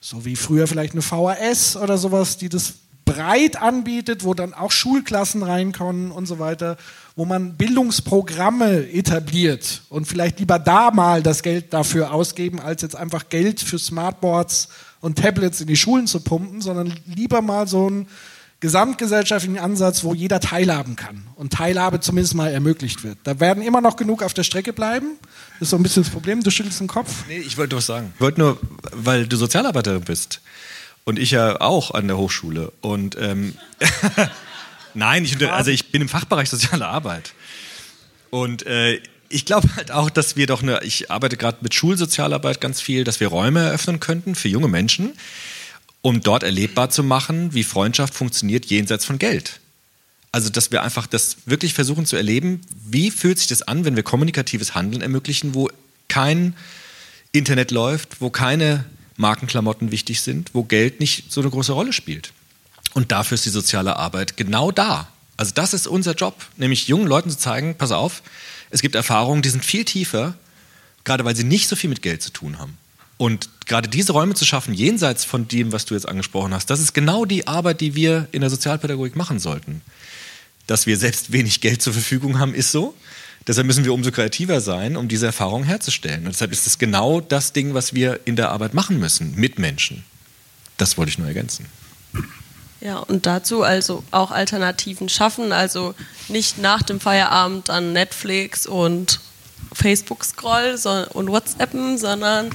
so 0.00 0.24
wie 0.24 0.36
früher 0.36 0.68
vielleicht 0.68 0.92
eine 0.92 1.02
VHS 1.02 1.76
oder 1.76 1.98
sowas, 1.98 2.38
die 2.38 2.48
das 2.48 2.74
breit 3.04 3.60
anbietet, 3.60 4.24
wo 4.24 4.34
dann 4.34 4.54
auch 4.54 4.70
Schulklassen 4.70 5.42
reinkommen 5.42 6.12
und 6.12 6.26
so 6.26 6.38
weiter, 6.38 6.76
wo 7.16 7.24
man 7.24 7.56
Bildungsprogramme 7.56 8.88
etabliert 8.92 9.82
und 9.88 10.06
vielleicht 10.06 10.38
lieber 10.38 10.60
da 10.60 10.92
mal 10.92 11.24
das 11.24 11.42
Geld 11.42 11.72
dafür 11.72 12.14
ausgeben, 12.14 12.60
als 12.60 12.82
jetzt 12.82 12.94
einfach 12.94 13.28
Geld 13.28 13.60
für 13.60 13.80
Smartboards 13.80 14.68
und 15.00 15.18
Tablets 15.18 15.60
in 15.60 15.66
die 15.66 15.76
Schulen 15.76 16.06
zu 16.06 16.20
pumpen, 16.20 16.60
sondern 16.60 16.92
lieber 17.06 17.42
mal 17.42 17.66
so 17.66 17.86
einen 17.86 18.08
gesamtgesellschaftlichen 18.60 19.58
Ansatz, 19.58 20.04
wo 20.04 20.12
jeder 20.12 20.38
teilhaben 20.38 20.94
kann 20.94 21.24
und 21.34 21.52
Teilhabe 21.52 22.00
zumindest 22.00 22.34
mal 22.34 22.52
ermöglicht 22.52 23.02
wird. 23.02 23.18
Da 23.24 23.40
werden 23.40 23.62
immer 23.62 23.80
noch 23.80 23.96
genug 23.96 24.22
auf 24.22 24.34
der 24.34 24.44
Strecke 24.44 24.74
bleiben. 24.74 25.18
Das 25.54 25.62
ist 25.62 25.70
so 25.70 25.76
ein 25.76 25.82
bisschen 25.82 26.02
das 26.02 26.12
Problem. 26.12 26.42
Du 26.42 26.50
schüttelst 26.50 26.78
den 26.78 26.86
Kopf. 26.86 27.24
Nee, 27.26 27.38
ich 27.38 27.56
wollte 27.56 27.76
was 27.76 27.86
sagen. 27.86 28.12
Ich 28.14 28.20
wollte 28.20 28.40
nur, 28.40 28.58
weil 28.92 29.26
du 29.26 29.36
Sozialarbeiterin 29.36 30.02
bist 30.02 30.42
und 31.04 31.18
ich 31.18 31.30
ja 31.30 31.58
auch 31.60 31.94
an 31.94 32.06
der 32.06 32.18
Hochschule 32.18 32.70
und 32.82 33.16
ähm, 33.18 33.54
nein, 34.94 35.24
ich, 35.24 35.50
also 35.50 35.70
ich 35.70 35.90
bin 35.90 36.02
im 36.02 36.08
Fachbereich 36.10 36.50
soziale 36.50 36.86
Arbeit 36.86 37.32
und 38.28 38.66
äh, 38.66 39.00
ich 39.30 39.44
glaube 39.44 39.74
halt 39.76 39.92
auch, 39.92 40.10
dass 40.10 40.36
wir 40.36 40.46
doch 40.46 40.62
eine, 40.62 40.82
ich 40.82 41.10
arbeite 41.10 41.36
gerade 41.36 41.58
mit 41.60 41.74
Schulsozialarbeit 41.74 42.60
ganz 42.60 42.80
viel, 42.80 43.04
dass 43.04 43.20
wir 43.20 43.28
Räume 43.28 43.60
eröffnen 43.60 44.00
könnten 44.00 44.34
für 44.34 44.48
junge 44.48 44.68
Menschen, 44.68 45.12
um 46.02 46.20
dort 46.20 46.42
erlebbar 46.42 46.90
zu 46.90 47.02
machen, 47.04 47.54
wie 47.54 47.62
Freundschaft 47.62 48.12
funktioniert 48.12 48.66
jenseits 48.66 49.04
von 49.04 49.18
Geld. 49.18 49.60
Also, 50.32 50.50
dass 50.50 50.70
wir 50.70 50.82
einfach 50.82 51.06
das 51.06 51.38
wirklich 51.46 51.74
versuchen 51.74 52.06
zu 52.06 52.16
erleben, 52.16 52.60
wie 52.84 53.10
fühlt 53.10 53.38
sich 53.38 53.48
das 53.48 53.62
an, 53.62 53.84
wenn 53.84 53.96
wir 53.96 54.02
kommunikatives 54.02 54.74
Handeln 54.74 55.02
ermöglichen, 55.02 55.54
wo 55.54 55.70
kein 56.08 56.54
Internet 57.32 57.70
läuft, 57.70 58.20
wo 58.20 58.30
keine 58.30 58.84
Markenklamotten 59.16 59.90
wichtig 59.90 60.20
sind, 60.20 60.50
wo 60.54 60.64
Geld 60.64 60.98
nicht 61.00 61.32
so 61.32 61.40
eine 61.40 61.50
große 61.50 61.72
Rolle 61.72 61.92
spielt. 61.92 62.32
Und 62.94 63.12
dafür 63.12 63.36
ist 63.36 63.46
die 63.46 63.50
soziale 63.50 63.96
Arbeit 63.96 64.36
genau 64.36 64.72
da. 64.72 65.08
Also 65.36 65.52
das 65.54 65.74
ist 65.74 65.86
unser 65.86 66.14
Job, 66.14 66.34
nämlich 66.56 66.88
jungen 66.88 67.06
Leuten 67.06 67.30
zu 67.30 67.38
zeigen, 67.38 67.76
pass 67.76 67.92
auf, 67.92 68.22
es 68.70 68.82
gibt 68.82 68.94
Erfahrungen, 68.94 69.42
die 69.42 69.48
sind 69.48 69.64
viel 69.64 69.84
tiefer, 69.84 70.34
gerade 71.04 71.24
weil 71.24 71.36
sie 71.36 71.44
nicht 71.44 71.68
so 71.68 71.76
viel 71.76 71.90
mit 71.90 72.02
Geld 72.02 72.22
zu 72.22 72.30
tun 72.30 72.58
haben. 72.58 72.78
Und 73.16 73.50
gerade 73.66 73.88
diese 73.88 74.12
Räume 74.12 74.34
zu 74.34 74.46
schaffen, 74.46 74.72
jenseits 74.72 75.24
von 75.24 75.46
dem, 75.46 75.72
was 75.72 75.84
du 75.84 75.94
jetzt 75.94 76.08
angesprochen 76.08 76.54
hast, 76.54 76.70
das 76.70 76.80
ist 76.80 76.94
genau 76.94 77.26
die 77.26 77.46
Arbeit, 77.46 77.80
die 77.82 77.94
wir 77.94 78.28
in 78.32 78.40
der 78.40 78.48
Sozialpädagogik 78.48 79.14
machen 79.14 79.38
sollten. 79.38 79.82
Dass 80.66 80.86
wir 80.86 80.96
selbst 80.96 81.30
wenig 81.32 81.60
Geld 81.60 81.82
zur 81.82 81.92
Verfügung 81.92 82.38
haben, 82.38 82.54
ist 82.54 82.72
so. 82.72 82.94
Deshalb 83.46 83.66
müssen 83.66 83.84
wir 83.84 83.92
umso 83.92 84.10
kreativer 84.10 84.60
sein, 84.60 84.96
um 84.96 85.08
diese 85.08 85.26
Erfahrung 85.26 85.64
herzustellen. 85.64 86.24
Und 86.24 86.32
deshalb 86.32 86.52
ist 86.52 86.66
es 86.66 86.78
genau 86.78 87.20
das 87.20 87.52
Ding, 87.52 87.74
was 87.74 87.92
wir 87.94 88.20
in 88.24 88.36
der 88.36 88.50
Arbeit 88.50 88.74
machen 88.74 88.98
müssen, 88.98 89.34
mit 89.34 89.58
Menschen. 89.58 90.04
Das 90.76 90.96
wollte 90.96 91.10
ich 91.10 91.18
nur 91.18 91.28
ergänzen. 91.28 91.66
Ja, 92.80 92.98
und 92.98 93.26
dazu 93.26 93.62
also 93.62 94.02
auch 94.10 94.30
Alternativen 94.30 95.08
schaffen, 95.08 95.52
also 95.52 95.94
nicht 96.28 96.58
nach 96.58 96.82
dem 96.82 96.98
Feierabend 96.98 97.68
an 97.68 97.92
Netflix 97.92 98.66
und 98.66 99.20
Facebook 99.72 100.24
scroll 100.24 100.76
und 101.12 101.28
WhatsAppen, 101.28 101.98
sondern 101.98 102.50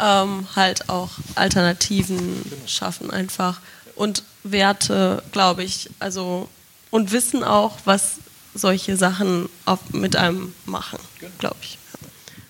ähm, 0.00 0.46
halt 0.56 0.88
auch 0.88 1.10
Alternativen 1.34 2.42
schaffen 2.66 3.10
einfach 3.10 3.60
und 3.96 4.22
Werte, 4.44 5.22
glaube 5.32 5.62
ich, 5.64 5.90
also 5.98 6.48
und 6.90 7.12
wissen 7.12 7.44
auch, 7.44 7.78
was 7.84 8.16
solche 8.54 8.96
Sachen 8.96 9.48
mit 9.92 10.16
einem 10.16 10.54
machen, 10.64 10.98
glaube 11.38 11.56
ich. 11.60 11.78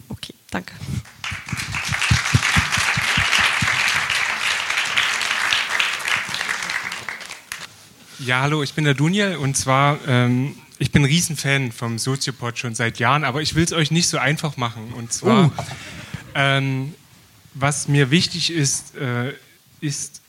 Okay, 0.08 0.34
danke. 0.50 0.74
Ja, 8.18 8.40
hallo, 8.40 8.62
ich 8.62 8.72
bin 8.74 8.84
der 8.84 8.94
Duniel 8.94 9.36
und 9.36 9.56
zwar, 9.56 9.98
ähm, 10.08 10.54
ich 10.78 10.90
bin 10.90 11.02
ein 11.02 11.06
Riesenfan 11.06 11.70
vom 11.72 11.98
Soziopod 11.98 12.58
schon 12.58 12.74
seit 12.74 12.98
Jahren, 12.98 13.24
aber 13.24 13.42
ich 13.42 13.54
will 13.54 13.64
es 13.64 13.72
euch 13.72 13.90
nicht 13.90 14.08
so 14.08 14.18
einfach 14.18 14.56
machen. 14.56 14.92
Und 14.96 15.12
zwar, 15.12 15.46
Oh. 15.56 15.62
ähm, 16.34 16.94
was 17.54 17.88
mir 17.88 18.10
wichtig 18.10 18.50
ist, 18.50 18.94
äh, 18.96 19.32
ist, 19.80 20.22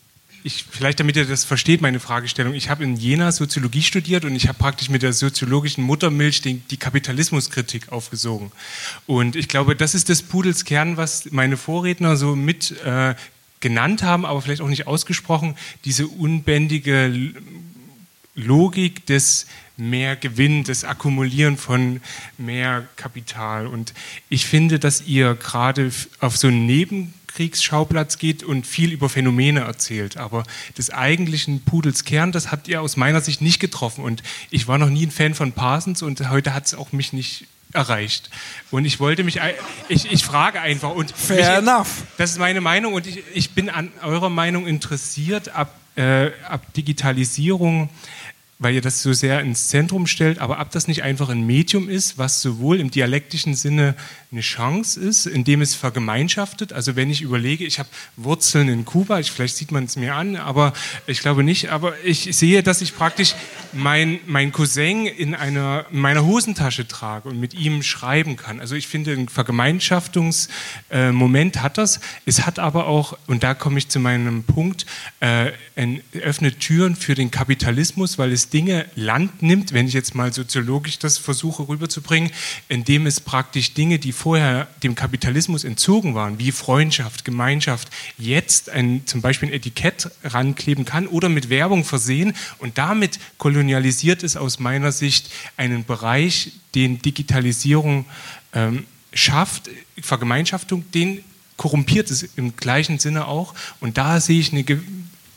ich, 0.44 0.66
vielleicht 0.70 1.00
damit 1.00 1.16
ihr 1.16 1.26
das 1.26 1.46
versteht, 1.46 1.82
meine 1.82 2.00
Fragestellung. 2.00 2.54
Ich 2.54 2.70
habe 2.70 2.84
in 2.84 2.96
Jena 2.98 3.32
Soziologie 3.32 3.82
studiert 3.82 4.26
und 4.26 4.36
ich 4.36 4.48
habe 4.48 4.58
praktisch 4.58 4.90
mit 4.90 5.02
der 5.02 5.14
soziologischen 5.14 5.84
Muttermilch 5.84 6.42
den, 6.42 6.64
die 6.70 6.78
Kapitalismuskritik 6.78 7.92
aufgesogen. 7.92 8.52
Und 9.06 9.36
ich 9.36 9.48
glaube, 9.48 9.76
das 9.76 9.96
ist 9.96 10.10
des 10.10 10.24
Pudels 10.24 10.66
Kern, 10.66 10.98
was 10.98 11.32
meine 11.32 11.58
Vorredner 11.58 12.16
so 12.18 12.36
mit 12.36 12.80
äh, 12.84 13.16
genannt 13.60 14.04
haben, 14.04 14.26
aber 14.26 14.42
vielleicht 14.42 14.62
auch 14.62 14.68
nicht 14.68 14.88
ausgesprochen, 14.88 15.56
diese 15.84 16.08
unbändige 16.08 17.34
Logik 18.38 19.06
des 19.08 19.48
mehr 19.78 20.16
Gewinn, 20.16 20.64
des 20.64 20.84
Akkumulieren 20.84 21.58
von 21.58 22.02
mehr 22.38 22.88
Kapital. 22.96 23.68
Und 23.68 23.94
ich 24.30 24.46
finde, 24.46 24.80
dass 24.80 25.02
ihr 25.02 25.36
gerade 25.36 25.92
auf 26.20 26.38
so 26.38 26.48
einen 26.48 26.66
Nebenkriegsschauplatz 26.66 28.18
geht 28.18 28.44
und 28.44 28.66
viel 28.66 28.92
über 28.92 29.10
Phänomene 29.10 29.62
erzählt. 29.62 30.18
Aber 30.18 30.44
des 30.78 30.90
eigentlichen 30.90 31.62
Pudels 31.62 32.06
Kern, 32.06 32.32
das 32.32 32.52
habt 32.52 32.68
ihr 32.68 32.82
aus 32.82 32.98
meiner 32.98 33.22
Sicht 33.22 33.42
nicht 33.42 33.60
getroffen. 33.60 34.04
Und 34.04 34.24
ich 34.50 34.68
war 34.68 34.78
noch 34.78 34.90
nie 34.90 35.06
ein 35.06 35.12
Fan 35.12 35.34
von 35.34 35.52
Parsons 35.52 36.02
und 36.02 36.30
heute 36.30 36.54
hat 36.54 36.66
es 36.66 36.74
auch 36.74 36.92
mich 36.92 37.14
nicht 37.14 37.46
erreicht. 37.74 38.30
Und 38.72 38.86
ich 38.86 39.00
wollte 39.00 39.24
mich, 39.24 39.40
ich, 39.90 40.12
ich 40.12 40.24
frage 40.24 40.62
einfach 40.62 40.92
und 40.92 41.12
Fair 41.12 41.62
mich, 41.62 41.70
enough. 41.70 42.04
Das 42.18 42.32
ist 42.32 42.40
meine 42.40 42.62
Meinung 42.62 42.94
und 42.94 43.06
ich, 43.08 43.24
ich 43.34 43.52
bin 43.52 43.70
an 43.70 43.92
eurer 44.02 44.30
Meinung 44.30 44.68
interessiert 44.68 45.50
ab, 45.50 45.74
äh, 45.96 46.32
ab 46.48 46.74
Digitalisierung, 46.76 47.90
weil 48.60 48.74
ihr 48.74 48.82
das 48.82 49.04
so 49.04 49.14
sehr 49.14 49.42
ins 49.42 49.68
Zentrum 49.68 50.08
stellt, 50.08 50.40
aber 50.40 50.60
ob 50.60 50.72
das 50.72 50.88
nicht 50.88 51.04
einfach 51.04 51.30
ein 51.30 51.46
Medium 51.46 51.90
ist, 51.90 52.18
was 52.18 52.42
sowohl 52.42 52.80
im 52.80 52.90
dialektischen 52.90 53.54
Sinne 53.54 53.96
eine 54.32 54.42
Chance 54.42 55.00
ist, 55.00 55.26
indem 55.26 55.62
es 55.62 55.76
vergemeinschaftet. 55.76 56.74
Also 56.74 56.96
wenn 56.96 57.10
ich 57.10 57.22
überlege, 57.22 57.66
ich 57.66 57.80
habe 57.80 57.90
Wurzeln 58.16 58.68
in 58.68 58.86
Kuba, 58.86 59.20
ich, 59.20 59.32
vielleicht 59.32 59.56
sieht 59.56 59.72
man 59.72 59.86
es 59.86 59.96
mir 59.96 60.16
an, 60.16 60.36
aber 60.36 60.74
ich 61.06 61.20
glaube 61.20 61.44
nicht. 61.44 61.70
Aber 61.70 61.94
ich 62.04 62.36
sehe, 62.36 62.64
dass 62.64 62.82
ich 62.82 62.96
praktisch 62.96 63.36
mein, 63.74 64.20
mein 64.26 64.52
Cousin 64.52 65.06
in 65.06 65.36
einer 65.36 65.86
in 65.92 66.00
meiner 66.00 66.26
Hosentasche 66.26 66.88
trage 66.88 67.30
und 67.30 67.40
mit 67.40 67.54
ihm 67.54 67.84
schreiben 67.84 68.36
kann. 68.36 68.60
Also 68.60 68.76
ich 68.76 68.88
finde, 68.88 69.14
ein 69.14 69.30
Vergemeinschaftungsmoment 69.30 71.62
hat 71.62 71.78
das. 71.78 72.00
Es 72.26 72.46
hat 72.46 72.60
aber 72.60 72.88
auch, 72.88 73.18
und 73.28 73.44
da 73.44 73.54
komme 73.54 73.78
ich 73.78 73.90
zu 73.90 74.00
meinem 74.00 74.44
Punkt, 74.44 74.86
äh, 75.20 75.52
ein, 75.76 76.02
öffnet 76.22 76.60
Türen 76.60 76.96
für 76.96 77.16
den 77.16 77.32
Kapitalismus, 77.32 78.18
weil 78.18 78.32
es 78.32 78.50
Dinge 78.50 78.86
Land 78.96 79.42
nimmt, 79.42 79.74
wenn 79.74 79.88
ich 79.88 79.94
jetzt 79.94 80.16
mal 80.16 80.34
soziologisch 80.34 81.00
das 81.00 81.18
versuche 81.18 81.68
rüberzubringen, 81.68 82.32
indem 82.68 83.06
es 83.06 83.20
praktisch 83.20 83.74
Dinge, 83.74 84.00
die 84.00 84.12
vorher 84.18 84.68
dem 84.84 84.96
Kapitalismus 84.96 85.64
entzogen 85.64 86.16
waren, 86.16 86.40
wie 86.40 86.52
Freundschaft, 86.52 87.24
Gemeinschaft, 87.24 87.90
jetzt 88.18 88.70
ein, 88.70 89.04
zum 89.06 89.22
Beispiel 89.22 89.50
ein 89.50 89.54
Etikett 89.54 90.10
rankleben 90.24 90.84
kann 90.84 91.08
oder 91.08 91.30
mit 91.30 91.50
Werbung 91.50 91.86
versehen 91.86 92.34
und 92.58 92.78
damit 92.78 93.20
kolonialisiert 93.38 94.24
es 94.24 94.36
aus 94.36 94.60
meiner 94.60 94.92
Sicht 94.92 95.30
einen 95.56 95.86
Bereich, 95.86 96.52
den 96.76 97.02
Digitalisierung 97.02 98.06
ähm, 98.54 98.86
schafft, 99.14 99.70
Vergemeinschaftung, 100.02 100.90
den 100.92 101.24
korrumpiert 101.58 102.12
es 102.12 102.24
im 102.24 102.56
gleichen 102.56 103.00
Sinne 103.00 103.28
auch. 103.28 103.54
Und 103.80 103.98
da 103.98 104.20
sehe 104.20 104.40
ich 104.40 104.52
eine, 104.52 104.64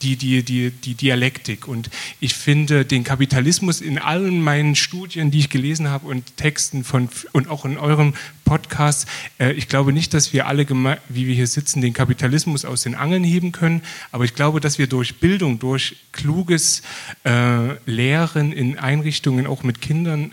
die, 0.01 0.15
die, 0.15 0.43
die, 0.43 0.71
die 0.71 0.95
Dialektik. 0.95 1.67
Und 1.67 1.89
ich 2.19 2.33
finde 2.33 2.85
den 2.85 3.03
Kapitalismus 3.03 3.81
in 3.81 3.97
allen 3.97 4.41
meinen 4.41 4.75
Studien, 4.75 5.31
die 5.31 5.39
ich 5.39 5.49
gelesen 5.49 5.89
habe 5.89 6.07
und 6.07 6.37
Texten 6.37 6.83
von 6.83 7.09
und 7.31 7.49
auch 7.49 7.65
in 7.65 7.77
eurem 7.77 8.13
Podcast, 8.45 9.07
äh, 9.39 9.53
ich 9.53 9.67
glaube 9.67 9.93
nicht, 9.93 10.13
dass 10.13 10.33
wir 10.33 10.47
alle, 10.47 10.67
wie 11.09 11.27
wir 11.27 11.35
hier 11.35 11.47
sitzen, 11.47 11.81
den 11.81 11.93
Kapitalismus 11.93 12.65
aus 12.65 12.83
den 12.83 12.95
Angeln 12.95 13.23
heben 13.23 13.51
können. 13.51 13.81
Aber 14.11 14.25
ich 14.25 14.35
glaube, 14.35 14.59
dass 14.59 14.77
wir 14.77 14.87
durch 14.87 15.19
Bildung, 15.19 15.59
durch 15.59 15.95
kluges 16.11 16.81
äh, 17.23 17.75
Lehren 17.85 18.51
in 18.51 18.77
Einrichtungen, 18.77 19.47
auch 19.47 19.63
mit 19.63 19.81
Kindern, 19.81 20.31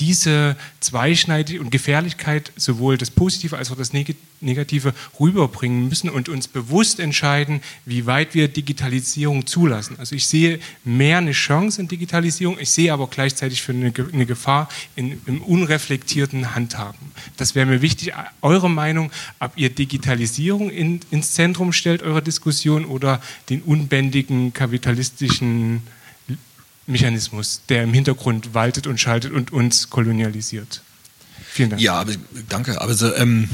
diese 0.00 0.56
Zweischneidigkeit 0.80 1.60
und 1.60 1.70
Gefährlichkeit 1.70 2.52
sowohl 2.56 2.98
das 2.98 3.10
Positive 3.10 3.56
als 3.56 3.70
auch 3.70 3.76
das 3.76 3.92
Neg- 3.92 4.16
Negative 4.40 4.94
rüberbringen 5.20 5.88
müssen 5.88 6.08
und 6.08 6.30
uns 6.30 6.48
bewusst 6.48 6.98
entscheiden, 6.98 7.60
wie 7.84 8.06
weit 8.06 8.34
wir 8.34 8.48
Digitalisierung 8.48 9.46
zulassen. 9.46 9.96
Also 9.98 10.16
ich 10.16 10.26
sehe 10.26 10.58
mehr 10.82 11.18
eine 11.18 11.32
Chance 11.32 11.82
in 11.82 11.88
Digitalisierung, 11.88 12.58
ich 12.58 12.70
sehe 12.70 12.90
aber 12.92 13.06
gleichzeitig 13.08 13.60
für 13.60 13.72
eine 13.72 13.92
Gefahr 14.26 14.70
in, 14.96 15.20
im 15.26 15.42
unreflektierten 15.42 16.54
Handhaben. 16.54 17.12
Das 17.36 17.54
wäre 17.54 17.66
mir 17.66 17.82
wichtig. 17.82 18.14
Eure 18.40 18.70
Meinung, 18.70 19.10
ob 19.40 19.52
ihr 19.56 19.68
Digitalisierung 19.68 20.70
in, 20.70 21.00
ins 21.10 21.32
Zentrum 21.32 21.74
stellt, 21.74 22.02
eurer 22.02 22.22
Diskussion, 22.22 22.86
oder 22.86 23.20
den 23.50 23.60
unbändigen 23.60 24.54
kapitalistischen 24.54 25.82
Mechanismus, 26.90 27.62
der 27.68 27.82
im 27.84 27.92
Hintergrund 27.94 28.54
waltet 28.54 28.86
und 28.86 28.98
schaltet 29.00 29.32
und 29.32 29.52
uns 29.52 29.90
kolonialisiert. 29.90 30.82
Vielen 31.48 31.70
Dank. 31.70 31.82
Ja, 31.82 31.94
aber, 31.94 32.12
danke. 32.48 32.80
Aber 32.80 32.94
so, 32.94 33.14
ähm, 33.14 33.48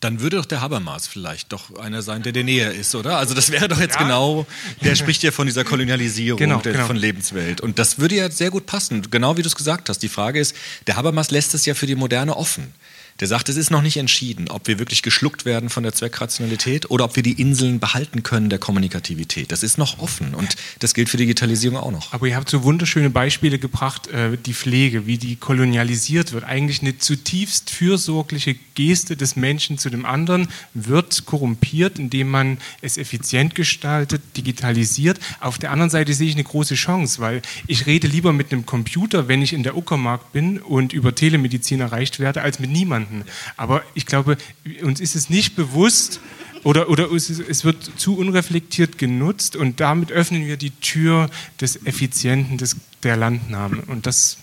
dann 0.00 0.20
würde 0.20 0.36
doch 0.36 0.46
der 0.46 0.60
Habermas 0.60 1.08
vielleicht 1.08 1.52
doch 1.52 1.76
einer 1.78 2.02
sein, 2.02 2.22
der 2.22 2.32
der 2.32 2.44
näher 2.44 2.72
ist, 2.72 2.94
oder? 2.94 3.18
Also 3.18 3.34
das 3.34 3.50
wäre 3.50 3.66
doch 3.68 3.80
jetzt 3.80 3.96
Ja. 3.96 4.02
genau, 4.02 4.46
der 4.82 4.94
spricht 4.94 5.22
ja 5.24 5.32
von 5.32 5.46
dieser 5.46 5.64
Kolonialisierung 5.64 6.38
Genau, 6.38 6.60
der, 6.60 6.72
genau. 6.74 6.86
von 6.86 6.96
Lebenswelt. 6.96 7.60
Und 7.60 7.78
das 7.80 7.98
würde 7.98 8.14
ja 8.14 8.30
sehr 8.30 8.50
gut 8.50 8.66
passen, 8.66 9.10
genau 9.10 9.36
wie 9.36 9.42
du 9.42 9.48
es 9.48 9.56
gesagt 9.56 9.88
hast. 9.88 9.98
Die 10.02 10.08
Frage 10.08 10.38
ist, 10.38 10.54
der 10.86 10.96
Habermas 10.96 11.30
lässt 11.32 11.52
es 11.54 11.66
ja 11.66 11.74
für 11.74 11.86
die 11.86 11.96
Moderne 11.96 12.36
offen. 12.36 12.72
Der 13.20 13.26
sagt, 13.26 13.48
es 13.48 13.56
ist 13.56 13.70
noch 13.70 13.82
nicht 13.82 13.96
entschieden, 13.96 14.48
ob 14.48 14.68
wir 14.68 14.78
wirklich 14.78 15.02
geschluckt 15.02 15.44
werden 15.44 15.70
von 15.70 15.82
der 15.82 15.92
Zweckrationalität 15.92 16.88
oder 16.90 17.04
ob 17.04 17.16
wir 17.16 17.24
die 17.24 17.32
Inseln 17.32 17.80
behalten 17.80 18.22
können 18.22 18.48
der 18.48 18.60
Kommunikativität. 18.60 19.50
Das 19.50 19.64
ist 19.64 19.76
noch 19.76 19.98
offen 19.98 20.34
und 20.36 20.54
das 20.78 20.94
gilt 20.94 21.08
für 21.08 21.16
Digitalisierung 21.16 21.78
auch 21.78 21.90
noch. 21.90 22.12
Aber 22.12 22.28
ihr 22.28 22.36
habt 22.36 22.48
so 22.48 22.62
wunderschöne 22.62 23.10
Beispiele 23.10 23.58
gebracht, 23.58 24.06
äh, 24.08 24.38
die 24.38 24.54
Pflege, 24.54 25.06
wie 25.06 25.18
die 25.18 25.34
kolonialisiert 25.34 26.32
wird. 26.32 26.44
Eigentlich 26.44 26.80
eine 26.80 26.98
zutiefst 26.98 27.70
fürsorgliche 27.70 28.54
Geste 28.76 29.16
des 29.16 29.34
Menschen 29.34 29.78
zu 29.78 29.90
dem 29.90 30.06
anderen 30.06 30.46
wird 30.74 31.26
korrumpiert, 31.26 31.98
indem 31.98 32.30
man 32.30 32.58
es 32.82 32.98
effizient 32.98 33.56
gestaltet, 33.56 34.22
digitalisiert. 34.36 35.18
Auf 35.40 35.58
der 35.58 35.72
anderen 35.72 35.90
Seite 35.90 36.14
sehe 36.14 36.28
ich 36.28 36.34
eine 36.34 36.44
große 36.44 36.76
Chance, 36.76 37.18
weil 37.18 37.42
ich 37.66 37.86
rede 37.86 38.06
lieber 38.06 38.32
mit 38.32 38.52
einem 38.52 38.64
Computer, 38.64 39.26
wenn 39.26 39.42
ich 39.42 39.52
in 39.52 39.64
der 39.64 39.76
Uckermark 39.76 40.32
bin 40.32 40.60
und 40.60 40.92
über 40.92 41.16
Telemedizin 41.16 41.80
erreicht 41.80 42.20
werde, 42.20 42.42
als 42.42 42.60
mit 42.60 42.70
niemandem. 42.70 43.07
Aber 43.56 43.82
ich 43.94 44.06
glaube, 44.06 44.36
uns 44.82 45.00
ist 45.00 45.14
es 45.16 45.30
nicht 45.30 45.56
bewusst 45.56 46.20
oder, 46.64 46.88
oder 46.88 47.10
es, 47.12 47.30
ist- 47.30 47.40
es 47.48 47.64
wird 47.64 47.90
zu 47.96 48.16
unreflektiert 48.16 48.98
genutzt 48.98 49.56
und 49.56 49.80
damit 49.80 50.10
öffnen 50.12 50.46
wir 50.46 50.56
die 50.56 50.70
Tür 50.70 51.30
des 51.60 51.84
Effizienten, 51.86 52.58
des, 52.58 52.76
der 53.02 53.16
Landnahme. 53.16 53.82
Und 53.86 54.06
das 54.06 54.38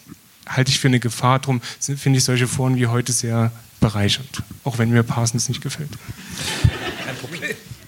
halte 0.48 0.72
ich 0.72 0.80
für 0.80 0.88
eine 0.88 1.00
Gefahr. 1.00 1.40
Darum 1.40 1.62
finde 1.80 2.18
ich 2.20 2.24
solche 2.24 2.48
Foren 2.48 2.76
wie 2.78 2.88
heute 2.88 3.12
sehr 3.12 3.52
bereichernd, 3.82 4.44
auch 4.64 4.78
wenn 4.78 4.90
mir 4.90 5.04
Parsons 5.04 5.50
nicht 5.50 5.62
gefällt. 5.62 5.90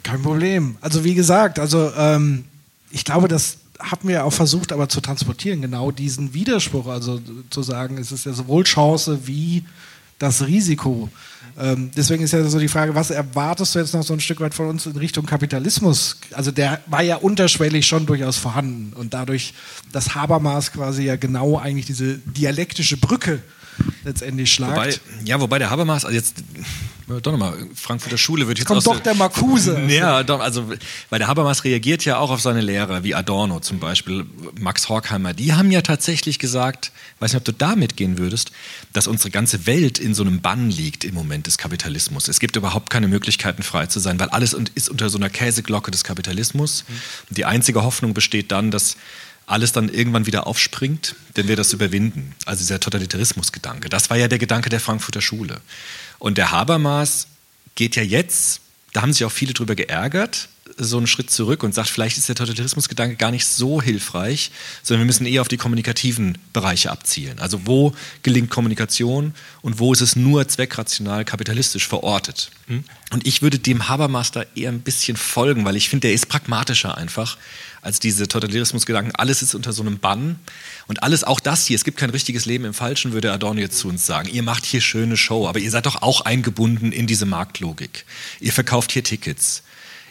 Kein 0.04 0.22
Problem. 0.22 0.78
Also 0.82 1.04
wie 1.04 1.16
gesagt, 1.16 1.60
also 1.60 1.92
ähm, 1.98 2.46
ich 2.92 3.04
glaube, 3.04 3.28
das 3.28 3.58
haben 3.80 4.08
wir 4.10 4.26
auch 4.26 4.34
versucht, 4.34 4.72
aber 4.72 4.90
zu 4.90 5.02
transportieren, 5.02 5.62
genau 5.62 5.92
diesen 5.92 6.34
Widerspruch, 6.34 6.88
also 6.88 7.22
zu 7.50 7.62
sagen, 7.62 7.98
es 7.98 8.12
ist 8.12 8.26
ja 8.26 8.34
sowohl 8.34 8.64
Chance 8.64 9.20
wie 9.28 9.64
das 10.20 10.46
Risiko. 10.46 11.10
Ähm, 11.60 11.90
deswegen 11.96 12.24
ist 12.24 12.34
ja 12.34 12.44
so 12.44 12.60
die 12.60 12.68
Frage, 12.68 12.94
was 12.94 13.10
erwartest 13.10 13.74
du 13.74 13.80
jetzt 13.80 13.94
noch 13.94 14.04
so 14.04 14.14
ein 14.14 14.20
Stück 14.20 14.40
weit 14.40 14.54
von 14.54 14.68
uns 14.68 14.86
in 14.86 14.96
Richtung 14.96 15.26
Kapitalismus? 15.26 16.18
Also 16.34 16.52
der 16.52 16.82
war 16.86 17.02
ja 17.02 17.16
unterschwellig 17.16 17.88
schon 17.88 18.06
durchaus 18.06 18.38
vorhanden 18.38 18.94
und 18.94 19.14
dadurch 19.14 19.54
das 19.92 20.14
Habermas 20.14 20.72
quasi 20.72 21.04
ja 21.04 21.16
genau 21.16 21.58
eigentlich 21.58 21.88
diese 21.88 22.20
dialektische 22.20 22.98
Brücke 22.98 23.42
letztendlich 24.04 24.52
schlagt. 24.52 24.76
Wobei, 24.76 25.26
ja, 25.26 25.40
wobei 25.40 25.60
der 25.60 25.70
Habermas, 25.70 26.06
also 26.06 26.16
jetzt, 26.16 26.36
doch 27.08 27.32
nochmal, 27.32 27.68
Frankfurter 27.74 28.18
Schule 28.18 28.48
wird 28.48 28.58
jetzt 28.58 28.68
kommt 28.68 28.86
doch 28.86 29.00
der 29.00 29.16
Marcuse. 29.16 29.78
Ja, 29.88 30.24
doch, 30.24 30.40
also, 30.40 30.70
weil 31.10 31.20
der 31.20 31.28
Habermas 31.28 31.64
reagiert 31.64 32.04
ja 32.06 32.18
auch 32.18 32.30
auf 32.30 32.42
seine 32.42 32.62
Lehrer, 32.62 33.04
wie 33.04 33.16
Adorno 33.16 33.60
zum 33.60 33.80
Beispiel, 33.80 34.26
Max 34.60 34.90
Horkheimer. 34.90 35.34
Die 35.34 35.54
haben 35.54 35.72
ja 35.72 35.82
tatsächlich 35.82 36.40
gesagt, 36.40 36.92
weiß 37.20 37.32
nicht, 37.32 37.40
ob 37.40 37.46
du 37.46 37.54
da 37.54 37.76
mitgehen 37.76 38.18
würdest, 38.18 38.52
dass 38.94 39.08
unsere 39.08 39.32
ganze 39.32 39.66
Welt 39.66 40.00
in 40.00 40.14
so 40.14 40.24
einem 40.24 40.42
Bann 40.42 40.70
liegt 40.70 41.06
im 41.06 41.14
Moment 41.14 41.48
des 41.48 41.58
Kapitalismus. 41.58 42.28
Es 42.28 42.40
gibt 42.40 42.56
überhaupt 42.56 42.90
keine 42.90 43.08
Möglichkeiten, 43.08 43.64
frei 43.64 43.86
zu 43.88 44.00
sein, 44.00 44.20
weil 44.20 44.30
alles 44.30 44.54
ist 44.76 44.90
unter 44.90 45.10
so 45.10 45.18
einer 45.18 45.30
Käseglocke 45.30 45.92
des 45.92 46.04
Kapitalismus. 46.04 46.84
Und 47.30 47.38
die 47.38 47.46
einzige 47.46 47.84
Hoffnung 47.84 48.14
besteht 48.14 48.52
dann, 48.52 48.72
dass 48.72 48.98
alles 49.48 49.72
dann 49.72 49.90
irgendwann 49.90 50.26
wieder 50.26 50.46
aufspringt, 50.46 51.16
wenn 51.34 51.48
wir 51.48 51.56
das 51.56 51.74
überwinden. 51.74 52.36
Also 52.46 52.60
dieser 52.60 52.80
Totalitarismusgedanke. 52.80 53.90
Das 53.90 54.10
war 54.10 54.18
ja 54.18 54.28
der 54.28 54.38
Gedanke 54.38 54.70
der 54.70 54.82
Frankfurter 54.82 55.22
Schule. 55.22 55.62
Und 56.20 56.38
der 56.38 56.52
Habermas 56.52 57.28
geht 57.76 57.96
ja 57.96 58.04
jetzt, 58.04 58.60
da 58.92 59.02
haben 59.02 59.14
sich 59.14 59.24
auch 59.24 59.32
viele 59.32 59.54
drüber 59.54 59.76
geärgert, 59.76 60.50
so 60.76 60.98
einen 60.98 61.08
Schritt 61.08 61.32
zurück 61.32 61.64
und 61.64 61.74
sagt, 61.74 61.90
vielleicht 61.90 62.18
ist 62.18 62.28
der 62.28 62.36
Totalitarismusgedanke 62.36 63.16
gar 63.16 63.32
nicht 63.32 63.46
so 63.46 63.82
hilfreich, 63.82 64.52
sondern 64.84 65.02
wir 65.02 65.06
müssen 65.06 65.26
eher 65.26 65.42
auf 65.42 65.48
die 65.48 65.58
kommunikativen 65.58 66.38
Bereiche 66.52 66.92
abzielen. 66.92 67.40
Also 67.40 67.66
wo 67.66 67.94
gelingt 68.24 68.50
Kommunikation 68.50 69.34
und 69.62 69.80
wo 69.80 69.94
ist 69.94 70.02
es 70.02 70.18
nur 70.18 70.48
zweckrational 70.48 71.24
kapitalistisch 71.24 71.88
verortet. 71.88 72.52
Und 73.12 73.26
ich 73.26 73.42
würde 73.42 73.60
dem 73.60 73.88
Habermas 73.88 74.32
da 74.32 74.44
eher 74.56 74.72
ein 74.72 74.82
bisschen 74.82 75.16
folgen, 75.16 75.64
weil 75.64 75.78
ich 75.78 75.90
finde, 75.90 76.08
der 76.08 76.14
ist 76.14 76.28
pragmatischer 76.28 76.98
einfach 76.98 77.38
als 77.82 78.00
diese 78.00 78.28
Totalitarismusgedanken. 78.28 79.16
Alles 79.16 79.42
ist 79.42 79.56
unter 79.56 79.74
so 79.74 79.82
einem 79.82 80.00
Bann 80.00 80.40
und 80.88 81.04
alles, 81.04 81.24
auch 81.24 81.40
das 81.40 81.66
hier, 81.66 81.76
es 81.76 81.84
gibt 81.84 81.98
kein 81.98 82.10
richtiges 82.10 82.46
Leben 82.46 82.66
im 82.66 82.74
Falschen, 82.74 83.14
würde 83.14 83.32
Adorno 83.32 83.60
jetzt 83.60 83.80
zu 83.80 83.88
uns 83.88 84.06
sagen. 84.06 84.30
Ihr 84.30 84.44
macht 84.44 84.66
hier 84.66 84.82
schöne 84.82 85.18
Show, 85.18 85.48
aber 85.48 85.60
ihr 85.60 85.72
seid 85.72 85.86
doch 85.86 86.02
auch 86.02 86.22
eingebunden 86.22 86.92
in 86.92 87.08
diese 87.08 87.26
Marktlogik. 87.26 88.06
Ihr 88.40 88.54
verkauft 88.54 88.92
hier 88.92 89.04
Tickets. 89.04 89.64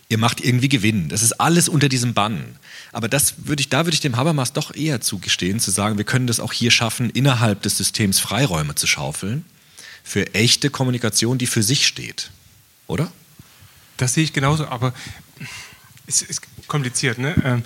Ihr 0.09 0.19
macht 0.19 0.41
irgendwie 0.41 0.69
Gewinn. 0.69 1.09
Das 1.09 1.23
ist 1.23 1.33
alles 1.41 1.69
unter 1.69 1.89
diesem 1.89 2.15
Bann. 2.15 2.57
Aber 2.93 3.09
das 3.09 3.35
würde 3.39 3.61
ich, 3.61 3.69
da 3.69 3.85
würde 3.85 3.95
ich 3.95 4.01
dem 4.01 4.17
Habermas 4.17 4.53
doch 4.53 4.75
eher 4.75 5.01
zugestehen, 5.01 5.59
zu 5.59 5.71
sagen, 5.71 5.99
wir 5.99 6.05
können 6.05 6.27
das 6.27 6.41
auch 6.41 6.53
hier 6.53 6.71
schaffen, 6.71 7.11
innerhalb 7.11 7.63
des 7.63 7.77
Systems 7.77 8.21
Freiräume 8.21 8.77
zu 8.77 8.87
schaufeln 8.87 9.45
für 10.05 10.33
echte 10.35 10.71
Kommunikation, 10.71 11.37
die 11.37 11.47
für 11.47 11.65
sich 11.65 11.87
steht. 11.87 12.31
Oder? 12.87 13.11
Das 13.97 14.15
sehe 14.15 14.23
ich 14.23 14.33
genauso, 14.33 14.69
aber 14.69 14.95
es 16.07 16.23
ist 16.23 16.43
kompliziert, 16.67 17.19
ne? 17.19 17.35
Ähm, 17.45 17.63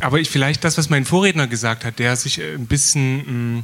Aber 0.00 0.18
ich, 0.18 0.30
vielleicht 0.30 0.64
das, 0.64 0.76
was 0.76 0.90
mein 0.90 1.04
Vorredner 1.04 1.46
gesagt 1.46 1.84
hat, 1.84 1.98
der 1.98 2.16
sich 2.16 2.38
äh, 2.38 2.54
ein 2.54 2.66
bisschen, 2.66 3.56
mh, 3.56 3.62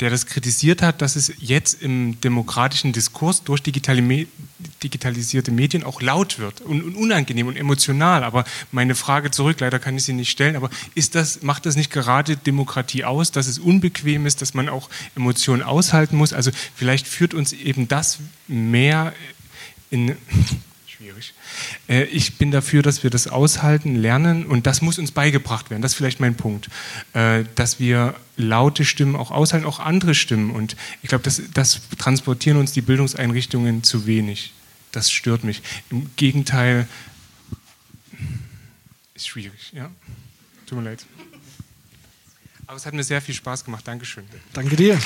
der 0.00 0.10
das 0.10 0.26
kritisiert 0.26 0.82
hat, 0.82 1.02
dass 1.02 1.16
es 1.16 1.32
jetzt 1.38 1.82
im 1.82 2.20
demokratischen 2.20 2.92
Diskurs 2.92 3.44
durch 3.44 3.62
digitale 3.62 4.02
Me 4.02 4.26
digitalisierte 4.82 5.50
Medien 5.50 5.84
auch 5.84 6.02
laut 6.02 6.38
wird 6.38 6.60
und, 6.60 6.82
und 6.82 6.94
unangenehm 6.94 7.46
und 7.46 7.56
emotional. 7.56 8.24
Aber 8.24 8.44
meine 8.72 8.94
Frage 8.94 9.30
zurück, 9.30 9.60
leider 9.60 9.78
kann 9.78 9.96
ich 9.96 10.04
sie 10.04 10.12
nicht 10.12 10.30
stellen, 10.30 10.56
aber 10.56 10.70
ist 10.94 11.14
das, 11.14 11.42
macht 11.42 11.64
das 11.64 11.76
nicht 11.76 11.90
gerade 11.90 12.36
Demokratie 12.36 13.04
aus, 13.04 13.30
dass 13.30 13.46
es 13.46 13.58
unbequem 13.58 14.26
ist, 14.26 14.42
dass 14.42 14.52
man 14.52 14.68
auch 14.68 14.90
Emotionen 15.16 15.62
aushalten 15.62 16.16
muss? 16.16 16.32
Also 16.32 16.50
vielleicht 16.74 17.06
führt 17.06 17.32
uns 17.32 17.52
eben 17.52 17.88
das 17.88 18.18
mehr 18.48 19.14
in 19.90 20.16
schwierig. 20.86 21.32
Äh, 21.88 22.04
Ich 22.04 22.38
bin 22.38 22.50
dafür, 22.50 22.82
dass 22.82 23.02
wir 23.02 23.10
das 23.10 23.26
aushalten, 23.26 23.96
lernen 23.96 24.46
und 24.46 24.66
das 24.66 24.82
muss 24.82 24.98
uns 24.98 25.10
beigebracht 25.12 25.70
werden. 25.70 25.82
Das 25.82 25.92
ist 25.92 25.96
vielleicht 25.96 26.20
mein 26.20 26.36
Punkt. 26.36 26.68
Äh, 27.12 27.44
Dass 27.54 27.78
wir 27.78 28.14
laute 28.36 28.84
Stimmen 28.84 29.16
auch 29.16 29.30
aushalten, 29.30 29.66
auch 29.66 29.80
andere 29.80 30.14
Stimmen. 30.14 30.50
Und 30.50 30.76
ich 31.02 31.08
glaube, 31.08 31.24
das, 31.24 31.42
das 31.54 31.80
transportieren 31.98 32.56
uns 32.56 32.72
die 32.72 32.82
Bildungseinrichtungen 32.82 33.82
zu 33.82 34.06
wenig. 34.06 34.52
Das 34.92 35.10
stört 35.10 35.44
mich. 35.44 35.62
Im 35.90 36.10
Gegenteil, 36.16 36.88
ist 39.14 39.28
schwierig, 39.28 39.72
ja. 39.72 39.90
Tut 40.66 40.78
mir 40.78 40.84
leid. 40.84 41.04
Aber 42.66 42.76
es 42.76 42.86
hat 42.86 42.94
mir 42.94 43.04
sehr 43.04 43.20
viel 43.20 43.34
Spaß 43.34 43.64
gemacht. 43.64 43.86
Dankeschön. 43.86 44.24
Danke 44.52 44.76
dir. 44.76 44.98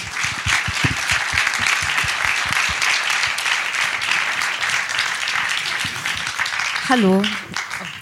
Hallo. 6.86 7.22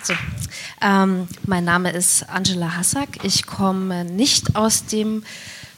So. 0.02 0.12
Ähm, 0.80 1.28
mein 1.46 1.64
Name 1.64 1.92
ist 1.92 2.28
Angela 2.28 2.74
Hassack. 2.74 3.10
Ich 3.22 3.46
komme 3.46 4.04
nicht 4.04 4.56
aus 4.56 4.86
dem 4.86 5.22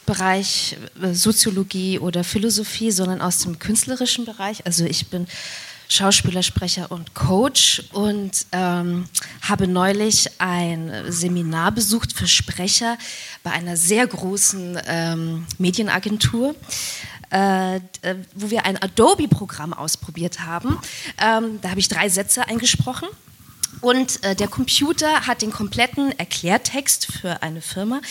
Bereich 0.07 0.75
äh, 0.99 1.13
Soziologie 1.13 1.99
oder 1.99 2.23
Philosophie, 2.23 2.89
sondern 2.89 3.21
aus 3.21 3.37
dem 3.39 3.59
künstlerischen 3.59 4.25
Bereich. 4.25 4.65
Also 4.65 4.85
ich 4.85 5.07
bin 5.11 5.27
Schauspieler, 5.87 6.41
Sprecher 6.41 6.91
und 6.91 7.13
Coach 7.13 7.83
und 7.93 8.47
ähm, 8.51 9.05
habe 9.41 9.67
neulich 9.67 10.27
ein 10.39 10.91
Seminar 11.09 11.73
besucht 11.73 12.11
für 12.13 12.27
Sprecher 12.27 12.97
bei 13.43 13.51
einer 13.51 13.77
sehr 13.77 14.07
großen 14.07 14.79
ähm, 14.87 15.45
Medienagentur 15.59 16.55
äh, 17.31 17.75
äh, 17.75 17.79
wo 18.33 18.49
wir 18.49 18.65
ein 18.65 18.81
Adobe-Programm 18.81 19.73
ausprobiert 19.73 20.41
haben. 20.41 20.79
Ähm, 21.21 21.59
da 21.61 21.69
habe 21.69 21.79
ich 21.79 21.87
drei 21.87 22.09
Sätze 22.09 22.47
eingesprochen. 22.47 23.07
Und 23.81 24.23
äh, 24.23 24.35
der 24.35 24.47
Computer 24.47 25.27
hat 25.27 25.41
den 25.41 25.51
kompletten 25.51 26.17
Erklärtext 26.17 27.07
für 27.11 27.43
eine 27.43 27.61
Firma 27.61 28.01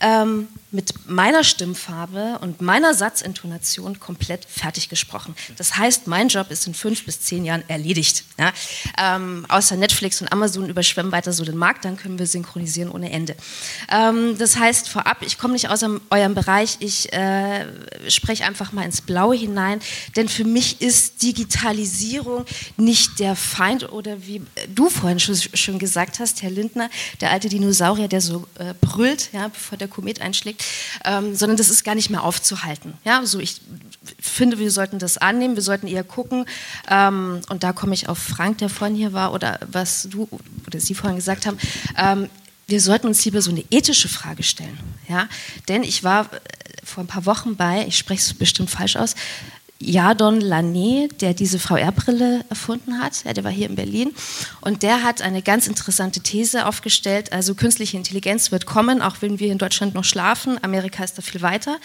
ähm, 0.00 0.48
mit 0.72 1.08
meiner 1.08 1.44
Stimmfarbe 1.44 2.38
und 2.40 2.60
meiner 2.60 2.94
Satzintonation 2.94 4.00
komplett 4.00 4.44
fertig 4.44 4.88
gesprochen. 4.88 5.34
Das 5.56 5.76
heißt, 5.76 6.06
mein 6.06 6.28
Job 6.28 6.50
ist 6.50 6.66
in 6.66 6.74
fünf 6.74 7.04
bis 7.04 7.20
zehn 7.20 7.44
Jahren 7.44 7.62
erledigt. 7.68 8.24
Ja? 8.38 8.52
Ähm, 8.98 9.46
außer 9.48 9.76
Netflix 9.76 10.20
und 10.20 10.32
Amazon 10.32 10.68
überschwemmen 10.68 11.12
weiter 11.12 11.32
so 11.32 11.44
den 11.44 11.56
Markt, 11.56 11.84
dann 11.84 11.96
können 11.96 12.18
wir 12.18 12.26
synchronisieren 12.26 12.90
ohne 12.90 13.12
Ende. 13.12 13.36
Ähm, 13.90 14.36
das 14.38 14.56
heißt, 14.56 14.88
vorab, 14.88 15.22
ich 15.22 15.38
komme 15.38 15.52
nicht 15.52 15.68
aus 15.68 15.82
eurem- 15.82 16.32
Bereich, 16.32 16.76
ich 16.80 17.12
äh, 17.12 17.66
spreche 18.08 18.44
einfach 18.44 18.72
mal 18.72 18.84
ins 18.84 19.00
Blaue 19.00 19.36
hinein, 19.36 19.80
denn 20.16 20.28
für 20.28 20.44
mich 20.44 20.80
ist 20.80 21.22
Digitalisierung 21.22 22.44
nicht 22.76 23.18
der 23.18 23.36
Feind 23.36 23.92
oder 23.92 24.26
wie 24.26 24.42
du 24.74 24.88
vorhin 24.88 25.20
schon, 25.20 25.36
schon 25.36 25.78
gesagt 25.78 26.18
hast, 26.18 26.42
Herr 26.42 26.50
Lindner, 26.50 26.90
der 27.20 27.30
alte 27.30 27.48
Dinosaurier, 27.48 28.08
der 28.08 28.20
so 28.20 28.46
äh, 28.58 28.74
brüllt, 28.80 29.30
ja, 29.32 29.48
bevor 29.48 29.78
der 29.78 29.88
Komet 29.88 30.20
einschlägt, 30.20 30.61
ähm, 31.04 31.34
sondern 31.34 31.56
das 31.56 31.70
ist 31.70 31.84
gar 31.84 31.94
nicht 31.94 32.10
mehr 32.10 32.22
aufzuhalten. 32.22 32.94
Ja, 33.04 33.24
so 33.24 33.38
ich 33.38 33.60
finde, 34.20 34.58
wir 34.58 34.70
sollten 34.70 34.98
das 34.98 35.18
annehmen, 35.18 35.54
wir 35.56 35.62
sollten 35.62 35.86
eher 35.86 36.04
gucken. 36.04 36.46
Ähm, 36.88 37.40
und 37.48 37.62
da 37.62 37.72
komme 37.72 37.94
ich 37.94 38.08
auf 38.08 38.18
Frank, 38.18 38.58
der 38.58 38.68
vorhin 38.68 38.96
hier 38.96 39.12
war, 39.12 39.32
oder 39.32 39.58
was 39.70 40.08
du 40.10 40.28
oder 40.66 40.80
Sie 40.80 40.94
vorhin 40.94 41.16
gesagt 41.16 41.46
haben. 41.46 41.58
Ähm, 41.96 42.28
wir 42.66 42.80
sollten 42.80 43.06
uns 43.06 43.24
lieber 43.24 43.42
so 43.42 43.50
eine 43.50 43.64
ethische 43.70 44.08
Frage 44.08 44.42
stellen. 44.42 44.78
Ja? 45.08 45.28
Denn 45.68 45.82
ich 45.82 46.04
war 46.04 46.32
äh, 46.32 46.38
vor 46.84 47.04
ein 47.04 47.08
paar 47.08 47.26
Wochen 47.26 47.56
bei, 47.56 47.86
ich 47.86 47.98
spreche 47.98 48.22
es 48.22 48.34
bestimmt 48.34 48.70
falsch 48.70 48.96
aus, 48.96 49.14
Jadon 49.82 50.40
Lané, 50.40 51.08
der 51.20 51.34
diese 51.34 51.58
VR-Brille 51.58 52.44
erfunden 52.48 53.00
hat. 53.00 53.24
Ja, 53.24 53.32
der 53.32 53.44
war 53.44 53.50
hier 53.50 53.68
in 53.68 53.74
Berlin. 53.74 54.12
Und 54.60 54.82
der 54.82 55.02
hat 55.02 55.22
eine 55.22 55.42
ganz 55.42 55.66
interessante 55.66 56.20
These 56.20 56.66
aufgestellt. 56.66 57.32
Also 57.32 57.54
künstliche 57.54 57.96
Intelligenz 57.96 58.52
wird 58.52 58.66
kommen, 58.66 59.02
auch 59.02 59.16
wenn 59.20 59.38
wir 59.38 59.50
in 59.50 59.58
Deutschland 59.58 59.94
noch 59.94 60.04
schlafen. 60.04 60.62
Amerika 60.62 61.02
ist 61.02 61.18
da 61.18 61.22
viel 61.22 61.42
weiter. 61.42 61.78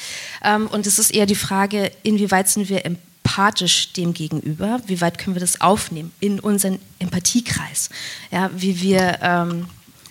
Ähm, 0.44 0.68
und 0.68 0.86
es 0.86 1.00
ist 1.00 1.12
eher 1.12 1.26
die 1.26 1.36
Frage, 1.36 1.92
inwieweit 2.04 2.48
sind 2.50 2.70
wir 2.70 2.86
empathisch 2.86 3.94
dem 3.94 4.14
gegenüber? 4.14 4.80
Wie 4.86 5.02
weit 5.02 5.18
können 5.18 5.36
wir 5.36 5.42
das 5.42 5.62
aufnehmen 5.62 6.12
in 6.20 6.40
unseren 6.40 6.80
Empathiekreis? 7.00 7.90
Ja, 8.32 8.50
wie 8.56 8.82
wir... 8.82 9.20
Ähm, 9.22 9.68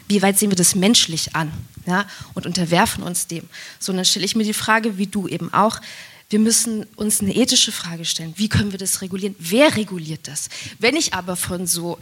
wie 0.08 0.22
weit 0.22 0.38
sehen 0.38 0.52
wir 0.52 0.56
das 0.56 0.76
menschlich 0.76 1.34
an 1.34 1.50
ja, 1.84 2.04
und 2.34 2.46
unterwerfen 2.46 3.02
uns 3.02 3.26
dem. 3.26 3.42
So, 3.78 3.92
dann 3.92 4.04
stelle 4.04 4.24
ich 4.24 4.36
mir 4.36 4.44
die 4.44 4.52
Frage, 4.52 4.98
wie 4.98 5.06
du 5.06 5.26
eben 5.26 5.52
auch, 5.52 5.80
wir 6.28 6.38
müssen 6.38 6.84
uns 6.96 7.20
eine 7.20 7.34
ethische 7.34 7.72
Frage 7.72 8.04
stellen. 8.04 8.34
Wie 8.36 8.48
können 8.48 8.72
wir 8.72 8.78
das 8.78 9.00
regulieren? 9.00 9.36
Wer 9.38 9.76
reguliert 9.76 10.26
das? 10.26 10.48
Wenn 10.78 10.96
ich 10.96 11.14
aber 11.14 11.36
von 11.36 11.66
so 11.66 11.98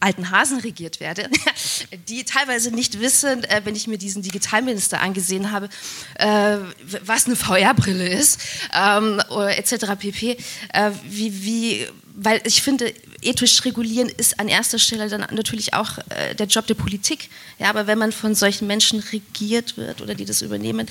alten 0.00 0.30
Hasen 0.30 0.60
regiert 0.60 1.00
werde, 1.00 1.28
die 2.08 2.24
teilweise 2.24 2.70
nicht 2.70 3.00
wissen, 3.00 3.44
äh, 3.44 3.62
wenn 3.64 3.74
ich 3.74 3.86
mir 3.86 3.98
diesen 3.98 4.22
Digitalminister 4.22 5.00
angesehen 5.00 5.50
habe, 5.50 5.68
äh, 6.14 6.58
was 7.02 7.26
eine 7.26 7.36
VR-Brille 7.36 8.08
ist, 8.08 8.40
ähm, 8.72 9.20
etc. 9.30 9.96
pp. 9.98 10.36
Äh, 10.72 10.90
wie, 11.08 11.44
wie, 11.44 11.86
weil 12.16 12.40
ich 12.44 12.62
finde, 12.62 12.94
ethisch 13.22 13.64
regulieren 13.64 14.08
ist 14.08 14.38
an 14.38 14.46
erster 14.46 14.78
Stelle 14.78 15.08
dann 15.08 15.26
natürlich 15.34 15.74
auch 15.74 15.98
äh, 16.10 16.36
der 16.36 16.46
Job 16.46 16.64
der 16.68 16.74
Politik. 16.74 17.28
Ja, 17.58 17.70
aber 17.70 17.88
wenn 17.88 17.98
man 17.98 18.12
von 18.12 18.36
solchen 18.36 18.68
Menschen 18.68 19.00
regiert 19.00 19.76
wird 19.76 20.00
oder 20.00 20.14
die 20.14 20.24
das 20.24 20.40
übernehmen, 20.40 20.86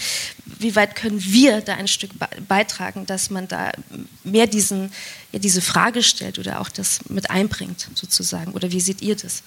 wie 0.46 0.76
weit 0.76 0.96
können 0.96 1.24
wir 1.24 1.62
da 1.62 1.76
ein 1.76 1.88
Stück 1.88 2.12
beitragen, 2.50 3.06
dass 3.06 3.30
man 3.30 3.48
da 3.48 3.72
mehr 4.26 4.48
diesen, 4.48 4.92
ja, 5.32 5.40
diese 5.40 5.62
Frage 5.62 6.04
stellt 6.04 6.40
oder 6.40 6.60
auch 6.60 6.68
das 6.68 7.00
mit 7.08 7.30
einbringt, 7.30 7.88
sozusagen? 7.94 8.52
Oder 8.52 8.74
wie 8.74 8.82
seht 8.82 9.02
ihr 9.02 9.16
das? 9.16 9.44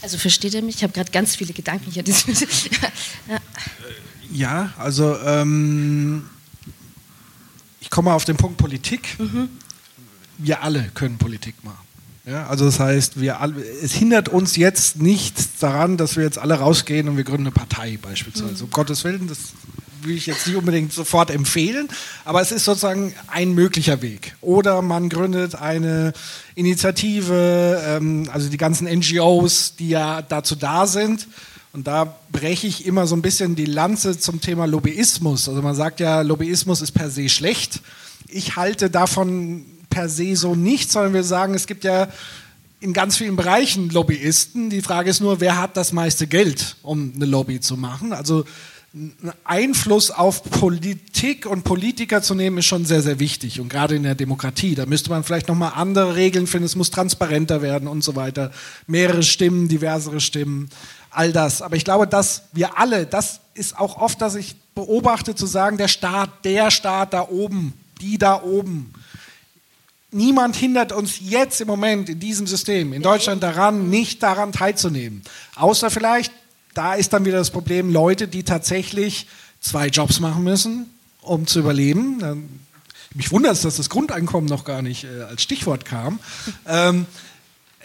Also 0.00 0.16
versteht 0.16 0.54
ihr 0.54 0.62
mich? 0.62 0.76
Ich 0.76 0.82
habe 0.82 0.94
gerade 0.94 1.10
ganz 1.10 1.36
viele 1.36 1.52
Gedanken 1.52 1.90
hier. 1.90 2.02
ja. 3.28 3.38
ja, 4.32 4.72
also 4.78 5.18
ähm, 5.18 6.30
ich 7.80 7.90
komme 7.90 8.14
auf 8.14 8.24
den 8.24 8.38
Punkt 8.38 8.56
Politik. 8.56 9.18
Mhm 9.18 9.50
wir 10.38 10.62
alle 10.62 10.90
können 10.94 11.18
Politik 11.18 11.54
machen. 11.64 11.86
Ja, 12.26 12.48
also 12.48 12.64
das 12.64 12.80
heißt, 12.80 13.20
wir 13.20 13.40
alle, 13.40 13.62
es 13.82 13.92
hindert 13.92 14.28
uns 14.28 14.56
jetzt 14.56 15.00
nichts 15.00 15.58
daran, 15.60 15.96
dass 15.96 16.16
wir 16.16 16.24
jetzt 16.24 16.38
alle 16.38 16.54
rausgehen 16.54 17.08
und 17.08 17.16
wir 17.16 17.22
gründen 17.22 17.44
eine 17.44 17.52
Partei 17.52 17.98
beispielsweise. 18.02 18.54
Mhm. 18.54 18.62
Um 18.62 18.70
Gottes 18.70 19.04
Willen, 19.04 19.28
das 19.28 19.38
will 20.02 20.16
ich 20.16 20.26
jetzt 20.26 20.46
nicht 20.46 20.56
unbedingt 20.56 20.92
sofort 20.92 21.30
empfehlen, 21.30 21.88
aber 22.24 22.40
es 22.40 22.50
ist 22.50 22.64
sozusagen 22.64 23.14
ein 23.28 23.52
möglicher 23.52 24.02
Weg. 24.02 24.34
Oder 24.40 24.82
man 24.82 25.08
gründet 25.08 25.54
eine 25.54 26.12
Initiative, 26.56 27.80
ähm, 27.86 28.28
also 28.32 28.48
die 28.48 28.56
ganzen 28.56 28.88
NGOs, 28.88 29.76
die 29.76 29.90
ja 29.90 30.20
dazu 30.22 30.56
da 30.56 30.88
sind. 30.88 31.28
Und 31.72 31.86
da 31.86 32.16
breche 32.32 32.66
ich 32.66 32.86
immer 32.86 33.06
so 33.06 33.14
ein 33.14 33.22
bisschen 33.22 33.54
die 33.54 33.66
Lanze 33.66 34.18
zum 34.18 34.40
Thema 34.40 34.66
Lobbyismus. 34.66 35.48
Also 35.48 35.62
man 35.62 35.74
sagt 35.74 36.00
ja, 36.00 36.22
Lobbyismus 36.22 36.80
ist 36.80 36.92
per 36.92 37.10
se 37.10 37.28
schlecht. 37.28 37.80
Ich 38.28 38.56
halte 38.56 38.90
davon 38.90 39.64
per 39.90 40.08
se 40.08 40.36
so 40.36 40.54
nicht, 40.54 40.90
sondern 40.90 41.14
wir 41.14 41.24
sagen, 41.24 41.54
es 41.54 41.66
gibt 41.66 41.84
ja 41.84 42.08
in 42.80 42.92
ganz 42.92 43.16
vielen 43.16 43.36
Bereichen 43.36 43.90
Lobbyisten. 43.90 44.70
Die 44.70 44.82
Frage 44.82 45.10
ist 45.10 45.20
nur, 45.20 45.40
wer 45.40 45.60
hat 45.60 45.76
das 45.76 45.92
meiste 45.92 46.26
Geld, 46.26 46.76
um 46.82 47.12
eine 47.14 47.24
Lobby 47.24 47.60
zu 47.60 47.76
machen? 47.76 48.12
Also 48.12 48.44
Einfluss 49.44 50.10
auf 50.10 50.42
Politik 50.42 51.44
und 51.44 51.64
Politiker 51.64 52.22
zu 52.22 52.34
nehmen, 52.34 52.58
ist 52.58 52.66
schon 52.66 52.86
sehr, 52.86 53.02
sehr 53.02 53.18
wichtig. 53.18 53.60
Und 53.60 53.68
gerade 53.68 53.94
in 53.94 54.04
der 54.04 54.14
Demokratie, 54.14 54.74
da 54.74 54.86
müsste 54.86 55.10
man 55.10 55.22
vielleicht 55.22 55.48
nochmal 55.48 55.72
andere 55.74 56.16
Regeln 56.16 56.46
finden. 56.46 56.64
Es 56.64 56.76
muss 56.76 56.90
transparenter 56.90 57.60
werden 57.60 57.88
und 57.88 58.02
so 58.02 58.16
weiter. 58.16 58.52
Mehrere 58.86 59.22
Stimmen, 59.22 59.68
diversere 59.68 60.20
Stimmen, 60.20 60.70
all 61.10 61.32
das. 61.32 61.60
Aber 61.60 61.76
ich 61.76 61.84
glaube, 61.84 62.06
dass 62.06 62.44
wir 62.52 62.78
alle, 62.78 63.04
das 63.04 63.40
ist 63.54 63.78
auch 63.78 63.98
oft, 63.98 64.20
dass 64.22 64.34
ich 64.34 64.56
beobachte, 64.74 65.34
zu 65.34 65.46
sagen, 65.46 65.76
der 65.76 65.88
Staat, 65.88 66.44
der 66.44 66.70
Staat 66.70 67.12
da 67.12 67.28
oben, 67.28 67.74
die 68.00 68.16
da 68.16 68.42
oben, 68.42 68.92
niemand 70.16 70.56
hindert 70.56 70.92
uns 70.92 71.20
jetzt 71.20 71.60
im 71.60 71.68
Moment 71.68 72.08
in 72.08 72.18
diesem 72.18 72.46
System, 72.46 72.92
in 72.92 73.02
Deutschland 73.02 73.42
daran, 73.42 73.90
nicht 73.90 74.22
daran 74.22 74.52
teilzunehmen. 74.52 75.22
Außer 75.54 75.90
vielleicht, 75.90 76.32
da 76.74 76.94
ist 76.94 77.12
dann 77.12 77.24
wieder 77.24 77.38
das 77.38 77.50
Problem, 77.50 77.92
Leute, 77.92 78.26
die 78.26 78.42
tatsächlich 78.42 79.26
zwei 79.60 79.88
Jobs 79.88 80.20
machen 80.20 80.42
müssen, 80.42 80.90
um 81.20 81.46
zu 81.46 81.60
überleben. 81.60 82.48
Mich 83.14 83.30
wundert 83.32 83.52
es, 83.52 83.62
dass 83.62 83.76
das 83.76 83.88
Grundeinkommen 83.88 84.48
noch 84.48 84.64
gar 84.64 84.82
nicht 84.82 85.04
äh, 85.04 85.22
als 85.22 85.42
Stichwort 85.42 85.84
kam. 85.84 86.18
Ähm, 86.68 87.06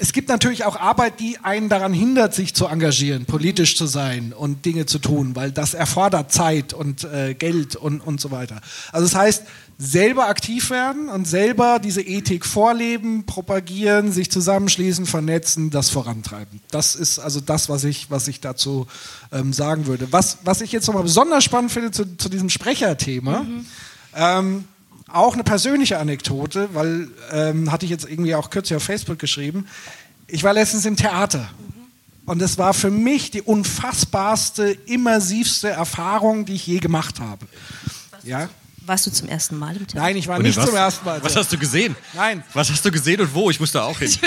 es 0.01 0.13
gibt 0.13 0.29
natürlich 0.29 0.65
auch 0.65 0.77
Arbeit, 0.77 1.19
die 1.19 1.37
einen 1.43 1.69
daran 1.69 1.93
hindert, 1.93 2.33
sich 2.33 2.55
zu 2.55 2.65
engagieren, 2.65 3.25
politisch 3.25 3.77
zu 3.77 3.85
sein 3.85 4.33
und 4.33 4.65
Dinge 4.65 4.87
zu 4.87 4.97
tun, 4.97 5.35
weil 5.35 5.51
das 5.51 5.75
erfordert 5.75 6.31
Zeit 6.31 6.73
und 6.73 7.03
äh, 7.03 7.35
Geld 7.35 7.75
und, 7.75 7.99
und 8.01 8.19
so 8.19 8.31
weiter. 8.31 8.61
Also 8.91 9.05
das 9.05 9.13
heißt, 9.13 9.43
selber 9.83 10.27
aktiv 10.27 10.69
werden 10.69 11.09
und 11.09 11.27
selber 11.27 11.79
diese 11.79 12.03
Ethik 12.03 12.45
vorleben, 12.45 13.25
propagieren, 13.25 14.11
sich 14.11 14.29
zusammenschließen, 14.29 15.07
vernetzen, 15.07 15.71
das 15.71 15.89
vorantreiben. 15.89 16.61
Das 16.69 16.93
ist 16.93 17.17
also 17.17 17.41
das, 17.41 17.67
was 17.67 17.83
ich, 17.83 18.11
was 18.11 18.27
ich 18.27 18.41
dazu 18.41 18.85
ähm, 19.31 19.53
sagen 19.53 19.87
würde. 19.87 20.11
Was, 20.11 20.37
was 20.43 20.61
ich 20.61 20.71
jetzt 20.71 20.85
nochmal 20.85 21.01
besonders 21.01 21.43
spannend 21.43 21.71
finde 21.71 21.89
zu, 21.89 22.15
zu 22.15 22.29
diesem 22.29 22.49
Sprecherthema, 22.49 23.39
mhm. 23.39 23.65
ähm, 24.15 24.63
auch 25.07 25.33
eine 25.33 25.43
persönliche 25.43 25.97
Anekdote, 25.97 26.69
weil 26.73 27.07
ähm, 27.31 27.71
hatte 27.71 27.85
ich 27.85 27.89
jetzt 27.89 28.07
irgendwie 28.07 28.35
auch 28.35 28.51
kürzlich 28.51 28.77
auf 28.77 28.83
Facebook 28.83 29.17
geschrieben. 29.17 29.65
Ich 30.27 30.43
war 30.43 30.53
letztens 30.53 30.85
im 30.85 30.95
Theater. 30.95 31.49
Und 32.27 32.39
es 32.43 32.59
war 32.59 32.75
für 32.75 32.91
mich 32.91 33.31
die 33.31 33.41
unfassbarste, 33.41 34.77
immersivste 34.85 35.69
Erfahrung, 35.69 36.45
die 36.45 36.53
ich 36.53 36.67
je 36.67 36.77
gemacht 36.77 37.19
habe. 37.19 37.47
Ja? 38.23 38.47
Warst 38.85 39.05
du 39.05 39.11
zum 39.11 39.27
ersten 39.27 39.57
Mal 39.57 39.75
im 39.75 39.87
Theater? 39.87 40.05
Nein, 40.05 40.17
ich 40.17 40.27
war 40.27 40.37
und 40.37 40.43
nicht 40.43 40.57
was? 40.57 40.65
zum 40.65 40.75
ersten 40.75 41.05
Mal. 41.05 41.23
Was 41.23 41.35
hast 41.35 41.51
du 41.53 41.57
gesehen? 41.57 41.95
Nein. 42.13 42.43
Was 42.53 42.71
hast 42.71 42.83
du 42.83 42.91
gesehen 42.91 43.21
und 43.21 43.33
wo? 43.33 43.49
Ich 43.49 43.59
muss 43.59 43.71
da 43.71 43.83
auch 43.83 43.99
hin. 43.99 44.11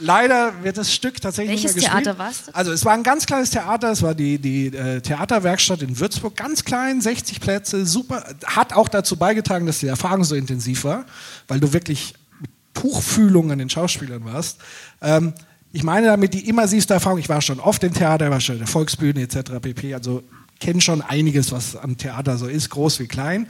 Leider 0.00 0.52
wird 0.62 0.76
das 0.76 0.92
Stück 0.92 1.20
tatsächlich 1.20 1.62
Welches 1.62 1.76
nicht 1.76 1.84
mehr 1.84 2.02
Theater 2.02 2.18
warst 2.18 2.48
du? 2.48 2.54
Also 2.54 2.72
es 2.72 2.84
war 2.84 2.94
ein 2.94 3.04
ganz 3.04 3.26
kleines 3.26 3.50
Theater, 3.50 3.92
es 3.92 4.02
war 4.02 4.14
die, 4.14 4.38
die 4.38 4.66
äh, 4.66 5.00
Theaterwerkstatt 5.00 5.82
in 5.82 5.98
Würzburg, 5.98 6.36
ganz 6.36 6.64
klein, 6.64 7.00
60 7.00 7.40
Plätze, 7.40 7.86
super. 7.86 8.24
Hat 8.44 8.72
auch 8.72 8.88
dazu 8.88 9.16
beigetragen, 9.16 9.66
dass 9.66 9.78
die 9.78 9.86
Erfahrung 9.86 10.24
so 10.24 10.34
intensiv 10.34 10.82
war, 10.82 11.06
weil 11.46 11.60
du 11.60 11.72
wirklich 11.72 12.14
mit 12.40 12.50
Tuchfühlung 12.74 13.52
an 13.52 13.58
den 13.60 13.70
Schauspielern 13.70 14.24
warst. 14.24 14.58
Ähm, 15.00 15.32
ich 15.72 15.82
meine 15.82 16.08
damit 16.08 16.34
die 16.34 16.48
immersivste 16.48 16.94
Erfahrung, 16.94 17.18
ich 17.18 17.28
war 17.28 17.40
schon 17.40 17.60
oft 17.60 17.82
im 17.84 17.94
Theater, 17.94 18.30
war 18.30 18.40
schon 18.40 18.56
in 18.56 18.60
der 18.60 18.68
Volksbühne 18.68 19.22
etc. 19.22 19.60
pp. 19.60 19.94
Also 19.94 20.22
kenne 20.60 20.80
schon 20.80 21.02
einiges, 21.02 21.52
was 21.52 21.76
am 21.76 21.96
Theater 21.96 22.38
so 22.38 22.46
ist, 22.46 22.70
groß 22.70 23.00
wie 23.00 23.06
klein. 23.06 23.46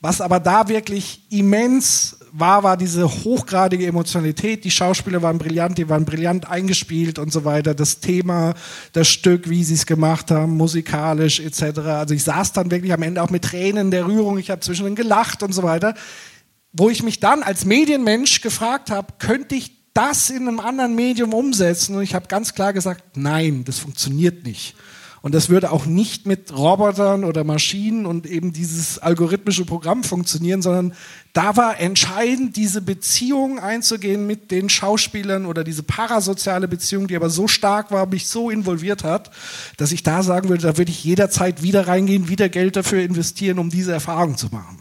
Was 0.00 0.20
aber 0.20 0.38
da 0.38 0.68
wirklich 0.68 1.22
immens 1.30 2.18
war, 2.32 2.62
war 2.62 2.76
diese 2.76 3.08
hochgradige 3.08 3.86
Emotionalität. 3.86 4.64
Die 4.64 4.70
Schauspieler 4.70 5.22
waren 5.22 5.38
brillant, 5.38 5.78
die 5.78 5.88
waren 5.88 6.04
brillant 6.04 6.48
eingespielt 6.48 7.18
und 7.18 7.32
so 7.32 7.44
weiter. 7.44 7.74
Das 7.74 8.00
Thema, 8.00 8.54
das 8.92 9.08
Stück, 9.08 9.48
wie 9.48 9.64
sie 9.64 9.74
es 9.74 9.86
gemacht 9.86 10.30
haben, 10.30 10.56
musikalisch 10.56 11.40
etc. 11.40 11.78
Also 11.80 12.14
ich 12.14 12.22
saß 12.22 12.52
dann 12.52 12.70
wirklich 12.70 12.92
am 12.92 13.02
Ende 13.02 13.22
auch 13.22 13.30
mit 13.30 13.44
Tränen 13.44 13.90
der 13.90 14.06
Rührung. 14.06 14.38
Ich 14.38 14.50
habe 14.50 14.60
zwischendrin 14.60 14.94
gelacht 14.94 15.42
und 15.42 15.52
so 15.52 15.62
weiter. 15.62 15.94
Wo 16.72 16.90
ich 16.90 17.02
mich 17.02 17.18
dann 17.18 17.42
als 17.42 17.64
Medienmensch 17.64 18.40
gefragt 18.40 18.90
habe, 18.90 19.14
könnte 19.18 19.54
ich 19.54 19.72
das 19.94 20.30
in 20.30 20.46
einem 20.46 20.60
anderen 20.60 20.94
Medium 20.94 21.34
umsetzen? 21.34 21.96
Und 21.96 22.02
ich 22.02 22.14
habe 22.14 22.28
ganz 22.28 22.54
klar 22.54 22.72
gesagt, 22.72 23.16
nein, 23.16 23.64
das 23.64 23.78
funktioniert 23.78 24.44
nicht. 24.44 24.76
Und 25.20 25.34
das 25.34 25.48
würde 25.48 25.72
auch 25.72 25.84
nicht 25.84 26.26
mit 26.26 26.56
Robotern 26.56 27.24
oder 27.24 27.42
Maschinen 27.42 28.06
und 28.06 28.24
eben 28.24 28.52
dieses 28.52 28.98
algorithmische 28.98 29.64
Programm 29.64 30.04
funktionieren, 30.04 30.62
sondern 30.62 30.94
da 31.32 31.56
war 31.56 31.80
entscheidend, 31.80 32.56
diese 32.56 32.80
Beziehung 32.80 33.58
einzugehen 33.58 34.26
mit 34.26 34.50
den 34.50 34.68
Schauspielern 34.68 35.46
oder 35.46 35.64
diese 35.64 35.82
parasoziale 35.82 36.68
Beziehung, 36.68 37.08
die 37.08 37.16
aber 37.16 37.30
so 37.30 37.48
stark 37.48 37.90
war, 37.90 38.06
mich 38.06 38.28
so 38.28 38.48
involviert 38.48 39.02
hat, 39.02 39.30
dass 39.76 39.92
ich 39.92 40.02
da 40.02 40.22
sagen 40.22 40.48
würde, 40.48 40.62
da 40.62 40.78
würde 40.78 40.90
ich 40.90 41.02
jederzeit 41.02 41.62
wieder 41.62 41.88
reingehen, 41.88 42.28
wieder 42.28 42.48
Geld 42.48 42.76
dafür 42.76 43.02
investieren, 43.02 43.58
um 43.58 43.70
diese 43.70 43.92
Erfahrung 43.92 44.36
zu 44.36 44.48
machen. 44.50 44.80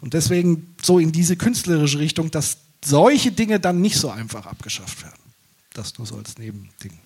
Und 0.00 0.14
deswegen 0.14 0.74
so 0.80 0.98
in 0.98 1.12
diese 1.12 1.36
künstlerische 1.36 1.98
Richtung, 1.98 2.30
dass 2.30 2.58
solche 2.84 3.32
Dinge 3.32 3.60
dann 3.60 3.80
nicht 3.80 3.96
so 3.96 4.10
einfach 4.10 4.46
abgeschafft 4.46 5.02
werden. 5.02 5.14
Das 5.72 5.96
nur 5.98 6.06
so 6.06 6.16
als 6.16 6.38
Nebending. 6.38 7.01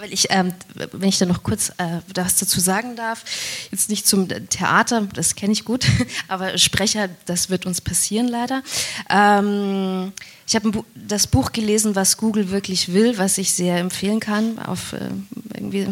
Weil 0.00 0.14
ich, 0.14 0.28
ähm, 0.30 0.54
wenn 0.92 1.10
ich 1.10 1.18
da 1.18 1.26
noch 1.26 1.42
kurz 1.42 1.70
äh, 1.76 2.00
was 2.14 2.38
dazu 2.38 2.58
sagen 2.58 2.96
darf, 2.96 3.22
jetzt 3.70 3.90
nicht 3.90 4.06
zum 4.06 4.28
Theater, 4.48 5.06
das 5.12 5.34
kenne 5.34 5.52
ich 5.52 5.66
gut, 5.66 5.84
aber 6.28 6.56
Sprecher, 6.56 7.10
das 7.26 7.50
wird 7.50 7.66
uns 7.66 7.82
passieren 7.82 8.26
leider. 8.26 8.62
Ähm, 9.10 10.12
ich 10.46 10.54
habe 10.56 10.70
Bu 10.70 10.84
das 10.94 11.26
Buch 11.26 11.52
gelesen, 11.52 11.96
was 11.96 12.16
Google 12.16 12.50
wirklich 12.50 12.94
will, 12.94 13.18
was 13.18 13.36
ich 13.36 13.52
sehr 13.52 13.76
empfehlen 13.76 14.20
kann, 14.20 14.58
auf 14.58 14.94
äh, 14.94 15.10
irgendwie 15.54 15.88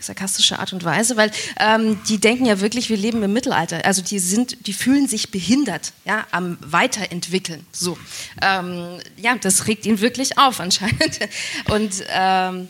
sarkastische 0.00 0.58
Art 0.58 0.72
und 0.72 0.84
Weise, 0.84 1.16
weil 1.16 1.30
ähm, 1.58 1.98
die 2.08 2.18
denken 2.18 2.46
ja 2.46 2.60
wirklich, 2.60 2.88
wir 2.88 2.96
leben 2.96 3.22
im 3.22 3.32
Mittelalter. 3.32 3.84
Also 3.84 4.02
die 4.02 4.18
sind, 4.18 4.66
die 4.66 4.72
fühlen 4.72 5.08
sich 5.08 5.30
behindert, 5.30 5.92
ja, 6.04 6.26
am 6.30 6.56
Weiterentwickeln. 6.60 7.66
So, 7.72 7.98
ähm, 8.40 9.00
ja, 9.16 9.36
das 9.36 9.66
regt 9.66 9.86
ihn 9.86 10.00
wirklich 10.00 10.38
auf 10.38 10.60
anscheinend. 10.60 11.20
Und 11.68 12.04
ähm, 12.08 12.68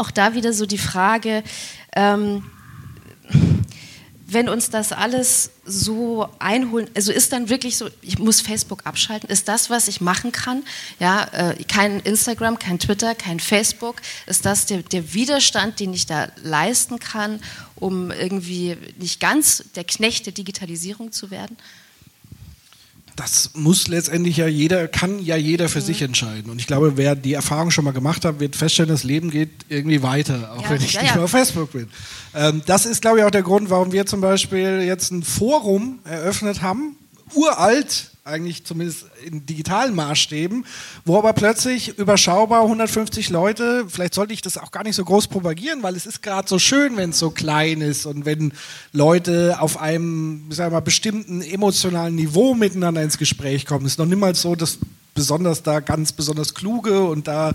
auch 0.00 0.10
da 0.10 0.34
wieder 0.34 0.52
so 0.52 0.66
die 0.66 0.78
Frage. 0.78 1.44
Ähm, 1.94 2.42
wenn 4.32 4.48
uns 4.48 4.70
das 4.70 4.92
alles 4.92 5.50
so 5.64 6.28
einholen, 6.38 6.88
also 6.94 7.10
ist 7.10 7.32
dann 7.32 7.48
wirklich 7.48 7.76
so, 7.76 7.88
ich 8.00 8.18
muss 8.18 8.40
Facebook 8.40 8.86
abschalten, 8.86 9.28
ist 9.28 9.48
das, 9.48 9.70
was 9.70 9.88
ich 9.88 10.00
machen 10.00 10.30
kann? 10.30 10.62
Ja, 11.00 11.24
äh, 11.32 11.64
kein 11.64 11.98
Instagram, 12.00 12.58
kein 12.58 12.78
Twitter, 12.78 13.16
kein 13.16 13.40
Facebook, 13.40 13.96
ist 14.26 14.46
das 14.46 14.66
der, 14.66 14.82
der 14.82 15.14
Widerstand, 15.14 15.80
den 15.80 15.92
ich 15.92 16.06
da 16.06 16.28
leisten 16.42 17.00
kann, 17.00 17.40
um 17.74 18.12
irgendwie 18.12 18.76
nicht 18.98 19.20
ganz 19.20 19.64
der 19.74 19.84
Knecht 19.84 20.26
der 20.26 20.32
Digitalisierung 20.32 21.10
zu 21.10 21.32
werden? 21.32 21.56
Das 23.20 23.50
muss 23.52 23.86
letztendlich 23.86 24.38
ja 24.38 24.46
jeder, 24.46 24.88
kann 24.88 25.22
ja 25.22 25.36
jeder 25.36 25.68
für 25.68 25.80
mhm. 25.80 25.84
sich 25.84 26.00
entscheiden. 26.00 26.50
Und 26.50 26.58
ich 26.58 26.66
glaube, 26.66 26.96
wer 26.96 27.14
die 27.14 27.34
Erfahrung 27.34 27.70
schon 27.70 27.84
mal 27.84 27.92
gemacht 27.92 28.24
hat, 28.24 28.40
wird 28.40 28.56
feststellen, 28.56 28.88
das 28.88 29.04
Leben 29.04 29.30
geht 29.30 29.50
irgendwie 29.68 30.02
weiter, 30.02 30.54
auch 30.56 30.62
ja, 30.62 30.70
wenn 30.70 30.80
ich 30.80 30.94
ja, 30.94 31.02
nicht 31.02 31.10
ja. 31.10 31.16
mehr 31.16 31.24
auf 31.24 31.30
Facebook 31.30 31.72
bin. 31.72 31.88
Ähm, 32.34 32.62
das 32.64 32.86
ist, 32.86 33.02
glaube 33.02 33.18
ich, 33.18 33.24
auch 33.24 33.30
der 33.30 33.42
Grund, 33.42 33.68
warum 33.68 33.92
wir 33.92 34.06
zum 34.06 34.22
Beispiel 34.22 34.80
jetzt 34.86 35.10
ein 35.10 35.22
Forum 35.22 35.98
eröffnet 36.04 36.62
haben, 36.62 36.96
uralt, 37.34 38.09
eigentlich 38.24 38.64
zumindest 38.64 39.06
in 39.24 39.46
digitalen 39.46 39.94
Maßstäben, 39.94 40.66
wo 41.04 41.18
aber 41.18 41.32
plötzlich 41.32 41.98
überschaubar 41.98 42.62
150 42.62 43.30
Leute, 43.30 43.86
vielleicht 43.88 44.14
sollte 44.14 44.32
ich 44.32 44.42
das 44.42 44.58
auch 44.58 44.70
gar 44.70 44.84
nicht 44.84 44.96
so 44.96 45.04
groß 45.04 45.28
propagieren, 45.28 45.82
weil 45.82 45.96
es 45.96 46.06
ist 46.06 46.22
gerade 46.22 46.48
so 46.48 46.58
schön, 46.58 46.96
wenn 46.96 47.10
es 47.10 47.18
so 47.18 47.30
klein 47.30 47.80
ist 47.80 48.06
und 48.06 48.24
wenn 48.24 48.52
Leute 48.92 49.56
auf 49.60 49.80
einem, 49.80 50.50
sagen 50.50 50.70
wir 50.72 50.76
mal, 50.76 50.80
bestimmten 50.80 51.42
emotionalen 51.42 52.14
Niveau 52.14 52.54
miteinander 52.54 53.02
ins 53.02 53.18
Gespräch 53.18 53.66
kommen. 53.66 53.86
Es 53.86 53.92
ist 53.92 53.98
noch 53.98 54.06
niemals 54.06 54.42
so, 54.42 54.54
dass 54.54 54.78
besonders 55.14 55.62
da 55.62 55.80
ganz 55.80 56.12
besonders 56.12 56.54
kluge 56.54 57.02
und 57.02 57.26
da 57.26 57.52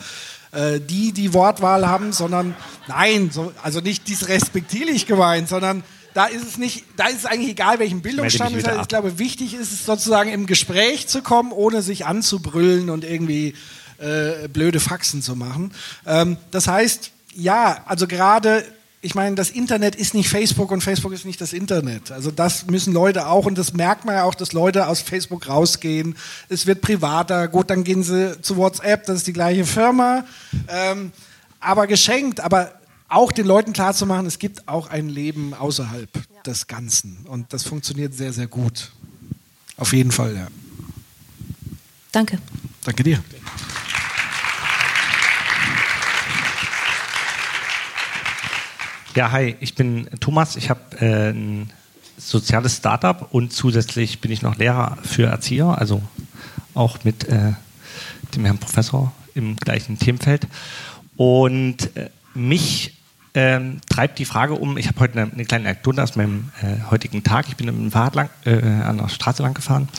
äh, 0.52 0.80
die 0.80 1.12
die 1.12 1.34
Wortwahl 1.34 1.88
haben, 1.88 2.12
sondern 2.14 2.56
nein, 2.88 3.30
so, 3.32 3.52
also 3.62 3.82
nicht 3.82 4.08
dies 4.08 4.28
respektierlich 4.28 5.06
gemeint, 5.06 5.50
sondern 5.50 5.84
da 6.16 6.28
ist 6.28 6.48
es 6.48 6.58
nicht, 6.58 6.86
da 6.96 7.08
ist 7.08 7.18
es 7.18 7.26
eigentlich 7.26 7.52
egal, 7.52 7.78
welchen 7.78 8.02
Bildungsstand 8.02 8.56
es 8.56 8.66
hat. 8.66 8.82
Ich 8.82 8.88
glaube, 8.88 9.20
wichtig 9.20 9.54
ist 9.54 9.74
es 9.74 9.86
sozusagen 9.86 10.32
im 10.32 10.46
Gespräch 10.46 11.08
zu 11.08 11.22
kommen, 11.22 11.52
ohne 11.52 11.82
sich 11.82 12.06
anzubrüllen 12.06 12.90
und 12.90 13.04
irgendwie 13.04 13.54
äh, 13.98 14.48
blöde 14.48 14.80
Faxen 14.80 15.22
zu 15.22 15.36
machen. 15.36 15.74
Ähm, 16.08 16.38
das 16.52 16.68
heißt, 16.68 17.12
ja, 17.36 17.84
also 17.86 18.08
gerade 18.08 18.64
ich 19.02 19.14
meine, 19.14 19.36
das 19.36 19.52
Internet 19.52 19.96
ist 19.96 20.16
nicht 20.16 20.30
Facebook 20.30 20.72
und 20.72 20.82
Facebook 20.82 21.12
ist 21.12 21.26
nicht 21.26 21.40
das 21.40 21.54
Internet. 21.54 22.12
Also 22.12 22.32
das 22.32 22.66
müssen 22.66 22.92
Leute 22.92 23.28
auch 23.28 23.46
und 23.46 23.56
das 23.56 23.74
merkt 23.74 24.04
man 24.06 24.16
ja 24.16 24.24
auch, 24.24 24.34
dass 24.34 24.52
Leute 24.52 24.88
aus 24.88 25.02
Facebook 25.02 25.48
rausgehen. 25.48 26.16
Es 26.50 26.66
wird 26.66 26.82
privater. 26.82 27.48
Gut, 27.50 27.70
dann 27.70 27.84
gehen 27.84 28.02
sie 28.02 28.42
zu 28.42 28.58
WhatsApp, 28.58 29.06
das 29.06 29.18
ist 29.18 29.28
die 29.28 29.34
gleiche 29.34 29.66
Firma. 29.66 30.24
Ähm, 30.70 31.12
aber 31.60 31.86
geschenkt, 31.86 32.40
aber 32.40 32.72
auch 33.08 33.32
den 33.32 33.46
Leuten 33.46 33.74
klarzumachen, 33.74 34.26
es 34.26 34.40
gibt 34.40 34.68
auch 34.68 34.88
ein 34.88 35.10
Leben 35.10 35.54
außerhalb 35.54 36.10
ja. 36.16 36.42
des 36.44 36.68
Ganzen. 36.68 37.26
Und 37.28 37.54
das 37.54 37.64
funktioniert 37.64 38.14
sehr, 38.14 38.34
sehr 38.34 38.48
gut. 38.48 38.92
Auf 39.78 39.94
jeden 39.94 40.12
Fall, 40.12 40.36
ja. 40.36 40.48
Danke. 42.12 42.40
Danke 42.84 43.04
dir. 43.04 43.22
Ja, 49.16 49.32
hi, 49.32 49.56
ich 49.60 49.76
bin 49.76 50.10
Thomas. 50.20 50.56
Ich 50.56 50.70
habe 50.70 50.82
äh, 51.00 51.30
ein 51.30 51.72
soziales 52.18 52.78
Startup 52.78 53.28
und 53.34 53.54
zusätzlich 53.54 54.20
bin 54.20 54.32
ich 54.32 54.42
noch 54.42 54.58
Lehrer 54.58 54.98
für 55.04 55.28
Erzieher, 55.28 55.78
also 55.78 56.02
auch 56.74 57.04
mit 57.04 57.26
äh, 57.30 57.54
dem 58.36 58.46
Herrn 58.46 58.58
Professor 58.58 59.14
im 59.34 59.56
gleichen 59.56 60.00
Themenfeld. 60.00 60.48
Und 61.16 61.96
äh, 61.96 62.10
mich 62.34 62.95
ähm, 63.36 63.82
treibt 63.90 64.18
die 64.18 64.26
Frage 64.26 64.56
um, 64.56 64.78
ich 64.78 64.88
habe 64.88 65.00
heute 65.00 65.20
eine, 65.20 65.32
eine, 65.32 65.46
kleine 65.46 65.70
Anekdote 65.70 66.02
aus 66.02 66.16
meinem 66.16 66.52
äh, 66.62 66.90
heutigen 66.90 67.24
Tag. 67.24 67.48
Ich 67.48 67.56
bin 67.56 67.68
mit 67.68 67.76
dem 67.76 67.92
Fahrrad 67.92 68.16
lang, 68.16 68.30
äh, 68.46 68.62
an 68.62 68.98
der 68.98 69.10
Straße 69.10 69.44
lang 69.44 69.54
gefahren 69.54 69.90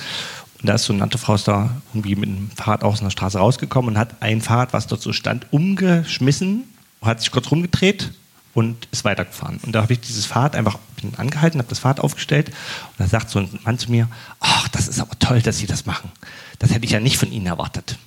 und 0.60 0.68
da 0.68 0.74
ist 0.74 0.84
so 0.84 0.92
eine 0.92 1.00
nannte 1.00 1.18
Frau 1.18 1.36
da 1.36 1.70
irgendwie 1.92 2.16
mit 2.16 2.28
dem 2.28 2.50
Fahrrad 2.50 2.82
aus 2.82 3.00
der 3.00 3.10
Straße 3.10 3.38
rausgekommen 3.38 3.90
und 3.90 3.98
hat 3.98 4.16
ein 4.20 4.40
Fahrrad, 4.40 4.72
was 4.72 4.86
dort 4.86 5.02
so 5.02 5.12
stand, 5.12 5.46
umgeschmissen, 5.50 6.64
hat 7.02 7.20
sich 7.20 7.30
kurz 7.30 7.50
rumgedreht 7.50 8.12
und 8.54 8.88
ist 8.90 9.04
weitergefahren. 9.04 9.60
Und 9.62 9.72
da 9.74 9.82
habe 9.82 9.92
ich 9.92 10.00
dieses 10.00 10.24
Fahrrad 10.24 10.56
einfach 10.56 10.78
angehalten, 11.18 11.60
habe 11.60 11.68
das 11.68 11.80
Fahrrad 11.80 12.00
aufgestellt 12.00 12.48
und 12.48 13.00
da 13.00 13.06
sagt 13.06 13.28
so 13.28 13.38
ein 13.38 13.48
Mann 13.64 13.78
zu 13.78 13.90
mir, 13.90 14.08
ach, 14.40 14.68
das 14.68 14.88
ist 14.88 14.98
aber 14.98 15.18
toll, 15.18 15.42
dass 15.42 15.58
Sie 15.58 15.66
das 15.66 15.84
machen. 15.84 16.10
Das 16.58 16.70
hätte 16.72 16.86
ich 16.86 16.90
ja 16.90 17.00
nicht 17.00 17.18
von 17.18 17.30
Ihnen 17.30 17.46
erwartet. 17.46 17.98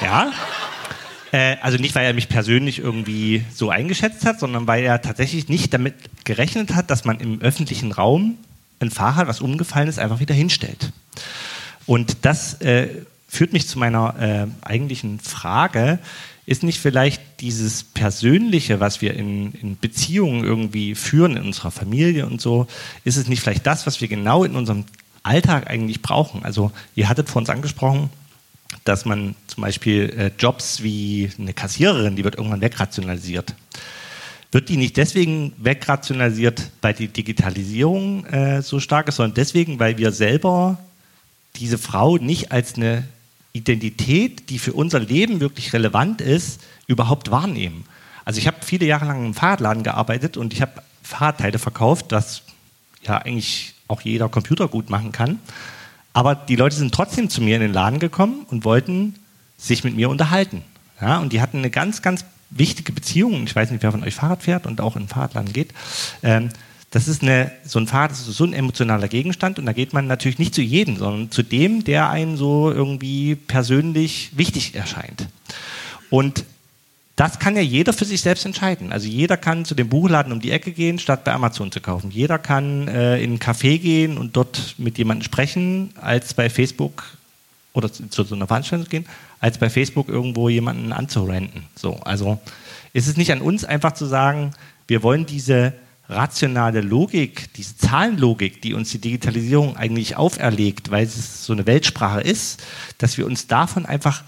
Ja, 0.00 0.32
äh, 1.34 1.56
also 1.62 1.78
nicht, 1.78 1.96
weil 1.96 2.06
er 2.06 2.14
mich 2.14 2.28
persönlich 2.28 2.78
irgendwie 2.78 3.44
so 3.52 3.68
eingeschätzt 3.68 4.24
hat, 4.24 4.38
sondern 4.38 4.68
weil 4.68 4.84
er 4.84 5.02
tatsächlich 5.02 5.48
nicht 5.48 5.74
damit 5.74 5.94
gerechnet 6.24 6.76
hat, 6.76 6.90
dass 6.90 7.04
man 7.04 7.18
im 7.18 7.40
öffentlichen 7.40 7.90
Raum 7.90 8.38
ein 8.78 8.92
Fahrrad, 8.92 9.26
was 9.26 9.40
umgefallen 9.40 9.88
ist, 9.88 9.98
einfach 9.98 10.20
wieder 10.20 10.34
hinstellt. 10.34 10.92
Und 11.86 12.18
das 12.22 12.60
äh, 12.60 12.88
führt 13.26 13.52
mich 13.52 13.66
zu 13.66 13.80
meiner 13.80 14.14
äh, 14.20 14.46
eigentlichen 14.64 15.18
Frage. 15.18 15.98
Ist 16.46 16.62
nicht 16.62 16.78
vielleicht 16.78 17.20
dieses 17.40 17.82
Persönliche, 17.82 18.78
was 18.78 19.02
wir 19.02 19.14
in, 19.14 19.52
in, 19.54 19.76
Beziehungen 19.76 20.44
irgendwie 20.44 20.94
führen, 20.94 21.36
in 21.36 21.42
unserer 21.42 21.72
Familie 21.72 22.26
und 22.26 22.40
so, 22.40 22.68
ist 23.02 23.16
es 23.16 23.26
nicht 23.26 23.40
vielleicht 23.40 23.66
das, 23.66 23.88
was 23.88 24.00
wir 24.00 24.06
genau 24.06 24.44
in 24.44 24.54
unserem 24.54 24.84
Alltag 25.24 25.68
eigentlich 25.68 26.00
brauchen? 26.00 26.44
Also 26.44 26.70
ihr 26.94 27.08
hattet 27.08 27.28
vor 27.28 27.40
uns 27.40 27.50
angesprochen, 27.50 28.10
dass 28.84 29.04
man 29.04 29.34
zum 29.54 29.62
Beispiel 29.62 30.12
äh, 30.18 30.30
Jobs 30.36 30.82
wie 30.82 31.30
eine 31.38 31.54
Kassiererin, 31.54 32.16
die 32.16 32.24
wird 32.24 32.34
irgendwann 32.34 32.60
wegrationalisiert. 32.60 33.54
Wird 34.50 34.68
die 34.68 34.76
nicht 34.76 34.96
deswegen 34.96 35.52
wegrationalisiert, 35.58 36.70
weil 36.82 36.94
die 36.94 37.06
Digitalisierung 37.06 38.26
äh, 38.26 38.62
so 38.62 38.80
stark 38.80 39.08
ist, 39.08 39.16
sondern 39.16 39.34
deswegen, 39.34 39.78
weil 39.78 39.96
wir 39.96 40.10
selber 40.10 40.78
diese 41.56 41.78
Frau 41.78 42.16
nicht 42.16 42.50
als 42.50 42.74
eine 42.74 43.04
Identität, 43.52 44.50
die 44.50 44.58
für 44.58 44.72
unser 44.72 44.98
Leben 44.98 45.38
wirklich 45.38 45.72
relevant 45.72 46.20
ist, 46.20 46.60
überhaupt 46.88 47.30
wahrnehmen. 47.30 47.84
Also 48.24 48.38
ich 48.38 48.48
habe 48.48 48.56
viele 48.62 48.86
Jahre 48.86 49.04
lang 49.04 49.24
im 49.24 49.34
Fahrradladen 49.34 49.84
gearbeitet 49.84 50.36
und 50.36 50.52
ich 50.52 50.62
habe 50.62 50.82
Fahrradteile 51.04 51.60
verkauft, 51.60 52.10
das 52.10 52.42
ja 53.02 53.18
eigentlich 53.18 53.74
auch 53.86 54.00
jeder 54.00 54.28
Computer 54.28 54.66
gut 54.66 54.90
machen 54.90 55.12
kann. 55.12 55.38
Aber 56.12 56.34
die 56.34 56.56
Leute 56.56 56.74
sind 56.74 56.92
trotzdem 56.92 57.30
zu 57.30 57.40
mir 57.40 57.54
in 57.54 57.62
den 57.62 57.72
Laden 57.72 58.00
gekommen 58.00 58.46
und 58.50 58.64
wollten 58.64 59.14
sich 59.66 59.84
mit 59.84 59.96
mir 59.96 60.08
unterhalten. 60.08 60.62
Ja, 61.00 61.18
und 61.18 61.32
die 61.32 61.40
hatten 61.40 61.58
eine 61.58 61.70
ganz, 61.70 62.02
ganz 62.02 62.24
wichtige 62.50 62.92
Beziehung. 62.92 63.44
Ich 63.44 63.56
weiß 63.56 63.70
nicht, 63.70 63.82
wer 63.82 63.92
von 63.92 64.04
euch 64.04 64.14
Fahrrad 64.14 64.42
fährt 64.42 64.66
und 64.66 64.80
auch 64.80 64.96
in 64.96 65.02
den 65.02 65.08
Fahrradladen 65.08 65.52
geht. 65.52 65.72
Ähm, 66.22 66.50
das 66.90 67.08
ist 67.08 67.22
eine, 67.22 67.50
so 67.64 67.80
ein 67.80 67.88
Fahrrad 67.88 68.12
ist 68.12 68.24
so 68.24 68.44
ein 68.44 68.52
emotionaler 68.52 69.08
Gegenstand 69.08 69.58
und 69.58 69.66
da 69.66 69.72
geht 69.72 69.92
man 69.92 70.06
natürlich 70.06 70.38
nicht 70.38 70.54
zu 70.54 70.62
jedem, 70.62 70.96
sondern 70.96 71.30
zu 71.30 71.42
dem, 71.42 71.82
der 71.82 72.08
einen 72.08 72.36
so 72.36 72.70
irgendwie 72.70 73.34
persönlich 73.34 74.30
wichtig 74.36 74.76
erscheint. 74.76 75.28
Und 76.08 76.44
das 77.16 77.38
kann 77.38 77.56
ja 77.56 77.62
jeder 77.62 77.92
für 77.92 78.04
sich 78.04 78.20
selbst 78.20 78.44
entscheiden. 78.44 78.92
Also 78.92 79.08
jeder 79.08 79.36
kann 79.36 79.64
zu 79.64 79.74
dem 79.74 79.88
Buchladen 79.88 80.32
um 80.32 80.40
die 80.40 80.50
Ecke 80.50 80.72
gehen, 80.72 80.98
statt 80.98 81.24
bei 81.24 81.32
Amazon 81.32 81.72
zu 81.72 81.80
kaufen. 81.80 82.10
Jeder 82.10 82.38
kann 82.38 82.86
äh, 82.88 83.18
in 83.18 83.30
einen 83.30 83.38
Café 83.38 83.78
gehen 83.78 84.16
und 84.16 84.36
dort 84.36 84.76
mit 84.78 84.98
jemandem 84.98 85.24
sprechen, 85.24 85.90
als 86.00 86.34
bei 86.34 86.50
Facebook 86.50 87.04
oder 87.74 87.92
zu, 87.92 88.08
zu 88.08 88.24
so 88.24 88.34
einer 88.34 88.46
Veranstaltung 88.46 88.88
gehen, 88.88 89.06
als 89.40 89.58
bei 89.58 89.68
Facebook 89.68 90.08
irgendwo 90.08 90.48
jemanden 90.48 90.92
anzurenten. 90.92 91.64
So, 91.74 91.96
also 91.96 92.40
ist 92.94 93.08
es 93.08 93.16
nicht 93.18 93.32
an 93.32 93.42
uns 93.42 93.64
einfach 93.64 93.92
zu 93.92 94.06
sagen, 94.06 94.52
wir 94.86 95.02
wollen 95.02 95.26
diese 95.26 95.74
rationale 96.08 96.80
Logik, 96.80 97.52
diese 97.54 97.76
Zahlenlogik, 97.76 98.62
die 98.62 98.74
uns 98.74 98.90
die 98.90 98.98
Digitalisierung 98.98 99.76
eigentlich 99.76 100.16
auferlegt, 100.16 100.90
weil 100.90 101.04
es 101.04 101.44
so 101.44 101.52
eine 101.52 101.66
Weltsprache 101.66 102.20
ist, 102.20 102.62
dass 102.98 103.18
wir 103.18 103.26
uns 103.26 103.46
davon 103.46 103.86
einfach 103.86 104.22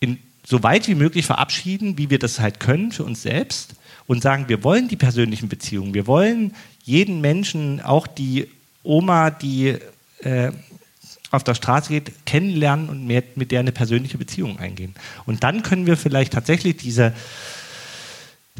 in 0.00 0.18
so 0.44 0.62
weit 0.62 0.88
wie 0.88 0.96
möglich 0.96 1.24
verabschieden, 1.24 1.96
wie 1.96 2.10
wir 2.10 2.18
das 2.18 2.40
halt 2.40 2.58
können 2.60 2.90
für 2.90 3.04
uns 3.04 3.22
selbst 3.22 3.74
und 4.06 4.20
sagen, 4.20 4.48
wir 4.48 4.64
wollen 4.64 4.88
die 4.88 4.96
persönlichen 4.96 5.48
Beziehungen, 5.48 5.94
wir 5.94 6.08
wollen 6.08 6.54
jeden 6.82 7.20
Menschen, 7.20 7.80
auch 7.80 8.08
die 8.08 8.48
Oma, 8.82 9.30
die 9.30 9.76
äh, 10.18 10.50
auf 11.32 11.44
der 11.44 11.54
Straße 11.54 11.88
geht, 11.88 12.26
kennenlernen 12.26 12.88
und 12.88 13.06
mit, 13.06 13.36
mit 13.36 13.50
der 13.50 13.60
eine 13.60 13.72
persönliche 13.72 14.18
Beziehung 14.18 14.58
eingehen. 14.58 14.94
Und 15.26 15.42
dann 15.42 15.62
können 15.62 15.86
wir 15.86 15.96
vielleicht 15.96 16.32
tatsächlich 16.32 16.76
diese, 16.76 17.12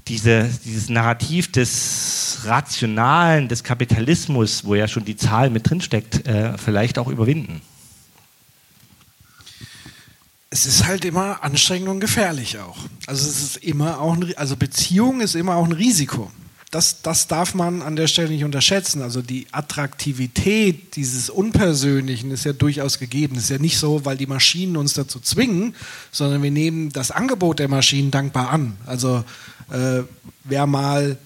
diese, 0.08 0.50
dieses 0.64 0.88
Narrativ 0.88 1.52
des 1.52 2.40
Rationalen, 2.44 3.48
des 3.48 3.62
Kapitalismus, 3.62 4.64
wo 4.64 4.74
ja 4.74 4.88
schon 4.88 5.04
die 5.04 5.16
Zahl 5.16 5.50
mit 5.50 5.70
drinsteckt, 5.70 6.26
äh, 6.26 6.58
vielleicht 6.58 6.98
auch 6.98 7.08
überwinden. 7.08 7.62
es 10.52 10.66
ist 10.66 10.86
halt 10.86 11.06
immer 11.06 11.42
anstrengend 11.42 11.88
und 11.88 12.00
gefährlich 12.00 12.58
auch. 12.58 12.76
Also 13.06 13.26
es 13.26 13.42
ist 13.42 13.56
immer 13.56 13.98
auch 13.98 14.12
ein, 14.12 14.36
also 14.36 14.54
Beziehung 14.54 15.22
ist 15.22 15.34
immer 15.34 15.56
auch 15.56 15.64
ein 15.64 15.72
Risiko. 15.72 16.30
Das, 16.72 17.02
das 17.02 17.28
darf 17.28 17.54
man 17.54 17.82
an 17.82 17.96
der 17.96 18.06
Stelle 18.06 18.30
nicht 18.30 18.44
unterschätzen. 18.44 19.02
Also 19.02 19.20
die 19.20 19.46
Attraktivität 19.52 20.96
dieses 20.96 21.28
Unpersönlichen 21.28 22.30
ist 22.30 22.44
ja 22.44 22.54
durchaus 22.54 22.98
gegeben. 22.98 23.36
Es 23.36 23.44
ist 23.44 23.50
ja 23.50 23.58
nicht 23.58 23.78
so, 23.78 24.06
weil 24.06 24.16
die 24.16 24.26
Maschinen 24.26 24.78
uns 24.78 24.94
dazu 24.94 25.20
zwingen, 25.20 25.74
sondern 26.12 26.42
wir 26.42 26.50
nehmen 26.50 26.90
das 26.90 27.10
Angebot 27.10 27.58
der 27.58 27.68
Maschinen 27.68 28.10
dankbar 28.10 28.48
an. 28.48 28.78
Also 28.86 29.22
äh, 29.70 30.00
wer 30.44 30.66
mal 30.66 31.18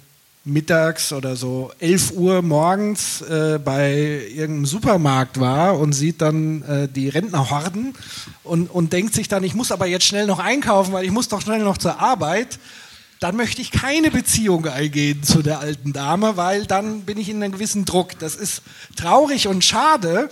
mittags 0.42 1.12
oder 1.12 1.36
so 1.36 1.70
11 1.78 2.12
Uhr 2.16 2.42
morgens 2.42 3.20
äh, 3.22 3.60
bei 3.64 4.26
irgendeinem 4.28 4.66
Supermarkt 4.66 5.38
war 5.38 5.78
und 5.78 5.92
sieht 5.92 6.22
dann 6.22 6.62
äh, 6.62 6.88
die 6.88 7.08
Rentnerhorden 7.08 7.94
und, 8.42 8.68
und 8.68 8.92
denkt 8.92 9.14
sich 9.14 9.28
dann, 9.28 9.44
ich 9.44 9.54
muss 9.54 9.70
aber 9.70 9.86
jetzt 9.86 10.06
schnell 10.06 10.26
noch 10.26 10.40
einkaufen, 10.40 10.92
weil 10.92 11.04
ich 11.04 11.12
muss 11.12 11.28
doch 11.28 11.40
schnell 11.40 11.60
noch 11.60 11.78
zur 11.78 12.00
Arbeit, 12.00 12.58
dann 13.20 13.36
möchte 13.36 13.62
ich 13.62 13.70
keine 13.70 14.10
Beziehung 14.10 14.66
eingehen 14.66 15.22
zu 15.22 15.42
der 15.42 15.60
alten 15.60 15.92
Dame, 15.92 16.36
weil 16.36 16.66
dann 16.66 17.02
bin 17.02 17.18
ich 17.18 17.28
in 17.28 17.42
einem 17.42 17.52
gewissen 17.52 17.84
Druck. 17.84 18.18
Das 18.18 18.36
ist 18.36 18.62
traurig 18.96 19.48
und 19.48 19.64
schade. 19.64 20.28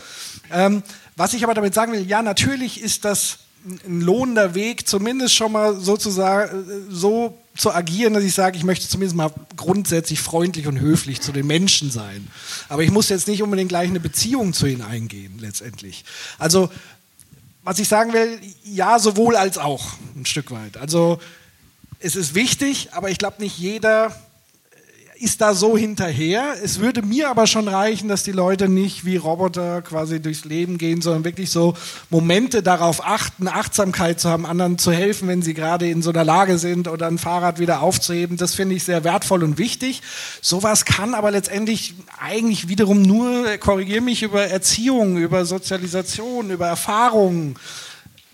Ähm, 0.52 0.82
was 1.16 1.32
ich 1.32 1.44
aber 1.44 1.54
damit 1.54 1.74
sagen 1.74 1.92
will, 1.92 2.06
ja, 2.06 2.22
natürlich 2.22 2.80
ist 2.80 3.04
das 3.04 3.38
ein 3.64 4.02
lohnender 4.02 4.54
Weg, 4.54 4.86
zumindest 4.86 5.34
schon 5.34 5.52
mal 5.52 5.80
sozusagen 5.80 6.68
äh, 6.68 6.92
so 6.92 7.38
zu 7.56 7.72
agieren, 7.72 8.14
dass 8.14 8.24
ich 8.24 8.34
sage, 8.34 8.56
ich 8.56 8.64
möchte 8.64 8.88
zumindest 8.88 9.16
mal 9.16 9.32
grundsätzlich 9.56 10.20
freundlich 10.20 10.66
und 10.66 10.80
höflich 10.80 11.20
zu 11.20 11.32
den 11.32 11.46
Menschen 11.46 11.90
sein. 11.90 12.28
Aber 12.68 12.82
ich 12.82 12.90
muss 12.90 13.08
jetzt 13.08 13.28
nicht 13.28 13.42
unbedingt 13.42 13.68
gleich 13.68 13.88
eine 13.88 14.00
Beziehung 14.00 14.52
zu 14.52 14.66
ihnen 14.66 14.82
eingehen, 14.82 15.38
letztendlich. 15.38 16.04
Also, 16.38 16.70
was 17.62 17.78
ich 17.78 17.88
sagen 17.88 18.12
will, 18.12 18.38
ja, 18.64 18.98
sowohl 18.98 19.36
als 19.36 19.56
auch, 19.56 19.94
ein 20.16 20.26
Stück 20.26 20.50
weit. 20.50 20.76
Also, 20.76 21.20
es 22.04 22.16
ist 22.16 22.34
wichtig, 22.34 22.90
aber 22.92 23.08
ich 23.08 23.16
glaube, 23.16 23.36
nicht 23.42 23.58
jeder 23.58 24.14
ist 25.16 25.40
da 25.40 25.54
so 25.54 25.78
hinterher. 25.78 26.54
Es 26.62 26.80
würde 26.80 27.00
mir 27.00 27.30
aber 27.30 27.46
schon 27.46 27.66
reichen, 27.66 28.08
dass 28.08 28.24
die 28.24 28.32
Leute 28.32 28.68
nicht 28.68 29.06
wie 29.06 29.16
Roboter 29.16 29.80
quasi 29.80 30.20
durchs 30.20 30.44
Leben 30.44 30.76
gehen, 30.76 31.00
sondern 31.00 31.24
wirklich 31.24 31.50
so 31.50 31.74
Momente 32.10 32.62
darauf 32.62 33.06
achten, 33.06 33.48
Achtsamkeit 33.48 34.20
zu 34.20 34.28
haben, 34.28 34.44
anderen 34.44 34.76
zu 34.76 34.92
helfen, 34.92 35.28
wenn 35.28 35.40
sie 35.40 35.54
gerade 35.54 35.88
in 35.88 36.02
so 36.02 36.10
einer 36.10 36.24
Lage 36.24 36.58
sind 36.58 36.88
oder 36.88 37.06
ein 37.06 37.16
Fahrrad 37.16 37.58
wieder 37.58 37.80
aufzuheben. 37.80 38.36
Das 38.36 38.54
finde 38.54 38.74
ich 38.74 38.84
sehr 38.84 39.02
wertvoll 39.02 39.42
und 39.42 39.56
wichtig. 39.56 40.02
Sowas 40.42 40.84
kann 40.84 41.14
aber 41.14 41.30
letztendlich 41.30 41.94
eigentlich 42.20 42.68
wiederum 42.68 43.00
nur, 43.00 43.56
korrigiere 43.58 44.02
mich, 44.02 44.22
über 44.22 44.46
Erziehung, 44.46 45.16
über 45.16 45.46
Sozialisation, 45.46 46.50
über 46.50 46.66
Erfahrungen 46.66 47.56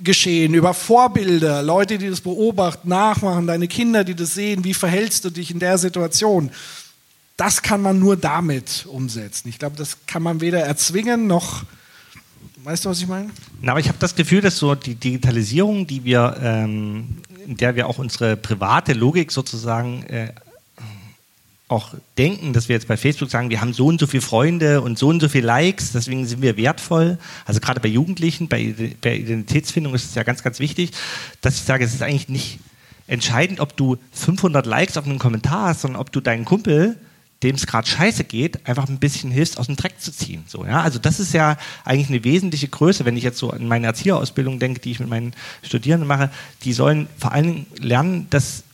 geschehen, 0.03 0.55
über 0.55 0.75
Vorbilder, 0.75 1.63
Leute, 1.63 1.99
die 1.99 2.09
das 2.09 2.21
beobachten, 2.21 2.89
nachmachen, 2.89 3.47
deine 3.47 3.69
Kinder, 3.69 4.05
die 4.05 4.15
das 4.15 4.35
sehen, 4.35 4.65
wie 4.65 4.75
verhältst 4.75 5.25
du 5.25 5.31
dich 5.31 5.51
in 5.51 5.59
der 5.59 5.79
Situation. 5.79 6.51
Das 7.37 7.63
kann 7.63 7.81
man 7.81 7.99
nur 7.99 8.17
damit 8.17 8.87
umsetzen. 8.87 9.49
Ich 9.49 9.59
glaube, 9.59 9.77
das 9.77 9.97
kann 10.07 10.23
man 10.23 10.41
weder 10.41 10.61
erzwingen 10.61 11.27
noch. 11.27 11.65
Weißt 12.63 12.85
du, 12.85 12.91
was 12.91 13.01
ich 13.01 13.09
meine? 13.09 13.31
Na, 13.63 13.73
aber 13.73 13.81
ich 13.81 13.89
habe 13.89 13.99
das 13.99 14.15
Gefühl, 14.15 14.43
dass 14.43 14.59
so 14.59 14.75
die 14.75 14.95
Digitalisierung, 14.95 15.87
die 15.87 16.05
wir, 16.05 16.37
ähm, 16.43 17.23
in 17.47 17.57
der 17.57 17.77
wir 17.77 17.87
auch 17.87 17.99
unsere 17.99 18.37
private 18.37 18.93
Logik 18.93 19.33
sozusagen 19.33 20.03
äh, 20.05 20.33
auch 21.71 21.95
denken, 22.19 22.53
dass 22.53 22.69
wir 22.69 22.75
jetzt 22.75 22.89
bei 22.89 22.97
Facebook 22.97 23.31
sagen, 23.31 23.49
wir 23.49 23.61
haben 23.61 23.73
so 23.73 23.87
und 23.87 24.01
so 24.01 24.07
viele 24.07 24.23
Freunde 24.23 24.81
und 24.81 24.99
so 24.99 25.09
und 25.09 25.21
so 25.21 25.29
viele 25.29 25.47
Likes, 25.47 25.93
deswegen 25.93 26.27
sind 26.27 26.43
wir 26.43 26.57
wertvoll. 26.57 27.19
Also 27.45 27.61
gerade 27.61 27.81
bei 27.81 27.89
Jugendlichen, 27.89 28.49
bei, 28.49 28.75
bei 29.01 29.17
Identitätsfindung 29.17 29.95
ist 29.95 30.07
es 30.07 30.15
ja 30.15 30.25
ganz, 30.25 30.43
ganz 30.43 30.59
wichtig, 30.59 30.91
dass 31.41 31.55
ich 31.55 31.63
sage, 31.63 31.85
es 31.85 31.95
ist 31.95 32.03
eigentlich 32.03 32.29
nicht 32.29 32.59
entscheidend, 33.07 33.61
ob 33.61 33.77
du 33.77 33.99
500 34.13 34.67
Likes 34.67 34.97
auf 34.97 35.07
einen 35.07 35.19
Kommentar 35.19 35.69
hast, 35.69 35.83
sondern 35.83 36.01
ob 36.01 36.11
du 36.11 36.21
deinen 36.21 36.45
Kumpel, 36.45 36.97
dem 37.45 37.55
es 37.55 37.67
gerade 37.67 37.87
scheiße 37.87 38.25
geht, 38.25 38.67
einfach 38.67 38.89
ein 38.89 38.99
bisschen 38.99 39.31
hilfst, 39.31 39.57
aus 39.57 39.67
dem 39.67 39.77
Dreck 39.77 40.01
zu 40.01 40.13
ziehen. 40.13 40.43
So, 40.47 40.67
ja? 40.67 40.83
Also 40.83 40.99
das 40.99 41.21
ist 41.21 41.33
ja 41.33 41.57
eigentlich 41.85 42.09
eine 42.09 42.25
wesentliche 42.25 42.69
Größe, 42.69 43.05
wenn 43.05 43.17
ich 43.17 43.23
jetzt 43.23 43.39
so 43.39 43.51
an 43.51 43.67
meine 43.67 43.87
Erzieherausbildung 43.87 44.59
denke, 44.59 44.81
die 44.81 44.91
ich 44.91 45.01
mit 45.01 45.09
meinen 45.09 45.35
Studierenden 45.63 46.09
mache, 46.09 46.31
die 46.65 46.73
sollen 46.73 47.07
vor 47.17 47.33
allen 47.33 47.47
Dingen 47.47 47.67
lernen, 47.79 48.27
dass 48.31 48.65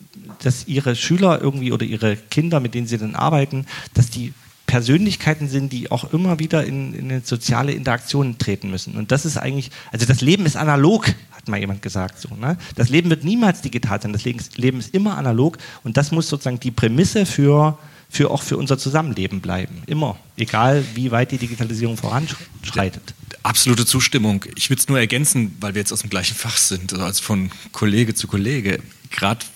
dass 0.42 0.66
ihre 0.66 0.96
Schüler 0.96 1.40
irgendwie 1.40 1.72
oder 1.72 1.84
ihre 1.84 2.16
Kinder, 2.16 2.60
mit 2.60 2.74
denen 2.74 2.86
sie 2.86 2.98
dann 2.98 3.14
arbeiten, 3.14 3.66
dass 3.94 4.10
die 4.10 4.32
Persönlichkeiten 4.66 5.48
sind, 5.48 5.72
die 5.72 5.90
auch 5.90 6.12
immer 6.12 6.38
wieder 6.38 6.64
in, 6.64 6.92
in 6.94 7.10
eine 7.10 7.20
soziale 7.20 7.72
Interaktion 7.72 8.36
treten 8.38 8.70
müssen. 8.70 8.96
Und 8.96 9.12
das 9.12 9.24
ist 9.24 9.36
eigentlich, 9.36 9.70
also 9.92 10.06
das 10.06 10.20
Leben 10.20 10.44
ist 10.44 10.56
analog, 10.56 11.08
hat 11.30 11.48
mal 11.48 11.58
jemand 11.58 11.82
gesagt. 11.82 12.20
So, 12.20 12.34
ne? 12.34 12.58
Das 12.74 12.88
Leben 12.88 13.08
wird 13.08 13.24
niemals 13.24 13.62
digital 13.62 14.02
sein, 14.02 14.12
das 14.12 14.24
Leben 14.24 14.78
ist 14.78 14.92
immer 14.92 15.16
analog 15.16 15.58
und 15.84 15.96
das 15.96 16.10
muss 16.10 16.28
sozusagen 16.28 16.60
die 16.60 16.72
Prämisse 16.72 17.26
für, 17.26 17.78
für 18.10 18.30
auch 18.30 18.42
für 18.42 18.56
unser 18.56 18.76
Zusammenleben 18.76 19.40
bleiben. 19.40 19.82
Immer. 19.86 20.18
Egal 20.36 20.84
wie 20.94 21.10
weit 21.12 21.30
die 21.30 21.38
Digitalisierung 21.38 21.96
voranschreitet. 21.96 23.14
Absolute 23.44 23.86
Zustimmung. 23.86 24.44
Ich 24.56 24.68
würde 24.70 24.80
es 24.80 24.88
nur 24.88 24.98
ergänzen, 24.98 25.56
weil 25.60 25.74
wir 25.74 25.80
jetzt 25.80 25.92
aus 25.92 26.00
dem 26.00 26.10
gleichen 26.10 26.34
Fach 26.34 26.56
sind, 26.56 26.92
also 26.92 27.22
von 27.22 27.50
Kollege 27.70 28.14
zu 28.14 28.26
Kollege. 28.26 28.80
Gerade 29.12 29.46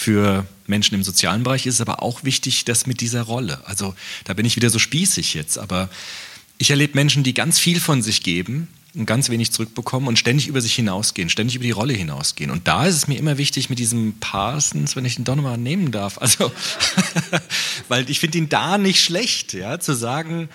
für 0.00 0.46
Menschen 0.66 0.94
im 0.94 1.02
sozialen 1.02 1.42
Bereich 1.42 1.66
ist 1.66 1.74
es 1.74 1.80
aber 1.82 2.02
auch 2.02 2.24
wichtig, 2.24 2.64
dass 2.64 2.86
mit 2.86 3.02
dieser 3.02 3.20
Rolle. 3.20 3.60
Also 3.66 3.94
da 4.24 4.32
bin 4.32 4.46
ich 4.46 4.56
wieder 4.56 4.70
so 4.70 4.78
spießig 4.78 5.34
jetzt, 5.34 5.58
aber 5.58 5.90
ich 6.56 6.70
erlebe 6.70 6.94
Menschen, 6.94 7.22
die 7.22 7.34
ganz 7.34 7.58
viel 7.58 7.80
von 7.80 8.00
sich 8.00 8.22
geben 8.22 8.68
und 8.94 9.04
ganz 9.04 9.28
wenig 9.28 9.52
zurückbekommen 9.52 10.08
und 10.08 10.18
ständig 10.18 10.48
über 10.48 10.62
sich 10.62 10.74
hinausgehen, 10.74 11.28
ständig 11.28 11.56
über 11.56 11.64
die 11.64 11.70
Rolle 11.70 11.92
hinausgehen. 11.92 12.50
Und 12.50 12.66
da 12.66 12.86
ist 12.86 12.96
es 12.96 13.08
mir 13.08 13.18
immer 13.18 13.36
wichtig 13.36 13.68
mit 13.68 13.78
diesem 13.78 14.14
Parsons, 14.20 14.96
wenn 14.96 15.04
ich 15.04 15.16
den 15.16 15.24
nochmal 15.24 15.58
nehmen 15.58 15.92
darf, 15.92 16.16
also, 16.16 16.50
weil 17.88 18.08
ich 18.08 18.20
finde 18.20 18.38
ihn 18.38 18.48
da 18.48 18.78
nicht 18.78 19.04
schlecht, 19.04 19.52
ja, 19.52 19.80
zu 19.80 19.92
sagen, 19.92 20.48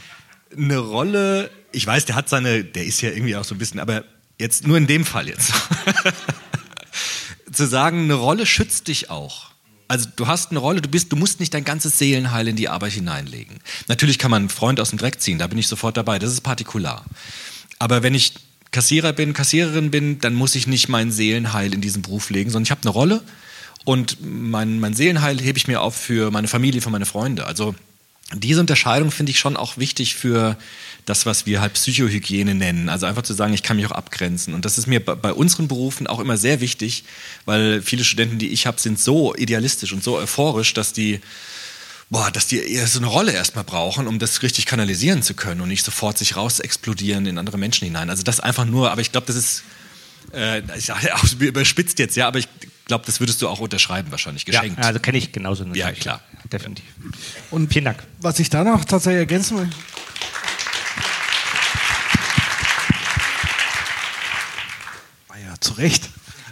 eine 0.57 0.79
Rolle, 0.79 1.51
ich 1.71 1.85
weiß, 1.85 2.05
der 2.05 2.15
hat 2.15 2.29
seine, 2.29 2.63
der 2.63 2.85
ist 2.85 2.99
ja 3.01 3.11
irgendwie 3.11 3.35
auch 3.35 3.45
so 3.45 3.53
ein 3.53 3.59
bisschen, 3.59 3.79
aber 3.79 4.05
jetzt 4.39 4.65
nur 4.65 4.77
in 4.77 4.87
dem 4.87 5.05
Fall 5.05 5.27
jetzt. 5.27 5.53
zu 7.55 7.67
sagen, 7.67 8.03
eine 8.03 8.13
Rolle 8.15 8.45
schützt 8.45 8.87
dich 8.87 9.09
auch. 9.09 9.51
Also 9.87 10.07
du 10.15 10.27
hast 10.27 10.49
eine 10.49 10.59
Rolle, 10.59 10.81
du 10.81 10.89
bist, 10.89 11.11
du 11.11 11.15
musst 11.15 11.39
nicht 11.39 11.53
dein 11.53 11.63
ganzes 11.63 11.99
Seelenheil 11.99 12.47
in 12.47 12.55
die 12.55 12.69
Arbeit 12.69 12.93
hineinlegen. 12.93 13.59
Natürlich 13.87 14.17
kann 14.17 14.31
man 14.31 14.43
einen 14.43 14.49
Freund 14.49 14.79
aus 14.79 14.89
dem 14.89 14.97
Dreck 14.97 15.21
ziehen, 15.21 15.37
da 15.37 15.47
bin 15.47 15.59
ich 15.59 15.67
sofort 15.67 15.95
dabei, 15.95 16.17
das 16.17 16.31
ist 16.31 16.41
partikular. 16.41 17.05
Aber 17.77 18.01
wenn 18.01 18.15
ich 18.15 18.33
Kassierer 18.71 19.13
bin, 19.13 19.33
Kassiererin 19.33 19.91
bin, 19.91 20.19
dann 20.19 20.33
muss 20.33 20.55
ich 20.55 20.65
nicht 20.67 20.89
mein 20.89 21.11
Seelenheil 21.11 21.73
in 21.73 21.81
diesen 21.81 22.01
Beruf 22.01 22.29
legen, 22.29 22.49
sondern 22.49 22.63
ich 22.63 22.71
habe 22.71 22.81
eine 22.81 22.91
Rolle 22.91 23.21
und 23.85 24.17
mein, 24.21 24.79
mein 24.79 24.95
Seelenheil 24.95 25.39
hebe 25.39 25.57
ich 25.57 25.67
mir 25.67 25.81
auf 25.81 25.95
für 25.95 26.31
meine 26.31 26.47
Familie, 26.47 26.81
für 26.81 26.89
meine 26.89 27.05
Freunde. 27.05 27.45
Also 27.45 27.75
diese 28.33 28.59
Unterscheidung 28.59 29.11
finde 29.11 29.31
ich 29.31 29.39
schon 29.39 29.55
auch 29.55 29.77
wichtig 29.77 30.15
für 30.15 30.57
das, 31.05 31.27
was 31.27 31.45
wir 31.45 31.61
halt 31.61 31.73
Psychohygiene 31.73 32.55
nennen. 32.55 32.89
Also 32.89 33.05
einfach 33.05 33.21
zu 33.21 33.33
sagen, 33.33 33.53
ich 33.53 33.61
kann 33.61 33.77
mich 33.77 33.85
auch 33.85 33.91
abgrenzen. 33.91 34.55
Und 34.55 34.65
das 34.65 34.79
ist 34.79 34.87
mir 34.87 34.99
bei 34.99 35.31
unseren 35.31 35.67
Berufen 35.67 36.07
auch 36.07 36.19
immer 36.19 36.35
sehr 36.37 36.59
wichtig, 36.59 37.03
weil 37.45 37.83
viele 37.83 38.03
Studenten, 38.03 38.39
die 38.39 38.49
ich 38.49 38.65
habe, 38.65 38.79
sind 38.79 38.99
so 38.99 39.35
idealistisch 39.35 39.93
und 39.93 40.03
so 40.03 40.17
euphorisch, 40.17 40.73
dass 40.73 40.91
die 40.91 41.21
boah, 42.09 42.31
dass 42.31 42.47
die 42.47 42.57
eher 42.57 42.87
so 42.87 42.99
eine 42.99 43.07
Rolle 43.07 43.31
erstmal 43.31 43.63
brauchen, 43.63 44.07
um 44.07 44.19
das 44.19 44.43
richtig 44.43 44.65
kanalisieren 44.65 45.23
zu 45.23 45.33
können 45.33 45.61
und 45.61 45.69
nicht 45.69 45.83
sofort 45.83 46.17
sich 46.17 46.35
raus 46.35 46.59
explodieren 46.59 47.25
in 47.25 47.37
andere 47.37 47.57
Menschen 47.57 47.85
hinein. 47.85 48.09
Also 48.09 48.23
das 48.23 48.39
einfach 48.39 48.65
nur, 48.65 48.91
aber 48.91 49.01
ich 49.01 49.11
glaube, 49.11 49.27
das 49.27 49.35
ist, 49.35 49.63
äh, 50.33 50.61
ich 50.77 50.91
auch 51.13 51.23
überspitzt 51.39 51.99
jetzt, 51.99 52.15
ja, 52.15 52.27
aber 52.27 52.39
ich 52.39 52.47
glaube, 52.85 53.05
das 53.05 53.19
würdest 53.19 53.41
du 53.41 53.47
auch 53.47 53.59
unterschreiben 53.59 54.11
wahrscheinlich, 54.11 54.45
geschenkt. 54.45 54.77
Ja, 54.77 54.85
also 54.85 54.99
kenne 54.99 55.17
ich 55.17 55.31
genauso. 55.31 55.63
Natürlich. 55.63 55.83
Ja, 55.85 55.91
klar. 55.91 56.21
Definitiv. 56.51 56.85
Und 57.51 57.71
Vielen 57.71 57.85
Dank. 57.85 58.03
Was 58.19 58.39
ich 58.39 58.49
da 58.49 58.63
noch 58.63 58.85
tatsächlich 58.85 59.19
ergänzen 59.19 59.57
will, 59.57 59.69
Ah 65.29 65.37
ja, 65.37 65.55
zu 65.59 65.73
Recht. 65.73 66.09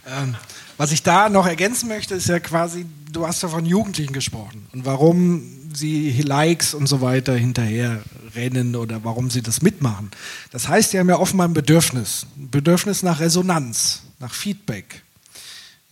Ähm, 0.07 0.35
was 0.77 0.91
ich 0.91 1.03
da 1.03 1.29
noch 1.29 1.45
ergänzen 1.45 1.87
möchte, 1.87 2.15
ist 2.15 2.27
ja 2.27 2.39
quasi, 2.39 2.85
du 3.11 3.27
hast 3.27 3.43
ja 3.43 3.49
von 3.49 3.65
Jugendlichen 3.65 4.13
gesprochen 4.13 4.67
und 4.73 4.85
warum 4.85 5.43
sie 5.73 6.21
Likes 6.21 6.73
und 6.73 6.87
so 6.87 7.01
weiter 7.01 7.35
hinterher 7.35 8.01
rennen 8.35 8.75
oder 8.75 9.03
warum 9.03 9.29
sie 9.29 9.41
das 9.41 9.61
mitmachen. 9.61 10.11
Das 10.51 10.67
heißt, 10.67 10.91
sie 10.91 10.99
haben 10.99 11.09
ja 11.09 11.17
offenbar 11.17 11.47
ein 11.47 11.53
Bedürfnis, 11.53 12.25
ein 12.37 12.49
Bedürfnis 12.49 13.03
nach 13.03 13.19
Resonanz, 13.19 14.03
nach 14.19 14.33
Feedback. 14.33 15.03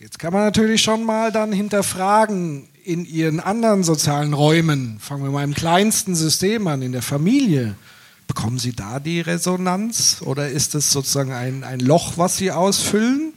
Jetzt 0.02 0.18
kann 0.18 0.32
man 0.32 0.42
natürlich 0.42 0.82
schon 0.82 1.04
mal 1.04 1.30
dann 1.30 1.52
hinterfragen 1.52 2.66
in 2.82 3.04
ihren 3.04 3.38
anderen 3.38 3.84
sozialen 3.84 4.34
Räumen, 4.34 4.98
fangen 4.98 5.22
wir 5.22 5.30
mal 5.30 5.44
im 5.44 5.54
kleinsten 5.54 6.16
System 6.16 6.66
an, 6.66 6.82
in 6.82 6.90
der 6.90 7.02
Familie, 7.02 7.76
bekommen 8.26 8.58
sie 8.58 8.72
da 8.72 8.98
die 8.98 9.20
Resonanz 9.20 10.20
oder 10.22 10.48
ist 10.48 10.74
es 10.74 10.90
sozusagen 10.90 11.30
ein, 11.30 11.62
ein 11.62 11.78
Loch, 11.78 12.14
was 12.16 12.36
sie 12.36 12.50
ausfüllen? 12.50 13.31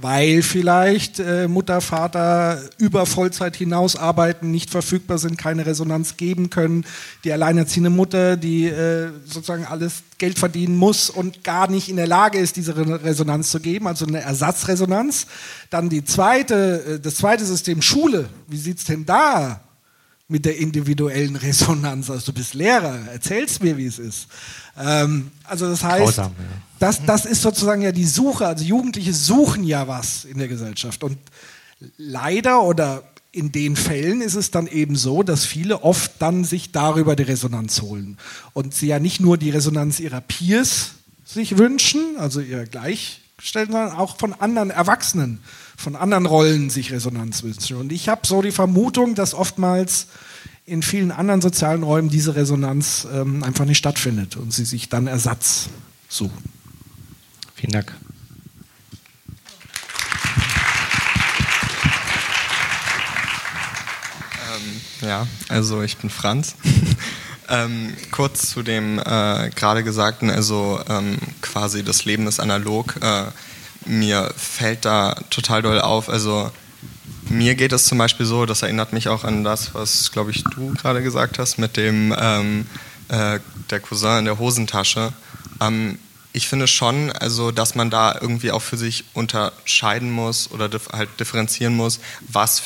Weil 0.00 0.42
vielleicht 0.42 1.18
äh, 1.18 1.48
Mutter, 1.48 1.80
Vater 1.80 2.62
über 2.78 3.04
Vollzeit 3.06 3.56
hinaus 3.56 3.96
arbeiten, 3.96 4.50
nicht 4.50 4.70
verfügbar 4.70 5.18
sind, 5.18 5.38
keine 5.38 5.66
Resonanz 5.66 6.16
geben 6.16 6.50
können, 6.50 6.84
die 7.24 7.32
alleinerziehende 7.32 7.90
Mutter, 7.90 8.36
die 8.36 8.66
äh, 8.66 9.10
sozusagen 9.24 9.64
alles 9.64 10.02
Geld 10.18 10.38
verdienen 10.38 10.76
muss 10.76 11.10
und 11.10 11.42
gar 11.42 11.68
nicht 11.68 11.88
in 11.88 11.96
der 11.96 12.06
Lage 12.06 12.38
ist, 12.38 12.56
diese 12.56 12.76
Re 12.76 13.04
Resonanz 13.04 13.50
zu 13.50 13.60
geben, 13.60 13.86
also 13.86 14.06
eine 14.06 14.20
Ersatzresonanz. 14.20 15.26
Dann 15.70 15.88
die 15.88 16.04
zweite, 16.04 16.84
äh, 16.84 17.00
das 17.00 17.16
zweite 17.16 17.44
System 17.44 17.82
Schule. 17.82 18.28
Wie 18.46 18.58
sieht's 18.58 18.84
denn 18.84 19.04
da 19.04 19.60
mit 20.28 20.44
der 20.44 20.58
individuellen 20.58 21.36
Resonanz? 21.36 22.10
Also 22.10 22.26
du 22.26 22.38
bist 22.38 22.54
Lehrer, 22.54 23.08
erzähl's 23.12 23.60
mir, 23.60 23.76
wie 23.76 23.86
es 23.86 23.98
ist. 23.98 24.28
Ähm, 24.78 25.30
also 25.44 25.68
das 25.68 25.82
heißt, 25.82 26.04
Grausam, 26.04 26.32
ja. 26.38 26.44
das, 26.78 27.04
das 27.04 27.26
ist 27.26 27.42
sozusagen 27.42 27.82
ja 27.82 27.92
die 27.92 28.06
Suche. 28.06 28.46
Also 28.46 28.64
Jugendliche 28.64 29.14
suchen 29.14 29.64
ja 29.64 29.88
was 29.88 30.24
in 30.24 30.38
der 30.38 30.48
Gesellschaft. 30.48 31.02
Und 31.02 31.18
leider 31.96 32.62
oder 32.62 33.02
in 33.32 33.52
den 33.52 33.76
Fällen 33.76 34.20
ist 34.20 34.34
es 34.34 34.50
dann 34.50 34.66
eben 34.66 34.96
so, 34.96 35.22
dass 35.22 35.44
viele 35.44 35.82
oft 35.82 36.12
dann 36.18 36.44
sich 36.44 36.72
darüber 36.72 37.14
die 37.16 37.24
Resonanz 37.24 37.82
holen. 37.82 38.18
Und 38.52 38.74
sie 38.74 38.88
ja 38.88 38.98
nicht 38.98 39.20
nur 39.20 39.38
die 39.38 39.50
Resonanz 39.50 40.00
ihrer 40.00 40.20
Peers 40.20 40.92
sich 41.24 41.58
wünschen, 41.58 42.16
also 42.18 42.40
ihrer 42.40 42.64
Gleichgestellten, 42.64 43.72
sondern 43.72 43.96
auch 43.96 44.18
von 44.18 44.32
anderen 44.32 44.70
Erwachsenen, 44.70 45.40
von 45.78 45.94
anderen 45.94 46.26
Rollen 46.26 46.70
sich 46.70 46.90
Resonanz 46.90 47.44
wünschen. 47.44 47.76
Und 47.76 47.92
ich 47.92 48.08
habe 48.08 48.26
so 48.26 48.42
die 48.42 48.50
Vermutung, 48.50 49.14
dass 49.14 49.32
oftmals 49.32 50.08
in 50.66 50.82
vielen 50.82 51.12
anderen 51.12 51.40
sozialen 51.40 51.84
Räumen 51.84 52.10
diese 52.10 52.34
Resonanz 52.34 53.06
ähm, 53.10 53.44
einfach 53.44 53.64
nicht 53.64 53.78
stattfindet 53.78 54.36
und 54.36 54.52
sie 54.52 54.64
sich 54.64 54.88
dann 54.88 55.06
Ersatz 55.06 55.68
suchen. 56.08 56.36
Vielen 57.54 57.72
Dank. 57.72 57.94
Ähm, 64.52 65.08
ja, 65.08 65.28
also 65.48 65.82
ich 65.82 65.96
bin 65.96 66.10
Franz. 66.10 66.56
ähm, 67.48 67.94
kurz 68.10 68.50
zu 68.50 68.64
dem 68.64 68.98
äh, 68.98 69.50
gerade 69.50 69.84
Gesagten, 69.84 70.28
also 70.28 70.80
ähm, 70.88 71.18
quasi 71.40 71.84
das 71.84 72.04
Leben 72.04 72.26
ist 72.26 72.40
analog. 72.40 72.96
Äh, 73.00 73.26
mir 73.86 74.32
fällt 74.36 74.84
da 74.84 75.14
total 75.30 75.62
doll 75.62 75.80
auf, 75.80 76.08
also 76.08 76.50
mir 77.30 77.54
geht 77.54 77.72
es 77.72 77.84
zum 77.84 77.98
Beispiel 77.98 78.26
so, 78.26 78.46
das 78.46 78.62
erinnert 78.62 78.92
mich 78.92 79.08
auch 79.08 79.24
an 79.24 79.44
das, 79.44 79.74
was, 79.74 80.12
glaube 80.12 80.30
ich, 80.30 80.44
du 80.44 80.72
gerade 80.74 81.02
gesagt 81.02 81.38
hast, 81.38 81.58
mit 81.58 81.76
dem 81.76 82.14
ähm, 82.18 82.66
äh, 83.08 83.40
der 83.70 83.80
Cousin 83.80 84.20
in 84.20 84.24
der 84.24 84.38
Hosentasche. 84.38 85.12
Ähm, 85.60 85.98
ich 86.32 86.48
finde 86.48 86.68
schon, 86.68 87.10
also, 87.12 87.50
dass 87.50 87.74
man 87.74 87.90
da 87.90 88.16
irgendwie 88.20 88.52
auch 88.52 88.62
für 88.62 88.76
sich 88.76 89.04
unterscheiden 89.14 90.10
muss 90.10 90.50
oder 90.50 90.68
dif 90.68 90.88
halt 90.92 91.08
differenzieren 91.18 91.74
muss, 91.74 92.00
was 92.20 92.62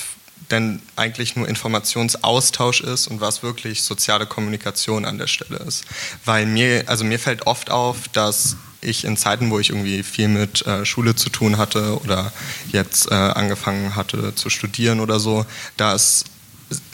denn 0.50 0.82
eigentlich 0.96 1.36
nur 1.36 1.48
Informationsaustausch 1.48 2.82
ist 2.82 3.06
und 3.06 3.20
was 3.20 3.42
wirklich 3.42 3.82
soziale 3.82 4.26
Kommunikation 4.26 5.04
an 5.04 5.16
der 5.18 5.28
Stelle 5.28 5.56
ist. 5.58 5.84
Weil 6.24 6.46
mir, 6.46 6.84
also 6.86 7.04
mir 7.04 7.18
fällt 7.18 7.46
oft 7.46 7.70
auf, 7.70 8.08
dass 8.08 8.56
ich 8.82 9.04
in 9.04 9.16
Zeiten, 9.16 9.50
wo 9.50 9.58
ich 9.58 9.70
irgendwie 9.70 10.02
viel 10.02 10.28
mit 10.28 10.66
äh, 10.66 10.84
Schule 10.84 11.14
zu 11.14 11.30
tun 11.30 11.56
hatte 11.56 12.00
oder 12.02 12.32
jetzt 12.70 13.10
äh, 13.10 13.14
angefangen 13.14 13.96
hatte 13.96 14.34
zu 14.34 14.50
studieren 14.50 15.00
oder 15.00 15.20
so, 15.20 15.46
dass 15.76 16.24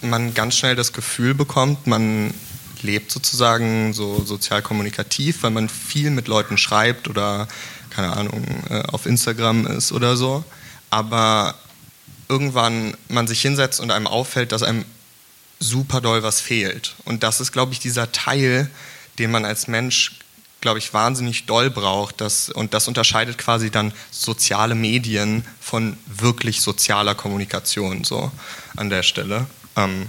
man 0.02 0.34
ganz 0.34 0.56
schnell 0.56 0.76
das 0.76 0.92
Gefühl 0.92 1.34
bekommt, 1.34 1.86
man 1.86 2.34
lebt 2.82 3.10
sozusagen 3.10 3.92
so 3.92 4.24
sozial 4.24 4.62
kommunikativ, 4.62 5.42
weil 5.42 5.50
man 5.50 5.68
viel 5.68 6.10
mit 6.10 6.28
Leuten 6.28 6.58
schreibt 6.58 7.08
oder 7.08 7.48
keine 7.90 8.12
Ahnung 8.12 8.44
äh, 8.70 8.82
auf 8.82 9.06
Instagram 9.06 9.66
ist 9.66 9.92
oder 9.92 10.16
so, 10.16 10.44
aber 10.90 11.54
irgendwann 12.28 12.96
man 13.08 13.26
sich 13.26 13.40
hinsetzt 13.40 13.80
und 13.80 13.90
einem 13.90 14.06
auffällt, 14.06 14.52
dass 14.52 14.62
einem 14.62 14.84
super 15.58 16.00
doll 16.00 16.22
was 16.22 16.40
fehlt. 16.40 16.94
Und 17.04 17.22
das 17.22 17.40
ist 17.40 17.52
glaube 17.52 17.72
ich 17.72 17.80
dieser 17.80 18.12
Teil, 18.12 18.70
den 19.18 19.30
man 19.30 19.44
als 19.44 19.66
Mensch 19.66 20.17
glaube 20.60 20.78
ich, 20.78 20.92
wahnsinnig 20.92 21.46
doll 21.46 21.70
braucht. 21.70 22.20
Das, 22.20 22.48
und 22.48 22.74
das 22.74 22.88
unterscheidet 22.88 23.38
quasi 23.38 23.70
dann 23.70 23.92
soziale 24.10 24.74
Medien 24.74 25.44
von 25.60 25.96
wirklich 26.06 26.60
sozialer 26.60 27.14
Kommunikation 27.14 28.04
so 28.04 28.30
an 28.76 28.90
der 28.90 29.02
Stelle. 29.02 29.46
Ähm, 29.76 30.06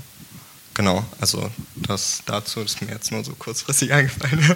genau, 0.74 1.06
also 1.20 1.52
das 1.76 2.24
dazu 2.26 2.62
ist 2.62 2.82
mir 2.82 2.92
jetzt 2.92 3.12
nur 3.12 3.24
so 3.24 3.34
kurzfristig 3.34 3.94
eingefallen. 3.94 4.56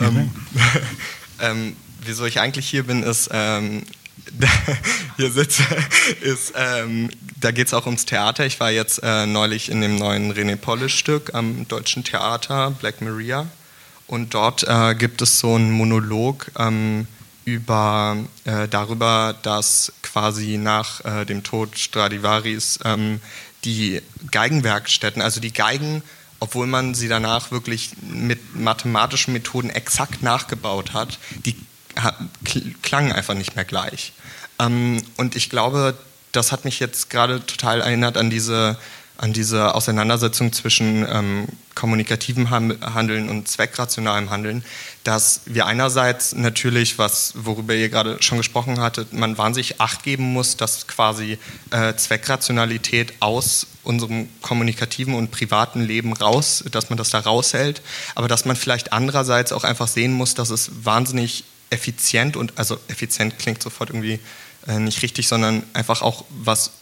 ähm, 0.00 0.30
ähm, 1.40 1.76
wieso 2.00 2.24
ich 2.24 2.40
eigentlich 2.40 2.68
hier 2.68 2.84
bin, 2.84 3.02
ist, 3.02 3.28
ähm, 3.32 3.84
hier 5.16 5.30
sitze, 5.30 5.64
ist, 6.22 6.54
ähm, 6.56 7.10
da 7.38 7.50
geht 7.50 7.66
es 7.66 7.74
auch 7.74 7.84
ums 7.84 8.06
Theater. 8.06 8.46
Ich 8.46 8.58
war 8.58 8.70
jetzt 8.70 9.00
äh, 9.02 9.26
neulich 9.26 9.68
in 9.68 9.82
dem 9.82 9.96
neuen 9.96 10.32
René 10.32 10.56
Polle-Stück 10.56 11.34
am 11.34 11.68
Deutschen 11.68 12.04
Theater, 12.04 12.70
Black 12.70 13.02
Maria. 13.02 13.46
Und 14.06 14.34
dort 14.34 14.64
äh, 14.64 14.94
gibt 14.94 15.22
es 15.22 15.40
so 15.40 15.54
einen 15.54 15.70
Monolog 15.72 16.50
ähm, 16.58 17.06
über, 17.44 18.16
äh, 18.44 18.68
darüber, 18.68 19.34
dass 19.42 19.92
quasi 20.02 20.58
nach 20.58 21.04
äh, 21.04 21.24
dem 21.24 21.42
Tod 21.42 21.78
Stradivaris 21.78 22.78
ähm, 22.84 23.20
die 23.64 24.02
Geigenwerkstätten, 24.30 25.22
also 25.22 25.40
die 25.40 25.52
Geigen, 25.52 26.02
obwohl 26.40 26.66
man 26.66 26.94
sie 26.94 27.08
danach 27.08 27.50
wirklich 27.50 27.92
mit 28.02 28.54
mathematischen 28.54 29.32
Methoden 29.32 29.70
exakt 29.70 30.22
nachgebaut 30.22 30.92
hat, 30.92 31.18
die 31.46 31.56
klangen 32.82 33.12
einfach 33.12 33.34
nicht 33.34 33.56
mehr 33.56 33.64
gleich. 33.64 34.12
Ähm, 34.58 35.02
und 35.16 35.36
ich 35.36 35.48
glaube, 35.48 35.96
das 36.32 36.52
hat 36.52 36.64
mich 36.64 36.80
jetzt 36.80 37.10
gerade 37.10 37.44
total 37.46 37.80
erinnert 37.80 38.16
an 38.16 38.30
diese 38.30 38.76
an 39.16 39.32
diese 39.32 39.74
Auseinandersetzung 39.74 40.52
zwischen 40.52 41.06
ähm, 41.08 41.46
kommunikativem 41.74 42.50
Handeln 42.50 43.28
und 43.28 43.48
zweckrationalem 43.48 44.30
Handeln, 44.30 44.64
dass 45.04 45.42
wir 45.46 45.66
einerseits 45.66 46.34
natürlich, 46.34 46.98
was 46.98 47.32
worüber 47.36 47.74
ihr 47.74 47.88
gerade 47.88 48.20
schon 48.22 48.38
gesprochen 48.38 48.80
hattet, 48.80 49.12
man 49.12 49.38
wahnsinnig 49.38 49.80
Acht 49.80 50.02
geben 50.02 50.32
muss, 50.32 50.56
dass 50.56 50.86
quasi 50.88 51.38
äh, 51.70 51.94
Zweckrationalität 51.94 53.14
aus 53.20 53.68
unserem 53.84 54.28
kommunikativen 54.40 55.14
und 55.14 55.30
privaten 55.30 55.82
Leben 55.82 56.12
raus, 56.12 56.64
dass 56.70 56.90
man 56.90 56.96
das 56.96 57.10
da 57.10 57.20
raushält, 57.20 57.82
aber 58.14 58.26
dass 58.28 58.44
man 58.44 58.56
vielleicht 58.56 58.92
andererseits 58.92 59.52
auch 59.52 59.64
einfach 59.64 59.88
sehen 59.88 60.12
muss, 60.12 60.34
dass 60.34 60.50
es 60.50 60.84
wahnsinnig 60.84 61.44
effizient 61.70 62.36
und 62.36 62.58
also 62.58 62.78
effizient 62.88 63.38
klingt 63.38 63.62
sofort 63.62 63.90
irgendwie 63.90 64.18
äh, 64.66 64.78
nicht 64.78 65.02
richtig, 65.02 65.28
sondern 65.28 65.62
einfach 65.72 66.02
auch 66.02 66.24
was 66.30 66.72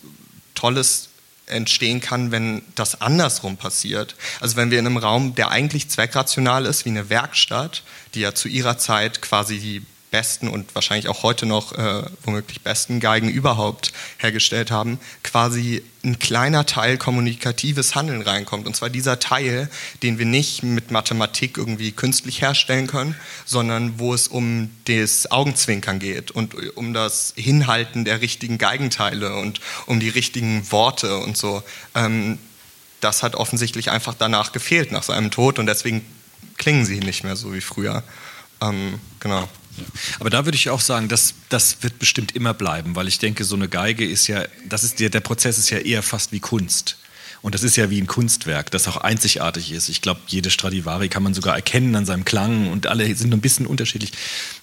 Tolles 0.54 1.08
entstehen 1.52 2.00
kann, 2.00 2.30
wenn 2.32 2.62
das 2.74 3.00
andersrum 3.00 3.56
passiert. 3.56 4.16
Also 4.40 4.56
wenn 4.56 4.70
wir 4.70 4.78
in 4.78 4.86
einem 4.86 4.96
Raum, 4.96 5.34
der 5.34 5.50
eigentlich 5.50 5.88
zweckrational 5.88 6.66
ist, 6.66 6.84
wie 6.84 6.90
eine 6.90 7.08
Werkstatt, 7.08 7.82
die 8.14 8.20
ja 8.20 8.34
zu 8.34 8.48
ihrer 8.48 8.78
Zeit 8.78 9.22
quasi 9.22 9.58
die 9.58 9.82
besten 10.12 10.46
und 10.46 10.72
wahrscheinlich 10.76 11.08
auch 11.08 11.24
heute 11.24 11.46
noch 11.46 11.72
äh, 11.72 12.04
womöglich 12.22 12.60
besten 12.60 13.00
Geigen 13.00 13.28
überhaupt 13.28 13.92
hergestellt 14.18 14.70
haben, 14.70 15.00
quasi 15.24 15.82
ein 16.04 16.18
kleiner 16.18 16.66
Teil 16.66 16.98
kommunikatives 16.98 17.94
Handeln 17.94 18.22
reinkommt. 18.22 18.66
Und 18.66 18.76
zwar 18.76 18.90
dieser 18.90 19.18
Teil, 19.18 19.68
den 20.02 20.18
wir 20.18 20.26
nicht 20.26 20.62
mit 20.62 20.90
Mathematik 20.90 21.56
irgendwie 21.56 21.92
künstlich 21.92 22.42
herstellen 22.42 22.86
können, 22.86 23.16
sondern 23.44 23.98
wo 23.98 24.14
es 24.14 24.28
um 24.28 24.70
das 24.84 25.30
Augenzwinkern 25.30 25.98
geht 25.98 26.30
und 26.30 26.54
um 26.76 26.92
das 26.92 27.32
Hinhalten 27.36 28.04
der 28.04 28.20
richtigen 28.20 28.58
Geigenteile 28.58 29.36
und 29.36 29.60
um 29.86 29.98
die 29.98 30.10
richtigen 30.10 30.70
Worte 30.70 31.18
und 31.18 31.36
so. 31.36 31.62
Ähm, 31.94 32.38
das 33.00 33.22
hat 33.22 33.34
offensichtlich 33.34 33.90
einfach 33.90 34.14
danach 34.16 34.52
gefehlt, 34.52 34.92
nach 34.92 35.02
seinem 35.02 35.30
Tod 35.30 35.58
und 35.58 35.66
deswegen 35.66 36.04
klingen 36.58 36.84
sie 36.84 37.00
nicht 37.00 37.24
mehr 37.24 37.34
so 37.34 37.52
wie 37.54 37.60
früher. 37.60 38.04
Ähm, 38.60 39.00
genau. 39.18 39.48
Aber 40.18 40.30
da 40.30 40.44
würde 40.44 40.56
ich 40.56 40.70
auch 40.70 40.80
sagen, 40.80 41.08
das, 41.08 41.34
das 41.48 41.82
wird 41.82 41.98
bestimmt 41.98 42.34
immer 42.34 42.54
bleiben, 42.54 42.94
weil 42.94 43.08
ich 43.08 43.18
denke, 43.18 43.44
so 43.44 43.56
eine 43.56 43.68
Geige 43.68 44.06
ist 44.06 44.26
ja, 44.26 44.44
das 44.68 44.84
ist 44.84 45.00
der, 45.00 45.20
Prozess 45.20 45.58
ist 45.58 45.70
ja 45.70 45.78
eher 45.78 46.02
fast 46.02 46.32
wie 46.32 46.40
Kunst. 46.40 46.96
Und 47.40 47.56
das 47.56 47.64
ist 47.64 47.74
ja 47.76 47.90
wie 47.90 48.00
ein 48.00 48.06
Kunstwerk, 48.06 48.70
das 48.70 48.86
auch 48.86 48.98
einzigartig 48.98 49.72
ist. 49.72 49.88
Ich 49.88 50.00
glaube, 50.00 50.20
jede 50.28 50.48
Stradivari 50.48 51.08
kann 51.08 51.24
man 51.24 51.34
sogar 51.34 51.56
erkennen 51.56 51.96
an 51.96 52.06
seinem 52.06 52.24
Klang 52.24 52.70
und 52.70 52.86
alle 52.86 53.12
sind 53.16 53.32
ein 53.34 53.40
bisschen 53.40 53.66
unterschiedlich. 53.66 54.12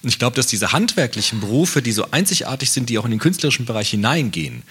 Und 0.02 0.08
ich 0.08 0.18
glaube, 0.18 0.34
dass 0.34 0.46
diese 0.46 0.72
handwerklichen 0.72 1.40
Berufe, 1.40 1.82
die 1.82 1.92
so 1.92 2.10
einzigartig 2.10 2.70
sind, 2.70 2.88
die 2.88 2.98
auch 2.98 3.04
in 3.04 3.10
den 3.10 3.20
künstlerischen 3.20 3.66
Bereich 3.66 3.90
hineingehen, 3.90 4.62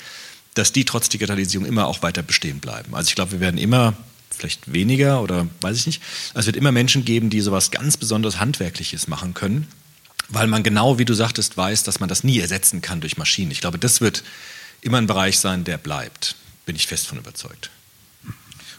dass 0.55 0.73
die 0.73 0.85
trotz 0.85 1.09
Digitalisierung 1.09 1.67
immer 1.67 1.85
auch 1.85 2.01
weiter 2.01 2.23
bestehen 2.23 2.59
bleiben. 2.59 2.95
Also 2.95 3.09
ich 3.09 3.15
glaube, 3.15 3.33
wir 3.33 3.39
werden 3.41 3.59
immer 3.59 3.95
vielleicht 4.31 4.73
weniger 4.73 5.21
oder 5.21 5.45
weiß 5.61 5.77
ich 5.77 5.85
nicht. 5.85 6.01
Also 6.29 6.39
es 6.39 6.45
wird 6.47 6.55
immer 6.55 6.71
Menschen 6.71 7.05
geben, 7.05 7.29
die 7.29 7.41
sowas 7.41 7.69
ganz 7.69 7.95
besonders 7.95 8.39
Handwerkliches 8.39 9.07
machen 9.07 9.35
können 9.35 9.67
weil 10.29 10.47
man 10.47 10.63
genau, 10.63 10.97
wie 10.97 11.05
du 11.05 11.13
sagtest, 11.13 11.57
weiß, 11.57 11.83
dass 11.83 11.99
man 11.99 12.09
das 12.09 12.23
nie 12.23 12.39
ersetzen 12.39 12.81
kann 12.81 13.01
durch 13.01 13.17
Maschinen. 13.17 13.51
Ich 13.51 13.61
glaube, 13.61 13.79
das 13.79 14.01
wird 14.01 14.23
immer 14.81 14.97
ein 14.97 15.07
Bereich 15.07 15.39
sein, 15.39 15.63
der 15.63 15.77
bleibt. 15.77 16.35
Bin 16.65 16.75
ich 16.75 16.87
fest 16.87 17.07
von 17.07 17.17
überzeugt. 17.17 17.71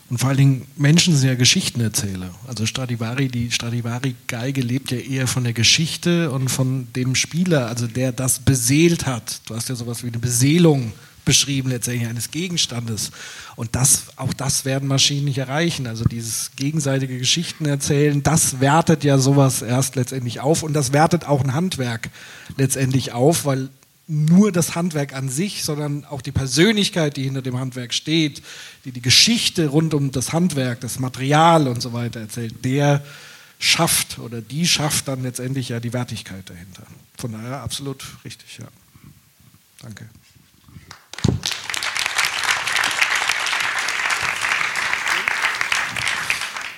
Und 0.09 0.19
vor 0.19 0.31
allen 0.31 0.39
Dingen, 0.39 0.67
Menschen 0.77 1.17
sind 1.17 1.29
ja 1.29 1.37
Geschichtenerzähler. 1.37 2.35
Also 2.49 2.67
Stradivari, 2.67 3.29
die 3.29 3.53
Stradivari-Geige 3.53 4.61
lebt 4.61 4.91
ja 4.91 4.99
eher 4.99 5.29
von 5.29 5.45
der 5.45 5.53
Geschichte 5.53 6.33
und 6.33 6.49
von 6.49 6.89
dem 6.95 7.15
Spieler, 7.15 7.69
also 7.69 7.87
der 7.87 8.11
das 8.11 8.41
beseelt 8.41 9.07
hat. 9.07 9.41
Du 9.47 9.55
hast 9.55 9.69
ja 9.69 9.77
sowas 9.77 10.03
wie 10.03 10.09
eine 10.09 10.19
Beseelung 10.19 10.93
beschrieben, 11.31 11.71
letztendlich 11.71 12.09
eines 12.09 12.33
Gegenstandes. 12.33 13.13
Und 13.55 13.77
das, 13.77 14.07
auch 14.17 14.33
das 14.33 14.65
werden 14.65 14.89
Maschinen 14.89 15.27
nicht 15.27 15.39
erreichen. 15.39 15.87
Also 15.87 16.05
dieses 16.05 16.51
gegenseitige 16.57 17.17
Geschichten 17.19 17.67
erzählen, 17.67 18.21
das 18.25 18.59
wertet 18.59 19.05
ja 19.05 19.17
sowas 19.17 19.63
erst 19.63 19.95
letztendlich 19.95 20.41
auf 20.41 20.65
und 20.65 20.73
das 20.73 20.93
wertet 20.93 21.29
auch 21.29 21.45
ein 21.45 21.55
Handwerk 21.55 22.11
letztendlich 22.57 23.13
auf, 23.13 23.45
weil 23.45 23.69
nur 24.09 24.51
das 24.51 24.75
Handwerk 24.75 25.15
an 25.15 25.29
sich, 25.29 25.63
sondern 25.63 26.05
auch 26.05 26.21
die 26.21 26.33
Persönlichkeit, 26.33 27.17
die 27.17 27.23
hinter 27.23 27.43
dem 27.43 27.57
Handwerk 27.61 27.95
steht, 27.95 28.43
die 28.85 28.91
die 28.91 29.03
Geschichte 29.03 29.69
rund 29.69 29.95
um 29.95 30.11
das 30.11 30.33
Handwerk, 30.33 30.81
das 30.81 30.99
Material 30.99 31.69
und 31.69 31.81
so 31.81 31.93
weiter 31.93 32.19
erzählt, 32.19 32.65
der 32.65 33.05
schafft 33.61 34.19
oder 34.19 34.41
die 34.41 34.67
schafft 34.67 35.07
dann 35.07 35.23
letztendlich 35.23 35.69
ja 35.69 35.79
die 35.79 35.93
Wertigkeit 35.93 36.51
dahinter. 36.51 36.83
Von 37.19 37.31
daher 37.31 37.63
absolut 37.63 38.05
richtig, 38.25 38.59
ja. 38.59 38.67
Danke. 39.81 40.09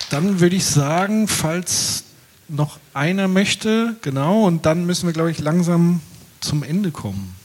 Dann 0.09 0.39
würde 0.39 0.55
ich 0.55 0.65
sagen, 0.65 1.27
falls 1.27 2.03
noch 2.47 2.77
einer 2.93 3.27
möchte, 3.27 3.95
genau, 4.01 4.43
und 4.43 4.65
dann 4.65 4.85
müssen 4.85 5.07
wir, 5.07 5.13
glaube 5.13 5.31
ich, 5.31 5.39
langsam 5.39 6.01
zum 6.39 6.61
Ende 6.61 6.91
kommen. 6.91 7.35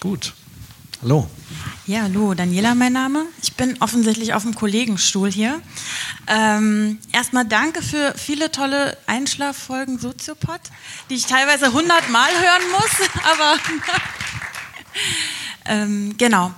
Gut. 0.00 0.34
Hallo. 1.02 1.30
Ja, 1.86 2.02
hallo, 2.02 2.34
Daniela 2.34 2.74
mein 2.74 2.92
Name. 2.92 3.24
Ich 3.42 3.54
bin 3.54 3.74
offensichtlich 3.80 4.34
auf 4.34 4.42
dem 4.42 4.54
Kollegenstuhl 4.54 5.30
hier. 5.30 5.62
Ähm, 6.26 6.98
erstmal 7.10 7.46
danke 7.46 7.80
für 7.80 8.12
viele 8.18 8.52
tolle 8.52 8.98
Einschlaffolgen 9.06 9.98
Soziopod, 9.98 10.60
die 11.08 11.14
ich 11.14 11.24
teilweise 11.24 11.66
100 11.66 12.10
Mal 12.10 12.30
hören 12.30 12.62
muss, 12.72 13.08
aber 13.32 13.56
ähm, 15.70 16.16
genau. 16.18 16.52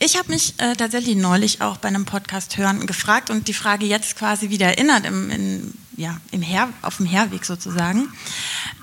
Ich 0.00 0.18
habe 0.18 0.32
mich 0.32 0.54
äh, 0.58 0.74
tatsächlich 0.74 1.14
neulich 1.14 1.62
auch 1.62 1.76
bei 1.76 1.86
einem 1.86 2.04
Podcast 2.04 2.56
hören 2.56 2.84
gefragt 2.84 3.30
und 3.30 3.46
die 3.46 3.54
Frage 3.54 3.86
jetzt 3.86 4.16
quasi 4.18 4.50
wieder 4.50 4.66
erinnert 4.66 5.06
im, 5.06 5.30
in, 5.30 5.74
ja, 5.96 6.16
im 6.32 6.42
Her 6.42 6.70
auf 6.82 6.96
dem 6.96 7.06
Herweg 7.06 7.44
sozusagen. 7.44 8.12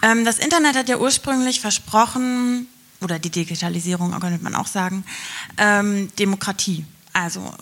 Ähm, 0.01 0.23
das 0.23 0.39
Internet 0.39 0.77
hat 0.77 0.87
ja 0.87 0.97
ursprünglich 0.97 1.59
versprochen, 1.59 2.67
oder 3.01 3.19
die 3.19 3.29
Digitalisierung 3.29 4.17
könnte 4.21 4.41
man 4.41 4.55
auch 4.55 4.67
sagen, 4.67 5.03
ähm, 5.57 6.09
Demokratie. 6.17 6.85
Also 7.11 7.53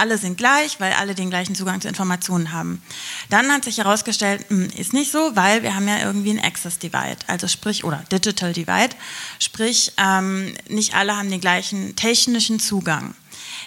alle 0.00 0.18
sind 0.18 0.38
gleich, 0.38 0.80
weil 0.80 0.94
alle 0.94 1.14
den 1.14 1.30
gleichen 1.30 1.54
Zugang 1.54 1.80
zu 1.80 1.88
Informationen 1.88 2.52
haben. 2.52 2.82
Dann 3.28 3.52
hat 3.52 3.64
sich 3.64 3.78
herausgestellt, 3.78 4.46
hm, 4.48 4.70
ist 4.76 4.92
nicht 4.92 5.12
so, 5.12 5.36
weil 5.36 5.62
wir 5.62 5.74
haben 5.74 5.86
ja 5.86 5.98
irgendwie 5.98 6.30
ein 6.30 6.42
Access 6.42 6.78
Divide, 6.78 7.18
also 7.26 7.46
sprich, 7.46 7.84
oder 7.84 8.02
Digital 8.10 8.52
Divide, 8.52 8.96
sprich, 9.38 9.92
ähm, 9.98 10.54
nicht 10.68 10.94
alle 10.94 11.16
haben 11.16 11.30
den 11.30 11.40
gleichen 11.40 11.94
technischen 11.96 12.58
Zugang. 12.58 13.14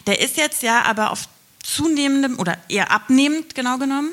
Der 0.07 0.19
ist 0.19 0.37
jetzt 0.37 0.63
ja 0.63 0.83
aber 0.83 1.11
auf 1.11 1.29
zunehmendem 1.63 2.39
oder 2.39 2.57
eher 2.67 2.91
abnehmend 2.91 3.55
genau 3.55 3.77
genommen 3.77 4.11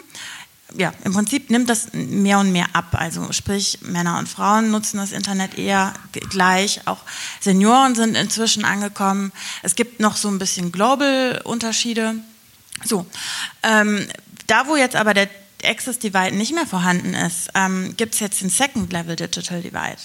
ja, 0.77 0.93
im 1.05 1.13
Prinzip 1.13 1.51
nimmt 1.51 1.69
das 1.69 1.93
mehr 1.93 2.39
und 2.39 2.53
mehr 2.53 2.67
ab. 2.73 2.87
Also 2.93 3.33
sprich, 3.33 3.79
Männer 3.83 4.19
und 4.19 4.29
Frauen 4.29 4.71
nutzen 4.71 4.99
das 4.99 5.13
Internet 5.13 5.59
eher 5.59 5.93
gleich. 6.31 6.87
Auch 6.87 6.99
Senioren 7.41 7.95
sind 7.95 8.17
inzwischen 8.17 8.65
angekommen. 8.65 9.33
Es 9.63 9.75
gibt 9.75 10.01
noch 10.01 10.17
so 10.17 10.29
ein 10.29 10.39
bisschen 10.39 10.73
Global-Unterschiede. 10.73 12.17
So, 12.85 13.07
ähm, 13.63 14.07
da 14.47 14.67
wo 14.67 14.77
jetzt 14.77 14.97
aber 14.97 15.15
der 15.15 15.29
Access 15.63 15.99
Divide 15.99 16.35
nicht 16.35 16.55
mehr 16.55 16.67
vorhanden 16.67 17.15
ist, 17.15 17.51
ähm, 17.55 17.95
gibt 17.97 18.15
es 18.15 18.21
jetzt 18.21 18.41
den 18.41 18.49
Second 18.49 18.93
Level 18.93 19.17
Digital 19.17 19.61
Divide. 19.61 19.99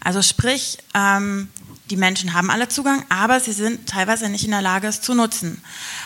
Also 0.00 0.22
sprich, 0.22 0.78
ähm, 0.94 1.48
die 1.90 1.96
Menschen 1.96 2.34
haben 2.34 2.50
alle 2.50 2.68
Zugang, 2.68 3.04
aber 3.08 3.40
sie 3.40 3.52
sind 3.52 3.88
teilweise 3.88 4.28
nicht 4.28 4.44
in 4.44 4.52
der 4.52 4.62
Lage, 4.62 4.86
es 4.86 5.00
zu 5.00 5.14
nutzen. 5.14 5.62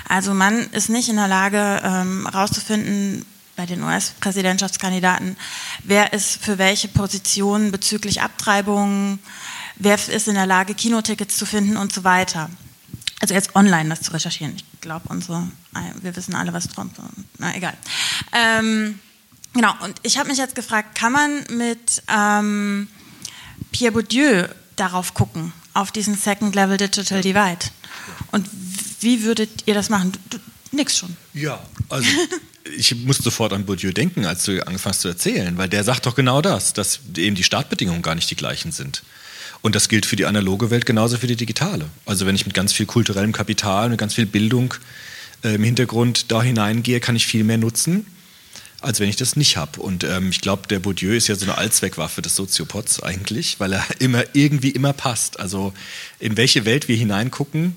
Also 0.08 0.32
man 0.32 0.70
ist 0.70 0.88
nicht 0.88 1.10
in 1.10 1.16
der 1.16 1.28
Lage, 1.28 1.58
herauszufinden, 1.58 3.16
ähm, 3.18 3.26
bei 3.56 3.66
den 3.66 3.82
US-Präsidentschaftskandidaten, 3.82 5.36
wer 5.82 6.12
ist 6.12 6.42
für 6.42 6.58
welche 6.58 6.88
Positionen 6.88 7.70
bezüglich 7.70 8.22
Abtreibungen, 8.22 9.18
wer 9.76 9.94
ist 9.94 10.28
in 10.28 10.34
der 10.34 10.46
Lage, 10.46 10.74
Kinotickets 10.74 11.36
zu 11.36 11.46
finden 11.46 11.76
und 11.76 11.92
so 11.92 12.04
weiter. 12.04 12.50
Also 13.20 13.34
jetzt 13.34 13.54
online 13.56 13.88
das 13.88 14.02
zu 14.02 14.12
recherchieren. 14.12 14.54
Ich 14.56 14.64
glaube, 14.80 15.06
unsere, 15.08 15.48
wir 16.02 16.16
wissen 16.16 16.34
alle, 16.34 16.52
was 16.52 16.68
Trump, 16.68 16.94
na 17.38 17.54
egal. 17.56 17.74
Ähm, 18.32 18.98
genau, 19.52 19.72
und 19.82 19.94
ich 20.02 20.18
habe 20.18 20.28
mich 20.28 20.38
jetzt 20.38 20.54
gefragt, 20.54 20.96
kann 20.96 21.12
man 21.12 21.44
mit 21.50 22.02
ähm, 22.08 22.88
Pierre 23.72 23.92
Bourdieu 23.92 24.48
darauf 24.76 25.14
gucken, 25.14 25.52
auf 25.72 25.92
diesen 25.92 26.16
Second 26.16 26.54
Level 26.54 26.76
Digital 26.76 27.20
Divide? 27.20 27.66
Und 28.32 28.48
wie 29.00 29.22
würdet 29.22 29.62
ihr 29.66 29.74
das 29.74 29.88
machen? 29.88 30.12
Du, 30.28 30.38
nix 30.72 30.98
schon. 30.98 31.16
Ja, 31.32 31.62
also 31.88 32.08
ich 32.76 32.94
muss 33.04 33.18
sofort 33.18 33.52
an 33.52 33.66
Bourdieu 33.66 33.92
denken, 33.92 34.24
als 34.24 34.44
du 34.44 34.52
angefangen 34.66 34.92
hast 34.92 35.00
zu 35.02 35.08
erzählen, 35.08 35.56
weil 35.58 35.68
der 35.68 35.84
sagt 35.84 36.06
doch 36.06 36.14
genau 36.14 36.40
das, 36.40 36.72
dass 36.72 37.00
eben 37.16 37.36
die 37.36 37.44
Startbedingungen 37.44 38.02
gar 38.02 38.14
nicht 38.14 38.30
die 38.30 38.36
gleichen 38.36 38.72
sind. 38.72 39.02
Und 39.62 39.74
das 39.74 39.88
gilt 39.88 40.06
für 40.06 40.16
die 40.16 40.26
analoge 40.26 40.70
Welt 40.70 40.86
genauso 40.86 41.16
für 41.16 41.26
die 41.26 41.36
digitale. 41.36 41.86
Also 42.04 42.26
wenn 42.26 42.34
ich 42.34 42.46
mit 42.46 42.54
ganz 42.54 42.72
viel 42.72 42.86
kulturellem 42.86 43.32
Kapital, 43.32 43.88
mit 43.88 43.98
ganz 43.98 44.14
viel 44.14 44.26
Bildung 44.26 44.74
äh, 45.42 45.54
im 45.54 45.64
Hintergrund 45.64 46.30
da 46.30 46.42
hineingehe, 46.42 47.00
kann 47.00 47.16
ich 47.16 47.26
viel 47.26 47.44
mehr 47.44 47.58
nutzen, 47.58 48.06
als 48.80 49.00
wenn 49.00 49.08
ich 49.08 49.16
das 49.16 49.36
nicht 49.36 49.56
habe. 49.56 49.80
Und 49.80 50.04
ähm, 50.04 50.30
ich 50.30 50.40
glaube, 50.40 50.68
der 50.68 50.80
Bourdieu 50.80 51.14
ist 51.14 51.28
ja 51.28 51.34
so 51.34 51.46
eine 51.46 51.56
Allzweckwaffe 51.56 52.20
des 52.20 52.36
Soziopods 52.36 53.02
eigentlich, 53.02 53.58
weil 53.58 53.72
er 53.72 53.86
immer 54.00 54.24
irgendwie 54.34 54.70
immer 54.70 54.92
passt. 54.92 55.40
Also 55.40 55.72
in 56.18 56.36
welche 56.36 56.64
Welt 56.66 56.88
wir 56.88 56.96
hineingucken, 56.96 57.74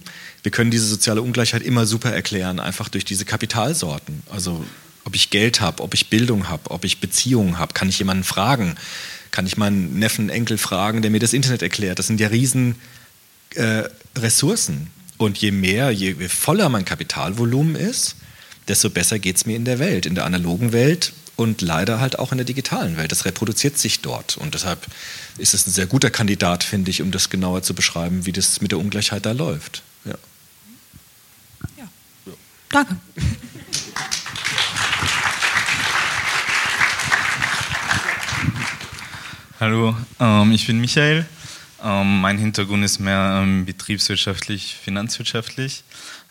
wir 0.47 0.51
können 0.51 0.71
diese 0.71 0.87
soziale 0.87 1.21
Ungleichheit 1.21 1.61
immer 1.61 1.85
super 1.85 2.13
erklären, 2.13 2.61
einfach 2.61 2.87
durch 2.87 3.03
diese 3.03 3.25
Kapitalsorten. 3.25 4.23
Also 4.29 4.63
ob 5.03 5.13
ich 5.13 5.29
Geld 5.29 5.59
habe, 5.59 5.83
ob 5.83 5.93
ich 5.93 6.09
Bildung 6.09 6.47
habe, 6.47 6.71
ob 6.71 6.85
ich 6.85 7.01
Beziehungen 7.01 7.59
habe, 7.59 7.73
kann 7.73 7.89
ich 7.89 7.99
jemanden 7.99 8.23
fragen, 8.23 8.77
kann 9.29 9.45
ich 9.45 9.57
meinen 9.57 9.99
Neffen, 9.99 10.29
Enkel 10.29 10.57
fragen, 10.57 11.01
der 11.01 11.11
mir 11.11 11.19
das 11.19 11.33
Internet 11.33 11.63
erklärt. 11.63 11.99
Das 11.99 12.07
sind 12.07 12.21
ja 12.21 12.29
riesen 12.29 12.75
äh, 13.55 13.83
Ressourcen. 14.17 14.87
Und 15.17 15.37
je 15.37 15.51
mehr, 15.51 15.91
je 15.91 16.13
voller 16.29 16.69
mein 16.69 16.85
Kapitalvolumen 16.85 17.75
ist, 17.75 18.15
desto 18.69 18.89
besser 18.89 19.19
geht 19.19 19.35
es 19.35 19.45
mir 19.45 19.57
in 19.57 19.65
der 19.65 19.79
Welt, 19.79 20.05
in 20.05 20.15
der 20.15 20.23
analogen 20.23 20.71
Welt 20.71 21.11
und 21.35 21.61
leider 21.61 21.99
halt 21.99 22.19
auch 22.19 22.31
in 22.31 22.37
der 22.37 22.45
digitalen 22.45 22.95
Welt. 22.95 23.11
Das 23.11 23.25
reproduziert 23.25 23.77
sich 23.77 23.99
dort. 23.99 24.37
Und 24.37 24.53
deshalb 24.53 24.87
ist 25.37 25.53
es 25.53 25.67
ein 25.67 25.73
sehr 25.73 25.87
guter 25.87 26.09
Kandidat, 26.09 26.63
finde 26.63 26.89
ich, 26.89 27.01
um 27.01 27.11
das 27.11 27.29
genauer 27.29 27.63
zu 27.63 27.73
beschreiben, 27.73 28.25
wie 28.25 28.31
das 28.31 28.61
mit 28.61 28.71
der 28.71 28.79
Ungleichheit 28.79 29.25
da 29.25 29.33
läuft. 29.33 29.83
Danke. 32.69 32.97
Hallo, 39.59 39.95
ähm, 40.19 40.51
ich 40.51 40.67
bin 40.67 40.79
Michael. 40.79 41.25
Ähm, 41.83 42.21
mein 42.21 42.37
Hintergrund 42.37 42.83
ist 42.83 42.99
mehr 42.99 43.41
ähm, 43.41 43.65
betriebswirtschaftlich, 43.65 44.75
finanzwirtschaftlich. 44.75 45.83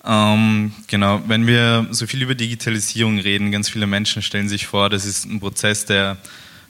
Ähm, 0.05 0.73
genau, 0.87 1.23
wenn 1.27 1.47
wir 1.47 1.89
so 1.91 2.07
viel 2.07 2.23
über 2.23 2.35
Digitalisierung 2.35 3.19
reden, 3.19 3.51
ganz 3.51 3.69
viele 3.71 3.87
Menschen 3.87 4.23
stellen 4.23 4.49
sich 4.49 4.67
vor, 4.67 4.91
das 4.91 5.07
ist 5.07 5.25
ein 5.25 5.41
Prozess, 5.41 5.87
der 5.87 6.19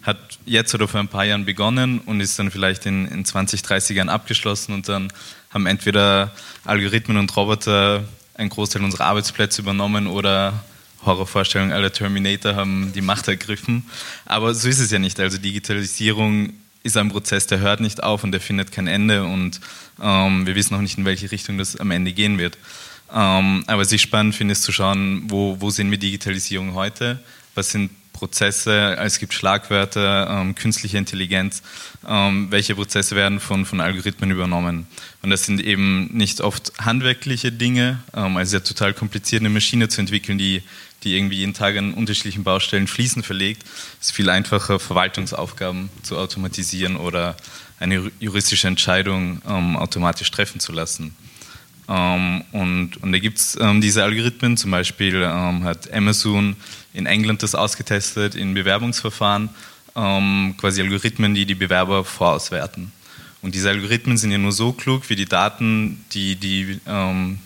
hat 0.03 0.39
jetzt 0.45 0.73
oder 0.75 0.87
vor 0.87 1.01
ein 1.01 1.09
paar 1.09 1.25
Jahren 1.25 1.45
begonnen 1.45 1.99
und 1.99 2.21
ist 2.21 2.39
dann 2.39 2.53
vielleicht 2.53 2.87
in, 2.87 3.07
in 3.07 3.25
20, 3.25 3.63
30 3.63 3.97
Jahren 3.97 4.09
abgeschlossen 4.09 4.73
und 4.73 4.89
dann 4.89 5.13
haben 5.51 5.67
entweder 5.67 6.31
Algorithmen 6.65 7.17
und 7.17 7.37
Roboter 7.37 8.05
einen 8.37 8.51
Großteil 8.51 8.83
unserer 8.83 9.07
Arbeitsplätze 9.07 9.63
übernommen 9.63 10.07
oder 10.07 10.65
Horrorvorstellungen 11.05 11.73
aller 11.73 11.93
Terminator 11.93 12.55
haben 12.55 12.93
die 12.95 13.01
Macht 13.01 13.29
ergriffen. 13.29 13.87
Aber 14.25 14.55
so 14.55 14.69
ist 14.69 14.81
es 14.81 14.91
ja 14.91 14.99
nicht. 14.99 15.19
Also 15.21 15.39
Digitalisierung 15.39 16.53
ist 16.83 16.97
ein 16.97 17.11
Prozess, 17.11 17.47
der 17.47 17.59
hört 17.61 17.81
nicht 17.81 18.03
auf 18.03 18.25
und 18.25 18.33
der 18.33 18.41
findet 18.41 18.73
kein 18.73 18.87
Ende 18.87 19.25
und 19.25 19.61
ähm, 20.01 20.47
wir 20.47 20.55
wissen 20.55 20.75
noch 20.75 20.81
nicht, 20.81 20.99
in 20.99 21.05
welche 21.05 21.31
Richtung 21.31 21.59
das 21.59 21.77
am 21.77 21.91
Ende 21.91 22.13
gehen 22.13 22.39
wird. 22.39 22.59
Ähm, 23.13 23.65
aber 23.67 23.83
was 23.83 23.93
ich 23.93 24.03
spannend 24.03 24.35
finde, 24.35 24.53
ist 24.53 24.63
zu 24.63 24.73
schauen, 24.73 25.25
wo, 25.29 25.61
wo 25.61 25.71
sehen 25.71 25.91
wir 25.91 25.99
Digitalisierung 25.99 26.75
heute? 26.75 27.21
Was 27.55 27.71
sind 27.71 27.91
Prozesse, 28.17 28.97
es 28.99 29.19
gibt 29.19 29.35
Schlagwörter, 29.35 30.29
ähm, 30.31 30.55
künstliche 30.55 30.99
Intelligenz, 30.99 31.63
ähm, 32.09 32.49
welche 32.51 32.75
Prozesse 32.75 33.15
werden 33.15 33.41
von, 33.41 33.67
von 33.67 33.81
Algorithmen 33.81 34.31
übernommen. 34.31 34.87
Und 35.23 35.31
das 35.31 35.45
sind 35.45 35.61
eben 35.61 36.07
nicht 36.13 36.41
oft 36.41 36.73
handwerkliche 36.79 37.53
Dinge, 37.53 38.01
ähm, 38.15 38.37
also 38.37 38.57
ja 38.57 38.61
total 38.61 38.95
kompliziert, 38.95 39.43
eine 39.43 39.51
Maschine 39.51 39.89
zu 39.89 40.01
entwickeln, 40.01 40.39
die, 40.39 40.63
die 41.05 41.17
irgendwie 41.17 41.37
jeden 41.37 41.55
Tag 41.55 41.77
an 41.77 41.95
unterschiedlichen 41.95 42.45
Baustellen 42.45 42.87
Fliesen 42.87 43.23
verlegt. 43.23 43.65
Es 44.01 44.09
ist 44.09 44.17
viel 44.17 44.31
einfacher, 44.31 44.81
Verwaltungsaufgaben 44.81 45.91
zu 46.03 46.17
automatisieren 46.17 46.97
oder 46.97 47.37
eine 47.79 48.11
juristische 48.21 48.69
Entscheidung 48.69 49.43
ähm, 49.49 49.77
automatisch 49.77 50.31
treffen 50.31 50.61
zu 50.61 50.73
lassen. 50.73 51.15
Ähm, 51.89 52.43
und, 52.53 52.97
und 53.03 53.13
da 53.13 53.19
gibt 53.19 53.39
es 53.39 53.57
ähm, 53.61 53.81
diese 53.81 54.03
Algorithmen, 54.03 54.57
zum 54.57 54.71
Beispiel 54.71 55.23
ähm, 55.23 55.65
hat 55.65 55.93
Amazon 55.93 56.57
in 56.93 57.07
England 57.07 57.43
das 57.43 57.55
ausgetestet 57.55 58.35
in 58.35 58.55
Bewerbungsverfahren, 58.55 59.51
ähm, 59.95 60.55
quasi 60.59 60.83
Algorithmen, 60.83 61.35
die 61.35 61.47
die 61.47 61.55
Bewerber 61.55 62.05
vorauswerten. 62.05 62.93
Und 63.43 63.55
diese 63.55 63.69
Algorithmen 63.69 64.17
sind 64.17 64.33
ja 64.33 64.39
nur 64.39 64.53
so 64.53 64.73
klug 64.73 65.09
wie 65.09 65.17
die 65.17 65.27
Daten, 65.27 66.05
die, 66.13 66.37
die, 66.37 66.81
ähm, 66.87 67.39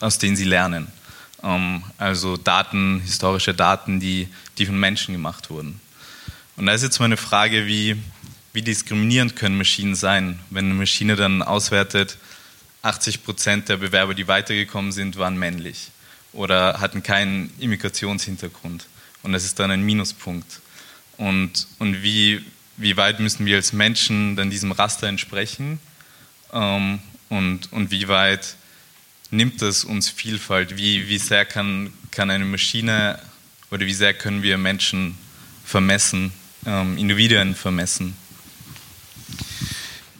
aus 0.00 0.18
denen 0.18 0.34
sie 0.34 0.44
lernen. 0.44 0.88
Ähm, 1.42 1.82
also 1.98 2.36
Daten, 2.36 3.00
historische 3.00 3.54
Daten, 3.54 4.00
die, 4.00 4.28
die 4.58 4.66
von 4.66 4.78
Menschen 4.78 5.14
gemacht 5.14 5.50
wurden. 5.50 5.80
Und 6.56 6.66
da 6.66 6.72
ist 6.72 6.82
jetzt 6.82 6.98
meine 6.98 7.16
Frage, 7.16 7.66
wie, 7.66 7.96
wie 8.52 8.62
diskriminierend 8.62 9.36
können 9.36 9.56
Maschinen 9.56 9.94
sein, 9.94 10.40
wenn 10.50 10.66
eine 10.66 10.74
Maschine 10.74 11.16
dann 11.16 11.42
auswertet, 11.42 12.18
80 12.82 13.24
Prozent 13.24 13.68
der 13.68 13.76
Bewerber, 13.76 14.14
die 14.14 14.28
weitergekommen 14.28 14.92
sind, 14.92 15.16
waren 15.16 15.38
männlich 15.38 15.90
oder 16.32 16.80
hatten 16.80 17.02
keinen 17.02 17.52
Immigrationshintergrund. 17.58 18.86
Und 19.22 19.32
das 19.32 19.44
ist 19.44 19.58
dann 19.58 19.70
ein 19.70 19.82
Minuspunkt. 19.82 20.60
Und, 21.16 21.66
und 21.78 22.02
wie, 22.02 22.44
wie 22.76 22.96
weit 22.96 23.20
müssen 23.20 23.44
wir 23.44 23.56
als 23.56 23.72
Menschen 23.72 24.36
dann 24.36 24.50
diesem 24.50 24.72
Raster 24.72 25.08
entsprechen? 25.08 25.80
Ähm, 26.52 27.00
und, 27.28 27.72
und 27.72 27.90
wie 27.90 28.08
weit 28.08 28.56
nimmt 29.30 29.60
das 29.60 29.84
uns 29.84 30.08
Vielfalt? 30.08 30.76
Wie, 30.76 31.08
wie 31.08 31.18
sehr 31.18 31.44
kann, 31.44 31.92
kann 32.10 32.30
eine 32.30 32.44
Maschine 32.44 33.18
oder 33.70 33.86
wie 33.86 33.94
sehr 33.94 34.14
können 34.14 34.42
wir 34.42 34.56
Menschen 34.56 35.16
vermessen, 35.64 36.32
ähm, 36.66 36.96
Individuen 36.96 37.54
vermessen? 37.54 38.16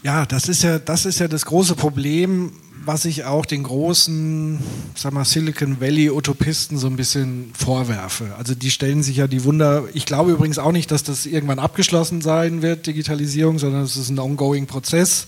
Ja, 0.03 0.25
das 0.25 0.49
ist 0.49 0.63
ja, 0.63 0.79
das 0.79 1.05
ist 1.05 1.19
ja 1.19 1.29
das 1.29 1.45
große 1.45 1.75
Problem, 1.75 2.53
was 2.87 3.05
ich 3.05 3.25
auch 3.25 3.45
den 3.45 3.65
großen, 3.65 4.59
sag 4.95 5.13
mal, 5.13 5.27
Silicon 5.27 5.79
Valley 5.81 6.09
Utopisten 6.09 6.79
so 6.79 6.87
ein 6.87 6.97
bisschen 6.97 7.51
vorwerfe. 7.53 8.35
Also 8.39 8.55
die 8.55 8.71
stellen 8.71 9.03
sich 9.03 9.19
ja 9.19 9.27
die 9.27 9.45
Wunder. 9.45 9.85
Ich 9.93 10.07
glaube 10.07 10.33
übrigens 10.33 10.59
auch 10.59 10.73
nicht, 10.73 10.91
dass 10.91 11.03
das 11.03 11.27
irgendwann 11.27 11.59
abgeschlossen 11.59 12.23
sein 12.23 12.63
wird, 12.63 12.87
Digitalisierung, 12.87 13.59
sondern 13.59 13.83
es 13.83 13.99
ist 13.99 14.09
ein 14.09 14.19
ongoing 14.19 14.67
Prozess. 14.67 15.27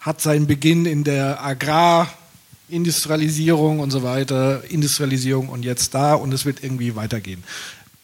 Hat 0.00 0.22
seinen 0.22 0.46
Beginn 0.46 0.86
in 0.86 1.04
der 1.04 1.44
Agrarindustrialisierung 1.44 3.80
und 3.80 3.90
so 3.90 4.02
weiter, 4.02 4.62
Industrialisierung 4.70 5.50
und 5.50 5.62
jetzt 5.62 5.94
da 5.94 6.14
und 6.14 6.32
es 6.32 6.46
wird 6.46 6.64
irgendwie 6.64 6.96
weitergehen. 6.96 7.44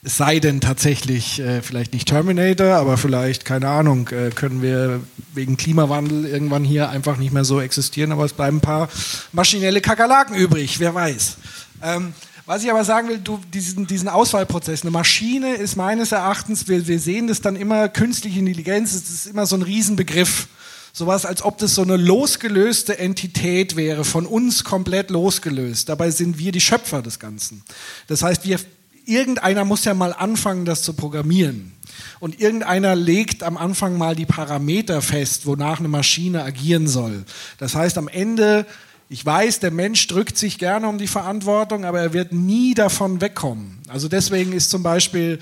Es 0.02 0.16
sei 0.18 0.38
denn 0.38 0.60
tatsächlich, 0.60 1.40
äh, 1.40 1.62
vielleicht 1.62 1.92
nicht 1.92 2.06
Terminator, 2.06 2.74
aber 2.74 2.96
vielleicht, 2.96 3.44
keine 3.44 3.68
Ahnung, 3.68 4.08
äh, 4.08 4.30
können 4.30 4.62
wir 4.62 5.00
wegen 5.34 5.56
Klimawandel 5.56 6.26
irgendwann 6.26 6.64
hier 6.64 6.90
einfach 6.90 7.16
nicht 7.16 7.32
mehr 7.32 7.44
so 7.44 7.60
existieren, 7.60 8.12
aber 8.12 8.24
es 8.24 8.32
bleiben 8.32 8.58
ein 8.58 8.60
paar 8.60 8.88
maschinelle 9.32 9.80
Kakerlaken 9.80 10.36
übrig, 10.36 10.78
wer 10.78 10.94
weiß. 10.94 11.38
Ähm, 11.82 12.14
was 12.46 12.62
ich 12.62 12.70
aber 12.70 12.84
sagen 12.84 13.08
will, 13.08 13.18
du, 13.18 13.40
diesen, 13.52 13.88
diesen 13.88 14.08
Auswahlprozess, 14.08 14.82
eine 14.82 14.92
Maschine 14.92 15.56
ist 15.56 15.74
meines 15.74 16.12
Erachtens, 16.12 16.68
wir, 16.68 16.86
wir 16.86 17.00
sehen 17.00 17.26
das 17.26 17.40
dann 17.40 17.56
immer, 17.56 17.88
künstliche 17.88 18.38
Intelligenz, 18.38 18.92
das 18.92 19.10
ist 19.10 19.26
immer 19.26 19.46
so 19.46 19.56
ein 19.56 19.62
Riesenbegriff. 19.62 20.46
Sowas, 20.92 21.26
als 21.26 21.42
ob 21.42 21.58
das 21.58 21.74
so 21.74 21.82
eine 21.82 21.96
losgelöste 21.96 22.98
Entität 22.98 23.76
wäre, 23.76 24.04
von 24.04 24.24
uns 24.24 24.64
komplett 24.64 25.10
losgelöst. 25.10 25.88
Dabei 25.88 26.10
sind 26.10 26.38
wir 26.38 26.52
die 26.52 26.60
Schöpfer 26.60 27.02
des 27.02 27.18
Ganzen. 27.18 27.62
Das 28.06 28.22
heißt, 28.22 28.46
wir 28.46 28.58
irgendeiner 29.06 29.64
muss 29.64 29.84
ja 29.84 29.94
mal 29.94 30.12
anfangen, 30.12 30.64
das 30.64 30.82
zu 30.82 30.92
programmieren. 30.92 31.72
Und 32.20 32.40
irgendeiner 32.40 32.94
legt 32.94 33.42
am 33.42 33.56
Anfang 33.56 33.96
mal 33.96 34.14
die 34.14 34.26
Parameter 34.26 35.00
fest, 35.00 35.46
wonach 35.46 35.78
eine 35.78 35.88
Maschine 35.88 36.42
agieren 36.42 36.88
soll. 36.88 37.24
Das 37.58 37.74
heißt, 37.74 37.96
am 37.98 38.08
Ende, 38.08 38.66
ich 39.08 39.24
weiß, 39.24 39.60
der 39.60 39.70
Mensch 39.70 40.06
drückt 40.06 40.36
sich 40.36 40.58
gerne 40.58 40.88
um 40.88 40.98
die 40.98 41.06
Verantwortung, 41.06 41.84
aber 41.84 42.00
er 42.00 42.12
wird 42.12 42.32
nie 42.32 42.74
davon 42.74 43.20
wegkommen. 43.20 43.78
Also 43.88 44.08
deswegen 44.08 44.52
ist 44.52 44.70
zum 44.70 44.82
Beispiel 44.82 45.38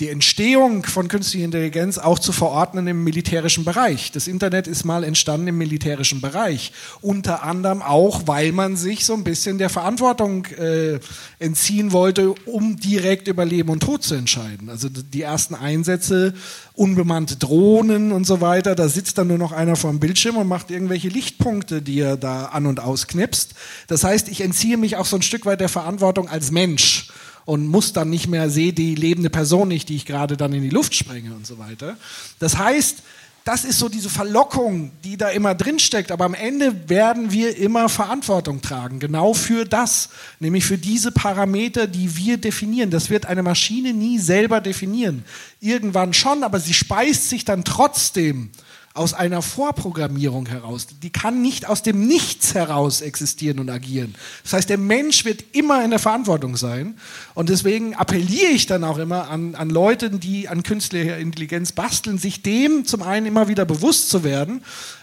die 0.00 0.08
Entstehung 0.10 0.84
von 0.84 1.08
künstlicher 1.08 1.44
Intelligenz 1.44 1.98
auch 1.98 2.20
zu 2.20 2.30
verordnen 2.30 2.86
im 2.86 3.02
militärischen 3.02 3.64
Bereich. 3.64 4.12
Das 4.12 4.28
Internet 4.28 4.68
ist 4.68 4.84
mal 4.84 5.02
entstanden 5.02 5.48
im 5.48 5.58
militärischen 5.58 6.20
Bereich. 6.20 6.72
Unter 7.00 7.42
anderem 7.42 7.82
auch, 7.82 8.22
weil 8.26 8.52
man 8.52 8.76
sich 8.76 9.04
so 9.04 9.14
ein 9.14 9.24
bisschen 9.24 9.58
der 9.58 9.70
Verantwortung 9.70 10.46
äh, 10.46 11.00
entziehen 11.40 11.90
wollte, 11.90 12.32
um 12.46 12.76
direkt 12.76 13.26
über 13.26 13.44
Leben 13.44 13.70
und 13.70 13.80
Tod 13.80 14.04
zu 14.04 14.14
entscheiden. 14.14 14.70
Also 14.70 14.88
die 14.88 15.22
ersten 15.22 15.56
Einsätze, 15.56 16.32
unbemannte 16.74 17.34
Drohnen 17.34 18.12
und 18.12 18.24
so 18.24 18.40
weiter, 18.40 18.76
da 18.76 18.88
sitzt 18.88 19.18
dann 19.18 19.26
nur 19.26 19.38
noch 19.38 19.50
einer 19.50 19.74
vor 19.74 19.90
dem 19.90 19.98
Bildschirm 19.98 20.36
und 20.36 20.46
macht 20.46 20.70
irgendwelche 20.70 21.08
Lichtpunkte, 21.08 21.82
die 21.82 21.98
er 21.98 22.16
da 22.16 22.46
an 22.46 22.66
und 22.66 22.78
ausknipst. 22.78 23.54
Das 23.88 24.04
heißt, 24.04 24.28
ich 24.28 24.42
entziehe 24.42 24.76
mich 24.76 24.96
auch 24.96 25.06
so 25.06 25.16
ein 25.16 25.22
Stück 25.22 25.44
weit 25.44 25.60
der 25.60 25.68
Verantwortung 25.68 26.28
als 26.28 26.52
Mensch 26.52 27.08
und 27.48 27.66
muss 27.66 27.94
dann 27.94 28.10
nicht 28.10 28.28
mehr, 28.28 28.50
sehe 28.50 28.74
die 28.74 28.94
lebende 28.94 29.30
Person 29.30 29.68
nicht, 29.68 29.88
die 29.88 29.96
ich 29.96 30.04
gerade 30.04 30.36
dann 30.36 30.52
in 30.52 30.62
die 30.62 30.68
Luft 30.68 30.94
sprenge 30.94 31.32
und 31.34 31.46
so 31.46 31.56
weiter. 31.56 31.96
Das 32.40 32.58
heißt, 32.58 32.98
das 33.44 33.64
ist 33.64 33.78
so 33.78 33.88
diese 33.88 34.10
Verlockung, 34.10 34.90
die 35.02 35.16
da 35.16 35.30
immer 35.30 35.54
drin 35.54 35.78
steckt. 35.78 36.12
Aber 36.12 36.26
am 36.26 36.34
Ende 36.34 36.90
werden 36.90 37.32
wir 37.32 37.56
immer 37.56 37.88
Verantwortung 37.88 38.60
tragen, 38.60 38.98
genau 38.98 39.32
für 39.32 39.64
das, 39.64 40.10
nämlich 40.40 40.66
für 40.66 40.76
diese 40.76 41.10
Parameter, 41.10 41.86
die 41.86 42.18
wir 42.18 42.36
definieren. 42.36 42.90
Das 42.90 43.08
wird 43.08 43.24
eine 43.24 43.42
Maschine 43.42 43.94
nie 43.94 44.18
selber 44.18 44.60
definieren. 44.60 45.24
Irgendwann 45.58 46.12
schon, 46.12 46.42
aber 46.42 46.60
sie 46.60 46.74
speist 46.74 47.30
sich 47.30 47.46
dann 47.46 47.64
trotzdem 47.64 48.50
aus 48.98 49.14
einer 49.14 49.42
Vorprogrammierung 49.42 50.46
heraus. 50.46 50.86
Die 51.02 51.10
kann 51.10 51.40
nicht 51.40 51.68
aus 51.68 51.82
dem 51.82 52.06
Nichts 52.06 52.54
heraus 52.54 53.00
existieren 53.00 53.58
und 53.60 53.70
agieren. 53.70 54.14
Das 54.42 54.54
heißt, 54.54 54.68
der 54.68 54.78
Mensch 54.78 55.24
wird 55.24 55.44
immer 55.52 55.84
in 55.84 55.90
der 55.90 55.98
Verantwortung 55.98 56.56
sein. 56.56 56.98
Und 57.34 57.48
deswegen 57.48 57.94
appelliere 57.94 58.50
ich 58.50 58.66
dann 58.66 58.84
auch 58.84 58.98
immer 58.98 59.30
an, 59.30 59.54
an 59.54 59.70
Leute, 59.70 60.10
die 60.10 60.48
an 60.48 60.62
künstlicher 60.62 61.18
Intelligenz 61.18 61.72
basteln, 61.72 62.18
sich 62.18 62.42
dem 62.42 62.84
zum 62.84 63.02
einen 63.02 63.26
immer 63.26 63.48
wieder 63.48 63.64
bewusst 63.64 64.10
zu 64.10 64.24
werden, 64.24 64.62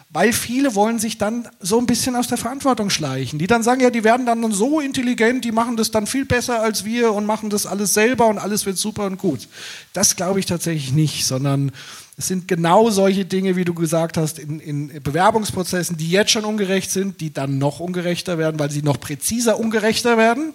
weil 0.09 0.31
viele 0.31 0.75
wollen 0.75 0.97
sich 0.97 1.17
dann 1.17 1.47
so 1.59 1.77
ein 1.77 1.85
bisschen 1.85 2.15
aus 2.15 2.27
der 2.27 2.37
Verantwortung 2.37 2.89
schleichen. 2.89 3.37
Die 3.37 3.47
dann 3.47 3.63
sagen, 3.63 3.81
ja, 3.81 3.89
die 3.89 4.05
werden 4.05 4.25
dann 4.25 4.49
so 4.53 4.79
intelligent, 4.79 5.43
die 5.43 5.51
machen 5.51 5.75
das 5.75 5.91
dann 5.91 6.07
viel 6.07 6.23
besser 6.23 6.61
als 6.61 6.85
wir 6.85 7.11
und 7.11 7.25
machen 7.25 7.49
das 7.49 7.65
alles 7.65 7.93
selber 7.93 8.27
und 8.27 8.37
alles 8.37 8.65
wird 8.65 8.77
super 8.77 9.07
und 9.07 9.17
gut. 9.17 9.49
Das 9.91 10.15
glaube 10.15 10.39
ich 10.39 10.45
tatsächlich 10.45 10.93
nicht, 10.93 11.25
sondern 11.25 11.71
es 12.17 12.27
sind 12.27 12.47
genau 12.47 12.89
solche 12.89 13.25
Dinge, 13.25 13.57
wie 13.57 13.65
du 13.65 13.73
gesagt 13.73 14.15
hast, 14.15 14.39
in, 14.39 14.61
in, 14.61 15.03
Bewerbungsprozessen, 15.03 15.97
die 15.97 16.09
jetzt 16.09 16.31
schon 16.31 16.45
ungerecht 16.45 16.89
sind, 16.89 17.19
die 17.19 17.33
dann 17.33 17.57
noch 17.57 17.81
ungerechter 17.81 18.37
werden, 18.37 18.57
weil 18.57 18.71
sie 18.71 18.81
noch 18.81 18.99
präziser 19.01 19.59
ungerechter 19.59 20.17
werden, 20.17 20.53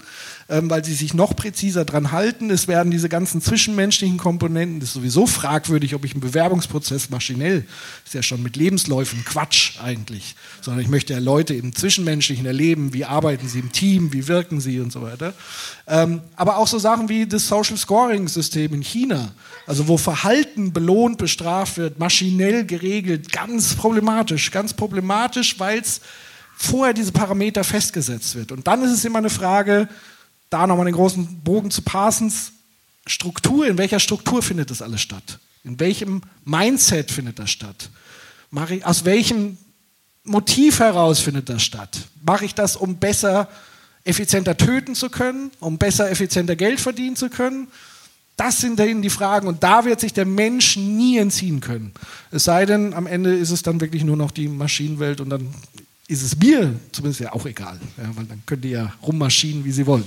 weil 0.50 0.84
sie 0.84 0.94
sich 0.94 1.14
noch 1.14 1.36
präziser 1.36 1.84
dran 1.84 2.10
halten. 2.10 2.50
Es 2.50 2.66
werden 2.66 2.90
diese 2.90 3.08
ganzen 3.08 3.40
zwischenmenschlichen 3.40 4.18
Komponenten, 4.18 4.80
das 4.80 4.90
ist 4.90 4.94
sowieso 4.94 5.26
fragwürdig, 5.26 5.94
ob 5.94 6.04
ich 6.04 6.12
einen 6.12 6.20
Bewerbungsprozess 6.20 7.08
maschinell, 7.08 7.64
ist 8.04 8.14
ja 8.14 8.22
schon 8.22 8.42
mit 8.42 8.56
Lebensläufen 8.56 9.24
Quatsch 9.24 9.80
eigentlich, 9.80 10.34
sondern 10.60 10.82
ich 10.82 10.90
möchte 10.90 11.12
ja 11.12 11.20
Leute 11.20 11.54
im 11.54 11.74
Zwischenmenschlichen 11.74 12.46
erleben, 12.46 12.92
wie 12.92 13.04
arbeiten 13.04 13.48
sie 13.48 13.60
im 13.60 13.70
Team, 13.70 14.12
wie 14.12 14.26
wirken 14.26 14.60
sie 14.60 14.80
und 14.80 14.92
so 14.92 15.02
weiter. 15.02 15.34
Ähm, 15.86 16.20
aber 16.34 16.58
auch 16.58 16.66
so 16.66 16.78
Sachen 16.78 17.08
wie 17.08 17.26
das 17.26 17.46
Social 17.46 17.76
Scoring 17.76 18.26
System 18.26 18.74
in 18.74 18.82
China, 18.82 19.32
also 19.66 19.86
wo 19.86 19.96
Verhalten 19.96 20.72
belohnt, 20.72 21.18
bestraft 21.18 21.76
wird, 21.76 22.00
maschinell 22.00 22.66
geregelt, 22.66 23.30
ganz 23.30 23.74
problematisch, 23.74 24.50
ganz 24.50 24.74
problematisch, 24.74 25.60
weil 25.60 25.78
es 25.78 26.00
vorher 26.56 26.92
diese 26.92 27.12
Parameter 27.12 27.64
festgesetzt 27.64 28.34
wird. 28.34 28.52
Und 28.52 28.66
dann 28.66 28.82
ist 28.82 28.90
es 28.90 29.04
immer 29.04 29.18
eine 29.18 29.30
Frage, 29.30 29.88
da 30.50 30.66
nochmal 30.66 30.86
den 30.86 30.94
großen 30.94 31.40
Bogen 31.42 31.70
zu 31.70 31.82
Parsons, 31.82 32.52
Struktur, 33.06 33.66
in 33.66 33.78
welcher 33.78 34.00
Struktur 34.00 34.42
findet 34.42 34.70
das 34.70 34.82
alles 34.82 35.00
statt? 35.00 35.38
In 35.64 35.80
welchem 35.80 36.22
Mindset 36.44 37.10
findet 37.10 37.38
das 37.38 37.50
statt? 37.50 37.90
aus 38.82 39.04
welchem 39.04 39.58
Motiv 40.24 40.80
heraus 40.80 41.20
findet 41.20 41.48
das 41.48 41.62
statt? 41.62 41.98
Mache 42.24 42.44
ich 42.44 42.54
das, 42.54 42.76
um 42.76 42.96
besser, 42.96 43.48
effizienter 44.04 44.56
töten 44.56 44.94
zu 44.94 45.08
können, 45.08 45.50
um 45.60 45.78
besser, 45.78 46.10
effizienter 46.10 46.56
Geld 46.56 46.80
verdienen 46.80 47.16
zu 47.16 47.30
können? 47.30 47.68
Das 48.36 48.58
sind 48.58 48.78
dann 48.78 49.02
die 49.02 49.10
Fragen 49.10 49.46
und 49.46 49.62
da 49.62 49.84
wird 49.84 50.00
sich 50.00 50.12
der 50.12 50.24
Mensch 50.24 50.76
nie 50.76 51.18
entziehen 51.18 51.60
können. 51.60 51.92
Es 52.30 52.44
sei 52.44 52.64
denn, 52.64 52.94
am 52.94 53.06
Ende 53.06 53.36
ist 53.36 53.50
es 53.50 53.62
dann 53.62 53.80
wirklich 53.80 54.02
nur 54.02 54.16
noch 54.16 54.30
die 54.30 54.48
Maschinenwelt 54.48 55.20
und 55.20 55.30
dann 55.30 55.54
ist 56.10 56.22
es 56.22 56.36
mir 56.36 56.74
zumindest 56.92 57.20
ja 57.20 57.32
auch 57.32 57.46
egal, 57.46 57.78
ja, 57.96 58.04
weil 58.14 58.24
dann 58.24 58.42
können 58.46 58.62
die 58.62 58.70
ja 58.70 58.92
rummaschinen, 59.02 59.64
wie 59.64 59.72
sie 59.72 59.86
wollen. 59.86 60.04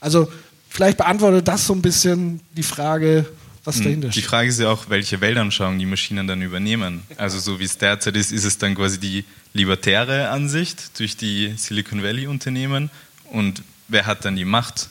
Also 0.00 0.30
vielleicht 0.68 0.96
beantwortet 0.98 1.46
das 1.48 1.66
so 1.66 1.74
ein 1.74 1.82
bisschen 1.82 2.40
die 2.56 2.62
Frage, 2.62 3.26
was 3.64 3.76
Hm, 3.76 3.84
dahinter 3.84 4.08
Die 4.08 4.12
steht. 4.12 4.24
Frage 4.24 4.48
ist 4.48 4.58
ja 4.60 4.70
auch, 4.70 4.88
welche 4.88 5.20
Weltanschauung 5.20 5.78
die 5.78 5.86
Maschinen 5.86 6.26
dann 6.26 6.42
übernehmen. 6.42 7.02
Also 7.16 7.38
so 7.38 7.60
wie 7.60 7.64
es 7.64 7.76
derzeit 7.78 8.16
ist, 8.16 8.32
ist 8.32 8.44
es 8.44 8.58
dann 8.58 8.74
quasi 8.74 8.98
die 8.98 9.24
libertäre 9.52 10.30
Ansicht 10.30 10.98
durch 10.98 11.16
die 11.16 11.54
Silicon 11.56 12.02
Valley 12.02 12.26
Unternehmen 12.26 12.90
und 13.30 13.62
wer 13.88 14.06
hat 14.06 14.24
dann 14.24 14.36
die 14.36 14.44
Macht? 14.44 14.88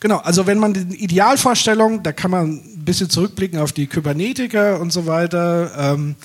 Genau, 0.00 0.18
also 0.18 0.46
wenn 0.46 0.58
man 0.58 0.74
die 0.74 1.02
Idealvorstellung, 1.04 2.02
da 2.02 2.12
kann 2.12 2.30
man 2.30 2.50
ein 2.50 2.84
bisschen 2.84 3.08
zurückblicken 3.10 3.58
auf 3.58 3.72
die 3.72 3.86
Kybernetiker 3.86 4.80
und 4.80 4.92
so 4.92 5.06
weiter, 5.06 5.72
ähm, 5.94 6.16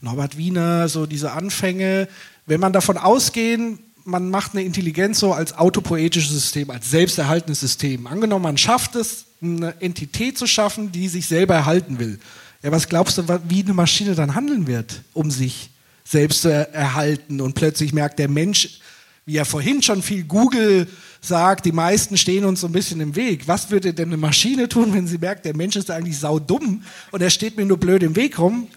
Norbert 0.00 0.36
Wiener, 0.36 0.88
so 0.88 1.06
diese 1.06 1.32
Anfänge, 1.32 2.08
wenn 2.46 2.60
man 2.60 2.72
davon 2.72 2.96
ausgehen 2.96 3.78
man 4.06 4.30
macht 4.30 4.52
eine 4.52 4.62
Intelligenz 4.62 5.18
so 5.18 5.32
als 5.32 5.52
autopoetisches 5.58 6.30
System, 6.30 6.70
als 6.70 6.90
selbsterhaltendes 6.90 7.60
System. 7.60 8.06
Angenommen, 8.06 8.44
man 8.44 8.56
schafft 8.56 8.94
es, 8.94 9.26
eine 9.42 9.74
Entität 9.80 10.38
zu 10.38 10.46
schaffen, 10.46 10.92
die 10.92 11.08
sich 11.08 11.26
selber 11.26 11.54
erhalten 11.54 11.98
will. 11.98 12.18
Ja, 12.62 12.70
was 12.70 12.88
glaubst 12.88 13.18
du, 13.18 13.24
wie 13.48 13.62
eine 13.62 13.74
Maschine 13.74 14.14
dann 14.14 14.34
handeln 14.34 14.66
wird, 14.66 15.02
um 15.12 15.30
sich 15.30 15.70
selbst 16.04 16.42
zu 16.42 16.50
erhalten? 16.50 17.40
Und 17.40 17.54
plötzlich 17.54 17.92
merkt 17.92 18.18
der 18.18 18.28
Mensch, 18.28 18.80
wie 19.26 19.36
er 19.36 19.44
vorhin 19.44 19.82
schon 19.82 20.02
viel 20.02 20.24
Google 20.24 20.86
sagt, 21.20 21.66
die 21.66 21.72
meisten 21.72 22.16
stehen 22.16 22.44
uns 22.44 22.60
so 22.60 22.68
ein 22.68 22.72
bisschen 22.72 23.00
im 23.00 23.16
Weg. 23.16 23.48
Was 23.48 23.70
würde 23.70 23.92
denn 23.92 24.08
eine 24.08 24.16
Maschine 24.16 24.68
tun, 24.68 24.94
wenn 24.94 25.08
sie 25.08 25.18
merkt, 25.18 25.44
der 25.44 25.56
Mensch 25.56 25.74
ist 25.74 25.90
eigentlich 25.90 26.18
saudumm 26.18 26.82
und 27.10 27.20
er 27.20 27.30
steht 27.30 27.56
mir 27.56 27.66
nur 27.66 27.78
blöd 27.78 28.04
im 28.04 28.14
Weg 28.14 28.38
rum? 28.38 28.68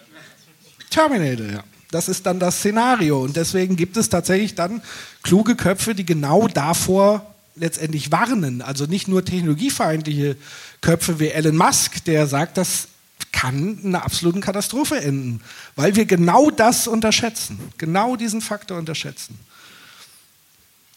Terminator, 0.90 1.46
ja. 1.46 1.64
Das 1.92 2.08
ist 2.08 2.26
dann 2.26 2.40
das 2.40 2.60
Szenario. 2.60 3.22
Und 3.22 3.36
deswegen 3.36 3.76
gibt 3.76 3.98
es 3.98 4.10
tatsächlich 4.10 4.56
dann 4.56 4.82
kluge 5.24 5.56
Köpfe, 5.56 5.96
die 5.96 6.06
genau 6.06 6.48
davor 6.48 7.26
letztendlich 7.56 8.12
warnen. 8.12 8.62
Also 8.62 8.86
nicht 8.86 9.08
nur 9.08 9.26
technologiefeindliche 9.26 10.38
Köpfe 10.82 11.20
wie 11.20 11.30
Elon 11.30 11.58
Musk, 11.58 12.04
der 12.06 12.28
sagt, 12.28 12.58
das 12.58 12.88
kann 13.32 13.80
in 13.80 13.96
einer 13.96 14.06
absoluten 14.06 14.42
Katastrophe 14.42 15.02
enden, 15.02 15.42
weil 15.76 15.96
wir 15.96 16.06
genau 16.06 16.52
das 16.52 16.88
unterschätzen, 16.88 17.60
genau 17.78 18.16
diesen 18.16 18.42
Faktor 18.42 18.78
unterschätzen. 18.78 19.38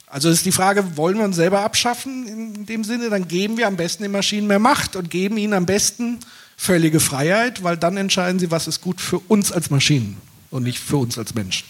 Also 0.06 0.28
ist 0.28 0.44
die 0.44 0.52
Frage, 0.52 0.96
wollen 0.96 1.16
wir 1.16 1.24
uns 1.24 1.36
selber 1.36 1.62
abschaffen 1.62 2.28
in 2.28 2.66
dem 2.66 2.84
Sinne, 2.84 3.10
dann 3.10 3.28
geben 3.28 3.56
wir 3.56 3.66
am 3.66 3.76
besten 3.76 4.02
den 4.02 4.12
Maschinen 4.12 4.46
mehr 4.46 4.58
Macht 4.58 4.94
und 4.94 5.10
geben 5.10 5.36
ihnen 5.36 5.54
am 5.54 5.66
besten 5.66 6.20
völlige 6.56 7.00
Freiheit, 7.00 7.62
weil 7.64 7.76
dann 7.76 7.96
entscheiden 7.96 8.38
sie, 8.38 8.50
was 8.50 8.68
ist 8.68 8.82
gut 8.82 9.00
für 9.00 9.18
uns 9.18 9.52
als 9.52 9.70
Maschinen 9.70 10.16
und 10.52 10.62
nicht 10.62 10.78
für 10.78 10.98
uns 10.98 11.18
als 11.18 11.34
Menschen. 11.34 11.66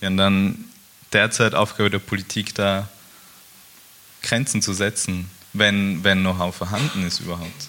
Ja, 0.00 0.08
und 0.08 0.16
dann 0.16 0.64
derzeit 1.12 1.54
Aufgabe 1.54 1.90
der 1.90 1.98
Politik, 1.98 2.54
da 2.54 2.88
Grenzen 4.22 4.62
zu 4.62 4.72
setzen, 4.72 5.28
wenn, 5.52 6.02
wenn 6.02 6.20
Know-how 6.20 6.54
vorhanden 6.54 7.06
ist 7.06 7.20
überhaupt. 7.20 7.68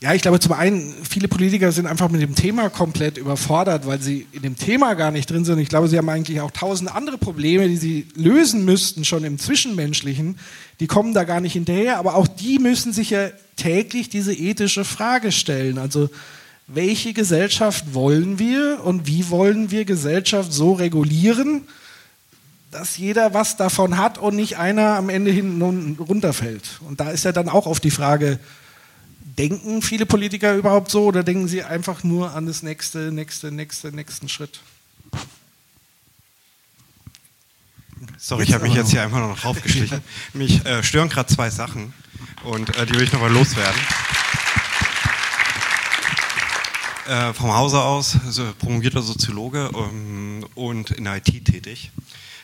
Ja, 0.00 0.12
ich 0.12 0.20
glaube 0.20 0.38
zum 0.38 0.52
einen, 0.52 0.92
viele 1.08 1.28
Politiker 1.28 1.72
sind 1.72 1.86
einfach 1.86 2.10
mit 2.10 2.20
dem 2.20 2.34
Thema 2.34 2.68
komplett 2.68 3.16
überfordert, 3.16 3.86
weil 3.86 4.02
sie 4.02 4.26
in 4.32 4.42
dem 4.42 4.56
Thema 4.56 4.94
gar 4.94 5.10
nicht 5.10 5.30
drin 5.30 5.46
sind. 5.46 5.58
Ich 5.60 5.70
glaube, 5.70 5.88
sie 5.88 5.96
haben 5.96 6.08
eigentlich 6.10 6.40
auch 6.42 6.50
tausend 6.50 6.94
andere 6.94 7.16
Probleme, 7.16 7.68
die 7.68 7.78
sie 7.78 8.08
lösen 8.14 8.66
müssten, 8.66 9.04
schon 9.04 9.24
im 9.24 9.38
Zwischenmenschlichen. 9.38 10.38
Die 10.80 10.88
kommen 10.88 11.14
da 11.14 11.24
gar 11.24 11.40
nicht 11.40 11.54
hinterher, 11.54 11.96
aber 11.96 12.16
auch 12.16 12.26
die 12.26 12.58
müssen 12.58 12.92
sich 12.92 13.10
ja 13.10 13.30
täglich 13.56 14.10
diese 14.10 14.34
ethische 14.34 14.84
Frage 14.84 15.32
stellen. 15.32 15.78
Also, 15.78 16.10
welche 16.66 17.12
Gesellschaft 17.12 17.94
wollen 17.94 18.38
wir 18.38 18.80
und 18.84 19.06
wie 19.06 19.28
wollen 19.30 19.70
wir 19.70 19.84
Gesellschaft 19.84 20.52
so 20.52 20.72
regulieren, 20.72 21.62
dass 22.70 22.96
jeder 22.96 23.34
was 23.34 23.56
davon 23.56 23.98
hat 23.98 24.18
und 24.18 24.34
nicht 24.34 24.58
einer 24.58 24.96
am 24.96 25.08
Ende 25.08 25.30
hinten 25.30 25.96
runterfällt. 26.00 26.80
Und 26.80 27.00
da 27.00 27.10
ist 27.10 27.24
ja 27.24 27.32
dann 27.32 27.48
auch 27.48 27.66
auf 27.66 27.80
die 27.80 27.90
Frage, 27.90 28.40
denken 29.38 29.82
viele 29.82 30.06
Politiker 30.06 30.54
überhaupt 30.54 30.90
so 30.90 31.04
oder 31.04 31.22
denken 31.22 31.48
sie 31.48 31.62
einfach 31.62 32.02
nur 32.02 32.34
an 32.34 32.46
das 32.46 32.62
nächste, 32.62 33.12
nächste, 33.12 33.52
nächste, 33.52 33.92
nächsten 33.92 34.28
Schritt? 34.28 34.60
Sorry, 38.18 38.44
ich 38.44 38.52
habe 38.52 38.64
mich 38.64 38.74
jetzt 38.74 38.90
hier 38.90 39.02
einfach 39.02 39.20
noch 39.20 39.38
draufgeschlichen. 39.38 40.00
Mich 40.32 40.64
äh, 40.66 40.82
stören 40.82 41.08
gerade 41.08 41.32
zwei 41.32 41.50
Sachen 41.50 41.92
und 42.42 42.76
äh, 42.76 42.86
die 42.86 42.94
will 42.94 43.02
ich 43.02 43.12
nochmal 43.12 43.32
loswerden. 43.32 43.80
Äh, 47.06 47.34
vom 47.34 47.54
Hause 47.54 47.82
aus, 47.82 48.16
also 48.24 48.50
promovierter 48.58 49.02
Soziologe 49.02 49.70
ähm, 49.74 50.46
und 50.54 50.90
in 50.90 51.04
der 51.04 51.16
IT 51.16 51.44
tätig. 51.44 51.90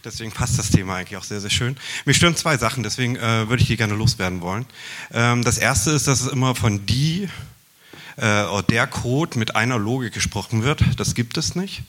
Deswegen 0.04 0.32
passt 0.32 0.58
das 0.58 0.70
Thema 0.70 0.96
eigentlich 0.96 1.16
auch 1.16 1.24
sehr, 1.24 1.40
sehr 1.40 1.50
schön. 1.50 1.76
Mich 2.04 2.18
stören 2.18 2.36
zwei 2.36 2.58
Sachen, 2.58 2.82
deswegen 2.82 3.16
äh, 3.16 3.48
würde 3.48 3.62
ich 3.62 3.68
die 3.68 3.78
gerne 3.78 3.94
loswerden 3.94 4.42
wollen. 4.42 4.66
Ähm, 5.12 5.44
das 5.44 5.56
erste 5.56 5.92
ist, 5.92 6.06
dass 6.08 6.20
es 6.20 6.26
immer 6.26 6.54
von 6.54 6.84
die 6.84 7.28
äh, 8.16 8.42
oder 8.44 8.62
der 8.64 8.86
Code 8.86 9.38
mit 9.38 9.56
einer 9.56 9.78
Logik 9.78 10.12
gesprochen 10.12 10.62
wird. 10.62 10.82
Das 10.98 11.14
gibt 11.14 11.38
es 11.38 11.54
nicht. 11.54 11.82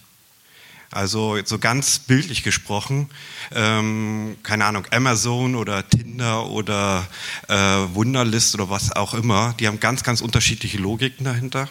Also 0.92 1.38
so 1.46 1.58
ganz 1.58 2.00
bildlich 2.00 2.44
gesprochen, 2.44 3.10
ähm, 3.54 4.36
keine 4.44 4.66
Ahnung, 4.66 4.86
Amazon 4.92 5.56
oder 5.56 5.88
Tinder 5.88 6.48
oder 6.48 7.08
äh, 7.48 7.56
Wunderlist 7.94 8.56
oder 8.56 8.70
was 8.70 8.94
auch 8.94 9.14
immer, 9.14 9.56
die 9.58 9.68
haben 9.68 9.80
ganz, 9.80 10.04
ganz 10.04 10.20
unterschiedliche 10.20 10.78
Logiken 10.78 11.24
dahinter. 11.24 11.70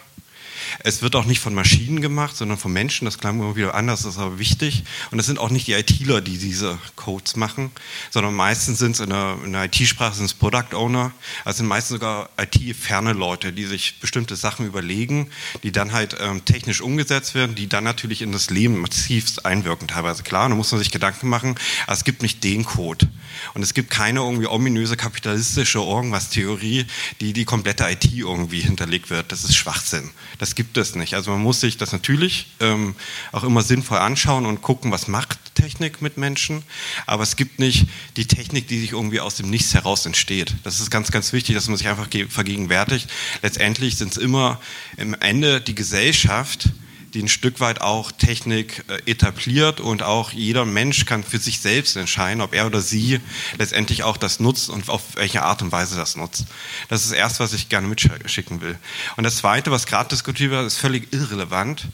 Es 0.80 1.02
wird 1.02 1.16
auch 1.16 1.24
nicht 1.24 1.40
von 1.40 1.54
Maschinen 1.54 2.00
gemacht, 2.00 2.36
sondern 2.36 2.58
von 2.58 2.72
Menschen. 2.72 3.04
Das 3.04 3.18
klang 3.18 3.38
immer 3.40 3.56
wieder 3.56 3.74
anders, 3.74 4.02
das 4.02 4.14
ist 4.14 4.20
aber 4.20 4.38
wichtig. 4.38 4.84
Und 5.10 5.18
es 5.18 5.26
sind 5.26 5.38
auch 5.38 5.50
nicht 5.50 5.66
die 5.66 5.72
ITler, 5.72 6.20
die 6.20 6.38
diese 6.38 6.78
Codes 6.96 7.36
machen, 7.36 7.70
sondern 8.10 8.34
meistens 8.34 8.78
sind 8.78 8.92
es 8.92 9.00
in 9.00 9.10
der, 9.10 9.36
der 9.46 9.64
IT-Sprache 9.64 10.14
sind 10.14 10.26
es 10.26 10.34
Product 10.34 10.74
Owner. 10.74 11.12
Also 11.44 11.58
sind 11.58 11.66
meistens 11.66 11.96
sogar 11.96 12.30
IT-ferne 12.38 13.12
Leute, 13.12 13.52
die 13.52 13.64
sich 13.64 14.00
bestimmte 14.00 14.36
Sachen 14.36 14.66
überlegen, 14.66 15.30
die 15.62 15.72
dann 15.72 15.92
halt 15.92 16.16
ähm, 16.20 16.44
technisch 16.44 16.80
umgesetzt 16.80 17.34
werden, 17.34 17.54
die 17.54 17.68
dann 17.68 17.84
natürlich 17.84 18.22
in 18.22 18.32
das 18.32 18.50
Leben 18.50 18.78
massivst 18.78 19.46
einwirken 19.46 19.88
teilweise. 19.88 20.22
Klar, 20.22 20.48
da 20.48 20.54
muss 20.54 20.72
man 20.72 20.80
sich 20.80 20.90
Gedanken 20.90 21.28
machen, 21.28 21.56
aber 21.84 21.92
es 21.92 22.04
gibt 22.04 22.22
nicht 22.22 22.42
den 22.44 22.64
Code. 22.64 23.08
Und 23.54 23.62
es 23.62 23.74
gibt 23.74 23.90
keine 23.90 24.20
irgendwie 24.20 24.46
ominöse 24.46 24.96
kapitalistische 24.96 25.78
Irgendwas-Theorie, 25.78 26.86
die 27.20 27.32
die 27.32 27.44
komplette 27.44 27.88
IT 27.88 28.12
irgendwie 28.12 28.60
hinterlegt 28.60 29.10
wird. 29.10 29.32
Das 29.32 29.44
ist 29.44 29.56
Schwachsinn. 29.56 30.10
Das 30.38 30.54
gibt 30.54 30.76
es 30.76 30.94
nicht. 30.94 31.14
Also 31.14 31.30
man 31.30 31.42
muss 31.42 31.60
sich 31.60 31.76
das 31.76 31.92
natürlich 31.92 32.46
ähm, 32.60 32.94
auch 33.32 33.44
immer 33.44 33.62
sinnvoll 33.62 33.98
anschauen 33.98 34.46
und 34.46 34.62
gucken, 34.62 34.90
was 34.92 35.08
macht 35.08 35.38
Technik 35.54 36.00
mit 36.00 36.16
Menschen. 36.16 36.62
Aber 37.06 37.22
es 37.22 37.36
gibt 37.36 37.58
nicht 37.58 37.86
die 38.16 38.26
Technik, 38.26 38.68
die 38.68 38.80
sich 38.80 38.92
irgendwie 38.92 39.20
aus 39.20 39.36
dem 39.36 39.50
Nichts 39.50 39.74
heraus 39.74 40.06
entsteht. 40.06 40.54
Das 40.64 40.80
ist 40.80 40.90
ganz, 40.90 41.10
ganz 41.10 41.32
wichtig, 41.32 41.54
dass 41.54 41.68
man 41.68 41.76
sich 41.76 41.88
einfach 41.88 42.08
vergegenwärtigt. 42.28 43.10
Letztendlich 43.42 43.96
sind 43.96 44.12
es 44.12 44.18
immer 44.18 44.60
im 44.96 45.14
Ende 45.14 45.60
die 45.60 45.74
Gesellschaft, 45.74 46.70
die 47.14 47.22
ein 47.22 47.28
Stück 47.28 47.60
weit 47.60 47.80
auch 47.80 48.12
Technik 48.12 48.84
äh, 48.88 49.10
etabliert 49.10 49.80
und 49.80 50.02
auch 50.02 50.32
jeder 50.32 50.64
Mensch 50.64 51.04
kann 51.06 51.24
für 51.24 51.38
sich 51.38 51.60
selbst 51.60 51.96
entscheiden, 51.96 52.40
ob 52.40 52.54
er 52.54 52.66
oder 52.66 52.80
sie 52.80 53.20
letztendlich 53.58 54.02
auch 54.04 54.16
das 54.16 54.40
nutzt 54.40 54.70
und 54.70 54.88
auf 54.88 55.02
welche 55.14 55.42
Art 55.42 55.62
und 55.62 55.72
Weise 55.72 55.96
das 55.96 56.16
nutzt. 56.16 56.46
Das 56.88 57.02
ist 57.02 57.10
das 57.10 57.18
Erste, 57.18 57.42
was 57.42 57.52
ich 57.52 57.68
gerne 57.68 57.88
mitschicken 57.88 58.60
will. 58.60 58.78
Und 59.16 59.24
das 59.24 59.38
Zweite, 59.38 59.70
was 59.70 59.86
gerade 59.86 60.08
diskutiert 60.08 60.50
wird, 60.50 60.66
ist 60.66 60.78
völlig 60.78 61.12
irrelevant, 61.12 61.88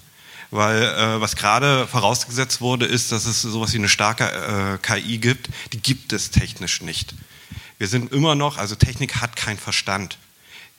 weil 0.50 0.82
äh, 0.82 1.20
was 1.20 1.36
gerade 1.36 1.86
vorausgesetzt 1.86 2.60
wurde, 2.60 2.86
ist, 2.86 3.12
dass 3.12 3.26
es 3.26 3.42
sowas 3.42 3.72
wie 3.72 3.78
eine 3.78 3.88
starke 3.88 4.24
äh, 4.24 4.78
KI 4.78 5.18
gibt. 5.18 5.48
Die 5.72 5.80
gibt 5.80 6.12
es 6.12 6.30
technisch 6.30 6.82
nicht. 6.82 7.14
Wir 7.78 7.88
sind 7.88 8.12
immer 8.12 8.34
noch, 8.34 8.56
also 8.56 8.74
Technik 8.74 9.16
hat 9.16 9.36
keinen 9.36 9.58
Verstand. 9.58 10.18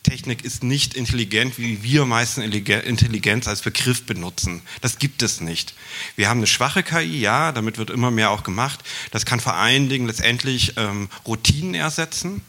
Technik 0.08 0.46
ist 0.46 0.64
nicht 0.64 0.94
intelligent, 0.94 1.58
wie 1.58 1.84
wir 1.84 2.06
meistens 2.06 2.46
Intelligenz 2.46 3.48
als 3.48 3.62
Begriff 3.62 4.06
benutzen. 4.06 4.62
Das 4.80 5.00
gibt 5.00 5.22
es 5.22 5.42
nicht. 5.42 5.74
Wir 6.16 6.30
haben 6.30 6.38
eine 6.38 6.48
schwache 6.48 6.82
KI, 6.82 7.20
ja, 7.20 7.52
damit 7.52 7.78
wird 7.78 7.90
immer 7.90 8.10
mehr 8.10 8.32
auch 8.32 8.44
gemacht. 8.44 8.80
Das 9.12 9.26
kann 9.26 9.42
vor 9.42 9.56
allen 9.56 9.90
Dingen 9.90 10.08
letztendlich 10.08 10.74
ähm, 10.78 11.10
Routinen 11.26 11.76
ersetzen. 11.76 12.42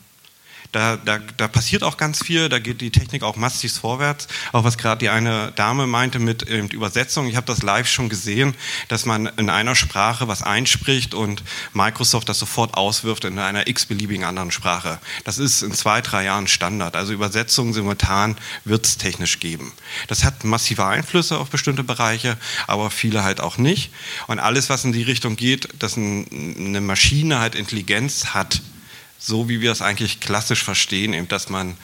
Da, 0.73 0.97
da, 0.97 1.19
da 1.39 1.49
passiert 1.49 1.83
auch 1.83 1.97
ganz 1.97 2.23
viel, 2.23 2.51
da 2.51 2.59
geht 2.59 2.83
die 2.83 2.91
Technik 2.91 3.23
auch 3.23 3.37
massiv 3.37 3.73
vorwärts. 3.79 4.29
Auch 4.53 4.65
was 4.65 4.77
gerade 4.77 4.99
die 4.99 5.09
eine 5.09 5.51
Dame 5.53 5.87
meinte 5.87 6.19
mit, 6.19 6.49
äh, 6.49 6.61
mit 6.61 6.75
Übersetzung, 6.75 7.27
ich 7.27 7.37
habe 7.37 7.47
das 7.47 7.63
live 7.63 7.89
schon 7.89 8.11
gesehen, 8.11 8.55
dass 8.89 9.07
man 9.07 9.27
in 9.39 9.49
einer 9.49 9.75
Sprache 9.75 10.29
was 10.29 10.43
einspricht 10.43 11.15
und 11.15 11.43
Microsoft 11.73 12.29
das 12.29 12.39
sofort 12.39 12.75
auswirft 12.75 13.25
in 13.25 13.39
einer 13.39 13.67
x-beliebigen 13.67 14.25
anderen 14.25 14.51
Sprache. 14.51 14.99
Das 15.25 15.39
ist 15.39 15.63
in 15.63 15.73
zwei, 15.73 16.03
drei 16.03 16.25
Jahren 16.25 16.49
Standard. 16.49 16.97
Also 16.97 17.15
Übersetzungen 17.15 17.73
simultan 17.73 18.37
wird 18.65 18.85
es 18.85 18.99
technisch 18.99 19.41
geben. 19.41 19.73
Das 20.07 20.23
hat 20.25 20.45
massive 20.45 20.85
Einflüsse 20.85 21.39
auf 21.39 21.49
bestimmte 21.49 21.83
Bereiche, 21.83 22.37
aber 22.67 22.91
viele 22.91 23.25
halt 23.25 23.41
auch 23.41 23.57
nicht. 23.57 23.91
Und 24.27 24.39
alles, 24.39 24.69
was 24.69 24.85
in 24.85 24.93
die 24.93 25.03
Richtung 25.03 25.37
geht, 25.37 25.69
dass 25.79 25.97
eine 25.97 26.81
Maschine 26.83 27.39
halt 27.39 27.55
Intelligenz 27.55 28.27
hat, 28.35 28.61
so 29.19 29.49
wie 29.49 29.61
wir 29.61 29.73
es 29.73 29.83
eigentlich 29.83 30.21
klassisch 30.21 30.63
verstehen, 30.63 31.13
eben, 31.13 31.29
dass 31.29 31.49
man 31.49 31.77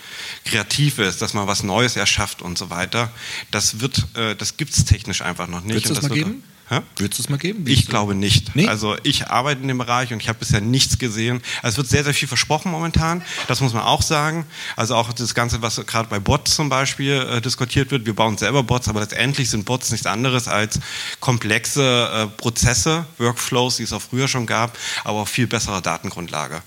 kreativ 0.45 0.99
ist, 0.99 1.21
dass 1.21 1.35
man 1.35 1.47
was 1.47 1.63
Neues 1.63 1.97
erschafft 1.97 2.43
und 2.43 2.57
so 2.57 2.71
weiter. 2.71 3.11
Das 3.51 3.81
wird, 3.81 4.07
äh, 4.15 4.37
das 4.37 4.57
gibt 4.57 4.73
es 4.73 4.85
technisch 4.85 5.23
einfach 5.23 5.49
noch 5.49 5.63
nicht. 5.63 5.75
Wird 5.75 5.87
es 5.87 5.93
das, 5.95 6.09
mal 6.09 6.15
geben? 6.15 6.45
Hä? 6.69 6.81
Würdest 6.97 7.19
du 7.19 7.23
es 7.25 7.29
mal 7.29 7.37
geben? 7.37 7.67
ich 7.67 7.89
glaube 7.89 8.15
nicht. 8.15 8.57
Nee? 8.57 8.69
Also 8.69 8.97
ich 9.03 9.27
arbeite 9.27 9.61
in 9.61 9.69
dem 9.69 9.77
Bereich 9.77 10.15
und 10.15 10.21
ich 10.23 10.31
habe 10.31 10.39
bisher 10.39 10.63
nichts 10.63 10.99
gesehen. 10.99 11.43
Also 11.61 11.75
es 11.75 11.77
wird 11.77 11.89
sehr, 11.89 12.05
sehr 12.05 12.15
viel 12.15 12.27
versprochen 12.27 12.73
momentan. 12.73 13.23
Das 13.49 13.61
muss 13.61 13.75
man 13.75 13.83
auch 13.83 14.01
sagen. 14.01 14.47
Also 14.75 14.95
auch 14.95 15.13
das 15.13 15.35
Ganze, 15.35 15.61
was 15.61 15.77
gerade 15.85 16.09
bei 16.09 16.19
Bots 16.19 16.55
zum 16.55 16.71
Beispiel 16.71 17.13
äh, 17.13 17.41
diskutiert 17.43 17.91
wird. 17.91 18.07
Wir 18.07 18.15
bauen 18.15 18.39
selber 18.39 18.63
Bots, 18.63 18.89
aber 18.89 19.01
letztendlich 19.01 19.51
sind 19.51 19.67
Bots 19.67 19.91
nichts 19.91 20.07
anderes 20.07 20.49
als 20.49 20.81
komplexe 21.21 22.09
äh, 22.11 22.27
Prozesse, 22.29 23.05
Workflows, 23.19 23.77
die 23.77 23.83
es 23.83 23.93
auch 23.93 24.03
früher 24.03 24.29
schon 24.29 24.47
gab, 24.47 24.79
aber 25.05 25.21
auf 25.21 25.29
viel 25.29 25.47
bessere 25.47 25.83
Datengrundlage. 25.83 26.63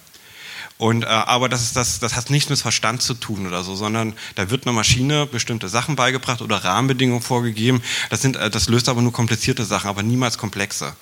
Und, 0.77 1.03
äh, 1.03 1.07
aber 1.07 1.49
das, 1.49 1.63
ist 1.63 1.75
das, 1.75 1.99
das 1.99 2.15
hat 2.15 2.29
nichts 2.29 2.49
mit 2.49 2.59
Verstand 2.59 3.01
zu 3.01 3.13
tun 3.15 3.47
oder 3.47 3.63
so, 3.63 3.75
sondern 3.75 4.13
da 4.35 4.49
wird 4.49 4.65
einer 4.65 4.73
Maschine 4.75 5.25
bestimmte 5.25 5.69
Sachen 5.69 5.95
beigebracht 5.95 6.41
oder 6.41 6.57
Rahmenbedingungen 6.57 7.21
vorgegeben. 7.21 7.81
Das, 8.09 8.21
sind, 8.21 8.35
äh, 8.35 8.49
das 8.49 8.69
löst 8.69 8.89
aber 8.89 9.01
nur 9.01 9.13
komplizierte 9.13 9.65
Sachen, 9.65 9.89
aber 9.89 10.03
niemals 10.03 10.37
komplexe. 10.37 10.95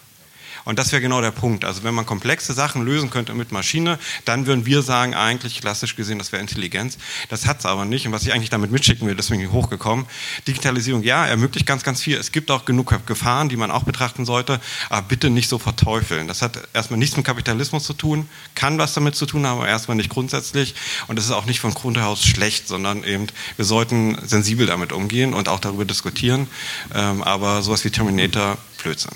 Und 0.65 0.79
das 0.79 0.91
wäre 0.91 1.01
genau 1.01 1.21
der 1.21 1.31
Punkt. 1.31 1.63
Also 1.63 1.83
wenn 1.83 1.93
man 1.93 2.05
komplexe 2.05 2.53
Sachen 2.53 2.83
lösen 2.83 3.11
könnte 3.11 3.33
mit 3.35 3.51
Maschine, 3.51 3.99
dann 4.25 4.47
würden 4.47 4.65
wir 4.65 4.81
sagen, 4.81 5.13
eigentlich 5.13 5.61
klassisch 5.61 5.95
gesehen, 5.95 6.17
das 6.17 6.31
wäre 6.31 6.41
Intelligenz. 6.41 6.97
Das 7.29 7.45
hat 7.45 7.59
es 7.59 7.65
aber 7.65 7.85
nicht. 7.85 8.07
Und 8.07 8.13
was 8.13 8.23
ich 8.23 8.33
eigentlich 8.33 8.49
damit 8.49 8.71
mitschicken 8.71 9.07
will, 9.07 9.15
deswegen 9.15 9.51
hochgekommen, 9.51 10.07
Digitalisierung, 10.47 11.03
ja, 11.03 11.25
ermöglicht 11.25 11.67
ganz, 11.67 11.83
ganz 11.83 12.01
viel. 12.01 12.17
Es 12.17 12.31
gibt 12.31 12.49
auch 12.49 12.65
genug 12.65 12.93
Gefahren, 13.05 13.47
die 13.47 13.57
man 13.57 13.69
auch 13.69 13.83
betrachten 13.83 14.25
sollte, 14.25 14.59
aber 14.89 15.03
bitte 15.03 15.29
nicht 15.29 15.49
so 15.49 15.59
verteufeln. 15.59 16.27
Das 16.27 16.41
hat 16.41 16.67
erstmal 16.73 16.97
nichts 16.97 17.15
mit 17.15 17.25
Kapitalismus 17.25 17.83
zu 17.83 17.93
tun, 17.93 18.27
kann 18.55 18.79
was 18.79 18.93
damit 18.93 19.15
zu 19.15 19.27
tun 19.27 19.45
haben, 19.45 19.59
aber 19.59 19.67
erstmal 19.67 19.97
nicht 19.97 20.09
grundsätzlich. 20.09 20.73
Und 21.07 21.19
es 21.19 21.25
ist 21.25 21.31
auch 21.31 21.45
nicht 21.45 21.59
von 21.59 21.75
Grund 21.75 21.99
aus 21.99 22.25
schlecht, 22.25 22.67
sondern 22.67 23.03
eben, 23.03 23.27
wir 23.55 23.65
sollten 23.65 24.17
sensibel 24.25 24.65
damit 24.65 24.91
umgehen 24.91 25.35
und 25.35 25.47
auch 25.47 25.59
darüber 25.59 25.85
diskutieren. 25.85 26.47
Ähm, 26.93 27.21
aber 27.21 27.61
sowas 27.61 27.85
wie 27.85 27.91
Terminator, 27.91 28.57
Blödsinn. 28.81 29.11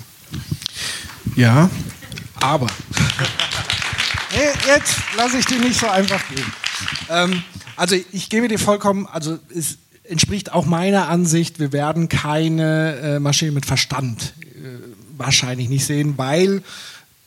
Ja, 1.36 1.70
aber. 2.40 2.66
Hey, 4.32 4.50
Jetzt 4.64 4.94
lasse 5.16 5.38
ich 5.38 5.44
dir 5.44 5.58
nicht 5.58 5.80
so 5.80 5.88
einfach 5.88 6.22
gehen. 6.28 6.52
Ähm, 7.08 7.42
also 7.76 7.96
ich 8.12 8.30
gebe 8.30 8.46
dir 8.46 8.60
vollkommen, 8.60 9.08
also 9.08 9.40
es 9.52 9.78
entspricht 10.04 10.52
auch 10.52 10.66
meiner 10.66 11.08
Ansicht, 11.08 11.58
wir 11.58 11.72
werden 11.72 12.08
keine 12.08 12.96
äh, 12.96 13.18
Maschine 13.18 13.50
mit 13.50 13.66
Verstand 13.66 14.34
äh, 14.54 14.68
wahrscheinlich 15.16 15.68
nicht 15.68 15.84
sehen, 15.84 16.14
weil 16.16 16.62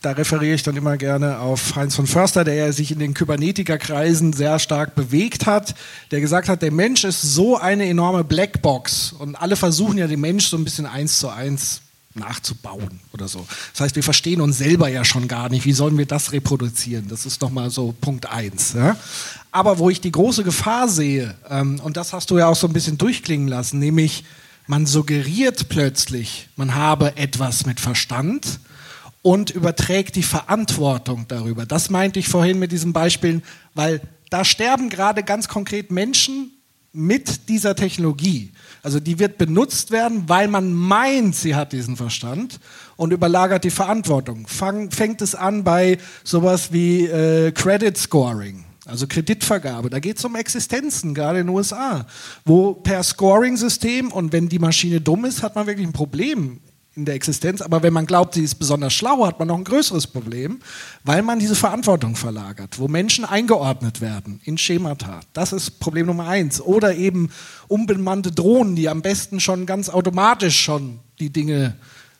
da 0.01 0.11
referiere 0.11 0.55
ich 0.55 0.63
dann 0.63 0.75
immer 0.75 0.97
gerne 0.97 1.39
auf 1.39 1.75
Heinz 1.75 1.95
von 1.95 2.07
Förster, 2.07 2.43
der 2.43 2.71
sich 2.73 2.91
in 2.91 2.99
den 2.99 3.13
Kybernetikerkreisen 3.13 4.33
sehr 4.33 4.59
stark 4.59 4.95
bewegt 4.95 5.45
hat, 5.45 5.75
der 6.11 6.19
gesagt 6.21 6.49
hat, 6.49 6.61
der 6.61 6.71
Mensch 6.71 7.03
ist 7.03 7.21
so 7.21 7.57
eine 7.57 7.87
enorme 7.87 8.23
Blackbox 8.23 9.13
und 9.13 9.35
alle 9.35 9.55
versuchen 9.55 9.97
ja 9.97 10.07
den 10.07 10.21
Mensch 10.21 10.47
so 10.47 10.57
ein 10.57 10.63
bisschen 10.63 10.85
eins 10.85 11.19
zu 11.19 11.29
eins 11.29 11.81
nachzubauen 12.15 12.99
oder 13.13 13.27
so. 13.27 13.45
Das 13.71 13.81
heißt, 13.81 13.95
wir 13.95 14.03
verstehen 14.03 14.41
uns 14.41 14.57
selber 14.57 14.87
ja 14.87 15.03
schon 15.03 15.27
gar 15.27 15.49
nicht. 15.49 15.65
Wie 15.65 15.73
sollen 15.73 15.97
wir 15.97 16.05
das 16.05 16.31
reproduzieren? 16.31 17.07
Das 17.07 17.25
ist 17.25 17.41
nochmal 17.41 17.69
so 17.69 17.93
Punkt 17.99 18.29
eins. 18.29 18.73
Ja? 18.73 18.97
Aber 19.51 19.79
wo 19.79 19.89
ich 19.89 20.01
die 20.01 20.11
große 20.11 20.43
Gefahr 20.43 20.87
sehe, 20.89 21.35
ähm, 21.49 21.79
und 21.83 21.97
das 21.97 22.13
hast 22.13 22.31
du 22.31 22.37
ja 22.37 22.47
auch 22.47 22.55
so 22.55 22.67
ein 22.67 22.73
bisschen 22.73 22.97
durchklingen 22.97 23.47
lassen, 23.47 23.79
nämlich 23.79 24.23
man 24.67 24.85
suggeriert 24.85 25.67
plötzlich, 25.69 26.49
man 26.55 26.75
habe 26.75 27.17
etwas 27.17 27.65
mit 27.65 27.79
Verstand 27.79 28.59
und 29.21 29.49
überträgt 29.49 30.15
die 30.15 30.23
Verantwortung 30.23 31.25
darüber. 31.27 31.65
Das 31.65 31.89
meinte 31.89 32.19
ich 32.19 32.27
vorhin 32.27 32.59
mit 32.59 32.71
diesen 32.71 32.93
Beispielen, 32.93 33.43
weil 33.73 34.01
da 34.29 34.45
sterben 34.45 34.89
gerade 34.89 35.23
ganz 35.23 35.47
konkret 35.47 35.91
Menschen 35.91 36.51
mit 36.93 37.49
dieser 37.49 37.75
Technologie. 37.75 38.51
Also 38.83 38.99
die 38.99 39.17
wird 39.17 39.37
benutzt 39.37 39.91
werden, 39.91 40.25
weil 40.27 40.49
man 40.49 40.73
meint, 40.73 41.35
sie 41.35 41.55
hat 41.55 41.71
diesen 41.71 41.95
Verstand 41.95 42.59
und 42.97 43.13
überlagert 43.13 43.63
die 43.63 43.69
Verantwortung. 43.69 44.45
Fang, 44.45 44.91
fängt 44.91 45.21
es 45.21 45.35
an 45.35 45.63
bei 45.63 45.97
sowas 46.25 46.73
wie 46.73 47.05
äh, 47.05 47.53
Credit 47.53 47.97
Scoring. 47.97 48.65
Also 48.85 49.07
Kreditvergabe, 49.07 49.89
da 49.89 49.99
geht 49.99 50.17
es 50.17 50.25
um 50.25 50.35
Existenzen, 50.35 51.13
gerade 51.13 51.39
in 51.39 51.47
den 51.47 51.55
USA, 51.55 52.05
wo 52.43 52.73
per 52.73 53.01
Scoring-System 53.01 54.11
und 54.11 54.33
wenn 54.33 54.49
die 54.49 54.59
Maschine 54.59 54.99
dumm 54.99 55.23
ist, 55.23 55.41
hat 55.41 55.55
man 55.55 55.65
wirklich 55.65 55.87
ein 55.87 55.93
Problem 55.93 56.59
in 56.95 57.05
der 57.05 57.15
Existenz. 57.15 57.61
Aber 57.61 57.83
wenn 57.83 57.93
man 57.93 58.05
glaubt, 58.05 58.35
sie 58.35 58.43
ist 58.43 58.55
besonders 58.55 58.93
schlau, 58.93 59.25
hat 59.25 59.39
man 59.39 59.47
noch 59.47 59.57
ein 59.57 59.63
größeres 59.63 60.07
Problem, 60.07 60.59
weil 61.03 61.21
man 61.21 61.39
diese 61.39 61.55
Verantwortung 61.55 62.15
verlagert, 62.15 62.79
wo 62.79 62.87
Menschen 62.87 63.25
eingeordnet 63.25 64.01
werden 64.01 64.39
in 64.43 64.57
Schemata. 64.57 65.21
Das 65.33 65.53
ist 65.53 65.79
Problem 65.79 66.07
Nummer 66.07 66.27
eins. 66.27 66.61
Oder 66.61 66.95
eben 66.95 67.29
unbemannte 67.67 68.31
Drohnen, 68.31 68.75
die 68.75 68.89
am 68.89 69.01
besten 69.01 69.39
schon 69.39 69.65
ganz 69.65 69.89
automatisch 69.89 70.59
schon 70.59 70.99
die 71.19 71.31
Dinge 71.31 71.75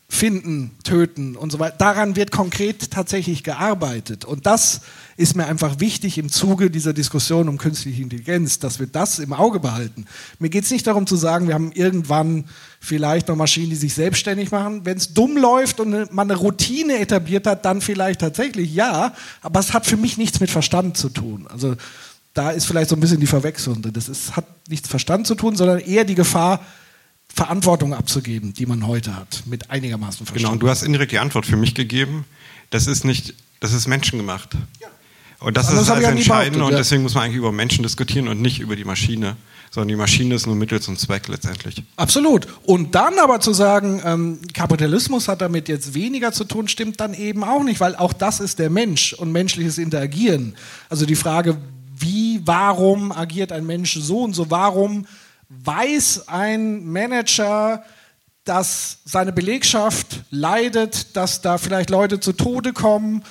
finden, 0.09 0.71
töten 0.83 1.35
und 1.35 1.51
so 1.51 1.59
weiter. 1.59 1.75
Daran 1.77 2.15
wird 2.15 2.31
konkret 2.31 2.91
tatsächlich 2.91 3.43
gearbeitet. 3.43 4.25
Und 4.25 4.45
das 4.45 4.81
ist 5.15 5.35
mir 5.35 5.45
einfach 5.45 5.79
wichtig 5.79 6.17
im 6.17 6.29
Zuge 6.29 6.69
dieser 6.69 6.93
Diskussion 6.93 7.49
um 7.49 7.57
künstliche 7.57 8.01
Intelligenz, 8.01 8.59
dass 8.59 8.79
wir 8.79 8.87
das 8.87 9.19
im 9.19 9.33
Auge 9.33 9.59
behalten. 9.59 10.05
Mir 10.39 10.49
geht 10.49 10.63
es 10.63 10.71
nicht 10.71 10.87
darum 10.87 11.07
zu 11.07 11.15
sagen, 11.15 11.47
wir 11.47 11.53
haben 11.53 11.71
irgendwann 11.71 12.45
vielleicht 12.79 13.27
noch 13.27 13.35
Maschinen, 13.35 13.69
die 13.69 13.75
sich 13.75 13.93
selbstständig 13.93 14.51
machen. 14.51 14.85
Wenn 14.85 14.97
es 14.97 15.13
dumm 15.13 15.37
läuft 15.37 15.79
und 15.79 16.13
man 16.13 16.31
eine 16.31 16.39
Routine 16.39 16.99
etabliert 16.99 17.47
hat, 17.47 17.65
dann 17.65 17.81
vielleicht 17.81 18.21
tatsächlich 18.21 18.73
ja. 18.73 19.13
Aber 19.41 19.59
es 19.59 19.73
hat 19.73 19.85
für 19.85 19.97
mich 19.97 20.17
nichts 20.17 20.39
mit 20.39 20.49
Verstand 20.49 20.97
zu 20.97 21.09
tun. 21.09 21.47
Also 21.49 21.75
da 22.33 22.49
ist 22.51 22.65
vielleicht 22.65 22.89
so 22.89 22.95
ein 22.95 22.99
bisschen 22.99 23.19
die 23.19 23.27
Verwechslung. 23.27 23.81
Das 23.81 24.09
ist, 24.09 24.35
hat 24.35 24.45
nichts 24.67 24.85
mit 24.85 24.91
Verstand 24.91 25.27
zu 25.27 25.35
tun, 25.35 25.55
sondern 25.55 25.79
eher 25.79 26.03
die 26.03 26.15
Gefahr, 26.15 26.65
Verantwortung 27.33 27.93
abzugeben, 27.93 28.53
die 28.53 28.67
man 28.67 28.85
heute 28.85 29.15
hat, 29.15 29.43
mit 29.47 29.71
einigermaßen 29.71 30.25
Verstand. 30.25 30.37
Genau, 30.37 30.51
und 30.51 30.59
du 30.59 30.69
hast 30.69 30.83
indirekt 30.83 31.11
die 31.11 31.19
Antwort 31.19 31.45
für 31.45 31.57
mich 31.57 31.73
gegeben. 31.73 32.25
Das 32.69 32.85
ist 32.85 33.05
nicht, 33.05 33.33
das 33.59 33.73
ist 33.73 33.87
menschengemacht. 33.87 34.53
Ja. 34.79 34.87
Und 35.43 35.57
das, 35.57 35.67
Das 35.67 35.81
ist 35.81 35.89
Entscheidende 35.89 36.57
behauptet, 36.57 36.61
und 36.61 36.71
deswegen 36.77 37.03
muss 37.03 37.15
man 37.15 37.25
eigentlich 37.25 37.37
über 37.37 37.51
Menschen 37.51 37.83
diskutieren 37.83 38.29
und 38.29 38.41
nicht 38.41 38.61
über 38.61 38.77
die 38.77 38.85
Maschine, 38.85 39.35
sondern 39.71 39.89
die 39.89 39.95
Maschine 39.97 40.35
ist 40.35 40.45
nur 40.45 40.55
Mittel 40.55 40.81
zum 40.81 40.97
Zweck 40.97 41.27
letztendlich. 41.27 41.83
Absolut. 41.97 42.47
Und 42.63 42.95
dann 42.95 43.19
aber 43.19 43.41
zu 43.41 43.51
sagen, 43.51 44.01
ähm, 44.05 44.39
Kapitalismus 44.53 45.27
hat 45.27 45.41
damit 45.41 45.67
jetzt 45.67 45.95
weniger 45.95 46.31
zu 46.31 46.45
tun, 46.45 46.69
stimmt 46.69 47.01
dann 47.01 47.13
eben 47.13 47.43
auch 47.43 47.63
nicht, 47.63 47.81
weil 47.81 47.95
auch 47.97 48.13
das 48.13 48.39
ist 48.39 48.59
der 48.59 48.69
Mensch 48.69 49.11
und 49.13 49.33
menschliches 49.33 49.77
Interagieren. 49.77 50.55
Also 50.89 51.05
die 51.05 51.15
Frage, 51.15 51.57
wie, 51.97 52.41
warum 52.45 53.11
agiert 53.11 53.51
ein 53.51 53.65
Mensch 53.65 53.97
so 53.99 54.21
und 54.21 54.33
so, 54.33 54.49
warum 54.49 55.05
weiß 55.49 56.27
ein 56.27 56.85
Manager, 56.85 57.83
dass 58.45 58.99
seine 59.05 59.33
Belegschaft 59.33 60.21
leidet, 60.29 61.15
dass 61.17 61.41
da 61.41 61.57
vielleicht 61.57 61.89
Leute 61.89 62.19
zu 62.19 62.31
Tode 62.31 62.71
kommen, 62.71 63.23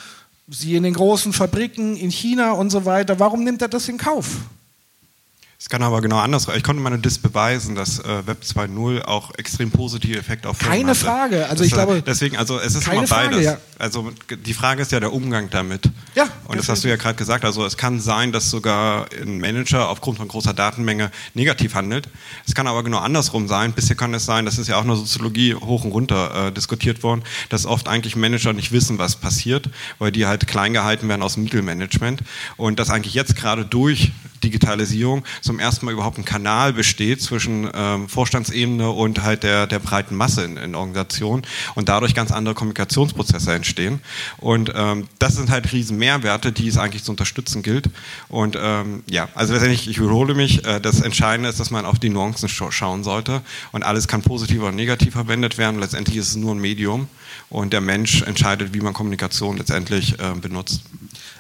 sie 0.53 0.77
in 0.77 0.83
den 0.85 0.95
großen 0.95 1.33
Fabriken 1.33 1.97
in 1.97 2.11
China 2.11 2.53
und 2.53 2.71
so 2.71 2.85
weiter. 2.85 3.19
Warum 3.19 3.43
nimmt 3.45 3.63
er 3.63 3.69
das 3.69 3.89
in 3.89 3.99
Kauf? 3.99 4.29
Es 5.59 5.69
kann 5.69 5.83
aber 5.83 6.01
genau 6.01 6.19
anders. 6.19 6.49
Ich 6.57 6.65
konnte 6.65 6.83
meine 6.83 6.99
Diss 6.99 7.19
beweisen, 7.19 7.77
dass 7.77 8.01
äh, 8.01 8.27
Web 8.27 8.39
2.0 8.45 9.03
auch 9.03 9.33
extrem 9.39 9.71
positive 9.71 10.19
Effekte 10.19 10.49
auf 10.49 10.57
Firmen 10.59 10.77
Keine 10.77 10.91
hatte. 10.91 11.01
Frage. 11.01 11.43
Also 11.49 11.57
das, 11.63 11.67
ich 11.69 11.73
glaube- 11.73 12.03
deswegen, 12.05 12.37
also 12.37 12.59
es 12.59 12.75
ist 12.75 12.85
Keine 12.85 12.99
immer 12.99 13.07
beides. 13.07 13.31
Frage, 13.31 13.43
ja. 13.45 13.59
Also 13.83 14.13
die 14.47 14.55
Frage 14.55 14.81
ist 14.81 14.93
ja 14.93 15.01
der 15.01 15.13
Umgang 15.13 15.51
damit. 15.51 15.91
Ja. 16.15 16.29
Und 16.47 16.57
das 16.57 16.69
hast 16.69 16.85
du 16.85 16.89
ja 16.89 16.95
gerade 16.95 17.17
gesagt. 17.17 17.45
Also 17.45 17.67
es 17.67 17.77
kann 17.77 17.99
sein, 17.99 18.31
dass 18.31 18.49
sogar 18.49 19.07
ein 19.21 19.41
Manager 19.41 19.89
aufgrund 19.89 20.19
von 20.19 20.29
großer 20.29 20.55
Datenmenge 20.55 21.11
negativ 21.35 21.75
handelt. 21.75 22.09
Es 22.47 22.55
kann 22.55 22.69
aber 22.69 22.85
genau 22.85 22.99
andersrum 22.99 23.49
sein. 23.49 23.73
Bisher 23.73 23.97
kann 23.97 24.15
es 24.15 24.25
sein, 24.25 24.45
das 24.45 24.59
ist 24.59 24.69
ja 24.69 24.77
auch 24.77 24.83
in 24.83 24.87
der 24.87 24.97
Soziologie 24.99 25.57
hoch 25.57 25.83
und 25.85 25.91
runter 25.91 26.47
äh, 26.47 26.53
diskutiert 26.53 27.03
worden, 27.03 27.25
dass 27.49 27.67
oft 27.67 27.89
eigentlich 27.89 28.15
Manager 28.15 28.53
nicht 28.53 28.71
wissen, 28.71 28.99
was 28.99 29.17
passiert, 29.17 29.69
weil 29.99 30.13
die 30.13 30.27
halt 30.27 30.47
klein 30.47 30.73
gehalten 30.75 31.09
werden 31.09 31.23
aus 31.23 31.35
dem 31.35 31.43
Mittelmanagement. 31.43 32.23
Und 32.57 32.79
dass 32.79 32.89
eigentlich 32.89 33.15
jetzt 33.15 33.35
gerade 33.35 33.65
durch 33.65 34.13
Digitalisierung 34.45 35.25
zum 35.41 35.59
ersten 35.59 35.87
Mal 35.87 35.93
überhaupt 35.93 36.19
ein 36.19 36.25
Kanal 36.25 36.73
besteht 36.73 37.21
zwischen 37.23 37.69
ähm, 37.75 38.09
Vorstandsebene 38.09 38.91
und 38.91 39.23
halt 39.23 39.43
der, 39.43 39.67
der 39.67 39.79
breiten 39.79 40.15
Masse 40.15 40.45
in, 40.45 40.57
in 40.57 40.75
Organisationen 40.75 41.43
und 41.75 41.89
dadurch 41.89 42.15
ganz 42.15 42.31
andere 42.31 42.55
Kommunikationsprozesse 42.55 43.53
entstehen. 43.53 43.72
Und 44.39 44.73
ähm, 44.75 45.09
das 45.19 45.37
sind 45.37 45.51
halt 45.51 45.73
riesen 45.73 45.99
Mehrwerte, 45.99 46.53
die 46.53 46.69
es 46.69 46.79
eigentlich 46.79 47.05
zu 47.05 47.11
unterstützen 47.11 47.63
gilt. 47.63 47.89
Und 48.29 48.57
ähm, 48.61 49.03
ja, 49.09 49.29
also 49.35 49.53
letztendlich, 49.53 49.89
ich 49.89 50.01
wiederhole 50.01 50.35
mich, 50.35 50.65
äh, 50.65 50.81
das 50.81 51.01
Entscheidende 51.01 51.49
ist, 51.49 51.61
dass 51.61 51.71
man 51.71 51.85
auf 51.85 51.99
die 51.99 52.09
Nuancen 52.09 52.49
scha 52.49 52.71
schauen 52.73 53.05
sollte 53.05 53.43
und 53.73 53.83
alles 53.83 54.09
kann 54.09 54.23
positiv 54.23 54.61
oder 54.61 54.73
negativ 54.73 55.13
verwendet 55.13 55.59
werden. 55.59 55.81
Letztendlich 55.81 56.17
ist 56.17 56.29
es 56.29 56.37
nur 56.37 56.55
ein 56.55 56.59
Medium 56.59 57.09
und 57.51 57.73
der 57.73 57.81
Mensch 57.81 58.23
entscheidet, 58.23 58.75
wie 58.75 58.81
man 58.81 58.93
Kommunikation 58.93 59.57
letztendlich 59.57 60.19
äh, 60.19 60.35
benutzt. 60.41 60.83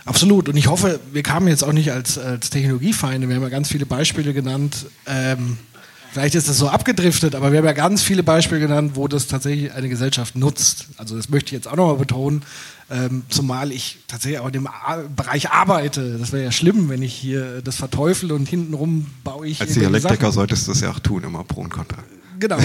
Absolut. 0.05 0.49
Und 0.49 0.57
ich 0.57 0.67
hoffe, 0.67 1.01
wir 1.13 1.23
kamen 1.23 1.49
jetzt 1.49 1.63
auch 1.63 1.73
nicht 1.73 1.93
als, 1.93 2.19
als 2.19 2.51
Technologiefeinde. 2.51 3.29
Wir 3.29 3.37
haben 3.37 3.43
ja 3.43 3.49
ganz 3.49 3.69
viele 3.69 3.87
Beispiele 3.87 4.33
genannt. 4.35 4.87
Ähm, 5.07 5.59
vielleicht 6.13 6.35
ist 6.35 6.49
das 6.49 6.59
so 6.59 6.69
abgedriftet, 6.69 7.35
aber 7.35 7.53
wir 7.53 7.59
haben 7.59 7.65
ja 7.65 7.73
ganz 7.73 8.03
viele 8.03 8.23
Beispiele 8.23 8.61
genannt, 8.61 8.93
wo 8.95 9.09
das 9.09 9.27
tatsächlich 9.27 9.73
eine 9.73 9.89
Gesellschaft 9.89 10.37
nutzt. 10.37 10.87
Also 10.99 11.17
das 11.17 11.29
möchte 11.29 11.49
ich 11.49 11.53
jetzt 11.53 11.69
auch 11.69 11.77
nochmal 11.77 11.97
betonen. 11.97 12.43
Ähm, 12.91 13.23
zumal 13.31 13.73
ich 13.73 14.01
tatsächlich 14.07 14.39
auch 14.41 14.49
in 14.49 14.53
dem 14.53 14.67
A 14.67 15.03
Bereich 15.17 15.51
arbeite. 15.51 16.19
Das 16.19 16.33
wäre 16.33 16.45
ja 16.45 16.53
schlimm, 16.53 16.91
wenn 16.91 17.01
ich 17.01 17.15
hier 17.15 17.63
das 17.63 17.77
verteufel 17.77 18.33
und 18.33 18.47
hintenrum 18.47 19.07
baue 19.25 19.47
ich. 19.47 19.61
Als 19.63 19.73
Dialektiker 19.73 20.31
solltest 20.31 20.67
du 20.67 20.73
das 20.73 20.83
ja 20.83 20.91
auch 20.91 20.99
tun, 20.99 21.25
immer 21.25 21.43
Pro 21.45 21.63
und 21.63 21.71
Contra. 21.71 21.99
Genau. 22.39 22.59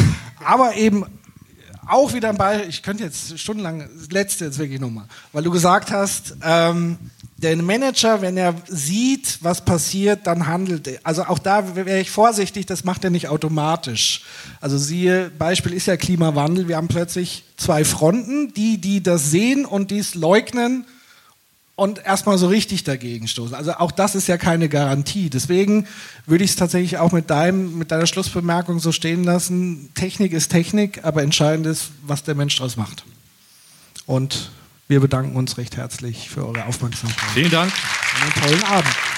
Aber 0.44 0.76
eben 0.76 1.06
auch 1.88 2.14
wieder 2.14 2.30
ein 2.30 2.38
Beispiel, 2.38 2.70
ich 2.70 2.84
könnte 2.84 3.06
jetzt 3.06 3.40
stundenlang, 3.40 3.88
das 3.98 4.12
letzte 4.12 4.46
jetzt 4.46 4.60
wirklich 4.60 4.82
nochmal, 4.82 5.06
weil 5.32 5.44
du 5.44 5.52
gesagt 5.52 5.92
hast, 5.92 6.36
ähm, 6.44 6.98
der 7.38 7.56
Manager, 7.56 8.22
wenn 8.22 8.36
er 8.36 8.56
sieht, 8.68 9.38
was 9.42 9.64
passiert, 9.64 10.26
dann 10.26 10.48
handelt 10.48 10.88
er. 10.88 11.00
Also 11.04 11.24
auch 11.24 11.38
da 11.38 11.76
wäre 11.76 12.00
ich 12.00 12.10
vorsichtig, 12.10 12.66
das 12.66 12.84
macht 12.84 13.04
er 13.04 13.12
nicht 13.12 13.30
automatisch. 13.30 14.24
Also 14.60 14.78
siehe, 14.80 15.30
Beispiel 15.38 15.74
ist 15.74 15.86
ja 15.86 15.98
Klimawandel, 15.98 16.68
wir 16.68 16.78
haben 16.78 16.88
plötzlich 16.88 17.44
zwei 17.56 17.86
Fronten, 17.86 18.54
die, 18.54 18.80
die 18.80 19.04
das 19.04 19.30
sehen 19.30 19.66
und 19.66 19.92
dies 19.92 20.16
leugnen 20.16 20.86
und 21.76 22.04
erstmal 22.04 22.40
so 22.40 22.48
richtig 22.48 22.84
dagegen 22.86 23.28
stoßen. 23.28 23.54
Also 23.54 23.74
auch 23.74 23.92
das 23.92 24.16
ist 24.16 24.28
ja 24.28 24.38
keine 24.38 24.68
Garantie. 24.68 25.30
Deswegen 25.30 25.86
würde 26.26 26.44
ich 26.44 26.50
es 26.50 26.56
tatsächlich 26.56 26.98
auch 26.98 27.12
mit, 27.12 27.30
deinem, 27.30 27.78
mit 27.78 27.92
deiner 27.92 28.08
Schlussbemerkung 28.08 28.80
so 28.80 28.92
stehen 28.92 29.24
lassen. 29.24 29.92
Technik 29.94 30.34
ist 30.34 30.50
Technik, 30.50 31.06
aber 31.06 31.22
entscheidend 31.22 31.68
ist, 31.68 31.92
was 32.02 32.24
der 32.24 32.34
Mensch 32.34 32.56
daraus 32.56 32.78
macht. 32.78 33.06
Und 34.08 34.50
wir 34.88 35.00
bedanken 35.00 35.36
uns 35.36 35.58
recht 35.58 35.78
herzlich 35.78 36.30
für 36.30 36.48
eure 36.48 36.66
Aufmerksamkeit. 36.66 37.30
Vielen 37.34 37.52
Dank. 37.52 37.72
Und 37.72 38.24
einen 38.24 38.48
tollen 38.48 38.64
Abend. 38.64 39.17